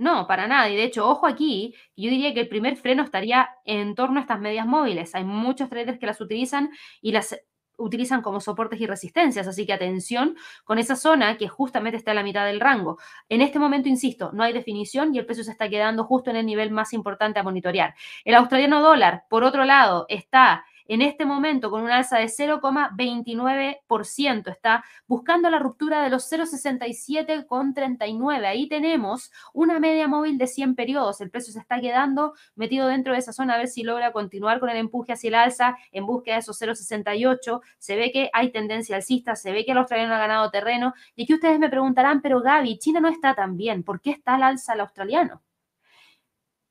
No, 0.00 0.26
para 0.26 0.48
nada. 0.48 0.70
Y 0.70 0.76
de 0.76 0.84
hecho, 0.84 1.06
ojo 1.06 1.26
aquí, 1.26 1.74
yo 1.94 2.08
diría 2.08 2.32
que 2.32 2.40
el 2.40 2.48
primer 2.48 2.76
freno 2.76 3.02
estaría 3.02 3.50
en 3.66 3.94
torno 3.94 4.18
a 4.18 4.22
estas 4.22 4.40
medias 4.40 4.66
móviles. 4.66 5.14
Hay 5.14 5.24
muchos 5.24 5.68
traders 5.68 5.98
que 5.98 6.06
las 6.06 6.22
utilizan 6.22 6.70
y 7.02 7.12
las 7.12 7.38
utilizan 7.76 8.22
como 8.22 8.40
soportes 8.40 8.80
y 8.80 8.86
resistencias, 8.86 9.46
así 9.46 9.66
que 9.66 9.74
atención 9.74 10.36
con 10.64 10.78
esa 10.78 10.96
zona 10.96 11.36
que 11.36 11.48
justamente 11.48 11.98
está 11.98 12.12
a 12.12 12.14
la 12.14 12.22
mitad 12.22 12.46
del 12.46 12.60
rango. 12.60 12.98
En 13.28 13.42
este 13.42 13.58
momento, 13.58 13.90
insisto, 13.90 14.30
no 14.32 14.42
hay 14.42 14.54
definición 14.54 15.14
y 15.14 15.18
el 15.18 15.26
precio 15.26 15.44
se 15.44 15.50
está 15.50 15.68
quedando 15.68 16.04
justo 16.04 16.30
en 16.30 16.36
el 16.36 16.46
nivel 16.46 16.70
más 16.70 16.94
importante 16.94 17.38
a 17.38 17.42
monitorear. 17.42 17.94
El 18.24 18.36
australiano 18.36 18.80
dólar, 18.80 19.24
por 19.28 19.44
otro 19.44 19.66
lado, 19.66 20.06
está 20.08 20.64
en 20.86 21.02
este 21.02 21.24
momento 21.24 21.70
con 21.70 21.82
un 21.82 21.90
alza 21.90 22.18
de 22.18 22.26
0,29%. 22.26 24.50
Está 24.50 24.84
buscando 25.06 25.50
la 25.50 25.58
ruptura 25.58 26.02
de 26.02 26.10
los 26.10 26.30
0,67,39. 26.30 28.46
Ahí 28.46 28.68
tenemos 28.68 29.32
una 29.52 29.80
media 29.80 30.08
móvil 30.08 30.38
de 30.38 30.46
100 30.46 30.74
periodos. 30.74 31.20
El 31.20 31.30
precio 31.30 31.52
se 31.52 31.58
está 31.58 31.80
quedando 31.80 32.34
metido 32.54 32.88
dentro 32.88 33.12
de 33.12 33.18
esa 33.18 33.32
zona 33.32 33.54
a 33.54 33.58
ver 33.58 33.68
si 33.68 33.82
logra 33.82 34.12
continuar 34.12 34.60
con 34.60 34.70
el 34.70 34.76
empuje 34.76 35.12
hacia 35.12 35.28
el 35.28 35.34
alza 35.34 35.76
en 35.92 36.06
búsqueda 36.06 36.36
de 36.36 36.40
esos 36.40 36.60
0,68. 36.60 37.60
Se 37.78 37.96
ve 37.96 38.10
que 38.12 38.30
hay 38.32 38.50
tendencia 38.50 38.96
alcista, 38.96 39.36
se 39.36 39.52
ve 39.52 39.64
que 39.64 39.72
el 39.72 39.78
australiano 39.78 40.14
ha 40.14 40.18
ganado 40.18 40.50
terreno. 40.50 40.94
Y 41.16 41.24
aquí 41.24 41.34
ustedes 41.34 41.58
me 41.58 41.68
preguntarán, 41.68 42.22
pero 42.22 42.40
Gaby, 42.40 42.78
China 42.78 43.00
no 43.00 43.08
está 43.08 43.34
tan 43.34 43.56
bien. 43.56 43.82
¿Por 43.82 44.00
qué 44.00 44.10
está 44.10 44.34
al 44.34 44.42
alza 44.42 44.74
el 44.74 44.80
australiano? 44.80 45.42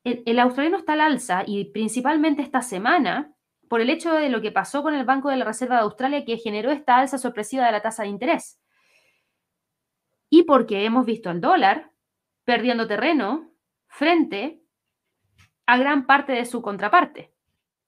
el, 0.04 0.38
australiano 0.38 0.78
está 0.78 0.94
al 0.94 1.00
alza 1.02 1.42
y 1.46 1.66
principalmente 1.66 2.42
esta 2.42 2.62
semana 2.62 3.34
por 3.70 3.80
el 3.80 3.88
hecho 3.88 4.12
de 4.12 4.30
lo 4.30 4.40
que 4.42 4.50
pasó 4.50 4.82
con 4.82 4.94
el 4.96 5.04
Banco 5.04 5.28
de 5.28 5.36
la 5.36 5.44
Reserva 5.44 5.76
de 5.76 5.82
Australia 5.82 6.24
que 6.24 6.38
generó 6.38 6.72
esta 6.72 6.96
alza 6.96 7.18
sorpresiva 7.18 7.64
de 7.66 7.70
la 7.70 7.80
tasa 7.80 8.02
de 8.02 8.08
interés. 8.08 8.60
Y 10.28 10.42
porque 10.42 10.84
hemos 10.84 11.06
visto 11.06 11.30
al 11.30 11.40
dólar 11.40 11.92
perdiendo 12.42 12.88
terreno 12.88 13.52
frente 13.86 14.60
a 15.66 15.78
gran 15.78 16.04
parte 16.04 16.32
de 16.32 16.46
su 16.46 16.62
contraparte. 16.62 17.32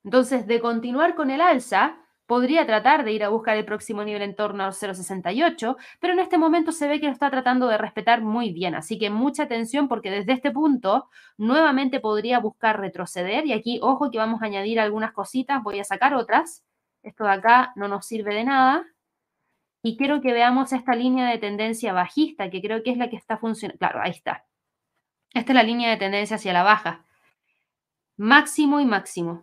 Entonces, 0.04 0.46
de 0.46 0.60
continuar 0.60 1.16
con 1.16 1.30
el 1.30 1.40
alza, 1.40 2.01
podría 2.32 2.64
tratar 2.64 3.04
de 3.04 3.12
ir 3.12 3.24
a 3.24 3.28
buscar 3.28 3.58
el 3.58 3.66
próximo 3.66 4.02
nivel 4.04 4.22
en 4.22 4.34
torno 4.34 4.64
a 4.64 4.68
0,68, 4.68 5.76
pero 6.00 6.14
en 6.14 6.18
este 6.18 6.38
momento 6.38 6.72
se 6.72 6.88
ve 6.88 6.98
que 6.98 7.04
lo 7.04 7.12
está 7.12 7.28
tratando 7.28 7.68
de 7.68 7.76
respetar 7.76 8.22
muy 8.22 8.54
bien. 8.54 8.74
Así 8.74 8.98
que 8.98 9.10
mucha 9.10 9.42
atención 9.42 9.86
porque 9.86 10.10
desde 10.10 10.32
este 10.32 10.50
punto 10.50 11.10
nuevamente 11.36 12.00
podría 12.00 12.38
buscar 12.38 12.80
retroceder. 12.80 13.44
Y 13.44 13.52
aquí, 13.52 13.80
ojo 13.82 14.10
que 14.10 14.16
vamos 14.16 14.40
a 14.40 14.46
añadir 14.46 14.80
algunas 14.80 15.12
cositas, 15.12 15.62
voy 15.62 15.78
a 15.78 15.84
sacar 15.84 16.14
otras. 16.14 16.64
Esto 17.02 17.24
de 17.24 17.32
acá 17.32 17.74
no 17.76 17.86
nos 17.86 18.06
sirve 18.06 18.34
de 18.34 18.44
nada. 18.44 18.86
Y 19.82 19.98
quiero 19.98 20.22
que 20.22 20.32
veamos 20.32 20.72
esta 20.72 20.94
línea 20.94 21.28
de 21.28 21.36
tendencia 21.36 21.92
bajista, 21.92 22.48
que 22.48 22.62
creo 22.62 22.82
que 22.82 22.92
es 22.92 22.96
la 22.96 23.10
que 23.10 23.16
está 23.16 23.36
funcionando. 23.36 23.78
Claro, 23.78 24.00
ahí 24.00 24.12
está. 24.12 24.46
Esta 25.34 25.52
es 25.52 25.54
la 25.54 25.64
línea 25.64 25.90
de 25.90 25.98
tendencia 25.98 26.36
hacia 26.36 26.54
la 26.54 26.62
baja. 26.62 27.04
Máximo 28.16 28.80
y 28.80 28.86
máximo 28.86 29.42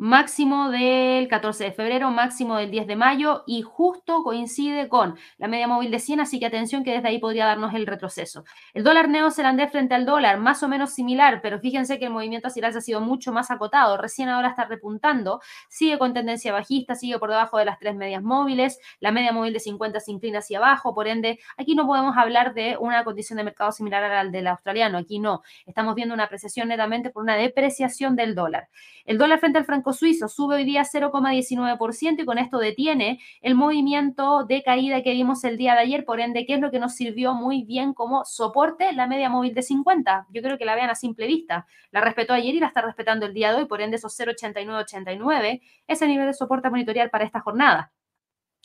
máximo 0.00 0.70
del 0.70 1.28
14 1.28 1.62
de 1.62 1.72
febrero, 1.72 2.10
máximo 2.10 2.56
del 2.56 2.70
10 2.70 2.86
de 2.86 2.96
mayo 2.96 3.44
y 3.46 3.60
justo 3.60 4.22
coincide 4.22 4.88
con 4.88 5.18
la 5.36 5.46
media 5.46 5.68
móvil 5.68 5.90
de 5.90 5.98
100, 5.98 6.20
así 6.20 6.40
que 6.40 6.46
atención 6.46 6.84
que 6.84 6.92
desde 6.92 7.08
ahí 7.08 7.18
podría 7.18 7.44
darnos 7.44 7.74
el 7.74 7.86
retroceso. 7.86 8.44
El 8.72 8.82
dólar 8.82 9.10
neozelandés 9.10 9.70
frente 9.70 9.94
al 9.94 10.06
dólar, 10.06 10.38
más 10.38 10.62
o 10.62 10.68
menos 10.68 10.94
similar, 10.94 11.42
pero 11.42 11.60
fíjense 11.60 11.98
que 11.98 12.06
el 12.06 12.12
movimiento 12.12 12.48
hacia 12.48 12.66
el 12.66 12.78
ha 12.78 12.80
sido 12.80 13.02
mucho 13.02 13.30
más 13.30 13.50
acotado, 13.50 13.98
recién 13.98 14.30
ahora 14.30 14.48
está 14.48 14.64
repuntando, 14.64 15.42
sigue 15.68 15.98
con 15.98 16.14
tendencia 16.14 16.50
bajista, 16.50 16.94
sigue 16.94 17.18
por 17.18 17.28
debajo 17.28 17.58
de 17.58 17.66
las 17.66 17.78
tres 17.78 17.94
medias 17.94 18.22
móviles, 18.22 18.78
la 19.00 19.12
media 19.12 19.32
móvil 19.32 19.52
de 19.52 19.60
50 19.60 20.00
se 20.00 20.12
inclina 20.12 20.38
hacia 20.38 20.60
abajo, 20.60 20.94
por 20.94 21.08
ende, 21.08 21.40
aquí 21.58 21.74
no 21.74 21.86
podemos 21.86 22.16
hablar 22.16 22.54
de 22.54 22.78
una 22.80 23.04
condición 23.04 23.36
de 23.36 23.44
mercado 23.44 23.70
similar 23.70 24.02
al 24.04 24.32
del 24.32 24.46
australiano, 24.46 24.96
aquí 24.96 25.18
no, 25.18 25.42
estamos 25.66 25.94
viendo 25.94 26.14
una 26.14 26.24
apreciación 26.24 26.68
netamente 26.68 27.10
por 27.10 27.22
una 27.22 27.36
depreciación 27.36 28.16
del 28.16 28.34
dólar. 28.34 28.70
El 29.04 29.18
dólar 29.18 29.40
frente 29.40 29.58
al 29.58 29.66
franco 29.66 29.89
suizo 29.92 30.28
sube 30.28 30.56
hoy 30.56 30.64
día 30.64 30.82
0,19% 30.84 32.22
y 32.22 32.24
con 32.24 32.38
esto 32.38 32.58
detiene 32.58 33.20
el 33.42 33.54
movimiento 33.54 34.44
de 34.44 34.62
caída 34.62 35.02
que 35.02 35.12
vimos 35.12 35.44
el 35.44 35.56
día 35.56 35.74
de 35.74 35.80
ayer, 35.80 36.04
por 36.04 36.20
ende, 36.20 36.46
¿qué 36.46 36.54
es 36.54 36.60
lo 36.60 36.70
que 36.70 36.78
nos 36.78 36.94
sirvió 36.94 37.34
muy 37.34 37.64
bien 37.64 37.94
como 37.94 38.24
soporte? 38.24 38.92
La 38.92 39.06
media 39.06 39.28
móvil 39.28 39.54
de 39.54 39.62
50. 39.62 40.26
Yo 40.30 40.42
creo 40.42 40.58
que 40.58 40.64
la 40.64 40.74
vean 40.74 40.90
a 40.90 40.94
simple 40.94 41.26
vista. 41.26 41.66
La 41.90 42.00
respetó 42.00 42.34
ayer 42.34 42.54
y 42.54 42.60
la 42.60 42.66
está 42.66 42.82
respetando 42.82 43.26
el 43.26 43.34
día 43.34 43.50
de 43.52 43.58
hoy, 43.58 43.64
por 43.66 43.80
ende, 43.80 43.96
esos 43.96 44.18
0,8989 44.18 45.60
es 45.86 46.02
el 46.02 46.08
nivel 46.08 46.26
de 46.26 46.34
soporte 46.34 46.68
a 46.68 46.70
monitorear 46.70 47.10
para 47.10 47.24
esta 47.24 47.40
jornada. 47.40 47.92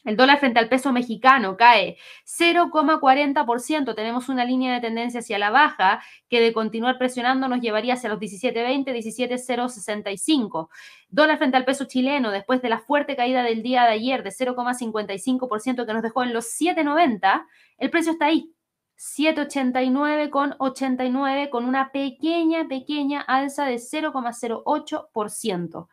El 0.06 0.16
dólar 0.18 0.40
frente 0.40 0.60
al 0.60 0.70
peso 0.70 0.94
mexicano 0.94 1.58
cae 1.58 1.98
0,40%. 2.26 3.96
Tenemos 3.96 4.30
una 4.30 4.46
línea 4.46 4.76
de 4.76 4.80
tendencia 4.80 5.20
hacia 5.20 5.40
la 5.40 5.50
baja 5.50 6.00
que 6.30 6.40
de 6.40 6.54
continuar 6.54 7.00
presionando 7.00 7.48
nos 7.48 7.60
llevaría 7.60 7.96
hacia 7.96 8.10
los 8.10 8.20
17,20, 8.20 8.94
17,065. 8.94 10.70
Dólar 11.10 11.40
frente 11.40 11.58
al 11.58 11.66
peso 11.66 11.86
chileno 11.86 12.30
después 12.30 12.62
de 12.62 12.70
la 12.70 12.78
fuerte 12.78 13.16
caída 13.16 13.42
del 13.42 13.64
día 13.64 13.86
de 13.86 13.94
ayer 13.94 14.22
de 14.22 14.30
0,55% 14.30 15.88
que 15.88 15.94
nos 15.94 16.04
dejó 16.04 16.22
en 16.22 16.34
los 16.34 16.46
7,90. 16.46 17.48
El 17.80 17.90
precio 17.90 18.12
está 18.12 18.26
ahí. 18.26 18.52
7,89 18.98 20.30
con 20.30 20.54
89 20.60 21.50
con 21.50 21.66
una 21.66 21.92
pequeña, 21.92 22.68
pequeña 22.68 23.22
alza 23.22 23.66
de 23.66 23.78
0,08%. 23.78 25.88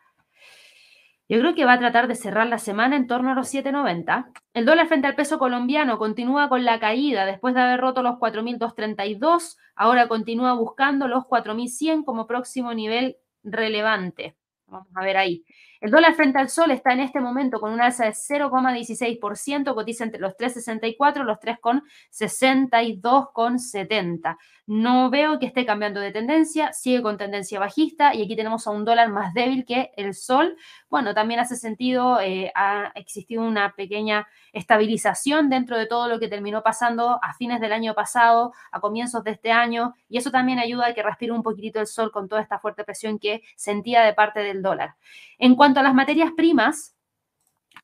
Yo 1.33 1.39
creo 1.39 1.55
que 1.55 1.65
va 1.65 1.73
a 1.73 1.79
tratar 1.79 2.07
de 2.07 2.13
cerrar 2.13 2.45
la 2.45 2.59
semana 2.59 2.95
en 2.95 3.07
torno 3.07 3.31
a 3.31 3.33
los 3.33 3.51
7.90. 3.51 4.31
El 4.53 4.65
dólar 4.65 4.85
frente 4.85 5.07
al 5.07 5.15
peso 5.15 5.39
colombiano 5.39 5.97
continúa 5.97 6.47
con 6.47 6.63
la 6.63 6.79
caída 6.79 7.25
después 7.25 7.55
de 7.55 7.61
haber 7.61 7.79
roto 7.79 8.03
los 8.03 8.17
4.232. 8.19 9.57
Ahora 9.75 10.07
continúa 10.07 10.53
buscando 10.53 11.07
los 11.07 11.23
4.100 11.23 12.05
como 12.05 12.27
próximo 12.27 12.75
nivel 12.75 13.17
relevante. 13.41 14.35
Vamos 14.67 14.87
a 14.93 15.03
ver 15.03 15.17
ahí. 15.17 15.43
El 15.83 15.91
dólar 15.91 16.15
frente 16.15 16.39
al 16.39 16.47
sol 16.47 16.71
está 16.71 16.93
en 16.93 17.01
este 17.01 17.19
momento 17.19 17.59
con 17.59 17.73
un 17.73 17.81
alza 17.81 18.05
de 18.05 18.11
0,16%, 18.11 19.75
cotiza 19.75 20.05
entre 20.05 20.21
los 20.21 20.37
3,64 20.37 21.17
y 21.17 21.23
los 21.25 21.37
3,62,70. 21.39 24.37
No 24.65 25.09
veo 25.09 25.39
que 25.39 25.45
esté 25.45 25.65
cambiando 25.65 25.99
de 25.99 26.13
tendencia, 26.13 26.71
sigue 26.71 27.01
con 27.01 27.17
tendencia 27.17 27.59
bajista 27.59 28.15
y 28.15 28.23
aquí 28.23 28.37
tenemos 28.37 28.65
a 28.65 28.71
un 28.71 28.85
dólar 28.85 29.09
más 29.09 29.33
débil 29.33 29.65
que 29.65 29.91
el 29.97 30.13
sol. 30.13 30.55
Bueno, 30.89 31.13
también 31.13 31.41
hace 31.41 31.57
sentido, 31.57 32.21
eh, 32.21 32.49
ha 32.55 32.93
existido 32.95 33.43
una 33.43 33.73
pequeña 33.75 34.25
estabilización 34.53 35.49
dentro 35.49 35.77
de 35.77 35.85
todo 35.85 36.07
lo 36.07 36.17
que 36.17 36.29
terminó 36.29 36.63
pasando 36.63 37.19
a 37.21 37.33
fines 37.33 37.59
del 37.59 37.73
año 37.73 37.93
pasado, 37.93 38.53
a 38.71 38.79
comienzos 38.79 39.25
de 39.25 39.31
este 39.31 39.51
año, 39.51 39.95
y 40.07 40.17
eso 40.17 40.31
también 40.31 40.59
ayuda 40.59 40.87
a 40.87 40.93
que 40.93 41.03
respire 41.03 41.33
un 41.33 41.43
poquitito 41.43 41.81
el 41.81 41.87
sol 41.87 42.13
con 42.13 42.29
toda 42.29 42.41
esta 42.41 42.57
fuerte 42.57 42.85
presión 42.85 43.19
que 43.19 43.43
sentía 43.57 44.01
de 44.03 44.13
parte 44.13 44.39
del 44.39 44.61
dólar. 44.61 44.95
En 45.39 45.55
cuanto 45.55 45.72
a 45.79 45.83
las 45.83 45.93
materias 45.93 46.31
primas, 46.35 46.95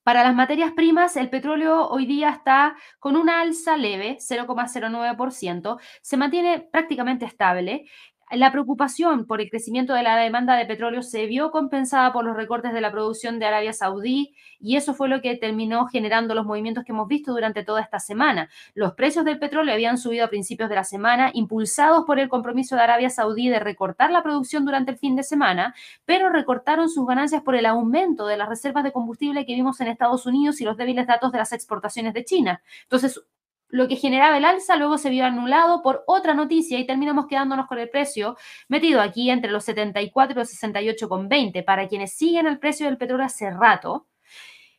para 0.04 0.24
las 0.24 0.36
materias 0.36 0.72
primas, 0.72 1.16
el 1.18 1.30
petróleo 1.30 1.88
hoy 1.88 2.06
día 2.06 2.30
está 2.30 2.76
con 3.00 3.16
una 3.16 3.42
alza 3.42 3.78
leve, 3.78 4.18
0,09%, 4.20 5.80
se 6.02 6.18
mantiene 6.18 6.68
prácticamente 6.72 7.26
estable 7.26 7.86
la 8.32 8.52
preocupación 8.52 9.26
por 9.26 9.42
el 9.42 9.50
crecimiento 9.50 9.94
de 9.94 10.04
la 10.04 10.18
demanda 10.18 10.56
de 10.56 10.66
petróleo 10.66 11.02
se 11.02 11.26
vio 11.26 11.52
compensada 11.52 12.14
por 12.14 12.26
los 12.26 12.36
recortes 12.36 12.74
de 12.74 12.82
la 12.82 12.92
producción 12.92 13.40
de 13.40 13.46
Arabia 13.46 13.74
Saudí 13.74 14.36
y 14.60 14.76
eso 14.76 14.94
fue 14.94 15.10
lo 15.10 15.22
que 15.22 15.36
terminó 15.36 15.88
generando 15.88 16.36
los 16.36 16.46
movimientos 16.46 16.84
que 16.84 16.92
hemos 16.92 17.08
visto 17.08 17.32
durante 17.32 17.64
toda 17.64 17.82
esta 17.82 18.00
semana. 18.00 18.50
Los 18.76 18.94
precios 18.94 19.26
del 19.26 19.40
petróleo 19.40 19.74
habían 19.74 19.98
subido 19.98 20.26
a 20.26 20.30
principios 20.30 20.70
de 20.70 20.76
la 20.76 20.84
semana, 20.84 21.32
impulsados 21.34 22.06
por 22.06 22.20
el 22.20 22.30
compromiso 22.30 22.76
de 22.76 22.84
Arabia 22.84 23.10
Saudí 23.10 23.50
de 23.50 23.60
recortar 23.60 24.12
la 24.12 24.22
producción 24.22 24.66
durante 24.66 24.92
el 24.92 24.98
fin 24.98 25.16
de 25.16 25.24
semana, 25.24 25.74
pero 26.06 26.30
recortaron 26.30 26.90
sus 26.90 27.08
ganancias 27.08 27.42
por 27.42 27.56
el 27.56 27.66
aumento 27.66 28.28
de 28.28 28.38
las 28.38 28.50
reservas 28.50 28.84
de 28.84 28.92
combustible 28.92 29.46
que 29.46 29.56
vimos 29.56 29.82
en 29.82 29.88
Estados 29.88 30.26
Unidos 30.26 30.62
y 30.62 30.66
los 30.66 30.78
débiles 30.78 31.08
datos 31.08 31.32
de 31.32 31.40
las 31.40 31.52
exportaciones 31.52 32.14
de 32.14 32.26
China. 32.26 32.62
Entonces, 32.84 33.22
lo 33.70 33.88
que 33.88 33.96
generaba 33.96 34.38
el 34.38 34.46
alza 34.46 34.76
luego 34.76 34.98
se 34.98 35.10
vio 35.10 35.26
anulado 35.26 35.82
por 35.82 36.04
otra 36.08 36.34
noticia 36.34 36.80
y 36.80 36.88
terminamos 36.88 37.28
quedándonos 37.28 37.68
con 37.68 37.78
el 37.78 37.90
precio 37.90 38.36
metido 38.68 39.00
aquí 39.00 39.30
entre 39.30 39.52
los 39.52 39.64
74 39.66 40.34
y 40.34 40.40
los 40.40 40.50
68,20. 40.50 41.64
Para 41.64 41.88
quienes 41.88 42.14
siguen 42.14 42.48
el 42.48 42.60
precio 42.60 42.88
del 42.88 42.98
petróleo 42.98 43.26
hace 43.26 43.52
rato, 43.52 44.08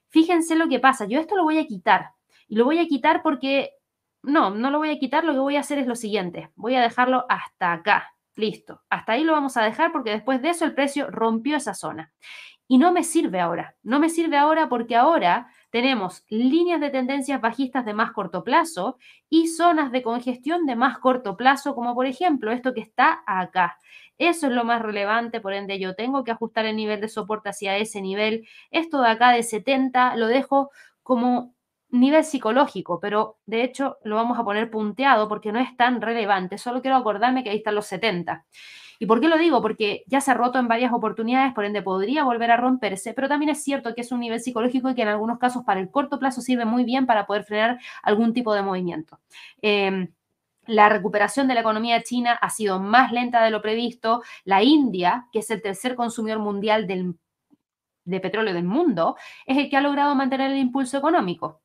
fíjense 0.08 0.56
lo 0.56 0.68
que 0.68 0.80
pasa. 0.80 1.06
Yo 1.06 1.20
esto 1.20 1.36
lo 1.36 1.44
voy 1.44 1.58
a 1.58 1.66
quitar 1.66 2.10
y 2.48 2.56
lo 2.56 2.64
voy 2.64 2.78
a 2.78 2.86
quitar 2.86 3.22
porque 3.22 3.70
no, 4.22 4.50
no 4.50 4.70
lo 4.70 4.78
voy 4.78 4.90
a 4.90 4.98
quitar. 4.98 5.24
Lo 5.24 5.32
que 5.32 5.38
voy 5.38 5.56
a 5.56 5.60
hacer 5.60 5.78
es 5.78 5.86
lo 5.86 5.94
siguiente. 5.94 6.50
Voy 6.56 6.74
a 6.74 6.82
dejarlo 6.82 7.26
hasta 7.28 7.72
acá. 7.72 8.12
Listo. 8.34 8.82
Hasta 8.90 9.12
ahí 9.12 9.22
lo 9.22 9.32
vamos 9.32 9.56
a 9.56 9.62
dejar 9.62 9.92
porque 9.92 10.10
después 10.10 10.42
de 10.42 10.50
eso 10.50 10.64
el 10.64 10.74
precio 10.74 11.10
rompió 11.10 11.56
esa 11.56 11.74
zona. 11.74 12.12
Y 12.66 12.78
no 12.78 12.92
me 12.92 13.04
sirve 13.04 13.40
ahora. 13.40 13.76
No 13.82 14.00
me 14.00 14.08
sirve 14.08 14.36
ahora 14.36 14.68
porque 14.68 14.96
ahora 14.96 15.48
tenemos 15.70 16.24
líneas 16.28 16.80
de 16.80 16.90
tendencias 16.90 17.40
bajistas 17.40 17.84
de 17.84 17.94
más 17.94 18.12
corto 18.12 18.44
plazo 18.44 18.98
y 19.28 19.48
zonas 19.48 19.92
de 19.92 20.02
congestión 20.02 20.66
de 20.66 20.76
más 20.76 20.98
corto 20.98 21.36
plazo, 21.36 21.74
como 21.74 21.94
por 21.94 22.06
ejemplo 22.06 22.52
esto 22.52 22.74
que 22.74 22.80
está 22.80 23.22
acá. 23.26 23.78
Eso 24.18 24.48
es 24.48 24.52
lo 24.52 24.64
más 24.64 24.82
relevante, 24.82 25.40
por 25.40 25.54
ende 25.54 25.78
yo 25.78 25.94
tengo 25.94 26.24
que 26.24 26.30
ajustar 26.32 26.66
el 26.66 26.76
nivel 26.76 27.00
de 27.00 27.08
soporte 27.08 27.48
hacia 27.48 27.78
ese 27.78 28.02
nivel. 28.02 28.46
Esto 28.70 29.00
de 29.00 29.08
acá 29.08 29.30
de 29.30 29.42
70 29.42 30.16
lo 30.16 30.26
dejo 30.26 30.70
como 31.02 31.54
nivel 31.88 32.24
psicológico, 32.24 33.00
pero 33.00 33.38
de 33.46 33.64
hecho 33.64 33.98
lo 34.04 34.16
vamos 34.16 34.38
a 34.38 34.44
poner 34.44 34.70
punteado 34.70 35.28
porque 35.28 35.52
no 35.52 35.58
es 35.58 35.76
tan 35.76 36.00
relevante. 36.00 36.58
Solo 36.58 36.82
quiero 36.82 36.96
acordarme 36.96 37.42
que 37.42 37.50
ahí 37.50 37.58
están 37.58 37.74
los 37.74 37.86
70. 37.86 38.44
¿Y 39.02 39.06
por 39.06 39.18
qué 39.18 39.28
lo 39.28 39.38
digo? 39.38 39.62
Porque 39.62 40.04
ya 40.06 40.20
se 40.20 40.30
ha 40.30 40.34
roto 40.34 40.58
en 40.58 40.68
varias 40.68 40.92
oportunidades, 40.92 41.54
por 41.54 41.64
ende 41.64 41.80
podría 41.80 42.22
volver 42.22 42.50
a 42.50 42.58
romperse, 42.58 43.14
pero 43.14 43.28
también 43.28 43.48
es 43.48 43.64
cierto 43.64 43.94
que 43.94 44.02
es 44.02 44.12
un 44.12 44.20
nivel 44.20 44.40
psicológico 44.40 44.90
y 44.90 44.94
que 44.94 45.00
en 45.00 45.08
algunos 45.08 45.38
casos 45.38 45.64
para 45.64 45.80
el 45.80 45.90
corto 45.90 46.18
plazo 46.18 46.42
sirve 46.42 46.66
muy 46.66 46.84
bien 46.84 47.06
para 47.06 47.26
poder 47.26 47.44
frenar 47.44 47.80
algún 48.02 48.34
tipo 48.34 48.52
de 48.52 48.60
movimiento. 48.60 49.18
Em, 49.62 50.12
la 50.66 50.90
recuperación 50.90 51.48
de 51.48 51.54
la 51.54 51.60
economía 51.60 52.02
china 52.02 52.34
ha 52.34 52.50
sido 52.50 52.78
más 52.78 53.10
lenta 53.10 53.42
de 53.42 53.50
lo 53.50 53.62
previsto. 53.62 54.22
La 54.44 54.62
India, 54.62 55.28
que 55.32 55.38
es 55.38 55.50
el 55.50 55.62
tercer 55.62 55.94
consumidor 55.94 56.38
mundial 56.38 56.86
de 56.86 58.20
petróleo 58.20 58.52
del 58.52 58.64
mundo, 58.64 59.16
es 59.46 59.56
el 59.56 59.70
que 59.70 59.78
ha 59.78 59.80
logrado 59.80 60.14
mantener 60.14 60.50
el 60.50 60.58
impulso 60.58 60.98
económico. 60.98 61.59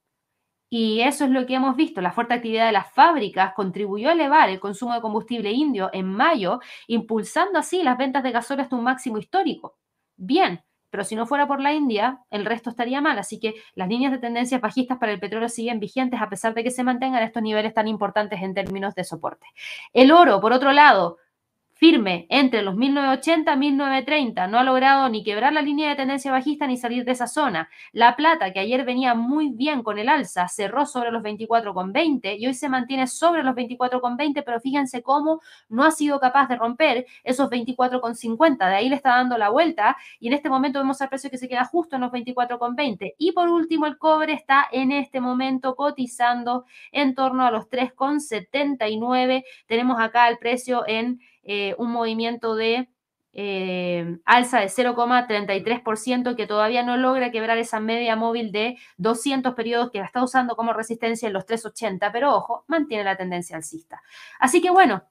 Y 0.77 0.99
eso 1.03 1.23
es 1.23 1.31
lo 1.31 1.45
que 1.45 1.55
hemos 1.55 1.77
visto. 1.77 2.01
La 2.01 2.11
fuerte 2.11 2.33
actividad 2.33 2.65
de 2.65 2.73
las 2.73 2.91
fábricas 2.91 3.53
contribuyó 3.53 4.09
a 4.09 4.11
elevar 4.11 4.49
el 4.49 4.59
consumo 4.59 4.93
de 4.93 4.99
combustible 4.99 5.49
indio 5.49 5.89
en 5.93 6.05
mayo, 6.05 6.59
impulsando 6.87 7.59
así 7.59 7.81
las 7.81 7.97
ventas 7.97 8.23
de 8.23 8.31
gasoil 8.31 8.59
hasta 8.59 8.75
un 8.75 8.83
máximo 8.83 9.17
histórico. 9.17 9.77
Bien, 10.17 10.61
pero 10.89 11.05
si 11.05 11.15
no 11.15 11.25
fuera 11.27 11.47
por 11.47 11.61
la 11.61 11.71
India, 11.71 12.19
el 12.29 12.43
resto 12.43 12.69
estaría 12.69 12.99
mal. 12.99 13.17
Así 13.17 13.39
que 13.39 13.53
las 13.73 13.87
líneas 13.87 14.11
de 14.11 14.17
tendencias 14.17 14.59
bajistas 14.59 14.97
para 14.97 15.13
el 15.13 15.19
petróleo 15.21 15.47
siguen 15.47 15.79
vigentes 15.79 16.21
a 16.21 16.27
pesar 16.27 16.53
de 16.53 16.65
que 16.65 16.71
se 16.71 16.83
mantengan 16.83 17.23
estos 17.23 17.41
niveles 17.41 17.73
tan 17.73 17.87
importantes 17.87 18.41
en 18.41 18.53
términos 18.53 18.95
de 18.95 19.05
soporte. 19.05 19.47
El 19.93 20.11
oro, 20.11 20.41
por 20.41 20.51
otro 20.51 20.73
lado, 20.73 21.19
firme 21.75 22.25
entre 22.29 22.61
los 22.61 22.75
1980 22.75 23.53
y 23.53 23.57
1930. 23.57 24.47
No 24.47 24.57
ha 24.57 24.63
logrado 24.63 25.09
ni 25.09 25.23
quebrar 25.23 25.53
la 25.53 25.61
línea 25.61 25.89
de 25.89 25.95
tendencia 25.95 26.31
bajista 26.31 26.67
ni 26.67 26.77
salir 26.77 27.03
de 27.03 27.11
esa 27.11 27.27
zona. 27.27 27.69
La 27.91 28.15
plata, 28.15 28.51
que 28.53 28.59
ayer 28.59 28.85
venía 28.85 29.13
muy 29.13 29.49
bien 29.49 29.83
con 29.83 29.99
el 29.99 30.07
alza, 30.07 30.47
cerró 30.47 30.85
sobre 30.85 31.11
los 31.11 31.21
24,20 31.21 32.37
y 32.39 32.47
hoy 32.47 32.53
se 32.53 32.69
mantiene 32.69 33.07
sobre 33.07 33.43
los 33.43 33.53
24,20, 33.55 34.43
pero 34.45 34.59
fíjense 34.61 35.03
cómo 35.03 35.41
no 35.67 35.83
ha 35.83 35.91
sido 35.91 36.19
capaz 36.19 36.47
de 36.47 36.55
romper 36.55 37.05
esos 37.23 37.49
24,50. 37.49 38.69
De 38.69 38.75
ahí 38.75 38.89
le 38.89 38.95
está 38.95 39.09
dando 39.09 39.37
la 39.37 39.49
vuelta 39.49 39.97
y 40.19 40.27
en 40.27 40.33
este 40.33 40.49
momento 40.49 40.79
vemos 40.79 41.01
al 41.01 41.09
precio 41.09 41.29
que 41.29 41.37
se 41.37 41.49
queda 41.49 41.65
justo 41.65 41.97
en 41.97 42.03
los 42.03 42.11
24,20. 42.11 43.15
Y 43.17 43.33
por 43.33 43.49
último, 43.49 43.85
el 43.85 43.97
cobre 43.97 44.31
está 44.33 44.65
en 44.71 44.93
este 44.93 45.19
momento 45.19 45.75
cotizando 45.75 46.65
en 46.93 47.15
torno 47.15 47.45
a 47.45 47.51
los 47.51 47.69
3,79. 47.69 49.43
Tenemos 49.67 49.99
acá 49.99 50.29
el 50.29 50.37
precio 50.37 50.83
en 50.87 51.19
eh, 51.45 51.75
un 51.77 51.91
movimiento 51.91 52.55
de 52.55 52.89
eh, 53.37 54.17
alza 54.25 54.59
de 54.61 54.67
0,33% 54.67 56.35
que 56.35 56.47
todavía 56.47 56.83
no 56.83 56.97
logra 56.97 57.31
quebrar 57.31 57.57
esa 57.57 57.79
media 57.79 58.15
móvil 58.15 58.51
de 58.51 58.77
200 58.97 59.53
periodos 59.55 59.91
que 59.91 59.99
la 59.99 60.05
está 60.05 60.23
usando 60.23 60.55
como 60.55 60.73
resistencia 60.73 61.27
en 61.27 61.33
los 61.33 61.45
3,80, 61.45 62.11
pero 62.11 62.33
ojo, 62.33 62.63
mantiene 62.67 63.03
la 63.03 63.17
tendencia 63.17 63.57
alcista. 63.57 64.01
Así 64.39 64.61
que 64.61 64.69
bueno, 64.69 65.03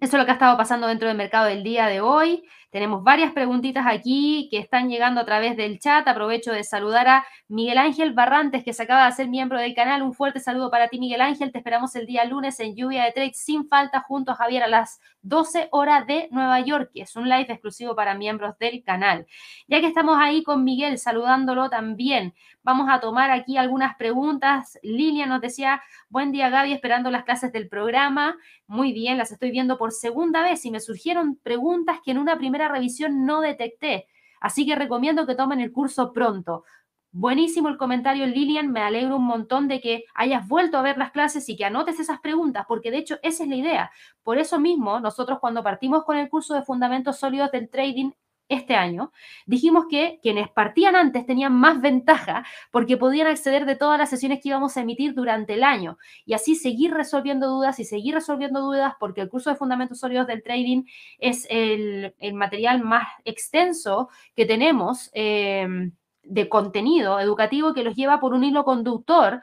eso 0.00 0.16
es 0.16 0.20
lo 0.20 0.24
que 0.24 0.30
ha 0.30 0.34
estado 0.34 0.56
pasando 0.56 0.86
dentro 0.86 1.08
del 1.08 1.16
mercado 1.18 1.46
del 1.46 1.62
día 1.62 1.86
de 1.86 2.00
hoy. 2.00 2.44
Tenemos 2.70 3.02
varias 3.02 3.32
preguntitas 3.32 3.84
aquí 3.84 4.46
que 4.48 4.58
están 4.58 4.88
llegando 4.88 5.20
a 5.20 5.24
través 5.24 5.56
del 5.56 5.80
chat. 5.80 6.06
Aprovecho 6.06 6.52
de 6.52 6.62
saludar 6.62 7.08
a 7.08 7.26
Miguel 7.48 7.78
Ángel 7.78 8.12
Barrantes, 8.12 8.62
que 8.62 8.72
se 8.72 8.84
acaba 8.84 9.02
de 9.02 9.08
hacer 9.08 9.28
miembro 9.28 9.58
del 9.58 9.74
canal. 9.74 10.02
Un 10.02 10.14
fuerte 10.14 10.38
saludo 10.38 10.70
para 10.70 10.86
ti, 10.86 11.00
Miguel 11.00 11.20
Ángel. 11.20 11.50
Te 11.50 11.58
esperamos 11.58 11.96
el 11.96 12.06
día 12.06 12.24
lunes 12.24 12.60
en 12.60 12.76
Lluvia 12.76 13.02
de 13.04 13.10
Trade 13.10 13.32
sin 13.34 13.66
falta 13.66 14.02
junto 14.06 14.30
a 14.30 14.34
Javier 14.36 14.62
a 14.62 14.68
las 14.68 15.00
12 15.22 15.68
horas 15.72 16.06
de 16.06 16.28
Nueva 16.30 16.60
York, 16.60 16.90
que 16.94 17.02
es 17.02 17.16
un 17.16 17.28
live 17.28 17.46
exclusivo 17.48 17.96
para 17.96 18.14
miembros 18.14 18.56
del 18.58 18.84
canal. 18.84 19.26
Ya 19.66 19.80
que 19.80 19.88
estamos 19.88 20.16
ahí 20.20 20.44
con 20.44 20.62
Miguel, 20.62 20.98
saludándolo 20.98 21.70
también, 21.70 22.34
vamos 22.62 22.88
a 22.88 23.00
tomar 23.00 23.32
aquí 23.32 23.56
algunas 23.56 23.96
preguntas. 23.96 24.78
Lilia 24.82 25.26
nos 25.26 25.40
decía, 25.40 25.82
buen 26.08 26.30
día 26.30 26.50
Gaby, 26.50 26.72
esperando 26.72 27.10
las 27.10 27.24
clases 27.24 27.52
del 27.52 27.68
programa. 27.68 28.36
Muy 28.66 28.92
bien, 28.92 29.18
las 29.18 29.32
estoy 29.32 29.50
viendo 29.50 29.76
por 29.76 29.90
segunda 29.90 30.42
vez 30.42 30.64
y 30.64 30.70
me 30.70 30.78
surgieron 30.78 31.36
preguntas 31.42 31.98
que 32.04 32.12
en 32.12 32.18
una 32.18 32.38
primera 32.38 32.59
revisión 32.68 33.26
no 33.26 33.40
detecté. 33.40 34.06
Así 34.40 34.66
que 34.66 34.74
recomiendo 34.74 35.26
que 35.26 35.34
tomen 35.34 35.60
el 35.60 35.72
curso 35.72 36.12
pronto. 36.12 36.64
Buenísimo 37.12 37.68
el 37.68 37.76
comentario, 37.76 38.26
Lilian. 38.26 38.70
Me 38.70 38.82
alegro 38.82 39.16
un 39.16 39.26
montón 39.26 39.66
de 39.66 39.80
que 39.80 40.04
hayas 40.14 40.46
vuelto 40.46 40.78
a 40.78 40.82
ver 40.82 40.96
las 40.96 41.10
clases 41.10 41.48
y 41.48 41.56
que 41.56 41.64
anotes 41.64 41.98
esas 41.98 42.20
preguntas, 42.20 42.66
porque 42.68 42.92
de 42.92 42.98
hecho 42.98 43.18
esa 43.22 43.42
es 43.42 43.48
la 43.48 43.56
idea. 43.56 43.90
Por 44.22 44.38
eso 44.38 44.60
mismo, 44.60 45.00
nosotros 45.00 45.40
cuando 45.40 45.64
partimos 45.64 46.04
con 46.04 46.16
el 46.16 46.28
curso 46.28 46.54
de 46.54 46.62
Fundamentos 46.62 47.18
Sólidos 47.18 47.50
del 47.50 47.68
Trading, 47.68 48.12
este 48.50 48.74
año, 48.74 49.12
dijimos 49.46 49.86
que 49.88 50.18
quienes 50.22 50.50
partían 50.50 50.96
antes 50.96 51.24
tenían 51.24 51.54
más 51.54 51.80
ventaja 51.80 52.44
porque 52.70 52.96
podían 52.96 53.28
acceder 53.28 53.64
de 53.64 53.76
todas 53.76 53.98
las 53.98 54.10
sesiones 54.10 54.40
que 54.42 54.50
íbamos 54.50 54.76
a 54.76 54.82
emitir 54.82 55.14
durante 55.14 55.54
el 55.54 55.62
año. 55.62 55.96
Y 56.26 56.34
así 56.34 56.56
seguir 56.56 56.92
resolviendo 56.92 57.48
dudas 57.48 57.78
y 57.78 57.84
seguir 57.84 58.14
resolviendo 58.14 58.60
dudas 58.60 58.94
porque 59.00 59.22
el 59.22 59.28
curso 59.28 59.50
de 59.50 59.56
fundamentos 59.56 60.00
sólidos 60.00 60.26
del 60.26 60.42
trading 60.42 60.82
es 61.18 61.46
el, 61.48 62.12
material 62.34 62.82
más 62.82 63.06
extenso 63.24 64.08
que 64.34 64.46
tenemos 64.46 65.10
eh, 65.14 65.66
de 66.22 66.48
contenido 66.48 67.20
educativo 67.20 67.74
que 67.74 67.84
los 67.84 67.96
lleva 67.96 68.20
por 68.20 68.34
un 68.34 68.44
hilo 68.44 68.64
conductor 68.64 69.42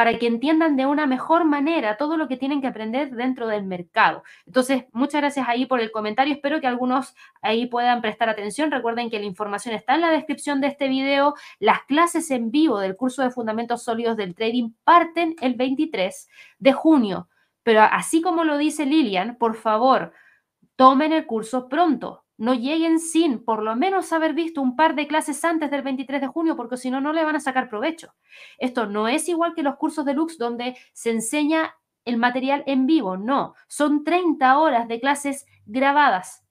para 0.00 0.18
que 0.18 0.26
entiendan 0.26 0.76
de 0.76 0.86
una 0.86 1.06
mejor 1.06 1.44
manera 1.44 1.98
todo 1.98 2.16
lo 2.16 2.26
que 2.26 2.38
tienen 2.38 2.62
que 2.62 2.66
aprender 2.66 3.10
dentro 3.10 3.46
del 3.48 3.64
mercado. 3.64 4.22
Entonces, 4.46 4.84
muchas 4.92 5.20
gracias 5.20 5.46
ahí 5.46 5.66
por 5.66 5.78
el 5.78 5.90
comentario. 5.90 6.32
Espero 6.32 6.58
que 6.58 6.66
algunos 6.66 7.14
ahí 7.42 7.66
puedan 7.66 8.00
prestar 8.00 8.30
atención. 8.30 8.70
Recuerden 8.70 9.10
que 9.10 9.18
la 9.18 9.26
información 9.26 9.74
está 9.74 9.96
en 9.96 10.00
la 10.00 10.08
descripción 10.08 10.62
de 10.62 10.68
este 10.68 10.88
video. 10.88 11.34
Las 11.58 11.82
clases 11.82 12.30
en 12.30 12.50
vivo 12.50 12.78
del 12.78 12.96
curso 12.96 13.20
de 13.20 13.28
Fundamentos 13.28 13.82
Sólidos 13.82 14.16
del 14.16 14.34
Trading 14.34 14.70
parten 14.84 15.36
el 15.42 15.52
23 15.52 16.30
de 16.58 16.72
junio. 16.72 17.28
Pero 17.62 17.82
así 17.82 18.22
como 18.22 18.44
lo 18.44 18.56
dice 18.56 18.86
Lilian, 18.86 19.36
por 19.36 19.54
favor, 19.54 20.14
tomen 20.76 21.12
el 21.12 21.26
curso 21.26 21.68
pronto 21.68 22.24
no 22.40 22.54
lleguen 22.54 23.00
sin 23.00 23.44
por 23.44 23.62
lo 23.62 23.76
menos 23.76 24.14
haber 24.14 24.32
visto 24.32 24.62
un 24.62 24.74
par 24.74 24.94
de 24.94 25.06
clases 25.06 25.44
antes 25.44 25.70
del 25.70 25.82
23 25.82 26.22
de 26.22 26.26
junio, 26.26 26.56
porque 26.56 26.78
si 26.78 26.90
no, 26.90 26.98
no 26.98 27.12
le 27.12 27.22
van 27.22 27.36
a 27.36 27.40
sacar 27.40 27.68
provecho. 27.68 28.14
Esto 28.58 28.86
no 28.86 29.08
es 29.08 29.28
igual 29.28 29.54
que 29.54 29.62
los 29.62 29.76
cursos 29.76 30.06
de 30.06 30.14
Lux 30.14 30.38
donde 30.38 30.74
se 30.94 31.10
enseña 31.10 31.74
el 32.06 32.16
material 32.16 32.64
en 32.66 32.86
vivo, 32.86 33.18
no, 33.18 33.54
son 33.68 34.04
30 34.04 34.58
horas 34.58 34.88
de 34.88 35.00
clases 35.00 35.44
grabadas. 35.66 36.42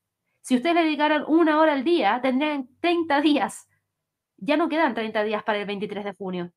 Si 0.42 0.56
ustedes 0.56 0.76
le 0.76 0.84
dedicaran 0.84 1.26
una 1.28 1.60
hora 1.60 1.74
al 1.74 1.84
día, 1.84 2.20
tendrían 2.22 2.70
30 2.82 3.22
días. 3.22 3.68
Ya 4.38 4.58
no 4.58 4.70
quedan 4.70 4.94
30 4.94 5.24
días 5.24 5.44
para 5.44 5.58
el 5.58 5.66
23 5.66 6.06
de 6.06 6.14
junio. 6.14 6.54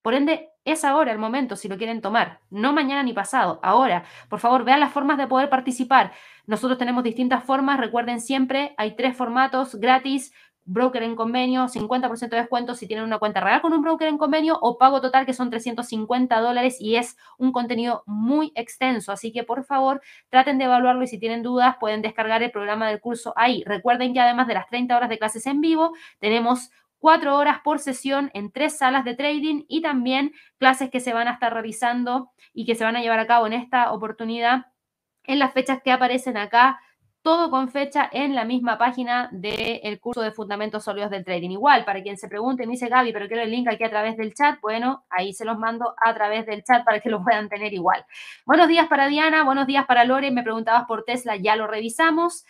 Por 0.00 0.14
ende, 0.14 0.49
es 0.64 0.84
ahora 0.84 1.12
el 1.12 1.18
momento 1.18 1.56
si 1.56 1.68
lo 1.68 1.78
quieren 1.78 2.00
tomar, 2.00 2.40
no 2.50 2.72
mañana 2.72 3.02
ni 3.02 3.12
pasado, 3.12 3.60
ahora. 3.62 4.04
Por 4.28 4.40
favor, 4.40 4.64
vean 4.64 4.80
las 4.80 4.92
formas 4.92 5.18
de 5.18 5.26
poder 5.26 5.48
participar. 5.48 6.12
Nosotros 6.46 6.78
tenemos 6.78 7.04
distintas 7.04 7.44
formas, 7.44 7.80
recuerden 7.80 8.20
siempre, 8.20 8.74
hay 8.76 8.96
tres 8.96 9.16
formatos 9.16 9.76
gratis, 9.76 10.32
broker 10.64 11.02
en 11.02 11.16
convenio, 11.16 11.68
50% 11.68 12.28
de 12.28 12.36
descuento 12.36 12.74
si 12.74 12.86
tienen 12.86 13.04
una 13.04 13.18
cuenta 13.18 13.40
real 13.40 13.60
con 13.60 13.72
un 13.72 13.82
broker 13.82 14.06
en 14.08 14.18
convenio 14.18 14.58
o 14.60 14.78
pago 14.78 15.00
total 15.00 15.26
que 15.26 15.32
son 15.32 15.50
350 15.50 16.40
dólares 16.40 16.76
y 16.80 16.96
es 16.96 17.16
un 17.38 17.52
contenido 17.52 18.04
muy 18.06 18.52
extenso. 18.54 19.10
Así 19.10 19.32
que 19.32 19.42
por 19.42 19.64
favor 19.64 20.00
traten 20.28 20.58
de 20.58 20.64
evaluarlo 20.64 21.02
y 21.02 21.06
si 21.08 21.18
tienen 21.18 21.42
dudas 21.42 21.76
pueden 21.80 22.02
descargar 22.02 22.42
el 22.42 22.50
programa 22.50 22.88
del 22.88 23.00
curso 23.00 23.32
ahí. 23.36 23.64
Recuerden 23.66 24.12
que 24.12 24.20
además 24.20 24.46
de 24.46 24.54
las 24.54 24.68
30 24.68 24.96
horas 24.96 25.08
de 25.08 25.18
clases 25.18 25.46
en 25.46 25.60
vivo, 25.60 25.92
tenemos 26.20 26.70
cuatro 27.00 27.36
horas 27.36 27.58
por 27.64 27.80
sesión 27.80 28.30
en 28.34 28.52
tres 28.52 28.78
salas 28.78 29.04
de 29.04 29.14
trading 29.14 29.64
y 29.66 29.82
también 29.82 30.32
clases 30.58 30.90
que 30.90 31.00
se 31.00 31.12
van 31.12 31.26
a 31.26 31.32
estar 31.32 31.52
realizando 31.52 32.30
y 32.52 32.66
que 32.66 32.76
se 32.76 32.84
van 32.84 32.94
a 32.94 33.00
llevar 33.00 33.18
a 33.18 33.26
cabo 33.26 33.46
en 33.46 33.54
esta 33.54 33.90
oportunidad 33.90 34.66
en 35.24 35.38
las 35.38 35.52
fechas 35.52 35.80
que 35.82 35.92
aparecen 35.92 36.36
acá, 36.36 36.80
todo 37.22 37.50
con 37.50 37.68
fecha 37.68 38.08
en 38.10 38.34
la 38.34 38.44
misma 38.44 38.78
página 38.78 39.28
del 39.32 40.00
curso 40.00 40.22
de 40.22 40.32
Fundamentos 40.32 40.84
Sólidos 40.84 41.10
del 41.10 41.24
Trading. 41.24 41.50
Igual, 41.50 41.84
para 41.84 42.02
quien 42.02 42.16
se 42.16 42.28
pregunte, 42.28 42.66
me 42.66 42.72
dice 42.72 42.88
Gaby, 42.88 43.12
pero 43.12 43.28
quiero 43.28 43.42
el 43.42 43.50
link 43.50 43.68
aquí 43.68 43.84
a 43.84 43.90
través 43.90 44.16
del 44.16 44.32
chat. 44.32 44.58
Bueno, 44.60 45.04
ahí 45.10 45.34
se 45.34 45.44
los 45.44 45.58
mando 45.58 45.94
a 46.02 46.14
través 46.14 46.46
del 46.46 46.64
chat 46.64 46.84
para 46.84 47.00
que 47.00 47.10
lo 47.10 47.22
puedan 47.22 47.48
tener 47.48 47.74
igual. 47.74 48.04
Buenos 48.46 48.68
días 48.68 48.88
para 48.88 49.06
Diana, 49.06 49.44
buenos 49.44 49.66
días 49.66 49.84
para 49.84 50.04
Lore. 50.04 50.30
Me 50.30 50.42
preguntabas 50.42 50.84
por 50.86 51.04
Tesla, 51.04 51.36
ya 51.36 51.56
lo 51.56 51.66
revisamos. 51.66 52.46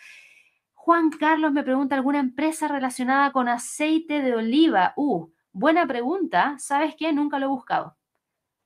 Juan 0.83 1.11
Carlos 1.11 1.51
me 1.51 1.61
pregunta, 1.61 1.93
¿alguna 1.93 2.19
empresa 2.19 2.67
relacionada 2.67 3.31
con 3.31 3.47
aceite 3.47 4.23
de 4.23 4.33
oliva? 4.33 4.93
Uh, 4.95 5.27
buena 5.51 5.85
pregunta. 5.85 6.55
¿Sabes 6.57 6.95
qué? 6.97 7.13
Nunca 7.13 7.37
lo 7.37 7.45
he 7.45 7.49
buscado. 7.49 7.97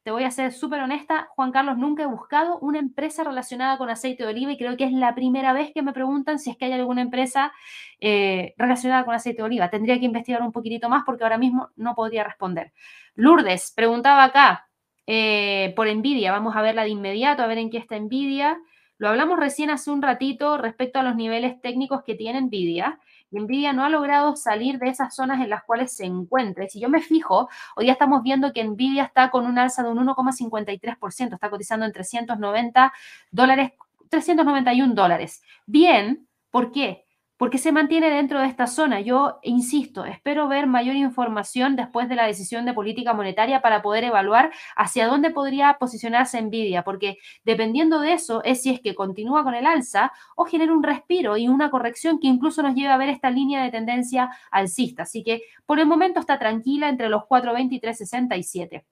Te 0.01 0.11
voy 0.11 0.24
a 0.24 0.32
ser 0.32 0.53
súper 0.53 0.80
honesta, 0.80 1.28
Juan 1.36 1.51
Carlos, 1.51 1.78
nunca 1.78 2.03
he 2.03 2.05
buscado 2.05 2.57
una 2.59 2.80
empresa 2.80 3.26
relacionada 3.26 3.78
con 3.78 3.89
aceite 3.89 4.24
de 4.24 4.30
oliva 4.30 4.53
y 4.53 4.57
creo 4.57 4.78
que 4.78 4.86
es 4.86 4.93
la 4.93 5.13
primera 5.13 5.51
vez 5.51 5.74
que 5.74 5.82
me 5.82 5.91
preguntan 5.91 6.39
si 6.39 6.51
es 6.51 6.55
que 6.55 6.63
hay 6.63 6.72
alguna 6.72 7.01
empresa 7.01 7.51
eh, 7.99 8.53
relacionada 8.57 9.03
con 9.03 9.13
aceite 9.13 9.41
de 9.41 9.47
oliva. 9.47 9.70
Tendría 9.70 9.99
que 9.99 10.05
investigar 10.05 10.41
un 10.41 10.53
poquitito 10.53 10.88
más 10.88 11.03
porque 11.05 11.24
ahora 11.24 11.38
mismo 11.38 11.72
no 11.76 11.95
podría 11.95 12.24
responder. 12.24 12.72
Lourdes 13.16 13.74
preguntaba 13.76 14.24
acá 14.24 14.70
eh, 15.05 15.74
por 15.76 15.93
Nvidia. 15.93 16.32
Vamos 16.32 16.55
a 16.55 16.61
verla 16.61 16.84
de 16.84 16.91
inmediato, 16.91 17.43
a 17.43 17.47
ver 17.47 17.57
en 17.57 17.70
qué 17.70 17.78
está 17.78 17.99
Nvidia. 17.99 18.57
Lo 18.98 19.10
hablamos 19.10 19.38
recién 19.38 19.70
hace 19.70 19.91
un 19.91 20.02
ratito 20.02 20.58
respecto 20.58 21.00
a 21.00 21.04
los 21.04 21.16
niveles 21.16 21.60
técnicos 21.62 22.04
que 22.04 22.16
tiene 22.16 22.41
Nvidia. 22.41 23.00
Nvidia 23.32 23.74
no 23.74 23.84
ha 23.84 23.89
logrado 23.89 24.36
salir 24.36 24.80
de 24.80 24.88
esas 24.88 25.14
zonas 25.14 25.41
en 25.41 25.50
las 25.50 25.64
cuales 25.64 25.91
se 25.91 26.06
encuentra. 26.06 26.68
Si 26.70 26.80
yo 26.80 26.88
me 26.88 27.02
fijo, 27.02 27.50
hoy 27.76 27.88
ya 27.88 27.91
estamos 27.91 28.24
viendo 28.24 28.54
que 28.54 28.64
Nvidia 28.64 29.04
está 29.04 29.32
con 29.32 29.46
un 29.46 29.58
alza 29.58 29.84
de 29.84 29.89
un 29.89 29.98
1,53%, 29.98 31.34
está 31.34 31.50
cotizando 31.50 31.86
en 31.86 31.91
390 31.91 32.93
dólares, 33.32 33.72
391 34.10 34.93
dólares. 34.93 35.43
Bien, 35.66 36.28
¿por 36.50 36.72
qué? 36.72 37.05
Porque 37.38 37.58
se 37.58 37.72
mantiene 37.72 38.10
dentro 38.10 38.40
de 38.40 38.48
esta 38.48 38.68
zona. 38.68 39.02
Yo 39.02 39.40
insisto, 39.44 40.06
espero 40.06 40.48
ver 40.48 40.68
mayor 40.68 40.96
información 40.96 41.76
después 41.76 42.08
de 42.08 42.16
la 42.16 42.26
decisión 42.26 42.66
de 42.66 42.74
política 42.74 43.14
monetaria 43.14 43.62
para 43.62 43.82
poder 43.82 44.06
evaluar 44.06 44.52
hacia 44.76 45.08
dónde 45.08 45.32
podría 45.32 45.78
posicionarse 45.80 46.42
Nvidia, 46.42 46.84
porque 46.84 47.18
dependiendo 47.44 48.00
de 48.00 48.14
eso 48.14 48.44
es 48.44 48.62
si 48.62 48.72
es 48.72 48.80
que 48.80 48.96
continúa 48.96 49.44
con 49.44 49.54
el 49.54 49.66
alza 49.66 50.12
o 50.36 50.46
genera 50.46 50.74
un 50.74 50.84
respiro 50.84 51.38
y 51.38 51.48
una 51.48 51.70
corrección 51.70 52.20
que 52.20 52.28
incluso 52.28 52.62
nos 52.62 52.76
lleve 52.76 52.90
a 52.90 52.98
ver 52.98 53.10
esta 53.10 53.30
línea 53.30 53.64
de 53.64 53.72
tendencia 53.72 54.30
alcista. 54.52 55.04
Así 55.04 55.24
que 55.24 55.42
por 55.66 55.80
el 55.80 55.86
momento 55.86 56.20
está 56.20 56.40
tranquila 56.40 56.90
entre 56.90 57.10
los 57.10 57.24
4.20 57.24 57.68
y 57.72 57.82
3.67. 57.82 58.84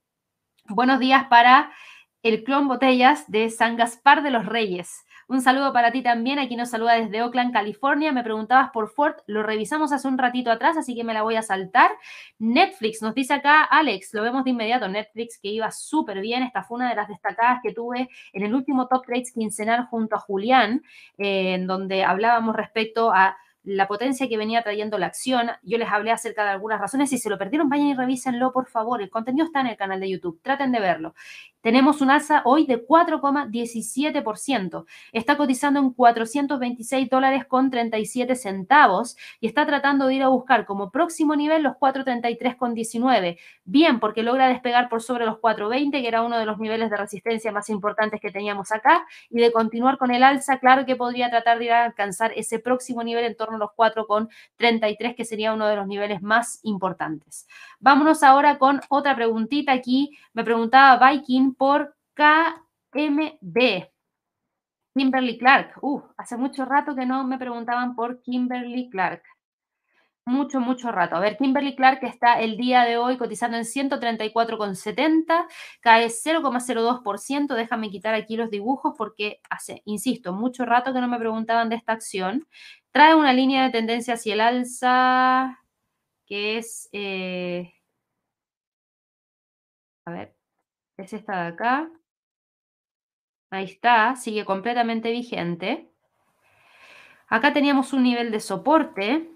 Buenos 0.70 1.00
días 1.00 1.26
para 1.26 1.72
el 2.24 2.44
clon 2.46 2.70
Botellas 2.70 3.30
de 3.30 3.50
San 3.50 3.76
Gaspar 3.76 4.24
de 4.24 4.32
los 4.32 4.46
Reyes. 4.46 5.03
Un 5.28 5.42
saludo 5.42 5.74
para 5.74 5.92
ti 5.92 6.02
también. 6.02 6.40
Aquí 6.40 6.56
nos 6.56 6.70
saluda 6.70 6.94
desde 6.94 7.22
Oakland, 7.22 7.54
California. 7.54 8.12
Me 8.12 8.24
preguntabas 8.24 8.72
por 8.72 8.90
Ford. 8.90 9.16
Lo 9.26 9.44
revisamos 9.44 9.92
hace 9.92 10.08
un 10.08 10.18
ratito 10.18 10.52
atrás, 10.52 10.78
así 10.78 10.96
que 10.96 11.04
me 11.04 11.14
la 11.14 11.22
voy 11.22 11.36
a 11.36 11.42
saltar. 11.42 11.92
Netflix, 12.40 13.02
nos 13.02 13.16
dice 13.16 13.34
acá 13.34 13.64
Alex, 13.64 14.14
lo 14.14 14.24
vemos 14.24 14.44
de 14.44 14.52
inmediato. 14.52 14.88
Netflix 14.88 15.40
que 15.40 15.50
iba 15.50 15.72
súper 15.72 16.20
bien. 16.22 16.44
Esta 16.44 16.64
fue 16.64 16.76
una 16.76 16.90
de 16.90 16.96
las 16.96 17.08
destacadas 17.08 17.60
que 17.64 17.74
tuve 17.74 18.10
en 18.34 18.44
el 18.44 18.54
último 18.54 18.88
Top 18.88 19.06
Trades 19.06 19.32
quincenal 19.34 19.86
junto 19.86 20.16
a 20.16 20.20
Julián, 20.20 20.84
eh, 21.18 21.54
en 21.54 21.68
donde 21.68 22.04
hablábamos 22.04 22.56
respecto 22.56 23.12
a 23.12 23.38
la 23.64 23.88
potencia 23.88 24.28
que 24.28 24.38
venía 24.38 24.62
trayendo 24.62 24.98
la 24.98 25.08
acción. 25.08 25.50
Yo 25.64 25.78
les 25.78 25.90
hablé 25.90 26.12
acerca 26.12 26.44
de 26.44 26.52
algunas 26.52 26.82
razones. 26.82 27.10
Si 27.10 27.18
se 27.18 27.30
lo 27.30 27.38
perdieron, 27.38 27.70
vayan 27.70 27.88
y 27.88 27.94
revísenlo, 27.94 28.52
por 28.52 28.68
favor. 28.68 29.02
El 29.02 29.10
contenido 29.10 29.46
está 29.46 29.62
en 29.62 29.68
el 29.68 29.78
canal 29.78 30.00
de 30.00 30.10
YouTube. 30.10 30.40
Traten 30.42 30.72
de 30.72 30.80
verlo. 30.80 31.16
Tenemos 31.64 32.02
un 32.02 32.12
alza 32.12 32.42
hoy 32.44 32.66
de 32.66 32.86
4,17%. 32.86 34.86
Está 35.14 35.38
cotizando 35.38 35.80
en 35.80 35.92
426 35.92 37.10
dólares 37.10 37.46
con 37.46 37.72
37 37.72 38.36
centavos 38.36 39.16
y 39.40 39.48
está 39.48 39.66
tratando 39.66 40.08
de 40.08 40.16
ir 40.16 40.24
a 40.24 40.28
buscar 40.28 40.66
como 40.66 40.92
próximo 40.92 41.38
nivel 41.38 41.64
los 41.64 41.78
433 41.78 42.58
con 42.58 42.74
19. 42.74 43.38
Bien, 43.64 44.02
porque 44.02 44.24
logra 44.24 44.50
despegar 44.50 44.90
por 44.90 45.02
sobre 45.02 45.26
los 45.26 45.40
420, 45.40 46.02
que 46.02 46.08
era 46.10 46.24
uno 46.24 46.38
de 46.38 46.46
los 46.46 46.60
niveles 46.60 46.90
de 46.90 46.98
resistencia 46.98 47.54
más 47.54 47.70
importantes 47.70 48.20
que 48.20 48.30
teníamos 48.30 48.74
acá, 48.74 49.06
y 49.30 49.40
de 49.40 49.54
continuar 49.54 49.98
con 49.98 50.12
el 50.12 50.24
alza, 50.24 50.60
claro 50.60 50.86
que 50.86 50.98
podría 50.98 51.30
tratar 51.30 51.60
de 51.60 51.66
ir 51.66 51.72
a 51.72 51.86
alcanzar 51.86 52.34
ese 52.36 52.60
próximo 52.60 53.06
nivel 53.06 53.24
en 53.24 53.38
torno 53.38 53.56
a 53.56 53.60
los 53.60 53.70
4,33, 53.70 55.16
que 55.16 55.24
sería 55.24 55.54
uno 55.54 55.68
de 55.68 55.78
los 55.78 55.88
niveles 55.88 56.22
más 56.22 56.60
importantes. 56.64 57.48
Vámonos 57.80 58.22
ahora 58.22 58.58
con 58.58 58.82
otra 58.90 59.16
preguntita 59.16 59.72
aquí. 59.72 60.18
Me 60.34 60.44
preguntaba 60.44 61.10
Viking 61.10 61.53
por 61.58 61.96
KMB. 62.16 63.90
Kimberly 64.96 65.38
Clark. 65.38 65.78
Uh, 65.82 66.02
hace 66.18 66.38
mucho 66.38 66.66
rato 66.66 66.96
que 66.96 67.06
no 67.06 67.24
me 67.24 67.38
preguntaban 67.38 67.96
por 67.96 68.22
Kimberly 68.22 68.90
Clark. 68.90 69.24
Mucho, 70.26 70.62
mucho 70.62 70.90
rato. 70.92 71.18
A 71.18 71.20
ver, 71.20 71.38
Kimberly 71.38 71.76
Clark 71.76 72.00
está 72.04 72.40
el 72.40 72.56
día 72.56 72.84
de 72.86 72.98
hoy 72.98 73.18
cotizando 73.18 73.58
en 73.58 73.66
134,70, 73.66 75.48
cae 75.82 76.08
0,02%. 76.08 77.56
Déjame 77.56 77.90
quitar 77.90 78.14
aquí 78.14 78.38
los 78.38 78.50
dibujos 78.50 78.94
porque 78.98 79.42
hace, 79.50 79.82
insisto, 79.86 80.32
mucho 80.32 80.66
rato 80.66 80.94
que 80.94 81.02
no 81.02 81.10
me 81.10 81.20
preguntaban 81.20 81.68
de 81.70 81.76
esta 81.76 81.92
acción. 81.94 82.48
Trae 82.92 83.16
una 83.16 83.34
línea 83.34 83.64
de 83.64 83.72
tendencia 83.72 84.14
hacia 84.14 84.34
el 84.36 84.42
alza 84.42 85.60
que 86.26 86.58
es, 86.58 86.90
eh, 86.94 87.74
a 90.06 90.12
ver, 90.12 90.36
es 90.98 91.14
esta 91.14 91.44
de 91.44 91.48
acá. 91.50 91.92
Ahí 93.52 93.66
está, 93.66 94.16
sigue 94.16 94.46
completamente 94.46 95.12
vigente. 95.12 95.90
Acá 97.28 97.54
teníamos 97.54 97.94
un 97.94 98.04
nivel 98.04 98.32
de 98.32 98.40
soporte 98.40 99.30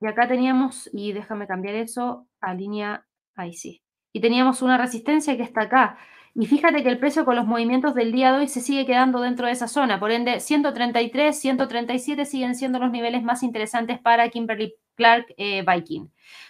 y 0.00 0.06
acá 0.06 0.28
teníamos, 0.28 0.88
y 0.92 1.12
déjame 1.12 1.46
cambiar 1.46 1.74
eso 1.76 2.28
a 2.40 2.54
línea, 2.54 3.06
ahí 3.34 3.54
sí. 3.54 3.82
Y 4.12 4.20
teníamos 4.20 4.62
una 4.62 4.78
resistencia 4.78 5.36
que 5.36 5.42
está 5.42 5.62
acá. 5.62 5.98
Y 6.34 6.46
fíjate 6.46 6.82
que 6.82 6.88
el 6.88 6.98
precio 6.98 7.24
con 7.24 7.36
los 7.36 7.46
movimientos 7.46 7.94
del 7.94 8.12
día 8.12 8.32
de 8.32 8.40
hoy 8.40 8.48
se 8.48 8.60
sigue 8.60 8.86
quedando 8.86 9.20
dentro 9.20 9.46
de 9.46 9.52
esa 9.52 9.68
zona. 9.68 10.00
Por 10.00 10.10
ende, 10.10 10.40
133, 10.40 11.38
137 11.38 12.24
siguen 12.24 12.54
siendo 12.54 12.78
los 12.78 12.90
niveles 12.90 13.22
más 13.22 13.42
interesantes 13.42 14.00
para 14.00 14.28
Kimberly 14.28 14.74
Clark 14.94 15.26
eh, 15.36 15.64
Viking. 15.64 16.08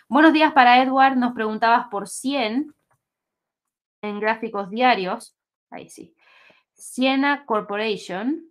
Buenos 0.09 0.33
días 0.33 0.53
para 0.53 0.83
Edward. 0.83 1.17
Nos 1.17 1.33
preguntabas 1.33 1.87
por 1.91 2.09
100 2.09 2.74
en 4.05 4.21
gráficos 4.21 4.71
diarios, 4.71 5.37
ahí 5.71 5.89
sí, 5.89 6.15
Siena 6.75 7.45
Corporation 7.47 8.51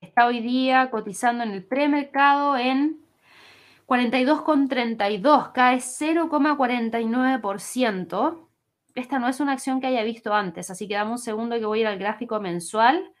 está 0.00 0.26
hoy 0.26 0.40
día 0.40 0.90
cotizando 0.90 1.44
en 1.44 1.50
el 1.50 1.64
premercado 1.64 2.56
en 2.56 3.00
42,32, 3.86 5.52
cae 5.52 5.78
0,49%. 5.78 8.48
Esta 8.94 9.18
no 9.18 9.28
es 9.28 9.40
una 9.40 9.52
acción 9.52 9.80
que 9.80 9.86
haya 9.86 10.02
visto 10.02 10.34
antes, 10.34 10.70
así 10.70 10.88
que 10.88 10.94
dame 10.94 11.12
un 11.12 11.18
segundo 11.18 11.58
que 11.58 11.66
voy 11.66 11.80
a 11.80 11.82
ir 11.82 11.86
al 11.86 11.98
gráfico 11.98 12.40
mensual. 12.40 13.12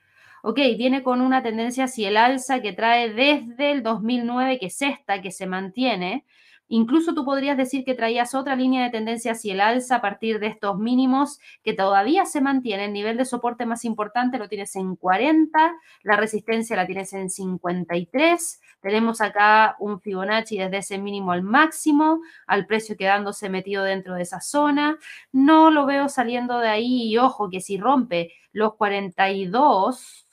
Ok, 0.42 0.56
viene 0.76 1.02
con 1.02 1.20
una 1.20 1.42
tendencia 1.42 1.84
hacia 1.84 2.08
el 2.08 2.16
alza 2.16 2.62
que 2.62 2.72
trae 2.72 3.12
desde 3.12 3.72
el 3.72 3.82
2009, 3.82 4.58
que 4.58 4.66
es 4.66 4.80
esta, 4.82 5.20
que 5.20 5.30
se 5.30 5.46
mantiene, 5.46 6.24
Incluso 6.68 7.14
tú 7.14 7.24
podrías 7.24 7.56
decir 7.56 7.84
que 7.84 7.94
traías 7.94 8.34
otra 8.34 8.56
línea 8.56 8.84
de 8.84 8.90
tendencia 8.90 9.32
hacia 9.32 9.54
el 9.54 9.60
alza 9.60 9.96
a 9.96 10.00
partir 10.00 10.40
de 10.40 10.48
estos 10.48 10.78
mínimos 10.78 11.38
que 11.62 11.74
todavía 11.74 12.24
se 12.24 12.40
mantienen. 12.40 12.86
El 12.86 12.92
nivel 12.92 13.16
de 13.16 13.24
soporte 13.24 13.66
más 13.66 13.84
importante 13.84 14.38
lo 14.38 14.48
tienes 14.48 14.74
en 14.76 14.96
40, 14.96 15.74
la 16.02 16.16
resistencia 16.16 16.76
la 16.76 16.86
tienes 16.86 17.12
en 17.12 17.30
53. 17.30 18.60
Tenemos 18.80 19.20
acá 19.20 19.76
un 19.78 20.00
Fibonacci 20.00 20.58
desde 20.58 20.78
ese 20.78 20.98
mínimo 20.98 21.32
al 21.32 21.42
máximo, 21.42 22.20
al 22.46 22.66
precio 22.66 22.96
quedándose 22.96 23.48
metido 23.48 23.84
dentro 23.84 24.14
de 24.14 24.22
esa 24.22 24.40
zona. 24.40 24.98
No 25.32 25.70
lo 25.70 25.86
veo 25.86 26.08
saliendo 26.08 26.58
de 26.58 26.68
ahí 26.68 27.08
y 27.08 27.18
ojo 27.18 27.48
que 27.48 27.60
si 27.60 27.78
rompe 27.78 28.32
los 28.52 28.74
42, 28.74 30.25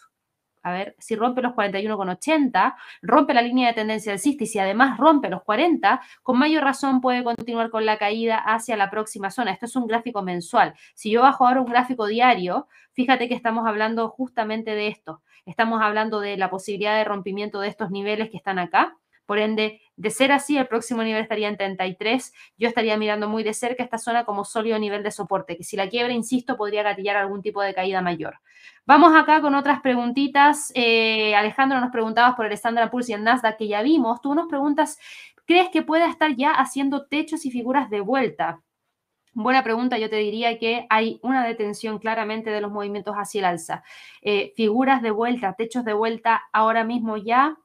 a 0.64 0.72
ver, 0.72 0.96
si 0.98 1.16
rompe 1.16 1.42
los 1.42 1.54
41,80, 1.54 2.76
rompe 3.02 3.34
la 3.34 3.42
línea 3.42 3.68
de 3.68 3.74
tendencia 3.74 4.14
alcista 4.14 4.46
y 4.46 4.48
si 4.48 4.60
además 4.60 4.98
rompe 4.98 5.30
los 5.30 5.44
40, 5.44 6.02
con 6.24 6.40
mayor 6.40 6.64
razón 6.64 7.02
puede 7.02 7.24
continuar 7.24 7.70
con 7.70 7.86
la 7.86 7.98
caída 7.98 8.38
hacia 8.38 8.78
la 8.78 8.90
próxima 8.90 9.30
zona. 9.30 9.52
Esto 9.52 9.66
es 9.66 9.76
un 9.76 9.88
gráfico 9.88 10.24
mensual. 10.24 10.74
Si 10.96 11.12
yo 11.12 11.22
bajo 11.22 11.46
ahora 11.46 11.62
un 11.62 11.68
gráfico 11.68 12.08
diario, 12.08 12.68
fíjate 12.94 13.28
que 13.28 13.36
estamos 13.36 13.68
hablando 13.68 14.08
justamente 14.10 14.72
de 14.72 14.88
esto. 14.88 15.22
Estamos 15.46 15.82
hablando 15.82 16.22
de 16.22 16.38
la 16.38 16.50
posibilidad 16.50 16.96
de 16.96 17.04
rompimiento 17.04 17.60
de 17.60 17.68
estos 17.68 17.92
niveles 17.92 18.30
que 18.30 18.38
están 18.38 18.58
acá. 18.58 18.98
Por 19.26 19.40
ende, 19.40 19.82
de 19.96 20.10
ser 20.10 20.32
así, 20.32 20.58
el 20.58 20.68
próximo 20.68 21.04
nivel 21.04 21.22
estaría 21.22 21.48
en 21.48 21.58
33. 21.58 22.34
Yo 22.58 22.68
estaría 22.68 22.98
mirando 22.98 23.30
muy 23.30 23.44
de 23.44 23.54
cerca 23.54 23.84
esta 23.84 23.98
zona 23.98 24.26
como 24.26 24.44
sólido 24.44 24.80
nivel 24.80 25.04
de 25.04 25.12
soporte, 25.12 25.56
que 25.56 25.64
si 25.64 25.78
la 25.78 25.88
quiebra, 25.88 26.14
insisto, 26.14 26.58
podría 26.58 26.84
gatillar 26.84 27.16
algún 27.16 27.42
tipo 27.42 27.62
de 27.62 27.74
caída 27.74 28.02
mayor. 28.02 28.40
Vamos 28.86 29.16
acá 29.16 29.42
con 29.42 29.54
otras 29.56 29.82
preguntitas. 29.82 30.72
Eh, 30.76 31.36
Alejandro 31.36 31.80
nos 31.80 31.92
preguntabas 31.92 32.36
por 32.36 32.48
el 32.48 32.54
Standard 32.54 32.90
Poor's 32.90 33.10
y 33.10 33.14
el 33.14 33.24
Nasdaq 33.24 33.58
que 33.58 33.68
ya 33.68 33.82
vimos. 33.82 34.22
Tú 34.22 34.34
nos 34.34 34.48
preguntas, 34.48 34.98
¿crees 35.46 35.70
que 35.70 35.84
pueda 35.84 36.10
estar 36.10 36.36
ya 36.36 36.52
haciendo 36.52 37.06
techos 37.06 37.46
y 37.46 37.52
figuras 37.52 37.90
de 37.90 38.02
vuelta? 38.02 38.62
Buena 39.36 39.64
pregunta, 39.64 39.98
yo 39.98 40.10
te 40.10 40.18
diría 40.18 40.60
que 40.60 40.86
hay 40.90 41.20
una 41.24 41.44
detención 41.46 41.98
claramente 41.98 42.52
de 42.52 42.62
los 42.62 42.72
movimientos 42.72 43.16
hacia 43.16 43.40
el 43.40 43.46
alza. 43.46 43.84
Eh, 44.22 44.54
figuras 44.56 45.02
de 45.02 45.10
vuelta, 45.10 45.54
techos 45.54 45.86
de 45.86 45.94
vuelta 45.94 46.44
ahora 46.52 46.84
mismo 46.84 47.18
ya 47.18 47.58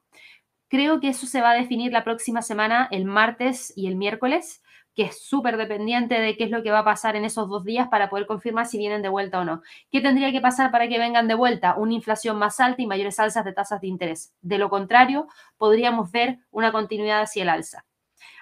Creo 0.69 0.99
que 0.99 1.09
eso 1.09 1.27
se 1.27 1.41
va 1.41 1.51
a 1.51 1.55
definir 1.55 1.91
la 1.91 2.03
próxima 2.03 2.41
semana, 2.41 2.87
el 2.91 3.05
martes 3.05 3.73
y 3.75 3.87
el 3.87 3.95
miércoles, 3.95 4.61
que 4.95 5.03
es 5.03 5.23
súper 5.23 5.57
dependiente 5.57 6.19
de 6.19 6.37
qué 6.37 6.43
es 6.43 6.51
lo 6.51 6.61
que 6.61 6.71
va 6.71 6.79
a 6.79 6.83
pasar 6.83 7.15
en 7.15 7.25
esos 7.25 7.49
dos 7.49 7.63
días 7.63 7.87
para 7.87 8.09
poder 8.09 8.27
confirmar 8.27 8.65
si 8.65 8.77
vienen 8.77 9.01
de 9.01 9.09
vuelta 9.09 9.39
o 9.39 9.45
no. 9.45 9.61
¿Qué 9.91 10.01
tendría 10.01 10.31
que 10.31 10.41
pasar 10.41 10.71
para 10.71 10.87
que 10.87 10.99
vengan 10.99 11.27
de 11.27 11.35
vuelta? 11.35 11.75
Una 11.75 11.93
inflación 11.93 12.37
más 12.37 12.59
alta 12.59 12.81
y 12.81 12.87
mayores 12.87 13.19
alzas 13.19 13.45
de 13.45 13.53
tasas 13.53 13.81
de 13.81 13.87
interés. 13.87 14.33
De 14.41 14.57
lo 14.57 14.69
contrario, 14.69 15.27
podríamos 15.57 16.11
ver 16.11 16.39
una 16.51 16.71
continuidad 16.71 17.21
hacia 17.21 17.43
el 17.43 17.49
alza. 17.49 17.85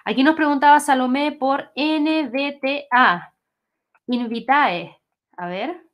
Aquí 0.04 0.22
nos 0.22 0.36
preguntaba 0.36 0.80
Salomé 0.80 1.32
por 1.32 1.70
NBTA. 1.76 3.34
Invitae. 4.06 4.98
A 5.36 5.46
ver. 5.46 5.84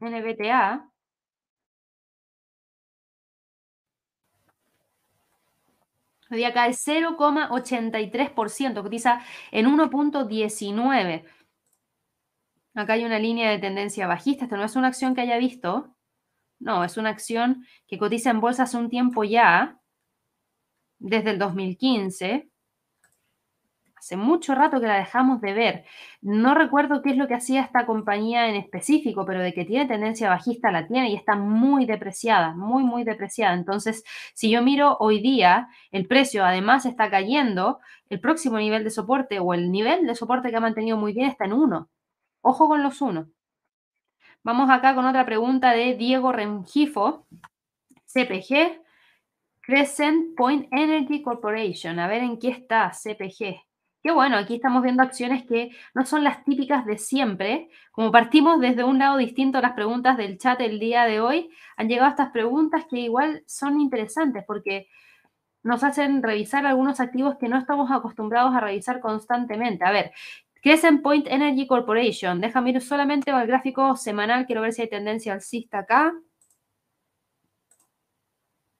NBTA. 0.00 0.93
Hoy 6.30 6.38
día 6.38 6.52
cae 6.52 6.72
0,83%, 6.72 8.82
cotiza 8.82 9.20
en 9.50 9.66
1.19. 9.66 11.24
Acá 12.74 12.94
hay 12.94 13.04
una 13.04 13.18
línea 13.18 13.50
de 13.50 13.58
tendencia 13.58 14.06
bajista. 14.06 14.44
Esta 14.44 14.56
no 14.56 14.64
es 14.64 14.76
una 14.76 14.88
acción 14.88 15.14
que 15.14 15.20
haya 15.20 15.36
visto. 15.38 15.94
No, 16.58 16.84
es 16.84 16.96
una 16.96 17.10
acción 17.10 17.66
que 17.86 17.98
cotiza 17.98 18.30
en 18.30 18.40
bolsa 18.40 18.62
hace 18.64 18.78
un 18.78 18.88
tiempo 18.88 19.24
ya, 19.24 19.78
desde 20.98 21.30
el 21.30 21.38
2015. 21.38 22.48
Hace 24.04 24.18
mucho 24.18 24.54
rato 24.54 24.82
que 24.82 24.86
la 24.86 24.98
dejamos 24.98 25.40
de 25.40 25.54
ver. 25.54 25.84
No 26.20 26.54
recuerdo 26.54 27.00
qué 27.00 27.08
es 27.12 27.16
lo 27.16 27.26
que 27.26 27.32
hacía 27.32 27.62
esta 27.62 27.86
compañía 27.86 28.50
en 28.50 28.54
específico, 28.54 29.24
pero 29.24 29.40
de 29.40 29.54
que 29.54 29.64
tiene 29.64 29.86
tendencia 29.86 30.28
bajista 30.28 30.70
la 30.70 30.86
tiene 30.86 31.08
y 31.08 31.14
está 31.14 31.36
muy 31.36 31.86
depreciada, 31.86 32.54
muy, 32.54 32.84
muy 32.84 33.04
depreciada. 33.04 33.54
Entonces, 33.54 34.04
si 34.34 34.50
yo 34.50 34.60
miro 34.60 34.98
hoy 35.00 35.22
día, 35.22 35.68
el 35.90 36.06
precio 36.06 36.44
además 36.44 36.84
está 36.84 37.08
cayendo, 37.08 37.78
el 38.10 38.20
próximo 38.20 38.58
nivel 38.58 38.84
de 38.84 38.90
soporte 38.90 39.38
o 39.40 39.54
el 39.54 39.72
nivel 39.72 40.06
de 40.06 40.14
soporte 40.14 40.50
que 40.50 40.56
ha 40.56 40.60
mantenido 40.60 40.98
muy 40.98 41.14
bien 41.14 41.30
está 41.30 41.46
en 41.46 41.54
1. 41.54 41.88
Ojo 42.42 42.68
con 42.68 42.82
los 42.82 43.00
1. 43.00 43.26
Vamos 44.42 44.68
acá 44.68 44.94
con 44.94 45.06
otra 45.06 45.24
pregunta 45.24 45.70
de 45.70 45.94
Diego 45.94 46.30
Rengifo, 46.30 47.26
CPG, 48.04 48.82
Crescent 49.62 50.36
Point 50.36 50.68
Energy 50.72 51.22
Corporation. 51.22 51.98
A 51.98 52.06
ver 52.06 52.22
en 52.22 52.38
qué 52.38 52.50
está 52.50 52.90
CPG. 52.90 53.64
Qué 54.04 54.12
bueno, 54.12 54.36
aquí 54.36 54.56
estamos 54.56 54.82
viendo 54.82 55.02
acciones 55.02 55.46
que 55.46 55.70
no 55.94 56.04
son 56.04 56.24
las 56.24 56.44
típicas 56.44 56.84
de 56.84 56.98
siempre. 56.98 57.70
Como 57.90 58.12
partimos 58.12 58.60
desde 58.60 58.84
un 58.84 58.98
lado 58.98 59.16
distinto 59.16 59.56
a 59.56 59.62
las 59.62 59.72
preguntas 59.72 60.18
del 60.18 60.36
chat 60.36 60.60
el 60.60 60.78
día 60.78 61.04
de 61.06 61.20
hoy, 61.20 61.48
han 61.78 61.88
llegado 61.88 62.10
estas 62.10 62.30
preguntas 62.30 62.84
que 62.84 62.98
igual 62.98 63.42
son 63.46 63.80
interesantes 63.80 64.44
porque 64.46 64.88
nos 65.62 65.82
hacen 65.82 66.22
revisar 66.22 66.66
algunos 66.66 67.00
activos 67.00 67.36
que 67.40 67.48
no 67.48 67.56
estamos 67.56 67.90
acostumbrados 67.90 68.54
a 68.54 68.60
revisar 68.60 69.00
constantemente. 69.00 69.86
A 69.86 69.90
ver, 69.90 70.12
Crescent 70.62 71.02
Point 71.02 71.26
Energy 71.26 71.66
Corporation. 71.66 72.42
Déjame 72.42 72.72
ir 72.72 72.82
solamente 72.82 73.30
al 73.30 73.46
gráfico 73.46 73.96
semanal. 73.96 74.44
Quiero 74.44 74.60
ver 74.60 74.74
si 74.74 74.82
hay 74.82 74.90
tendencia 74.90 75.32
alcista 75.32 75.78
acá. 75.78 76.12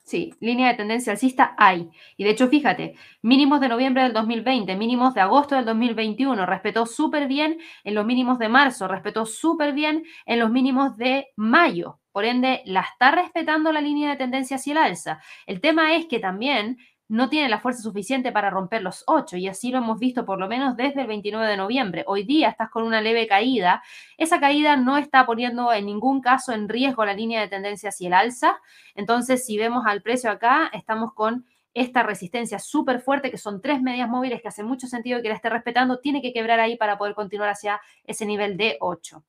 Sí, 0.06 0.34
línea 0.38 0.68
de 0.68 0.74
tendencia 0.74 1.12
alcista 1.12 1.54
hay. 1.56 1.88
Y 2.18 2.24
de 2.24 2.30
hecho, 2.30 2.48
fíjate, 2.48 2.94
mínimos 3.22 3.60
de 3.62 3.68
noviembre 3.68 4.02
del 4.02 4.12
2020, 4.12 4.76
mínimos 4.76 5.14
de 5.14 5.22
agosto 5.22 5.54
del 5.54 5.64
2021, 5.64 6.44
respetó 6.44 6.84
súper 6.84 7.26
bien 7.26 7.58
en 7.84 7.94
los 7.94 8.04
mínimos 8.04 8.38
de 8.38 8.50
marzo, 8.50 8.86
respetó 8.86 9.24
súper 9.24 9.72
bien 9.72 10.04
en 10.26 10.40
los 10.40 10.50
mínimos 10.50 10.98
de 10.98 11.28
mayo. 11.36 12.00
Por 12.12 12.26
ende, 12.26 12.60
la 12.66 12.82
está 12.82 13.12
respetando 13.12 13.72
la 13.72 13.80
línea 13.80 14.10
de 14.10 14.16
tendencia 14.16 14.56
hacia 14.56 14.72
el 14.72 14.78
alza. 14.78 15.20
El 15.46 15.62
tema 15.62 15.94
es 15.96 16.04
que 16.04 16.18
también 16.18 16.76
no 17.08 17.28
tiene 17.28 17.48
la 17.48 17.60
fuerza 17.60 17.82
suficiente 17.82 18.32
para 18.32 18.50
romper 18.50 18.82
los 18.82 19.04
8 19.06 19.36
y 19.36 19.48
así 19.48 19.70
lo 19.70 19.78
hemos 19.78 19.98
visto 19.98 20.24
por 20.24 20.38
lo 20.38 20.48
menos 20.48 20.76
desde 20.76 21.02
el 21.02 21.06
29 21.06 21.46
de 21.46 21.56
noviembre. 21.56 22.04
Hoy 22.06 22.24
día 22.24 22.48
estás 22.48 22.70
con 22.70 22.84
una 22.84 23.00
leve 23.00 23.26
caída. 23.26 23.82
Esa 24.16 24.40
caída 24.40 24.76
no 24.76 24.96
está 24.96 25.26
poniendo 25.26 25.72
en 25.72 25.86
ningún 25.86 26.20
caso 26.20 26.52
en 26.52 26.68
riesgo 26.68 27.04
la 27.04 27.14
línea 27.14 27.40
de 27.40 27.48
tendencia 27.48 27.90
hacia 27.90 28.08
el 28.08 28.14
alza. 28.14 28.58
Entonces, 28.94 29.44
si 29.44 29.58
vemos 29.58 29.84
al 29.86 30.02
precio 30.02 30.30
acá, 30.30 30.70
estamos 30.72 31.12
con 31.12 31.44
esta 31.74 32.04
resistencia 32.04 32.58
súper 32.58 33.00
fuerte, 33.00 33.30
que 33.30 33.38
son 33.38 33.60
tres 33.60 33.82
medias 33.82 34.08
móviles 34.08 34.40
que 34.40 34.48
hace 34.48 34.62
mucho 34.62 34.86
sentido 34.86 35.20
que 35.20 35.28
la 35.28 35.34
esté 35.34 35.50
respetando, 35.50 35.98
tiene 35.98 36.22
que 36.22 36.32
quebrar 36.32 36.60
ahí 36.60 36.76
para 36.76 36.96
poder 36.96 37.14
continuar 37.14 37.50
hacia 37.50 37.80
ese 38.04 38.24
nivel 38.24 38.56
de 38.56 38.76
8. 38.80 39.24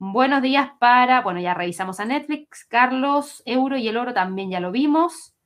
Buenos 0.00 0.42
días 0.42 0.70
para, 0.78 1.22
bueno, 1.22 1.40
ya 1.40 1.54
revisamos 1.54 2.00
a 2.00 2.04
Netflix, 2.04 2.64
Carlos, 2.64 3.42
Euro 3.46 3.76
y 3.76 3.88
el 3.88 3.96
oro 3.96 4.12
también 4.12 4.50
ya 4.50 4.60
lo 4.60 4.72
vimos. 4.72 5.37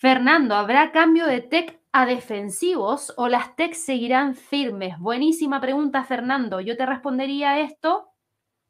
Fernando, 0.00 0.54
¿habrá 0.54 0.92
cambio 0.92 1.26
de 1.26 1.40
tech 1.40 1.80
a 1.90 2.06
defensivos 2.06 3.12
o 3.16 3.26
las 3.26 3.56
tech 3.56 3.74
seguirán 3.74 4.36
firmes? 4.36 4.96
Buenísima 5.00 5.60
pregunta, 5.60 6.04
Fernando. 6.04 6.60
Yo 6.60 6.76
te 6.76 6.86
respondería 6.86 7.58
esto 7.58 8.12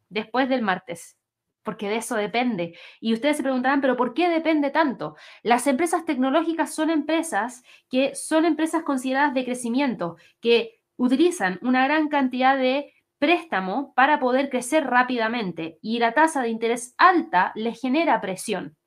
después 0.09 0.49
del 0.49 0.62
martes, 0.62 1.18
porque 1.62 1.91
de 1.91 1.97
eso 1.97 2.16
depende. 2.16 2.79
Y 2.99 3.12
ustedes 3.12 3.37
se 3.37 3.43
preguntarán, 3.43 3.83
¿pero 3.83 3.95
por 3.95 4.14
qué 4.14 4.31
depende 4.31 4.70
tanto? 4.70 5.16
Las 5.43 5.66
empresas 5.66 6.07
tecnológicas 6.07 6.74
son 6.74 6.89
empresas 6.89 7.62
que 7.91 8.14
son 8.14 8.47
empresas 8.47 8.83
consideradas 8.83 9.35
de 9.35 9.45
crecimiento, 9.45 10.16
que 10.41 10.81
utilizan 10.97 11.59
una 11.61 11.85
gran 11.85 12.09
cantidad 12.09 12.57
de 12.57 12.95
préstamo 13.18 13.93
para 13.95 14.18
poder 14.18 14.49
crecer 14.49 14.87
rápidamente 14.87 15.79
y 15.83 15.99
la 15.99 16.12
tasa 16.14 16.41
de 16.41 16.49
interés 16.49 16.95
alta 16.97 17.53
les 17.55 17.79
genera 17.79 18.18
presión. 18.22 18.78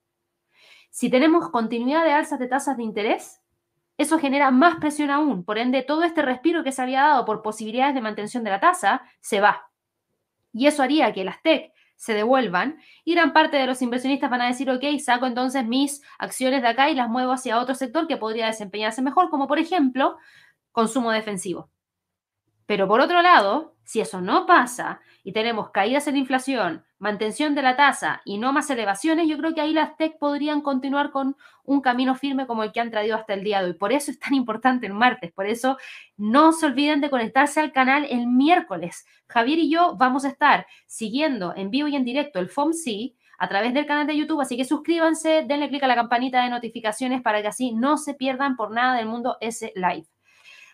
Si 0.91 1.09
tenemos 1.09 1.49
continuidad 1.49 2.03
de 2.03 2.11
alzas 2.11 2.37
de 2.37 2.47
tasas 2.47 2.75
de 2.77 2.83
interés, 2.83 3.41
eso 3.97 4.19
genera 4.19 4.51
más 4.51 4.75
presión 4.75 5.09
aún. 5.09 5.45
Por 5.45 5.57
ende, 5.57 5.83
todo 5.83 6.03
este 6.03 6.21
respiro 6.21 6.63
que 6.63 6.73
se 6.73 6.81
había 6.81 7.01
dado 7.01 7.25
por 7.25 7.41
posibilidades 7.41 7.95
de 7.95 8.01
mantención 8.01 8.43
de 8.43 8.49
la 8.49 8.59
tasa 8.59 9.01
se 9.21 9.39
va. 9.39 9.69
Y 10.53 10.67
eso 10.67 10.83
haría 10.83 11.13
que 11.13 11.23
las 11.23 11.41
TEC 11.41 11.71
se 11.95 12.13
devuelvan 12.13 12.79
y 13.05 13.13
gran 13.13 13.31
parte 13.31 13.57
de 13.57 13.67
los 13.67 13.81
inversionistas 13.81 14.29
van 14.29 14.41
a 14.41 14.47
decir, 14.47 14.69
ok, 14.69 14.83
saco 14.99 15.27
entonces 15.27 15.65
mis 15.65 16.01
acciones 16.19 16.61
de 16.61 16.67
acá 16.67 16.89
y 16.89 16.95
las 16.95 17.07
muevo 17.07 17.31
hacia 17.31 17.59
otro 17.59 17.73
sector 17.73 18.07
que 18.07 18.17
podría 18.17 18.47
desempeñarse 18.47 19.01
mejor, 19.01 19.29
como 19.29 19.47
por 19.47 19.59
ejemplo 19.59 20.17
consumo 20.71 21.11
defensivo. 21.11 21.69
Pero 22.65 22.87
por 22.87 22.99
otro 22.99 23.21
lado, 23.21 23.75
si 23.83 24.01
eso 24.01 24.19
no 24.19 24.45
pasa 24.45 24.99
y 25.23 25.31
tenemos 25.31 25.69
caídas 25.69 26.07
en 26.07 26.17
inflación, 26.17 26.85
mantención 27.01 27.55
de 27.55 27.63
la 27.63 27.75
tasa 27.75 28.21
y 28.25 28.37
no 28.37 28.53
más 28.53 28.69
elevaciones, 28.69 29.27
yo 29.27 29.35
creo 29.37 29.55
que 29.55 29.61
ahí 29.61 29.73
las 29.73 29.97
TEC 29.97 30.19
podrían 30.19 30.61
continuar 30.61 31.09
con 31.09 31.35
un 31.63 31.81
camino 31.81 32.13
firme 32.13 32.45
como 32.45 32.63
el 32.63 32.71
que 32.71 32.79
han 32.79 32.91
traído 32.91 33.15
hasta 33.15 33.33
el 33.33 33.43
día 33.43 33.59
de 33.59 33.69
hoy. 33.69 33.73
Por 33.73 33.91
eso 33.91 34.11
es 34.11 34.19
tan 34.19 34.35
importante 34.35 34.85
el 34.85 34.93
martes, 34.93 35.31
por 35.31 35.47
eso 35.47 35.77
no 36.15 36.51
se 36.51 36.67
olviden 36.67 37.01
de 37.01 37.09
conectarse 37.09 37.59
al 37.59 37.71
canal 37.71 38.05
el 38.07 38.27
miércoles. 38.27 39.07
Javier 39.27 39.57
y 39.57 39.71
yo 39.71 39.95
vamos 39.97 40.25
a 40.25 40.27
estar 40.27 40.67
siguiendo 40.85 41.55
en 41.55 41.71
vivo 41.71 41.87
y 41.87 41.95
en 41.95 42.05
directo 42.05 42.39
el 42.39 42.49
FOMC 42.49 43.15
a 43.39 43.49
través 43.49 43.73
del 43.73 43.87
canal 43.87 44.05
de 44.05 44.15
YouTube, 44.15 44.39
así 44.39 44.55
que 44.55 44.65
suscríbanse, 44.65 45.43
denle 45.47 45.69
clic 45.69 45.81
a 45.81 45.87
la 45.87 45.95
campanita 45.95 46.43
de 46.43 46.51
notificaciones 46.51 47.23
para 47.23 47.41
que 47.41 47.47
así 47.47 47.73
no 47.73 47.97
se 47.97 48.13
pierdan 48.13 48.55
por 48.55 48.69
nada 48.69 48.95
del 48.95 49.07
mundo 49.07 49.37
ese 49.41 49.73
live. 49.75 50.05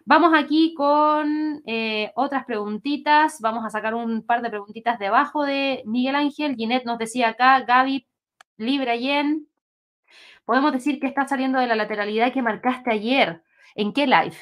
Vamos 0.09 0.31
aquí 0.33 0.73
con 0.73 1.61
eh, 1.65 2.13
otras 2.15 2.45
preguntitas. 2.45 3.41
Vamos 3.41 3.65
a 3.65 3.69
sacar 3.69 3.93
un 3.93 4.25
par 4.25 4.41
de 4.41 4.49
preguntitas 4.49 4.97
debajo 4.99 5.43
de 5.43 5.83
Miguel 5.85 6.15
Ángel. 6.15 6.55
Ginette 6.55 6.85
nos 6.85 6.97
decía 6.97 7.27
acá, 7.27 7.59
Gaby, 7.59 8.07
Libra 8.55 8.95
Yen. 8.95 9.49
Podemos 10.45 10.71
decir 10.71 11.01
que 11.01 11.07
está 11.07 11.27
saliendo 11.27 11.59
de 11.59 11.67
la 11.67 11.75
lateralidad 11.75 12.31
que 12.31 12.41
marcaste 12.41 12.89
ayer. 12.89 13.43
¿En 13.75 13.91
qué 13.91 14.07
live? 14.07 14.37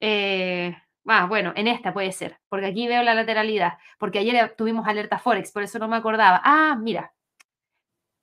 Eh, 0.00 0.76
ah, 1.06 1.26
bueno, 1.26 1.52
en 1.54 1.68
esta 1.68 1.94
puede 1.94 2.10
ser, 2.10 2.40
porque 2.48 2.66
aquí 2.66 2.88
veo 2.88 3.04
la 3.04 3.14
lateralidad, 3.14 3.74
porque 4.00 4.18
ayer 4.18 4.56
tuvimos 4.58 4.84
alerta 4.88 5.20
Forex, 5.20 5.52
por 5.52 5.62
eso 5.62 5.78
no 5.78 5.86
me 5.86 5.94
acordaba. 5.94 6.40
Ah, 6.42 6.76
mira, 6.76 7.14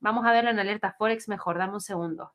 vamos 0.01 0.25
a 0.25 0.33
verlo 0.33 0.49
en 0.49 0.59
alerta 0.59 0.91
Forex 0.97 1.29
mejor, 1.29 1.57
dame 1.57 1.71
un 1.71 1.79
segundo. 1.79 2.33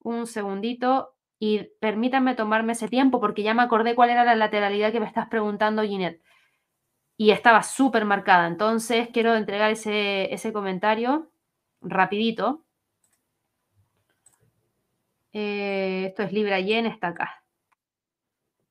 Un 0.00 0.26
segundito, 0.26 1.15
y 1.38 1.70
permítanme 1.80 2.34
tomarme 2.34 2.72
ese 2.72 2.88
tiempo 2.88 3.20
porque 3.20 3.42
ya 3.42 3.54
me 3.54 3.62
acordé 3.62 3.94
cuál 3.94 4.10
era 4.10 4.24
la 4.24 4.34
lateralidad 4.34 4.92
que 4.92 5.00
me 5.00 5.06
estás 5.06 5.28
preguntando, 5.28 5.82
Ginette. 5.82 6.22
Y 7.16 7.30
estaba 7.30 7.62
súper 7.62 8.04
marcada. 8.04 8.46
Entonces 8.46 9.08
quiero 9.12 9.34
entregar 9.34 9.70
ese, 9.70 10.32
ese 10.32 10.52
comentario 10.52 11.30
rapidito. 11.80 12.64
Eh, 15.32 16.06
esto 16.08 16.22
es 16.22 16.32
Libra 16.32 16.60
Yen, 16.60 16.86
está 16.86 17.08
acá. 17.08 17.42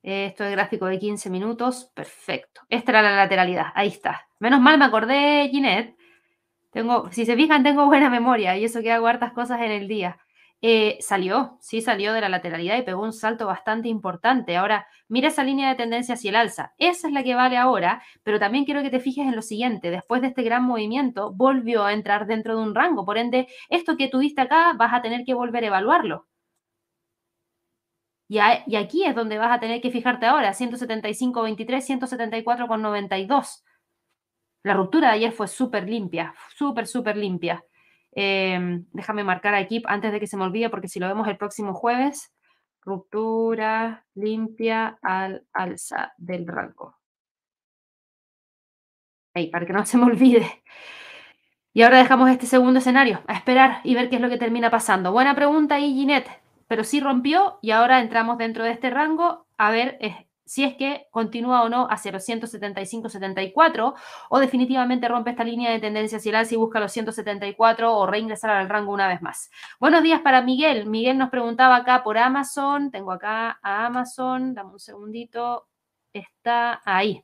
Esto 0.02 0.44
es 0.44 0.52
gráfico 0.52 0.86
de 0.86 1.00
15 1.00 1.30
minutos. 1.30 1.92
Perfecto. 1.94 2.62
Esta 2.70 2.92
era 2.92 3.02
la 3.02 3.16
lateralidad. 3.16 3.68
Ahí 3.76 3.90
está. 3.90 4.28
Menos 4.40 4.62
mal 4.62 4.78
me 4.78 4.86
acordé, 4.86 5.50
Ginette. 5.50 5.96
Tengo, 6.72 7.12
si 7.12 7.26
se 7.26 7.36
fijan, 7.36 7.64
tengo 7.64 7.86
buena 7.86 8.10
memoria 8.10 8.58
y 8.58 8.66
eso 8.66 8.82
que 8.82 8.92
hago 8.92 9.08
hartas 9.08 9.34
cosas 9.34 9.62
en 9.62 9.72
el 9.72 9.88
día. 9.88 10.20
Eh, 10.62 10.98
salió, 11.02 11.58
sí 11.62 11.82
salió 11.82 12.12
de 12.14 12.22
la 12.22 12.30
lateralidad 12.30 12.78
y 12.78 12.82
pegó 12.82 13.04
un 13.04 13.14
salto 13.14 13.46
bastante 13.46 13.88
importante. 13.88 14.58
Ahora, 14.58 14.88
mira 15.08 15.28
esa 15.28 15.44
línea 15.44 15.70
de 15.70 15.76
tendencia 15.76 16.16
hacia 16.16 16.30
el 16.30 16.36
alza. 16.38 16.74
Esa 16.78 17.08
es 17.08 17.14
la 17.14 17.24
que 17.24 17.36
vale 17.36 17.58
ahora, 17.58 18.02
pero 18.24 18.40
también 18.40 18.66
quiero 18.66 18.82
que 18.82 18.90
te 18.90 19.00
fijes 19.00 19.28
en 19.28 19.36
lo 19.36 19.42
siguiente. 19.42 19.92
Después 19.92 20.22
de 20.22 20.28
este 20.30 20.44
gran 20.44 20.64
movimiento, 20.64 21.34
volvió 21.34 21.84
a 21.86 21.94
entrar 21.94 22.26
dentro 22.26 22.58
de 22.58 22.64
un 22.64 22.74
rango. 22.74 23.06
Por 23.06 23.18
ende, 23.18 23.48
esto 23.70 23.96
que 23.98 24.08
tuviste 24.08 24.42
acá, 24.42 24.74
vas 24.74 24.94
a 24.94 25.02
tener 25.02 25.24
que 25.26 25.34
volver 25.36 25.64
a 25.66 25.68
evaluarlo. 25.68 26.28
Y, 28.28 28.40
y 28.68 28.76
aquí 28.76 29.04
es 29.06 29.16
donde 29.16 29.38
vas 29.38 29.52
a 29.56 29.60
tener 29.60 29.82
que 29.82 29.92
fijarte 29.92 30.26
ahora, 30.26 30.54
175.23, 30.54 31.82
174.92. 31.82 33.64
La 34.64 34.74
ruptura 34.74 35.10
de 35.10 35.14
ayer 35.16 35.32
fue 35.32 35.48
súper 35.48 35.88
limpia, 35.88 36.34
súper, 36.56 36.88
súper 36.88 37.18
limpia. 37.18 37.64
Em, 38.16 38.86
déjame 38.94 39.26
marcar 39.26 39.54
aquí 39.56 39.84
antes 39.86 40.12
de 40.12 40.20
que 40.20 40.28
se 40.28 40.38
me 40.38 40.46
olvide, 40.46 40.70
porque 40.70 40.88
si 40.88 41.00
lo 41.00 41.08
vemos 41.08 41.28
el 41.28 41.38
próximo 41.38 41.74
jueves, 41.74 42.34
ruptura 42.82 44.06
limpia 44.16 44.98
al 45.02 45.46
alza 45.54 46.14
del 46.18 46.48
rango. 46.48 46.96
Ahí, 49.34 49.48
para 49.50 49.66
que 49.66 49.74
no 49.74 49.86
se 49.86 49.98
me 49.98 50.06
olvide. 50.06 50.64
Y 51.74 51.82
ahora 51.82 51.98
dejamos 51.98 52.30
este 52.30 52.46
segundo 52.46 52.80
escenario, 52.80 53.22
a 53.28 53.34
esperar 53.34 53.82
y 53.84 53.96
ver 53.96 54.10
qué 54.10 54.16
es 54.16 54.22
lo 54.22 54.30
que 54.30 54.38
termina 54.38 54.72
pasando. 54.72 55.12
Buena 55.12 55.36
pregunta 55.36 55.76
ahí, 55.76 55.94
Ginette, 55.94 56.30
pero 56.68 56.86
sí 56.86 57.02
rompió 57.02 57.60
y 57.62 57.72
ahora 57.72 58.00
entramos 58.00 58.38
dentro 58.38 58.64
de 58.64 58.72
este 58.72 58.90
rango 58.90 59.46
a 59.58 59.72
ver 59.72 59.98
si 60.46 60.64
es 60.64 60.76
que 60.76 61.08
continúa 61.12 61.64
o 61.64 61.70
no 61.70 61.88
hacia 61.90 62.12
los 62.12 62.28
175-74 62.28 63.94
o 64.30 64.40
definitivamente 64.40 65.08
rompe 65.08 65.32
esta 65.32 65.44
línea 65.44 65.72
de 65.72 65.80
tendencia 65.80 66.18
hacia 66.18 66.30
el 66.30 66.36
alza 66.36 66.54
y 66.54 66.58
busca 66.58 66.80
los 66.80 66.92
174 66.92 67.96
o 67.96 68.06
reingresar 68.06 68.52
al 68.52 68.70
rango 68.70 68.94
una 68.94 69.08
vez 69.08 69.22
más. 69.22 69.50
Buenos 69.80 70.04
días 70.04 70.22
para 70.22 70.42
Miguel. 70.42 70.86
Miguel 70.86 71.18
nos 71.18 71.30
preguntaba 71.30 71.78
acá 71.78 72.04
por 72.04 72.18
Amazon. 72.18 72.92
Tengo 72.92 73.12
acá 73.12 73.60
a 73.62 73.86
Amazon. 73.88 74.54
Dame 74.54 74.74
un 74.74 74.80
segundito. 74.80 75.68
Está 76.14 76.82
ahí. 76.86 77.24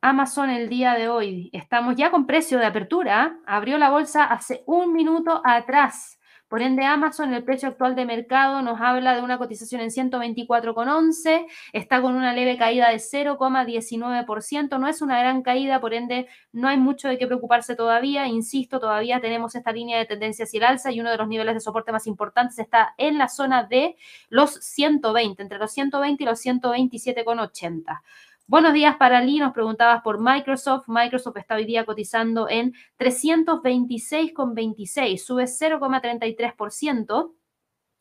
Amazon 0.00 0.50
el 0.50 0.68
día 0.68 0.94
de 0.94 1.08
hoy. 1.08 1.50
Estamos 1.52 1.96
ya 1.96 2.10
con 2.10 2.26
precio 2.26 2.58
de 2.58 2.66
apertura. 2.66 3.38
Abrió 3.46 3.78
la 3.78 3.90
bolsa 3.90 4.24
hace 4.24 4.62
un 4.66 4.92
minuto 4.92 5.42
atrás. 5.44 6.18
Por 6.52 6.60
ende, 6.60 6.84
Amazon, 6.84 7.32
el 7.32 7.44
precio 7.44 7.70
actual 7.70 7.94
de 7.96 8.04
mercado 8.04 8.60
nos 8.60 8.78
habla 8.78 9.14
de 9.14 9.22
una 9.22 9.38
cotización 9.38 9.80
en 9.80 9.88
124,11, 9.88 11.46
está 11.72 12.02
con 12.02 12.14
una 12.14 12.34
leve 12.34 12.58
caída 12.58 12.90
de 12.90 12.96
0,19%, 12.96 14.78
no 14.78 14.86
es 14.86 15.00
una 15.00 15.18
gran 15.18 15.40
caída, 15.40 15.80
por 15.80 15.94
ende, 15.94 16.28
no 16.52 16.68
hay 16.68 16.76
mucho 16.76 17.08
de 17.08 17.16
qué 17.16 17.26
preocuparse 17.26 17.74
todavía. 17.74 18.26
Insisto, 18.26 18.80
todavía 18.80 19.18
tenemos 19.18 19.54
esta 19.54 19.72
línea 19.72 19.96
de 19.96 20.04
tendencia 20.04 20.44
hacia 20.44 20.58
el 20.58 20.64
alza 20.64 20.92
y 20.92 21.00
uno 21.00 21.10
de 21.10 21.16
los 21.16 21.26
niveles 21.26 21.54
de 21.54 21.60
soporte 21.60 21.90
más 21.90 22.06
importantes 22.06 22.58
está 22.58 22.92
en 22.98 23.16
la 23.16 23.28
zona 23.28 23.64
de 23.64 23.96
los 24.28 24.52
120, 24.52 25.40
entre 25.40 25.56
los 25.56 25.72
120 25.72 26.22
y 26.22 26.26
los 26.26 26.44
127,80. 26.44 28.02
Buenos 28.48 28.74
días 28.74 28.96
para 28.96 29.20
Lee, 29.20 29.38
nos 29.38 29.52
preguntabas 29.52 30.02
por 30.02 30.18
Microsoft. 30.20 30.88
Microsoft 30.88 31.36
está 31.36 31.54
hoy 31.54 31.64
día 31.64 31.86
cotizando 31.86 32.48
en 32.48 32.72
326,26, 32.98 35.18
sube 35.18 35.44
0,33%. 35.44 37.34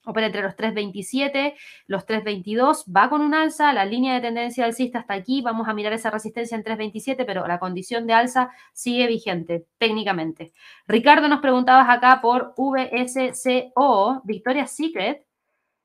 Opera 0.03 0.25
entre 0.25 0.41
los 0.41 0.55
3.27, 0.55 1.53
los 1.85 2.07
3.22, 2.07 2.85
va 2.91 3.07
con 3.07 3.21
un 3.21 3.35
alza, 3.35 3.71
la 3.71 3.85
línea 3.85 4.15
de 4.15 4.21
tendencia 4.21 4.65
alcista 4.65 4.97
hasta 4.97 5.13
aquí, 5.13 5.43
vamos 5.43 5.67
a 5.67 5.73
mirar 5.73 5.93
esa 5.93 6.09
resistencia 6.09 6.57
en 6.57 6.63
3.27, 6.63 7.23
pero 7.23 7.47
la 7.47 7.59
condición 7.59 8.07
de 8.07 8.13
alza 8.13 8.49
sigue 8.73 9.05
vigente 9.05 9.67
técnicamente. 9.77 10.53
Ricardo 10.87 11.27
nos 11.27 11.41
preguntabas 11.41 11.87
acá 11.87 12.19
por 12.19 12.55
VSCO, 12.57 14.21
Victoria's 14.23 14.71
Secret. 14.71 15.23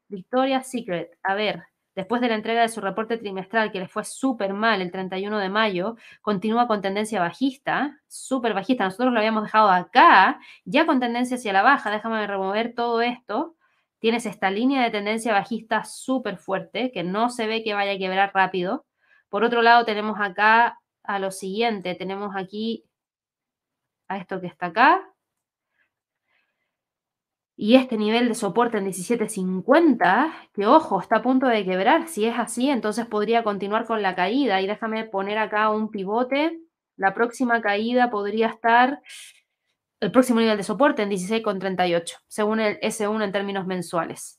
Victoria's 0.08 0.70
Secret, 0.70 1.18
a 1.22 1.34
ver, 1.34 1.64
después 1.96 2.20
de 2.20 2.28
la 2.28 2.36
entrega 2.36 2.60
de 2.60 2.68
su 2.68 2.80
reporte 2.80 3.16
trimestral, 3.16 3.72
que 3.72 3.80
le 3.80 3.88
fue 3.88 4.04
súper 4.04 4.52
mal 4.52 4.82
el 4.82 4.92
31 4.92 5.38
de 5.38 5.48
mayo, 5.48 5.96
continúa 6.20 6.68
con 6.68 6.82
tendencia 6.82 7.20
bajista, 7.20 8.00
súper 8.06 8.54
bajista. 8.54 8.84
Nosotros 8.84 9.12
lo 9.12 9.18
habíamos 9.18 9.44
dejado 9.44 9.70
acá, 9.70 10.38
ya 10.64 10.86
con 10.86 11.00
tendencia 11.00 11.36
hacia 11.38 11.54
la 11.54 11.62
baja. 11.62 11.90
Déjame 11.90 12.26
remover 12.26 12.74
todo 12.74 13.00
esto. 13.00 13.56
Tienes 13.98 14.26
esta 14.26 14.50
línea 14.50 14.82
de 14.84 14.90
tendencia 14.90 15.32
bajista 15.32 15.84
súper 15.84 16.36
fuerte, 16.36 16.92
que 16.92 17.02
no 17.02 17.30
se 17.30 17.46
ve 17.46 17.64
que 17.64 17.74
vaya 17.74 17.92
a 17.92 17.98
quebrar 17.98 18.30
rápido. 18.34 18.84
Por 19.30 19.42
otro 19.42 19.62
lado, 19.62 19.84
tenemos 19.86 20.20
acá 20.20 20.78
a 21.02 21.18
lo 21.18 21.30
siguiente, 21.30 21.94
tenemos 21.94 22.36
aquí 22.36 22.84
a 24.08 24.18
esto 24.18 24.40
que 24.40 24.46
está 24.48 24.66
acá, 24.66 25.02
y 27.58 27.76
este 27.76 27.96
nivel 27.96 28.28
de 28.28 28.34
soporte 28.34 28.76
en 28.76 28.84
17.50, 28.84 30.50
que 30.52 30.66
ojo, 30.66 31.00
está 31.00 31.16
a 31.16 31.22
punto 31.22 31.46
de 31.46 31.64
quebrar. 31.64 32.06
Si 32.06 32.26
es 32.26 32.38
así, 32.38 32.68
entonces 32.68 33.06
podría 33.06 33.42
continuar 33.42 33.86
con 33.86 34.02
la 34.02 34.14
caída. 34.14 34.60
Y 34.60 34.66
déjame 34.66 35.04
poner 35.04 35.38
acá 35.38 35.70
un 35.70 35.90
pivote. 35.90 36.60
La 36.96 37.14
próxima 37.14 37.62
caída 37.62 38.10
podría 38.10 38.48
estar, 38.48 39.00
el 40.00 40.12
próximo 40.12 40.40
nivel 40.40 40.58
de 40.58 40.64
soporte 40.64 41.02
en 41.02 41.10
16,38, 41.10 42.18
según 42.28 42.60
el 42.60 42.78
S1 42.80 43.24
en 43.24 43.32
términos 43.32 43.66
mensuales. 43.66 44.38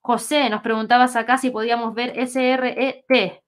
José, 0.00 0.50
nos 0.50 0.60
preguntabas 0.60 1.16
acá 1.16 1.38
si 1.38 1.50
podíamos 1.50 1.94
ver 1.94 2.14
SRET, 2.28 3.42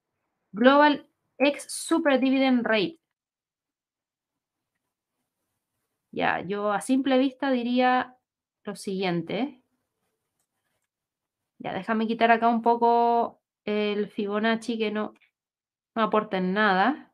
Global 0.53 1.07
X 1.39 1.67
Super 1.69 2.19
Dividend 2.19 2.65
Rate. 2.65 2.99
Ya, 6.13 6.41
yo 6.41 6.73
a 6.73 6.81
simple 6.81 7.19
vista 7.19 7.51
diría 7.51 8.16
lo 8.67 8.77
siguiente. 8.77 9.63
Ya, 11.59 11.73
déjame 11.73 12.07
quitar 12.07 12.31
acá 12.31 12.49
un 12.49 12.63
poco 12.63 13.41
el 13.65 14.09
Fibonacci 14.09 14.79
que 14.79 14.91
no, 14.91 15.15
no 15.95 16.03
aporta 16.03 16.39
en 16.39 16.53
nada. 16.53 17.13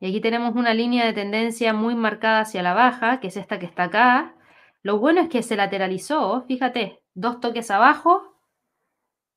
Y 0.00 0.08
aquí 0.08 0.20
tenemos 0.20 0.54
una 0.56 0.72
línea 0.72 1.04
de 1.04 1.12
tendencia 1.12 1.74
muy 1.74 1.94
marcada 1.94 2.40
hacia 2.40 2.62
la 2.62 2.72
baja, 2.72 3.20
que 3.20 3.28
es 3.28 3.36
esta 3.36 3.58
que 3.58 3.66
está 3.66 3.84
acá. 3.84 4.34
Lo 4.82 4.98
bueno 4.98 5.20
es 5.20 5.28
que 5.28 5.42
se 5.42 5.56
lateralizó, 5.56 6.42
fíjate, 6.46 7.02
dos 7.12 7.38
toques 7.40 7.70
abajo, 7.70 8.38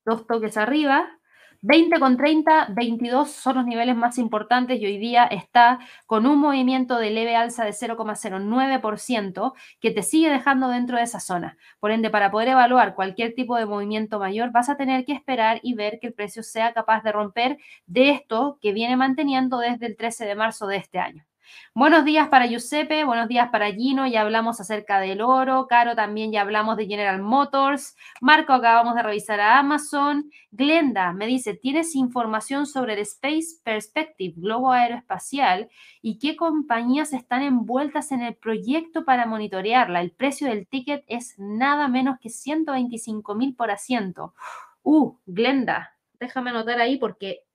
dos 0.06 0.26
toques 0.26 0.56
arriba, 0.56 1.20
20 1.66 1.98
con 1.98 2.18
30, 2.18 2.66
22 2.76 3.30
son 3.30 3.56
los 3.56 3.64
niveles 3.64 3.96
más 3.96 4.18
importantes 4.18 4.78
y 4.78 4.84
hoy 4.84 4.98
día 4.98 5.24
está 5.24 5.78
con 6.04 6.26
un 6.26 6.38
movimiento 6.38 6.98
de 6.98 7.08
leve 7.08 7.36
alza 7.36 7.64
de 7.64 7.72
0,09% 7.72 9.54
que 9.80 9.90
te 9.90 10.02
sigue 10.02 10.28
dejando 10.28 10.68
dentro 10.68 10.98
de 10.98 11.04
esa 11.04 11.20
zona. 11.20 11.56
Por 11.80 11.90
ende, 11.90 12.10
para 12.10 12.30
poder 12.30 12.48
evaluar 12.48 12.94
cualquier 12.94 13.34
tipo 13.34 13.56
de 13.56 13.64
movimiento 13.64 14.18
mayor, 14.18 14.52
vas 14.52 14.68
a 14.68 14.76
tener 14.76 15.06
que 15.06 15.14
esperar 15.14 15.60
y 15.62 15.72
ver 15.72 16.00
que 16.00 16.08
el 16.08 16.12
precio 16.12 16.42
sea 16.42 16.74
capaz 16.74 17.02
de 17.02 17.12
romper 17.12 17.56
de 17.86 18.10
esto 18.10 18.58
que 18.60 18.74
viene 18.74 18.98
manteniendo 18.98 19.56
desde 19.58 19.86
el 19.86 19.96
13 19.96 20.26
de 20.26 20.34
marzo 20.34 20.66
de 20.66 20.76
este 20.76 20.98
año. 20.98 21.24
Buenos 21.74 22.04
días 22.04 22.28
para 22.28 22.46
Giuseppe, 22.46 23.04
buenos 23.04 23.28
días 23.28 23.50
para 23.50 23.72
Gino, 23.72 24.06
ya 24.06 24.22
hablamos 24.22 24.60
acerca 24.60 25.00
del 25.00 25.20
oro, 25.20 25.66
Caro 25.66 25.94
también 25.96 26.30
ya 26.30 26.42
hablamos 26.42 26.76
de 26.76 26.86
General 26.86 27.20
Motors, 27.20 27.96
Marco 28.20 28.52
acabamos 28.52 28.94
de 28.94 29.02
revisar 29.02 29.40
a 29.40 29.58
Amazon, 29.58 30.30
Glenda 30.50 31.12
me 31.12 31.26
dice, 31.26 31.54
¿tienes 31.54 31.96
información 31.96 32.66
sobre 32.66 32.94
el 32.94 33.00
Space 33.00 33.60
Perspective, 33.64 34.34
globo 34.36 34.70
aeroespacial, 34.72 35.68
y 36.00 36.18
qué 36.18 36.36
compañías 36.36 37.12
están 37.12 37.42
envueltas 37.42 38.12
en 38.12 38.22
el 38.22 38.36
proyecto 38.36 39.04
para 39.04 39.26
monitorearla? 39.26 40.00
El 40.00 40.12
precio 40.12 40.46
del 40.48 40.68
ticket 40.68 41.04
es 41.08 41.34
nada 41.38 41.88
menos 41.88 42.18
que 42.20 42.30
125 42.30 43.34
mil 43.34 43.56
por 43.56 43.70
asiento. 43.70 44.34
Uh, 44.82 45.16
Glenda, 45.26 45.96
déjame 46.20 46.50
anotar 46.50 46.80
ahí 46.80 46.98
porque, 46.98 47.46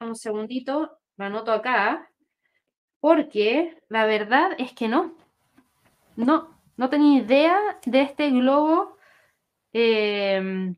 un 0.00 0.16
segundito, 0.16 0.98
lo 1.16 1.24
anoto 1.24 1.52
acá 1.52 2.10
porque 3.06 3.80
la 3.88 4.04
verdad 4.04 4.50
es 4.58 4.72
que 4.72 4.88
no. 4.88 5.14
No, 6.16 6.58
no 6.76 6.90
tenía 6.90 7.22
idea 7.22 7.78
de 7.84 8.00
este 8.00 8.30
globo 8.30 8.98
em, 9.72 10.74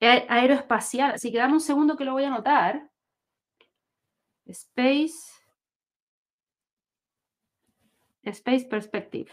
aeroespacial. 0.00 1.10
Así 1.10 1.32
que 1.32 1.38
dame 1.38 1.54
un 1.54 1.60
segundo 1.60 1.96
que 1.96 2.04
lo 2.04 2.12
voy 2.12 2.22
a 2.22 2.28
anotar. 2.28 2.88
Space. 4.46 5.18
Space 8.22 8.66
Perspective. 8.66 9.32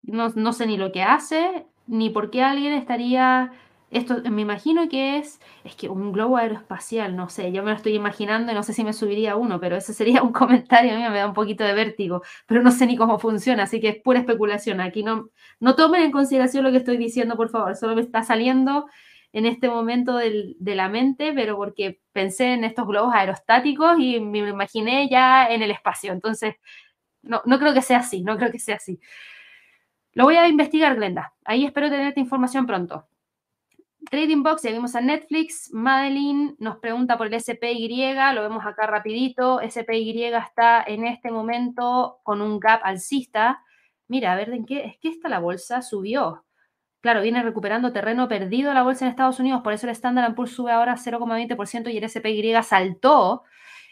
No, 0.00 0.30
no 0.30 0.54
sé 0.54 0.66
ni 0.66 0.78
lo 0.78 0.92
que 0.92 1.02
hace, 1.02 1.66
ni 1.86 2.08
por 2.08 2.30
qué 2.30 2.42
alguien 2.42 2.72
estaría 2.72 3.52
esto 3.90 4.22
me 4.30 4.42
imagino 4.42 4.88
que 4.88 5.18
es, 5.18 5.40
es 5.64 5.74
que 5.74 5.88
un 5.88 6.12
globo 6.12 6.36
aeroespacial, 6.36 7.16
no 7.16 7.28
sé, 7.28 7.50
yo 7.52 7.62
me 7.64 7.70
lo 7.70 7.76
estoy 7.76 7.94
imaginando 7.94 8.52
y 8.52 8.54
no 8.54 8.62
sé 8.62 8.72
si 8.72 8.84
me 8.84 8.92
subiría 8.92 9.36
uno, 9.36 9.58
pero 9.58 9.76
ese 9.76 9.92
sería 9.94 10.22
un 10.22 10.32
comentario, 10.32 10.92
a 10.92 10.96
mí 10.96 11.02
me 11.02 11.18
da 11.18 11.26
un 11.26 11.34
poquito 11.34 11.64
de 11.64 11.74
vértigo, 11.74 12.22
pero 12.46 12.62
no 12.62 12.70
sé 12.70 12.86
ni 12.86 12.96
cómo 12.96 13.18
funciona, 13.18 13.64
así 13.64 13.80
que 13.80 13.88
es 13.88 13.96
pura 14.02 14.20
especulación. 14.20 14.80
Aquí 14.80 15.02
no, 15.02 15.30
no 15.58 15.74
tomen 15.74 16.02
en 16.02 16.12
consideración 16.12 16.64
lo 16.64 16.70
que 16.70 16.78
estoy 16.78 16.96
diciendo, 16.98 17.36
por 17.36 17.50
favor, 17.50 17.74
solo 17.76 17.96
me 17.96 18.02
está 18.02 18.22
saliendo 18.22 18.86
en 19.32 19.46
este 19.46 19.68
momento 19.68 20.16
de 20.16 20.74
la 20.74 20.88
mente, 20.88 21.32
pero 21.34 21.56
porque 21.56 22.00
pensé 22.12 22.54
en 22.54 22.64
estos 22.64 22.86
globos 22.86 23.14
aerostáticos 23.14 23.98
y 23.98 24.20
me 24.20 24.38
imaginé 24.38 25.08
ya 25.08 25.46
en 25.48 25.62
el 25.62 25.70
espacio. 25.70 26.12
Entonces, 26.12 26.56
no, 27.22 27.42
no 27.44 27.58
creo 27.58 27.74
que 27.74 27.82
sea 27.82 27.98
así, 27.98 28.22
no 28.22 28.36
creo 28.36 28.50
que 28.50 28.58
sea 28.58 28.76
así. 28.76 29.00
Lo 30.12 30.24
voy 30.24 30.36
a 30.36 30.48
investigar, 30.48 30.96
Glenda. 30.96 31.34
Ahí 31.44 31.64
espero 31.64 31.88
tener 31.90 32.08
esta 32.08 32.20
información 32.20 32.66
pronto. 32.66 33.06
Trading 34.08 34.42
Box, 34.42 34.62
ya 34.62 34.72
vimos 34.72 34.94
a 34.94 35.00
Netflix. 35.00 35.70
Madeline 35.72 36.54
nos 36.58 36.78
pregunta 36.78 37.18
por 37.18 37.26
el 37.26 37.40
SPY, 37.40 38.14
lo 38.34 38.42
vemos 38.42 38.64
acá 38.64 38.86
rapidito. 38.86 39.60
SPY 39.60 40.24
está 40.24 40.82
en 40.82 41.06
este 41.06 41.30
momento 41.30 42.20
con 42.22 42.40
un 42.40 42.58
gap 42.58 42.80
alcista. 42.82 43.62
Mira, 44.08 44.32
a 44.32 44.36
ver, 44.36 44.50
¿en 44.50 44.64
qué? 44.64 44.84
Es 44.84 44.98
que 44.98 45.08
esta 45.08 45.28
la 45.28 45.38
bolsa 45.38 45.82
subió. 45.82 46.44
Claro, 47.00 47.22
viene 47.22 47.42
recuperando 47.42 47.92
terreno 47.92 48.28
perdido 48.28 48.74
la 48.74 48.82
bolsa 48.82 49.04
en 49.04 49.10
Estados 49.10 49.40
Unidos, 49.40 49.62
por 49.62 49.72
eso 49.72 49.86
el 49.86 49.92
Standard 49.92 50.34
Poor's 50.34 50.52
sube 50.52 50.72
ahora 50.72 50.96
0,20% 50.96 51.90
y 51.92 51.96
el 51.96 52.08
SPY 52.08 52.62
saltó 52.62 53.44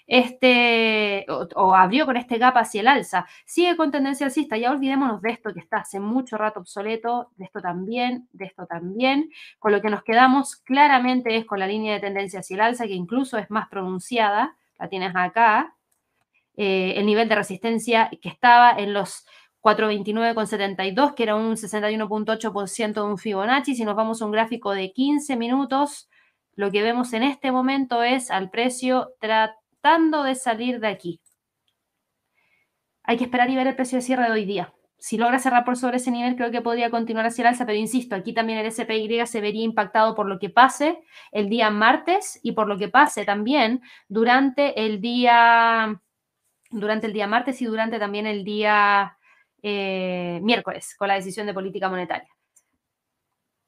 este, 0.09 1.26
o, 1.28 1.74
abrió 1.74 2.06
con 2.06 2.16
este 2.16 2.38
gap 2.38 2.56
hacia 2.56 2.80
el 2.80 2.88
alza, 2.88 3.26
sigue 3.44 3.76
con 3.76 3.90
tendencia 3.90 4.26
alcista, 4.26 4.56
ya 4.56 4.70
olvidémonos 4.70 5.20
de 5.20 5.30
esto 5.30 5.52
que 5.52 5.61
está 5.61 5.78
hace 5.78 6.00
mucho 6.00 6.38
rato 6.38 6.61
obsoleto, 6.61 7.30
de 7.36 7.44
esto 7.44 7.61
también, 7.61 8.26
de 8.32 8.46
esto 8.46 8.66
también, 8.66 9.30
con 9.59 9.70
lo 9.70 9.82
que 9.82 9.90
nos 9.90 10.02
quedamos 10.02 10.56
claramente 10.56 11.36
es 11.36 11.44
con 11.44 11.61
la 11.61 11.66
línea 11.66 11.94
de 11.94 12.00
tendencia 12.00 12.40
hacia 12.40 12.54
el 12.54 12.61
alza, 12.62 12.86
que 12.86 12.94
incluso 12.94 13.36
es 13.36 13.50
más 13.50 13.68
pronunciada, 13.68 14.56
la 14.78 14.88
tienes 14.88 15.14
acá, 15.14 15.76
eh, 16.56 16.94
el 16.96 17.04
nivel 17.04 17.28
de 17.28 17.34
resistencia 17.34 18.11
que 18.22 18.30
estaba 18.30 18.72
en 18.78 18.94
los 18.94 19.26
429,72, 19.61 21.14
que 21.14 21.22
era 21.22 21.36
un 21.36 21.56
61.8% 21.56 22.94
de 22.94 23.02
un 23.02 23.18
Fibonacci. 23.18 23.74
Si 23.74 23.84
nos 23.84 23.94
vamos 23.94 24.22
a 24.22 24.24
un 24.24 24.32
gráfico 24.32 24.72
de 24.72 24.92
15 24.92 25.36
minutos, 25.36 26.09
lo 26.54 26.70
que 26.70 26.82
vemos 26.82 27.12
en 27.12 27.24
este 27.24 27.52
momento 27.52 28.02
es 28.02 28.30
al 28.30 28.50
precio 28.50 29.12
de 29.97 30.34
salir 30.34 30.80
de 30.80 30.89
aquí. 30.89 31.20
Hay 33.05 33.16
que 33.16 33.24
esperar 33.24 33.49
y 33.49 33.57
ver 33.57 33.66
el 33.66 33.74
precio 33.74 33.97
de 33.97 34.03
cierre 34.03 34.24
de 34.24 34.32
hoy 34.32 34.45
día. 34.45 34.74
Si 34.99 35.16
logra 35.16 35.39
cerrar 35.39 35.64
por 35.64 35.78
sobre 35.78 35.97
ese 35.97 36.11
nivel, 36.11 36.36
creo 36.36 36.51
que 36.51 36.61
podría 36.61 36.91
continuar 36.91 37.24
hacia 37.24 37.43
el 37.43 37.49
alza, 37.49 37.64
pero 37.64 37.78
insisto, 37.78 38.14
aquí 38.14 38.34
también 38.34 38.59
el 38.59 38.70
SPY 38.70 39.26
se 39.26 39.41
vería 39.41 39.64
impactado 39.64 40.14
por 40.14 40.26
lo 40.26 40.39
que 40.39 40.51
pase 40.51 41.01
el 41.32 41.49
día 41.49 41.70
martes 41.70 42.39
y 42.43 42.53
por 42.53 42.68
lo 42.68 42.76
que 42.76 42.89
pase 42.89 43.24
también 43.24 43.80
durante 44.09 44.84
el 44.84 45.01
día, 45.01 46.03
durante 46.70 47.07
el 47.07 47.14
día 47.14 47.26
martes 47.26 47.62
y 47.62 47.64
durante 47.64 47.99
también 47.99 48.26
el 48.26 48.45
día 48.45 49.16
eh, 49.62 50.41
miércoles 50.43 50.95
con 50.99 51.09
la 51.09 51.14
decisión 51.14 51.47
de 51.47 51.55
política 51.55 51.89
monetaria. 51.89 52.28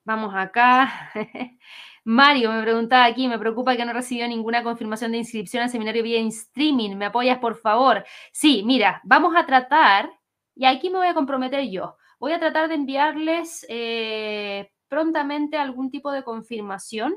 Vamos 0.05 0.35
acá. 0.35 1.13
Mario 2.05 2.51
me 2.53 2.63
preguntaba 2.63 3.05
aquí, 3.05 3.29
me 3.29 3.39
preocupa 3.39 3.77
que 3.77 3.85
no 3.85 3.93
recibió 3.93 4.27
ninguna 4.27 4.63
confirmación 4.63 5.13
de 5.13 5.19
inscripción 5.19 5.63
al 5.63 5.71
seminario 5.71 6.03
vía 6.03 6.21
streaming. 6.21 6.97
¿Me 6.97 7.07
apoyas, 7.07 7.39
por 7.39 7.57
favor? 7.57 8.05
Sí, 8.33 8.63
mira, 8.65 9.01
vamos 9.05 9.35
a 9.37 9.47
tratar, 9.47 10.11
y 10.55 10.65
aquí 10.65 10.91
me 10.91 10.99
voy 10.99 11.09
a 11.09 11.15
comprometer 11.15 11.69
yo, 11.69 11.97
voy 12.19 12.33
a 12.33 12.41
tratar 12.41 12.69
de 12.69 12.75
enviarles 12.75 13.67
eh, 13.69 14.71
prontamente 14.89 15.57
algún 15.57 15.91
tipo 15.91 16.11
de 16.13 16.25
confirmación 16.25 17.17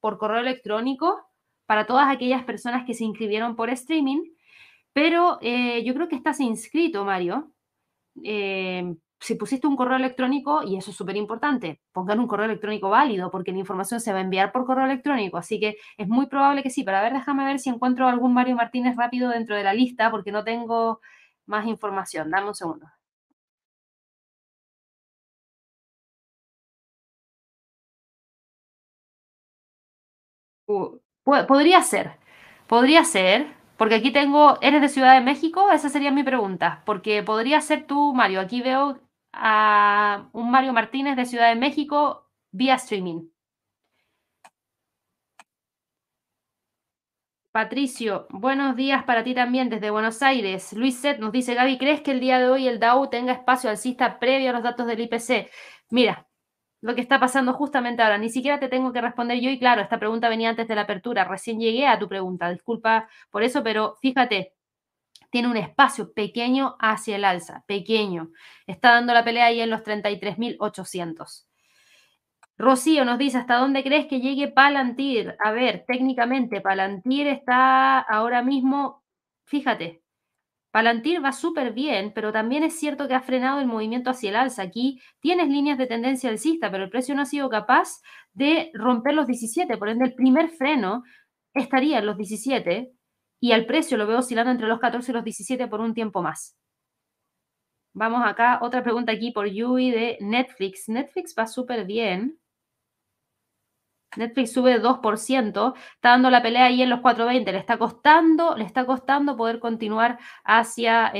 por 0.00 0.18
correo 0.18 0.40
electrónico 0.40 1.20
para 1.66 1.86
todas 1.86 2.08
aquellas 2.08 2.44
personas 2.44 2.84
que 2.84 2.94
se 2.94 3.04
inscribieron 3.04 3.56
por 3.56 3.70
streaming, 3.70 4.22
pero 4.92 5.38
eh, 5.40 5.84
yo 5.84 5.94
creo 5.94 6.08
que 6.08 6.16
estás 6.16 6.40
inscrito, 6.40 7.04
Mario. 7.04 7.52
Eh, 8.24 8.94
si 9.20 9.34
pusiste 9.36 9.66
un 9.66 9.76
correo 9.76 9.96
electrónico, 9.96 10.62
y 10.62 10.76
eso 10.76 10.90
es 10.90 10.96
súper 10.96 11.16
importante, 11.16 11.80
pongan 11.92 12.20
un 12.20 12.26
correo 12.26 12.46
electrónico 12.46 12.88
válido, 12.90 13.30
porque 13.30 13.52
la 13.52 13.58
información 13.58 14.00
se 14.00 14.12
va 14.12 14.18
a 14.18 14.22
enviar 14.22 14.52
por 14.52 14.64
correo 14.66 14.86
electrónico. 14.86 15.36
Así 15.38 15.60
que 15.60 15.76
es 15.98 16.08
muy 16.08 16.26
probable 16.26 16.62
que 16.62 16.70
sí. 16.70 16.84
Pero 16.84 16.96
a 16.98 17.02
ver, 17.02 17.12
déjame 17.12 17.44
ver 17.44 17.58
si 17.58 17.70
encuentro 17.70 18.08
algún 18.08 18.34
Mario 18.34 18.56
Martínez 18.56 18.96
rápido 18.96 19.30
dentro 19.30 19.56
de 19.56 19.64
la 19.64 19.74
lista, 19.74 20.10
porque 20.10 20.32
no 20.32 20.44
tengo 20.44 21.00
más 21.46 21.66
información. 21.66 22.30
Dame 22.30 22.48
un 22.48 22.54
segundo. 22.54 22.86
Uh, 30.66 30.98
podría 31.48 31.82
ser, 31.82 32.12
podría 32.66 33.04
ser, 33.04 33.54
porque 33.76 33.96
aquí 33.96 34.12
tengo, 34.12 34.58
¿eres 34.62 34.80
de 34.82 34.88
Ciudad 34.88 35.14
de 35.14 35.20
México? 35.20 35.70
Esa 35.72 35.88
sería 35.88 36.10
mi 36.12 36.22
pregunta, 36.22 36.82
porque 36.86 37.22
podría 37.22 37.60
ser 37.60 37.86
tú, 37.86 38.14
Mario. 38.14 38.40
Aquí 38.40 38.62
veo 38.62 39.00
a 39.32 40.28
un 40.32 40.50
Mario 40.50 40.72
Martínez 40.72 41.16
de 41.16 41.26
Ciudad 41.26 41.48
de 41.48 41.56
México 41.60 42.28
vía 42.50 42.74
streaming. 42.76 43.28
Patricio, 47.52 48.28
buenos 48.30 48.76
días 48.76 49.02
para 49.04 49.24
ti 49.24 49.34
también 49.34 49.70
desde 49.70 49.90
Buenos 49.90 50.22
Aires. 50.22 50.72
Luis 50.72 51.00
Set 51.00 51.18
nos 51.18 51.32
dice, 51.32 51.54
Gaby, 51.54 51.78
¿crees 51.78 52.00
que 52.00 52.12
el 52.12 52.20
día 52.20 52.38
de 52.38 52.48
hoy 52.48 52.68
el 52.68 52.78
DAO 52.78 53.08
tenga 53.08 53.32
espacio 53.32 53.68
alcista 53.70 54.20
previo 54.20 54.50
a 54.50 54.52
los 54.52 54.62
datos 54.62 54.86
del 54.86 55.00
IPC? 55.00 55.50
Mira, 55.90 56.28
lo 56.80 56.94
que 56.94 57.00
está 57.00 57.18
pasando 57.18 57.52
justamente 57.54 58.02
ahora, 58.02 58.18
ni 58.18 58.30
siquiera 58.30 58.60
te 58.60 58.68
tengo 58.68 58.92
que 58.92 59.00
responder 59.00 59.40
yo 59.40 59.50
y 59.50 59.58
claro, 59.58 59.82
esta 59.82 59.98
pregunta 59.98 60.28
venía 60.28 60.50
antes 60.50 60.68
de 60.68 60.74
la 60.76 60.82
apertura, 60.82 61.24
recién 61.24 61.58
llegué 61.60 61.86
a 61.88 61.98
tu 61.98 62.08
pregunta, 62.08 62.50
disculpa 62.50 63.08
por 63.30 63.42
eso, 63.42 63.62
pero 63.64 63.96
fíjate, 64.00 64.54
tiene 65.30 65.48
un 65.48 65.56
espacio 65.56 66.12
pequeño 66.12 66.76
hacia 66.78 67.16
el 67.16 67.24
alza, 67.24 67.64
pequeño. 67.66 68.30
Está 68.66 68.92
dando 68.92 69.14
la 69.14 69.24
pelea 69.24 69.46
ahí 69.46 69.60
en 69.60 69.70
los 69.70 69.82
33.800. 69.82 71.46
Rocío 72.58 73.04
nos 73.06 73.18
dice, 73.18 73.38
¿hasta 73.38 73.56
dónde 73.56 73.82
crees 73.82 74.06
que 74.06 74.20
llegue 74.20 74.48
Palantir? 74.48 75.34
A 75.42 75.50
ver, 75.50 75.84
técnicamente, 75.86 76.60
Palantir 76.60 77.26
está 77.26 78.00
ahora 78.00 78.42
mismo, 78.42 79.02
fíjate, 79.44 80.02
Palantir 80.70 81.24
va 81.24 81.32
súper 81.32 81.72
bien, 81.72 82.12
pero 82.14 82.32
también 82.32 82.62
es 82.62 82.78
cierto 82.78 83.08
que 83.08 83.14
ha 83.14 83.22
frenado 83.22 83.60
el 83.60 83.66
movimiento 83.66 84.10
hacia 84.10 84.30
el 84.30 84.36
alza. 84.36 84.62
Aquí 84.62 85.00
tienes 85.20 85.48
líneas 85.48 85.78
de 85.78 85.86
tendencia 85.86 86.30
alcista, 86.30 86.70
pero 86.70 86.84
el 86.84 86.90
precio 86.90 87.14
no 87.14 87.22
ha 87.22 87.26
sido 87.26 87.48
capaz 87.48 88.02
de 88.34 88.70
romper 88.74 89.14
los 89.14 89.26
17. 89.26 89.76
Por 89.78 89.88
ende, 89.88 90.04
el 90.04 90.14
primer 90.14 90.50
freno 90.50 91.02
estaría 91.54 91.98
en 91.98 92.06
los 92.06 92.16
17 92.16 92.92
y 93.40 93.52
al 93.52 93.66
precio 93.66 93.96
lo 93.96 94.06
veo 94.06 94.18
oscilando 94.18 94.50
entre 94.50 94.68
los 94.68 94.78
14 94.78 95.10
y 95.10 95.14
los 95.14 95.24
17 95.24 95.66
por 95.66 95.80
un 95.80 95.94
tiempo 95.94 96.22
más. 96.22 96.56
Vamos 97.92 98.22
acá, 98.24 98.60
otra 98.62 98.82
pregunta 98.84 99.12
aquí 99.12 99.32
por 99.32 99.48
Yui 99.48 99.90
de 99.90 100.18
Netflix. 100.20 100.88
Netflix 100.88 101.34
va 101.36 101.46
súper 101.46 101.84
bien. 101.86 102.38
Netflix 104.16 104.52
sube 104.52 104.80
2%, 104.80 105.74
está 105.94 106.08
dando 106.10 106.30
la 106.30 106.42
pelea 106.42 106.64
ahí 106.64 106.82
en 106.82 106.90
los 106.90 107.00
4.20, 107.00 107.52
le 107.52 107.58
está 107.58 107.78
costando, 107.78 108.56
le 108.56 108.64
está 108.64 108.84
costando 108.84 109.36
poder 109.36 109.60
continuar 109.60 110.18
hacia 110.44 111.12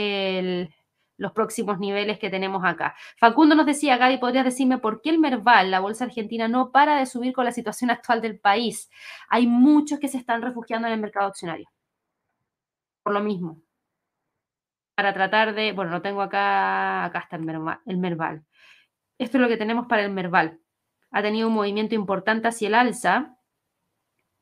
los 1.16 1.32
próximos 1.32 1.78
niveles 1.78 2.18
que 2.18 2.30
tenemos 2.30 2.64
acá. 2.64 2.96
Facundo 3.18 3.54
nos 3.54 3.66
decía, 3.66 3.96
Gaby, 3.96 4.18
¿podrías 4.18 4.44
decirme 4.44 4.78
por 4.78 5.02
qué 5.02 5.10
el 5.10 5.20
Merval, 5.20 5.70
la 5.70 5.78
bolsa 5.78 6.04
argentina, 6.04 6.48
no 6.48 6.72
para 6.72 6.98
de 6.98 7.06
subir 7.06 7.32
con 7.32 7.44
la 7.44 7.52
situación 7.52 7.90
actual 7.90 8.20
del 8.20 8.40
país? 8.40 8.90
Hay 9.28 9.46
muchos 9.46 10.00
que 10.00 10.08
se 10.08 10.18
están 10.18 10.42
refugiando 10.42 10.88
en 10.88 10.94
el 10.94 11.00
mercado 11.00 11.28
accionario 11.28 11.68
por 13.02 13.12
lo 13.12 13.20
mismo. 13.20 13.62
Para 14.94 15.14
tratar 15.14 15.54
de, 15.54 15.72
bueno, 15.72 15.92
lo 15.92 16.02
tengo 16.02 16.22
acá, 16.22 17.04
acá 17.04 17.20
está 17.20 17.36
el 17.36 17.42
Merval, 17.42 18.44
Esto 19.18 19.38
es 19.38 19.40
lo 19.40 19.48
que 19.48 19.56
tenemos 19.56 19.86
para 19.86 20.02
el 20.02 20.10
Merval. 20.10 20.60
Ha 21.10 21.22
tenido 21.22 21.48
un 21.48 21.54
movimiento 21.54 21.94
importante 21.94 22.48
hacia 22.48 22.68
el 22.68 22.74
alza. 22.74 23.36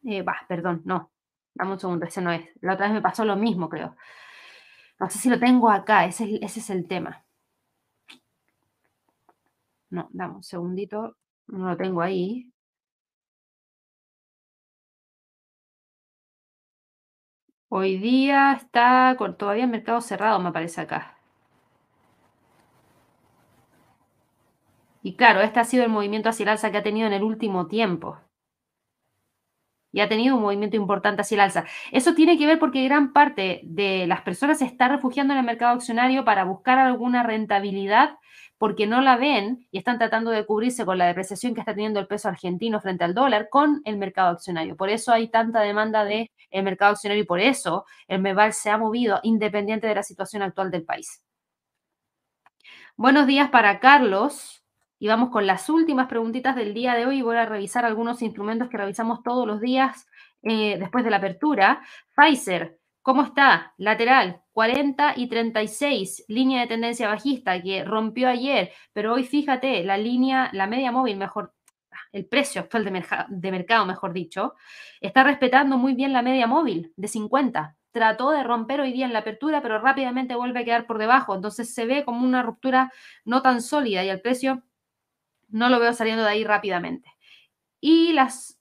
Eh, 0.05 0.25
perdón, 0.49 0.83
no. 0.85 1.11
Dame 1.55 1.73
un 1.73 1.81
segundo, 1.81 2.07
ese 2.07 2.21
no 2.21 2.33
es. 2.33 2.49
La 2.61 2.75
otra 2.75 2.87
vez 2.87 2.95
me 2.95 3.03
pasó 3.03 3.25
lo 3.25 3.37
mismo, 3.37 3.69
creo. 3.69 3.97
No 5.01 5.09
sé 5.09 5.19
si 5.19 5.31
lo 5.31 5.39
tengo 5.39 5.71
acá, 5.71 6.05
ese, 6.05 6.39
ese 6.43 6.61
es 6.61 6.71
el 6.71 6.87
tema. 6.89 7.25
No, 9.91 10.09
dame 10.13 10.37
un 10.37 10.43
segundito, 10.43 11.17
no 11.47 11.71
lo 11.71 11.77
tengo 11.77 12.03
ahí. 12.03 12.53
Hoy 17.71 17.99
día 17.99 18.53
está 18.53 19.15
con 19.19 19.37
todavía 19.37 19.65
el 19.65 19.71
mercado 19.71 20.01
cerrado, 20.01 20.39
me 20.39 20.53
parece 20.53 20.81
acá. 20.81 21.19
Y 25.03 25.17
claro, 25.17 25.41
este 25.41 25.61
ha 25.61 25.65
sido 25.65 25.85
el 25.85 25.91
movimiento 25.91 26.29
hacia 26.29 26.45
el 26.45 26.51
alza 26.51 26.71
que 26.71 26.79
ha 26.79 26.83
tenido 26.83 27.07
en 27.07 27.13
el 27.13 27.23
último 27.23 27.67
tiempo. 27.67 28.19
Y 29.93 30.01
ha 30.01 30.09
tenido 30.09 30.37
un 30.37 30.43
movimiento 30.43 30.77
importante 30.77 31.23
hacia 31.23 31.37
el 31.37 31.41
alza. 31.41 31.65
Eso 31.93 32.15
tiene 32.15 32.39
que 32.39 32.47
ver 32.47 32.59
porque 32.59 32.85
gran 32.85 33.13
parte 33.13 33.61
de 33.65 34.07
las 34.07 34.23
personas 34.23 34.59
se 34.59 34.65
está 34.67 34.89
refugiando 34.89 35.35
en 35.35 35.41
el 35.41 35.47
mercado 35.47 35.75
accionario 35.75 36.25
para 36.25 36.45
buscar 36.45 36.79
alguna 36.79 37.23
rentabilidad 37.23 38.19
porque 38.59 38.87
no 38.87 39.01
la 39.01 39.17
ven 39.17 39.67
y 39.71 39.79
están 39.79 39.99
tratando 39.99 40.31
de 40.31 40.45
cubrirse 40.45 40.85
con 40.85 40.99
la 40.99 41.07
depreciación 41.07 41.55
que 41.55 41.61
está 41.61 41.75
teniendo 41.75 42.01
el 42.01 42.09
peso 42.09 42.29
argentino 42.29 42.81
frente 42.81 43.05
al 43.05 43.15
dólar 43.15 43.49
con 43.49 43.81
el 43.85 43.97
mercado 43.97 44.31
accionario. 44.31 44.77
Por 44.77 44.91
eso 44.91 45.13
hay 45.13 45.29
tanta 45.29 45.61
demanda 45.61 46.05
del 46.05 46.31
el 46.51 46.63
mercado 46.65 46.93
accionario 46.93 47.23
y 47.23 47.27
por 47.27 47.41
eso 47.41 47.85
el 48.09 48.21
MEVAL 48.21 48.53
se 48.53 48.71
ha 48.71 48.79
movido 48.79 49.21
independiente 49.23 49.87
de 49.87 49.95
la 49.95 50.03
situación 50.03 50.43
actual 50.43 50.71
del 50.71 50.85
país. 50.85 51.23
Buenos 52.97 53.27
días 53.27 53.49
para 53.51 53.79
Carlos. 53.79 54.65
Y 55.01 55.07
vamos 55.07 55.31
con 55.31 55.47
las 55.47 55.69
últimas 55.69 56.09
preguntitas 56.09 56.57
del 56.57 56.75
día 56.75 56.95
de 56.95 57.07
hoy. 57.07 57.23
Voy 57.23 57.37
a 57.37 57.47
revisar 57.47 57.85
algunos 57.85 58.21
instrumentos 58.21 58.69
que 58.69 58.77
revisamos 58.77 59.23
todos 59.23 59.47
los 59.47 59.61
días 59.61 60.09
eh, 60.43 60.77
después 60.79 61.05
de 61.05 61.11
la 61.11 61.19
apertura. 61.19 61.83
Pfizer, 62.17 62.81
¿Cómo 63.03 63.23
está? 63.23 63.75
Lateral, 63.79 64.43
40 64.53 65.15
y 65.17 65.29
36, 65.29 66.25
línea 66.29 66.61
de 66.61 66.67
tendencia 66.67 67.09
bajista 67.09 67.63
que 67.63 67.85
rompió 67.85 68.29
ayer, 68.29 68.73
pero 68.93 69.15
hoy 69.15 69.25
fíjate, 69.25 69.83
la 69.85 69.97
línea, 69.97 70.51
la 70.53 70.67
media 70.67 70.93
móvil, 70.93 71.17
mejor, 71.17 71.55
el 72.13 72.27
precio 72.27 72.61
actual 72.61 72.85
de, 72.85 73.05
de 73.29 73.51
mercado, 73.51 73.87
mejor 73.87 74.13
dicho, 74.13 74.55
está 75.01 75.25
respetando 75.25 75.79
muy 75.79 75.95
bien 75.95 76.13
la 76.13 76.23
media 76.23 76.47
móvil 76.47 76.93
de 76.97 77.09
50. 77.09 77.77
Trató 77.93 78.31
de 78.31 78.43
romper 78.43 78.81
hoy 78.81 78.93
día 78.93 79.07
en 79.07 79.13
la 79.13 79.21
apertura, 79.21 79.63
pero 79.63 79.81
rápidamente 79.81 80.35
vuelve 80.35 80.61
a 80.61 80.65
quedar 80.65 80.87
por 80.87 80.99
debajo. 80.99 81.35
Entonces 81.35 81.73
se 81.75 81.87
ve 81.87 82.05
como 82.05 82.25
una 82.25 82.43
ruptura 82.43 82.93
no 83.25 83.43
tan 83.43 83.63
sólida 83.63 84.05
y 84.05 84.11
el 84.11 84.21
precio 84.21 84.63
no 85.49 85.69
lo 85.69 85.81
veo 85.81 85.93
saliendo 85.95 86.25
de 86.25 86.31
ahí 86.31 86.45
rápidamente. 86.45 87.11
Y 87.81 88.13
las 88.13 88.58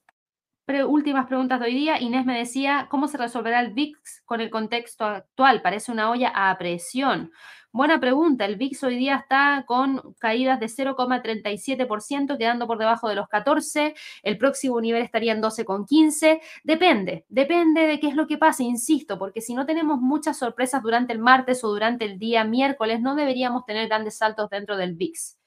últimas 0.87 1.27
preguntas 1.27 1.59
de 1.59 1.67
hoy 1.67 1.73
día. 1.73 1.99
Inés 2.01 2.25
me 2.25 2.37
decía, 2.37 2.87
¿cómo 2.89 3.07
se 3.07 3.17
resolverá 3.17 3.61
el 3.61 3.73
VIX 3.73 4.21
con 4.25 4.41
el 4.41 4.49
contexto 4.49 5.05
actual? 5.05 5.61
Parece 5.61 5.91
una 5.91 6.09
olla 6.11 6.31
a 6.35 6.57
presión. 6.57 7.31
Buena 7.71 7.99
pregunta. 7.99 8.45
El 8.45 8.55
VIX 8.55 8.83
hoy 8.83 8.97
día 8.97 9.15
está 9.15 9.63
con 9.67 10.13
caídas 10.19 10.59
de 10.59 10.65
0,37%, 10.65 12.37
quedando 12.37 12.67
por 12.67 12.77
debajo 12.79 13.07
de 13.07 13.15
los 13.15 13.27
14. 13.27 13.93
El 14.23 14.37
próximo 14.37 14.81
nivel 14.81 15.03
estaría 15.03 15.31
en 15.31 15.41
12,15. 15.41 16.41
Depende, 16.63 17.25
depende 17.29 17.87
de 17.87 17.99
qué 17.99 18.07
es 18.07 18.15
lo 18.15 18.27
que 18.27 18.37
pase, 18.37 18.63
insisto, 18.63 19.17
porque 19.19 19.41
si 19.41 19.53
no 19.53 19.65
tenemos 19.65 19.99
muchas 20.01 20.37
sorpresas 20.37 20.81
durante 20.81 21.13
el 21.13 21.19
martes 21.19 21.63
o 21.63 21.69
durante 21.69 22.05
el 22.05 22.19
día 22.19 22.43
miércoles, 22.43 22.99
no 22.99 23.15
deberíamos 23.15 23.65
tener 23.65 23.87
grandes 23.87 24.17
saltos 24.17 24.49
dentro 24.49 24.75
del 24.75 24.95
VIX. 24.95 25.37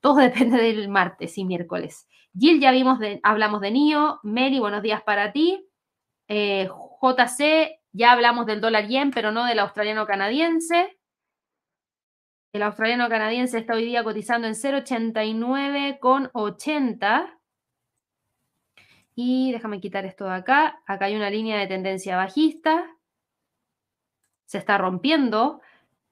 Todo 0.00 0.16
depende 0.20 0.58
del 0.58 0.88
martes 0.88 1.36
y 1.36 1.44
miércoles. 1.44 2.06
Jill, 2.38 2.60
ya 2.60 2.70
vimos, 2.70 2.98
hablamos 3.22 3.62
de 3.62 3.70
NIO. 3.70 4.20
Meli, 4.22 4.58
buenos 4.58 4.82
días 4.82 5.02
para 5.02 5.32
ti. 5.32 5.66
Eh, 6.28 6.68
JC, 7.00 7.80
ya 7.92 8.12
hablamos 8.12 8.44
del 8.44 8.60
dólar 8.60 8.88
yen, 8.88 9.10
pero 9.10 9.32
no 9.32 9.46
del 9.46 9.58
australiano 9.58 10.06
canadiense. 10.06 10.98
El 12.52 12.62
australiano 12.62 13.08
canadiense 13.08 13.56
está 13.58 13.72
hoy 13.72 13.86
día 13.86 14.04
cotizando 14.04 14.46
en 14.46 14.54
0,89,80. 14.54 17.38
Y 19.14 19.52
déjame 19.52 19.80
quitar 19.80 20.04
esto 20.04 20.26
de 20.26 20.34
acá. 20.34 20.82
Acá 20.86 21.06
hay 21.06 21.16
una 21.16 21.30
línea 21.30 21.58
de 21.58 21.68
tendencia 21.68 22.18
bajista. 22.18 22.84
Se 24.44 24.58
está 24.58 24.76
rompiendo. 24.76 25.62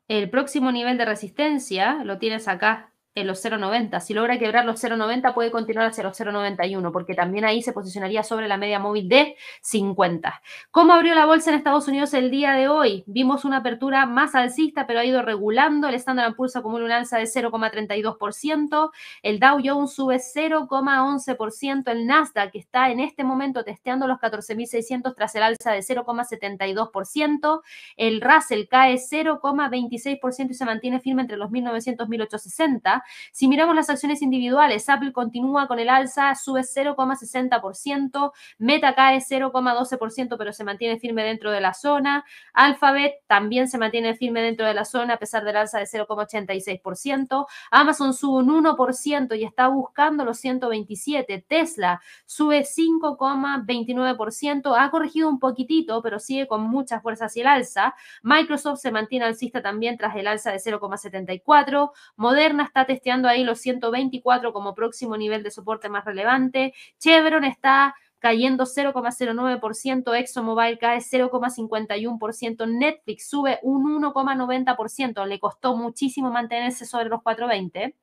El 0.08 0.30
próximo 0.30 0.72
nivel 0.72 0.96
de 0.96 1.04
resistencia 1.04 2.02
lo 2.02 2.16
tienes 2.16 2.48
acá 2.48 2.93
en 3.14 3.28
los 3.28 3.44
0,90. 3.44 4.00
Si 4.00 4.12
logra 4.12 4.38
quebrar 4.38 4.64
los 4.64 4.82
0,90 4.82 5.34
puede 5.34 5.52
continuar 5.52 5.86
hacia 5.86 6.02
los 6.02 6.18
0,91 6.18 6.90
porque 6.90 7.14
también 7.14 7.44
ahí 7.44 7.62
se 7.62 7.72
posicionaría 7.72 8.24
sobre 8.24 8.48
la 8.48 8.56
media 8.56 8.80
móvil 8.80 9.08
de 9.08 9.36
50. 9.60 10.42
¿Cómo 10.72 10.92
abrió 10.92 11.14
la 11.14 11.26
bolsa 11.26 11.50
en 11.50 11.56
Estados 11.56 11.86
Unidos 11.86 12.12
el 12.14 12.30
día 12.30 12.54
de 12.54 12.68
hoy? 12.68 13.04
Vimos 13.06 13.44
una 13.44 13.58
apertura 13.58 14.06
más 14.06 14.34
alcista 14.34 14.86
pero 14.86 14.98
ha 14.98 15.04
ido 15.04 15.22
regulando. 15.22 15.88
El 15.88 15.94
Standard 15.94 16.34
Poor's 16.34 16.56
acumula 16.56 16.84
un 16.86 16.90
alza 16.92 17.18
de 17.18 17.24
0,32%. 17.24 18.90
El 19.22 19.38
Dow 19.38 19.60
Jones 19.62 19.92
sube 19.92 20.16
0,11%. 20.16 21.90
El 21.92 22.06
Nasdaq 22.06 22.50
está 22.54 22.90
en 22.90 22.98
este 22.98 23.22
momento 23.22 23.62
testeando 23.62 24.08
los 24.08 24.18
14.600 24.18 25.14
tras 25.14 25.34
el 25.36 25.44
alza 25.44 25.70
de 25.70 25.80
0,72%. 25.80 27.62
El 27.96 28.20
Russell 28.20 28.66
cae 28.68 28.96
0,26% 28.96 30.50
y 30.50 30.54
se 30.54 30.64
mantiene 30.64 30.98
firme 30.98 31.22
entre 31.22 31.36
los 31.36 31.50
1.900 31.50 32.06
y 32.08 32.18
1.860. 32.18 33.03
Si 33.32 33.48
miramos 33.48 33.74
las 33.74 33.90
acciones 33.90 34.22
individuales, 34.22 34.88
Apple 34.88 35.12
continúa 35.12 35.66
con 35.66 35.78
el 35.78 35.88
alza, 35.88 36.34
sube 36.34 36.62
0,60%, 36.62 38.32
Meta 38.58 38.94
cae 38.94 39.18
0,12%, 39.18 40.36
pero 40.38 40.52
se 40.52 40.64
mantiene 40.64 40.98
firme 40.98 41.24
dentro 41.24 41.50
de 41.50 41.60
la 41.60 41.74
zona. 41.74 42.24
Alphabet 42.52 43.14
también 43.26 43.68
se 43.68 43.78
mantiene 43.78 44.14
firme 44.14 44.42
dentro 44.42 44.66
de 44.66 44.74
la 44.74 44.84
zona 44.84 45.14
a 45.14 45.18
pesar 45.18 45.44
del 45.44 45.56
alza 45.56 45.78
de 45.78 45.86
0,86%. 45.86 47.46
Amazon 47.70 48.14
sube 48.14 48.38
un 48.38 48.64
1% 48.64 49.38
y 49.38 49.44
está 49.44 49.68
buscando 49.68 50.24
los 50.24 50.38
127. 50.38 51.44
Tesla 51.48 52.00
sube 52.26 52.62
5,29%, 52.62 54.76
ha 54.78 54.90
corregido 54.90 55.28
un 55.28 55.38
poquitito, 55.38 56.02
pero 56.02 56.18
sigue 56.18 56.46
con 56.46 56.62
mucha 56.62 57.00
fuerza 57.00 57.26
hacia 57.26 57.42
el 57.42 57.48
alza. 57.48 57.94
Microsoft 58.22 58.80
se 58.80 58.90
mantiene 58.90 59.26
alcista 59.26 59.62
también 59.62 59.96
tras 59.96 60.16
el 60.16 60.26
alza 60.26 60.52
de 60.52 60.58
0,74. 60.58 61.92
Moderna 62.16 62.64
está 62.64 62.84
testeando 62.94 63.28
ahí 63.28 63.44
los 63.44 63.58
124 63.60 64.52
como 64.52 64.74
próximo 64.74 65.16
nivel 65.16 65.42
de 65.42 65.50
soporte 65.50 65.88
más 65.88 66.04
relevante. 66.04 66.74
Chevron 66.98 67.44
está 67.44 67.94
cayendo 68.20 68.64
0,09%, 68.64 70.14
ExxonMobil 70.14 70.78
cae 70.78 71.00
0,51%, 71.00 72.66
Netflix 72.66 73.28
sube 73.28 73.58
un 73.62 74.00
1,90%, 74.00 75.26
le 75.26 75.38
costó 75.38 75.76
muchísimo 75.76 76.30
mantenerse 76.30 76.86
sobre 76.86 77.10
los 77.10 77.22
420. 77.22 77.94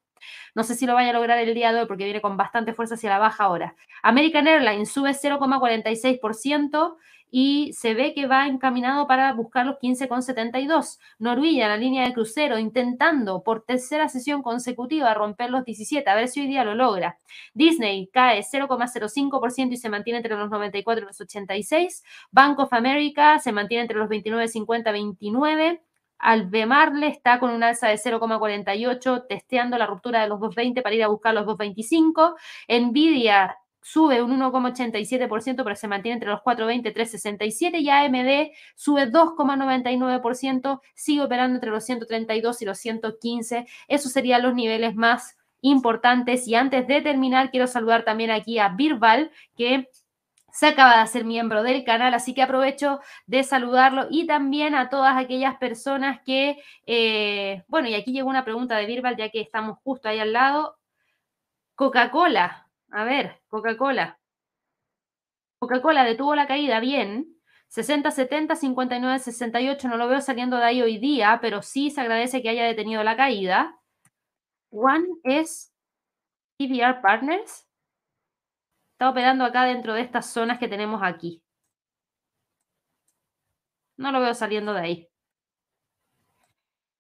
No 0.54 0.64
sé 0.64 0.76
si 0.76 0.86
lo 0.86 0.94
vaya 0.94 1.10
a 1.10 1.14
lograr 1.14 1.40
el 1.40 1.56
día 1.56 1.74
de 1.74 1.80
hoy 1.80 1.88
porque 1.88 2.04
viene 2.04 2.22
con 2.22 2.38
bastante 2.38 2.74
fuerza 2.74 2.94
hacia 2.96 3.10
la 3.10 3.18
baja 3.18 3.46
ahora. 3.46 3.76
American 4.04 4.48
Airlines 4.48 4.92
sube 4.92 5.12
0,46%, 5.12 6.98
y 7.32 7.72
se 7.74 7.94
ve 7.94 8.14
que 8.14 8.28
va 8.28 8.48
encaminado 8.48 9.08
para 9.08 9.32
buscar 9.34 9.66
los 9.66 9.78
15,72. 9.80 11.00
Norwegian, 11.18 11.70
la 11.70 11.78
línea 11.78 12.06
de 12.06 12.14
crucero, 12.14 12.60
intentando 12.60 13.42
por 13.42 13.64
tercera 13.64 14.10
sesión 14.10 14.44
consecutiva 14.44 15.14
romper 15.14 15.50
los 15.50 15.64
17, 15.64 16.08
a 16.10 16.16
ver 16.16 16.28
si 16.28 16.42
hoy 16.42 16.48
día 16.48 16.66
lo 16.66 16.76
logra. 16.76 17.18
Disney 17.54 18.10
cae 18.12 18.44
0,05% 18.44 19.72
y 19.72 19.78
se 19.78 19.90
mantiene 19.90 20.18
entre 20.18 20.36
los 20.36 20.50
94 20.50 21.04
y 21.04 21.08
los 21.08 21.22
86. 21.22 22.04
Bank 22.32 22.60
of 22.60 22.74
America 22.74 23.40
se 23.40 23.54
mantiene 23.54 23.84
entre 23.84 23.98
los 23.98 24.10
29,50 24.10 24.92
29. 24.92 25.82
Albemarle 26.22 27.08
está 27.08 27.40
con 27.40 27.50
un 27.50 27.64
alza 27.64 27.88
de 27.88 27.96
0,48, 27.98 29.26
testeando 29.28 29.78
la 29.78 29.88
ruptura 29.88 30.22
de 30.22 30.28
los 30.28 30.40
2,20 30.40 30.84
para 30.84 30.94
ir 30.96 31.04
a 31.04 31.08
buscar 31.08 31.34
los 31.34 31.48
2,25. 31.48 32.36
Nvidia 32.68 33.58
sube 33.82 34.22
un 34.22 34.40
1,87%, 34.40 35.64
pero 35.64 35.76
se 35.76 35.88
mantiene 35.88 36.16
entre 36.16 36.30
los 36.30 36.42
4,20 36.42 36.90
y 36.90 36.94
3,67 36.94 37.80
y 37.80 37.90
AMD 37.90 38.52
sube 38.76 39.12
2,99%, 39.12 40.82
sigue 40.94 41.22
operando 41.22 41.56
entre 41.56 41.72
los 41.72 41.84
132 41.84 42.62
y 42.62 42.66
los 42.66 42.78
115. 42.78 43.66
Esos 43.88 44.12
serían 44.12 44.44
los 44.44 44.54
niveles 44.54 44.96
más 44.96 45.38
importantes. 45.62 46.48
Y 46.48 46.56
antes 46.56 46.88
de 46.88 47.02
terminar, 47.02 47.52
quiero 47.52 47.68
saludar 47.68 48.04
también 48.04 48.32
aquí 48.32 48.60
a 48.60 48.70
Birval, 48.70 49.32
que 49.56 49.90
se 50.52 50.68
acaba 50.68 50.96
de 50.98 51.02
hacer 51.02 51.24
miembro 51.24 51.64
del 51.64 51.84
canal, 51.86 52.14
así 52.14 52.34
que 52.34 52.42
aprovecho 52.42 53.00
de 53.26 53.44
saludarlo 53.44 54.08
y 54.10 54.28
también 54.28 54.76
a 54.76 54.90
todas 54.90 55.16
aquellas 55.18 55.56
personas 55.56 56.20
que, 56.26 56.62
eh, 56.86 57.64
bueno, 57.68 57.88
y 57.88 57.96
aquí 57.96 58.12
llegó 58.12 58.30
una 58.30 58.44
pregunta 58.44 58.76
de 58.76 58.86
Birval, 58.86 59.16
ya 59.16 59.30
que 59.30 59.40
estamos 59.40 59.78
justo 59.84 60.10
ahí 60.10 60.20
al 60.20 60.34
lado. 60.34 60.78
Coca-Cola, 61.76 62.68
a 62.92 63.04
ver, 63.04 63.42
Coca-Cola. 63.48 64.20
Coca-Cola 65.60 66.04
detuvo 66.04 66.36
la 66.36 66.48
caída 66.48 66.80
bien. 66.80 67.38
60, 67.68 68.12
70, 68.12 68.56
59, 68.56 69.20
68. 69.20 69.88
No 69.88 69.98
lo 69.98 70.08
veo 70.08 70.22
saliendo 70.22 70.58
de 70.58 70.66
ahí 70.66 70.82
hoy 70.82 70.98
día, 70.98 71.40
pero 71.42 71.62
sí 71.62 71.90
se 71.90 72.02
agradece 72.02 72.42
que 72.42 72.50
haya 72.50 72.66
detenido 72.66 73.04
la 73.04 73.16
caída. 73.16 73.80
One 74.72 75.08
es 75.24 75.74
PBR 76.58 77.02
Partners. 77.02 77.68
Está 78.94 79.10
operando 79.10 79.46
acá 79.46 79.64
dentro 79.64 79.94
de 79.94 80.02
estas 80.02 80.28
zonas 80.28 80.60
que 80.60 80.68
tenemos 80.68 81.02
aquí. 81.04 81.42
No 83.98 84.12
lo 84.12 84.20
veo 84.20 84.34
saliendo 84.34 84.74
de 84.74 84.80
ahí. 84.82 85.08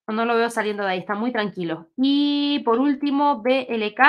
No 0.07 0.25
lo 0.25 0.35
veo 0.35 0.49
saliendo 0.49 0.83
de 0.83 0.89
ahí, 0.89 0.99
está 0.99 1.15
muy 1.15 1.31
tranquilo. 1.31 1.89
Y 1.97 2.59
por 2.65 2.79
último, 2.79 3.41
BLK. 3.41 4.01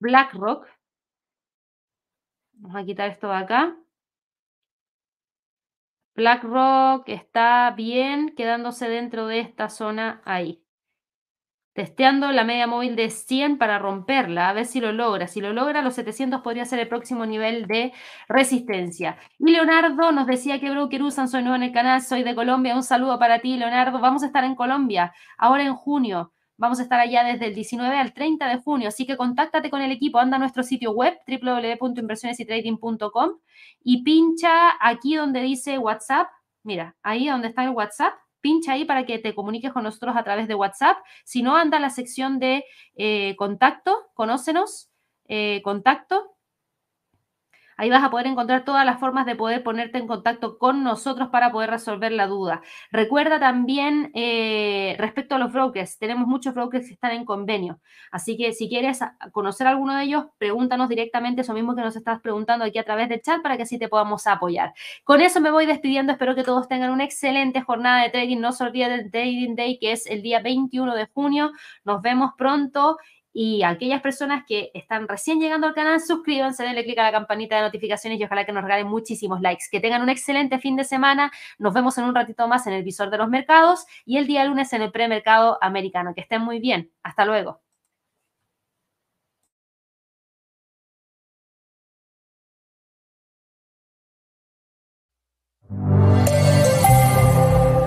BlackRock. 0.00 0.66
Vamos 2.54 2.76
a 2.76 2.84
quitar 2.84 3.10
esto 3.10 3.28
de 3.28 3.36
acá. 3.36 3.76
BlackRock 6.14 7.08
está 7.08 7.72
bien 7.76 8.34
quedándose 8.36 8.88
dentro 8.88 9.28
de 9.28 9.40
esta 9.40 9.68
zona 9.68 10.20
ahí. 10.24 10.64
Testeando 11.74 12.32
la 12.32 12.42
media 12.42 12.66
móvil 12.66 12.96
de 12.96 13.08
100 13.08 13.56
para 13.56 13.78
romperla, 13.78 14.48
a 14.48 14.52
ver 14.52 14.66
si 14.66 14.80
lo 14.80 14.90
logra. 14.90 15.28
Si 15.28 15.40
lo 15.40 15.52
logra, 15.52 15.80
los 15.80 15.94
700 15.94 16.40
podría 16.40 16.64
ser 16.64 16.80
el 16.80 16.88
próximo 16.88 17.24
nivel 17.24 17.66
de 17.68 17.92
resistencia. 18.28 19.16
Y 19.38 19.52
Leonardo 19.52 20.10
nos 20.10 20.26
decía 20.26 20.58
que 20.58 20.70
broker 20.70 21.02
usan, 21.04 21.28
soy 21.28 21.42
nuevo 21.42 21.54
en 21.54 21.62
el 21.62 21.72
canal, 21.72 22.02
soy 22.02 22.24
de 22.24 22.34
Colombia. 22.34 22.74
Un 22.74 22.82
saludo 22.82 23.20
para 23.20 23.38
ti, 23.38 23.56
Leonardo. 23.56 24.00
Vamos 24.00 24.24
a 24.24 24.26
estar 24.26 24.42
en 24.42 24.56
Colombia 24.56 25.14
ahora 25.36 25.62
en 25.62 25.74
junio. 25.76 26.32
Vamos 26.58 26.80
a 26.80 26.82
estar 26.82 26.98
allá 26.98 27.22
desde 27.22 27.46
el 27.46 27.54
19 27.54 27.96
al 27.96 28.12
30 28.12 28.48
de 28.48 28.58
junio, 28.58 28.88
así 28.88 29.06
que 29.06 29.16
contáctate 29.16 29.70
con 29.70 29.80
el 29.80 29.92
equipo, 29.92 30.18
anda 30.18 30.34
a 30.36 30.40
nuestro 30.40 30.64
sitio 30.64 30.90
web 30.90 31.16
www.inversionesytrading.com 31.26 33.38
y 33.84 34.02
pincha 34.02 34.72
aquí 34.80 35.14
donde 35.14 35.40
dice 35.40 35.78
WhatsApp, 35.78 36.28
mira, 36.64 36.96
ahí 37.04 37.28
donde 37.28 37.46
está 37.46 37.62
el 37.62 37.70
WhatsApp, 37.70 38.12
pincha 38.40 38.72
ahí 38.72 38.84
para 38.84 39.06
que 39.06 39.20
te 39.20 39.36
comuniques 39.36 39.72
con 39.72 39.84
nosotros 39.84 40.16
a 40.16 40.24
través 40.24 40.48
de 40.48 40.56
WhatsApp. 40.56 40.98
Si 41.24 41.42
no, 41.42 41.56
anda 41.56 41.76
a 41.76 41.80
la 41.80 41.90
sección 41.90 42.40
de 42.40 42.64
eh, 42.96 43.36
contacto, 43.36 44.08
conócenos, 44.14 44.90
eh, 45.28 45.62
contacto, 45.62 46.37
Ahí 47.78 47.90
vas 47.90 48.02
a 48.02 48.10
poder 48.10 48.26
encontrar 48.26 48.64
todas 48.64 48.84
las 48.84 48.98
formas 48.98 49.24
de 49.24 49.36
poder 49.36 49.62
ponerte 49.62 49.98
en 49.98 50.08
contacto 50.08 50.58
con 50.58 50.82
nosotros 50.82 51.28
para 51.28 51.52
poder 51.52 51.70
resolver 51.70 52.10
la 52.10 52.26
duda. 52.26 52.60
Recuerda 52.90 53.38
también 53.38 54.10
eh, 54.14 54.96
respecto 54.98 55.36
a 55.36 55.38
los 55.38 55.52
brokers, 55.52 55.96
tenemos 55.96 56.26
muchos 56.26 56.54
brokers 56.54 56.88
que 56.88 56.94
están 56.94 57.12
en 57.12 57.24
convenio. 57.24 57.80
Así 58.10 58.36
que 58.36 58.52
si 58.52 58.68
quieres 58.68 58.98
conocer 59.30 59.68
alguno 59.68 59.94
de 59.94 60.02
ellos, 60.02 60.24
pregúntanos 60.38 60.88
directamente 60.88 61.42
eso 61.42 61.54
mismo 61.54 61.76
que 61.76 61.82
nos 61.82 61.94
estás 61.94 62.20
preguntando 62.20 62.64
aquí 62.64 62.78
a 62.78 62.84
través 62.84 63.08
del 63.08 63.22
chat 63.22 63.40
para 63.42 63.56
que 63.56 63.62
así 63.62 63.78
te 63.78 63.88
podamos 63.88 64.26
apoyar. 64.26 64.74
Con 65.04 65.20
eso 65.20 65.40
me 65.40 65.52
voy 65.52 65.64
despidiendo. 65.64 66.12
Espero 66.12 66.34
que 66.34 66.42
todos 66.42 66.66
tengan 66.66 66.90
una 66.90 67.04
excelente 67.04 67.60
jornada 67.62 68.02
de 68.02 68.10
trading. 68.10 68.40
No 68.40 68.50
se 68.50 68.64
olviden 68.64 68.90
del 68.90 69.10
Trading 69.10 69.54
Day 69.54 69.78
que 69.78 69.92
es 69.92 70.06
el 70.06 70.22
día 70.22 70.40
21 70.40 70.96
de 70.96 71.06
junio. 71.06 71.52
Nos 71.84 72.02
vemos 72.02 72.32
pronto 72.36 72.96
Y 73.40 73.62
aquellas 73.62 74.00
personas 74.00 74.42
que 74.44 74.72
están 74.74 75.06
recién 75.06 75.38
llegando 75.38 75.68
al 75.68 75.72
canal, 75.72 76.00
suscríbanse, 76.00 76.64
denle 76.64 76.82
clic 76.82 76.98
a 76.98 77.04
la 77.04 77.12
campanita 77.12 77.54
de 77.54 77.62
notificaciones 77.62 78.18
y 78.18 78.24
ojalá 78.24 78.44
que 78.44 78.50
nos 78.50 78.64
regalen 78.64 78.88
muchísimos 78.88 79.40
likes. 79.40 79.66
Que 79.70 79.78
tengan 79.78 80.02
un 80.02 80.08
excelente 80.08 80.58
fin 80.58 80.74
de 80.74 80.82
semana. 80.82 81.30
Nos 81.56 81.72
vemos 81.72 81.96
en 81.98 82.04
un 82.06 82.16
ratito 82.16 82.48
más 82.48 82.66
en 82.66 82.72
el 82.72 82.82
visor 82.82 83.10
de 83.10 83.18
los 83.18 83.28
mercados 83.28 83.86
y 84.04 84.16
el 84.16 84.26
día 84.26 84.44
lunes 84.44 84.72
en 84.72 84.82
el 84.82 84.90
premercado 84.90 85.56
americano. 85.62 86.14
Que 86.16 86.22
estén 86.22 86.42
muy 86.42 86.58
bien. 86.58 86.90
Hasta 87.04 87.24
luego. 87.24 87.60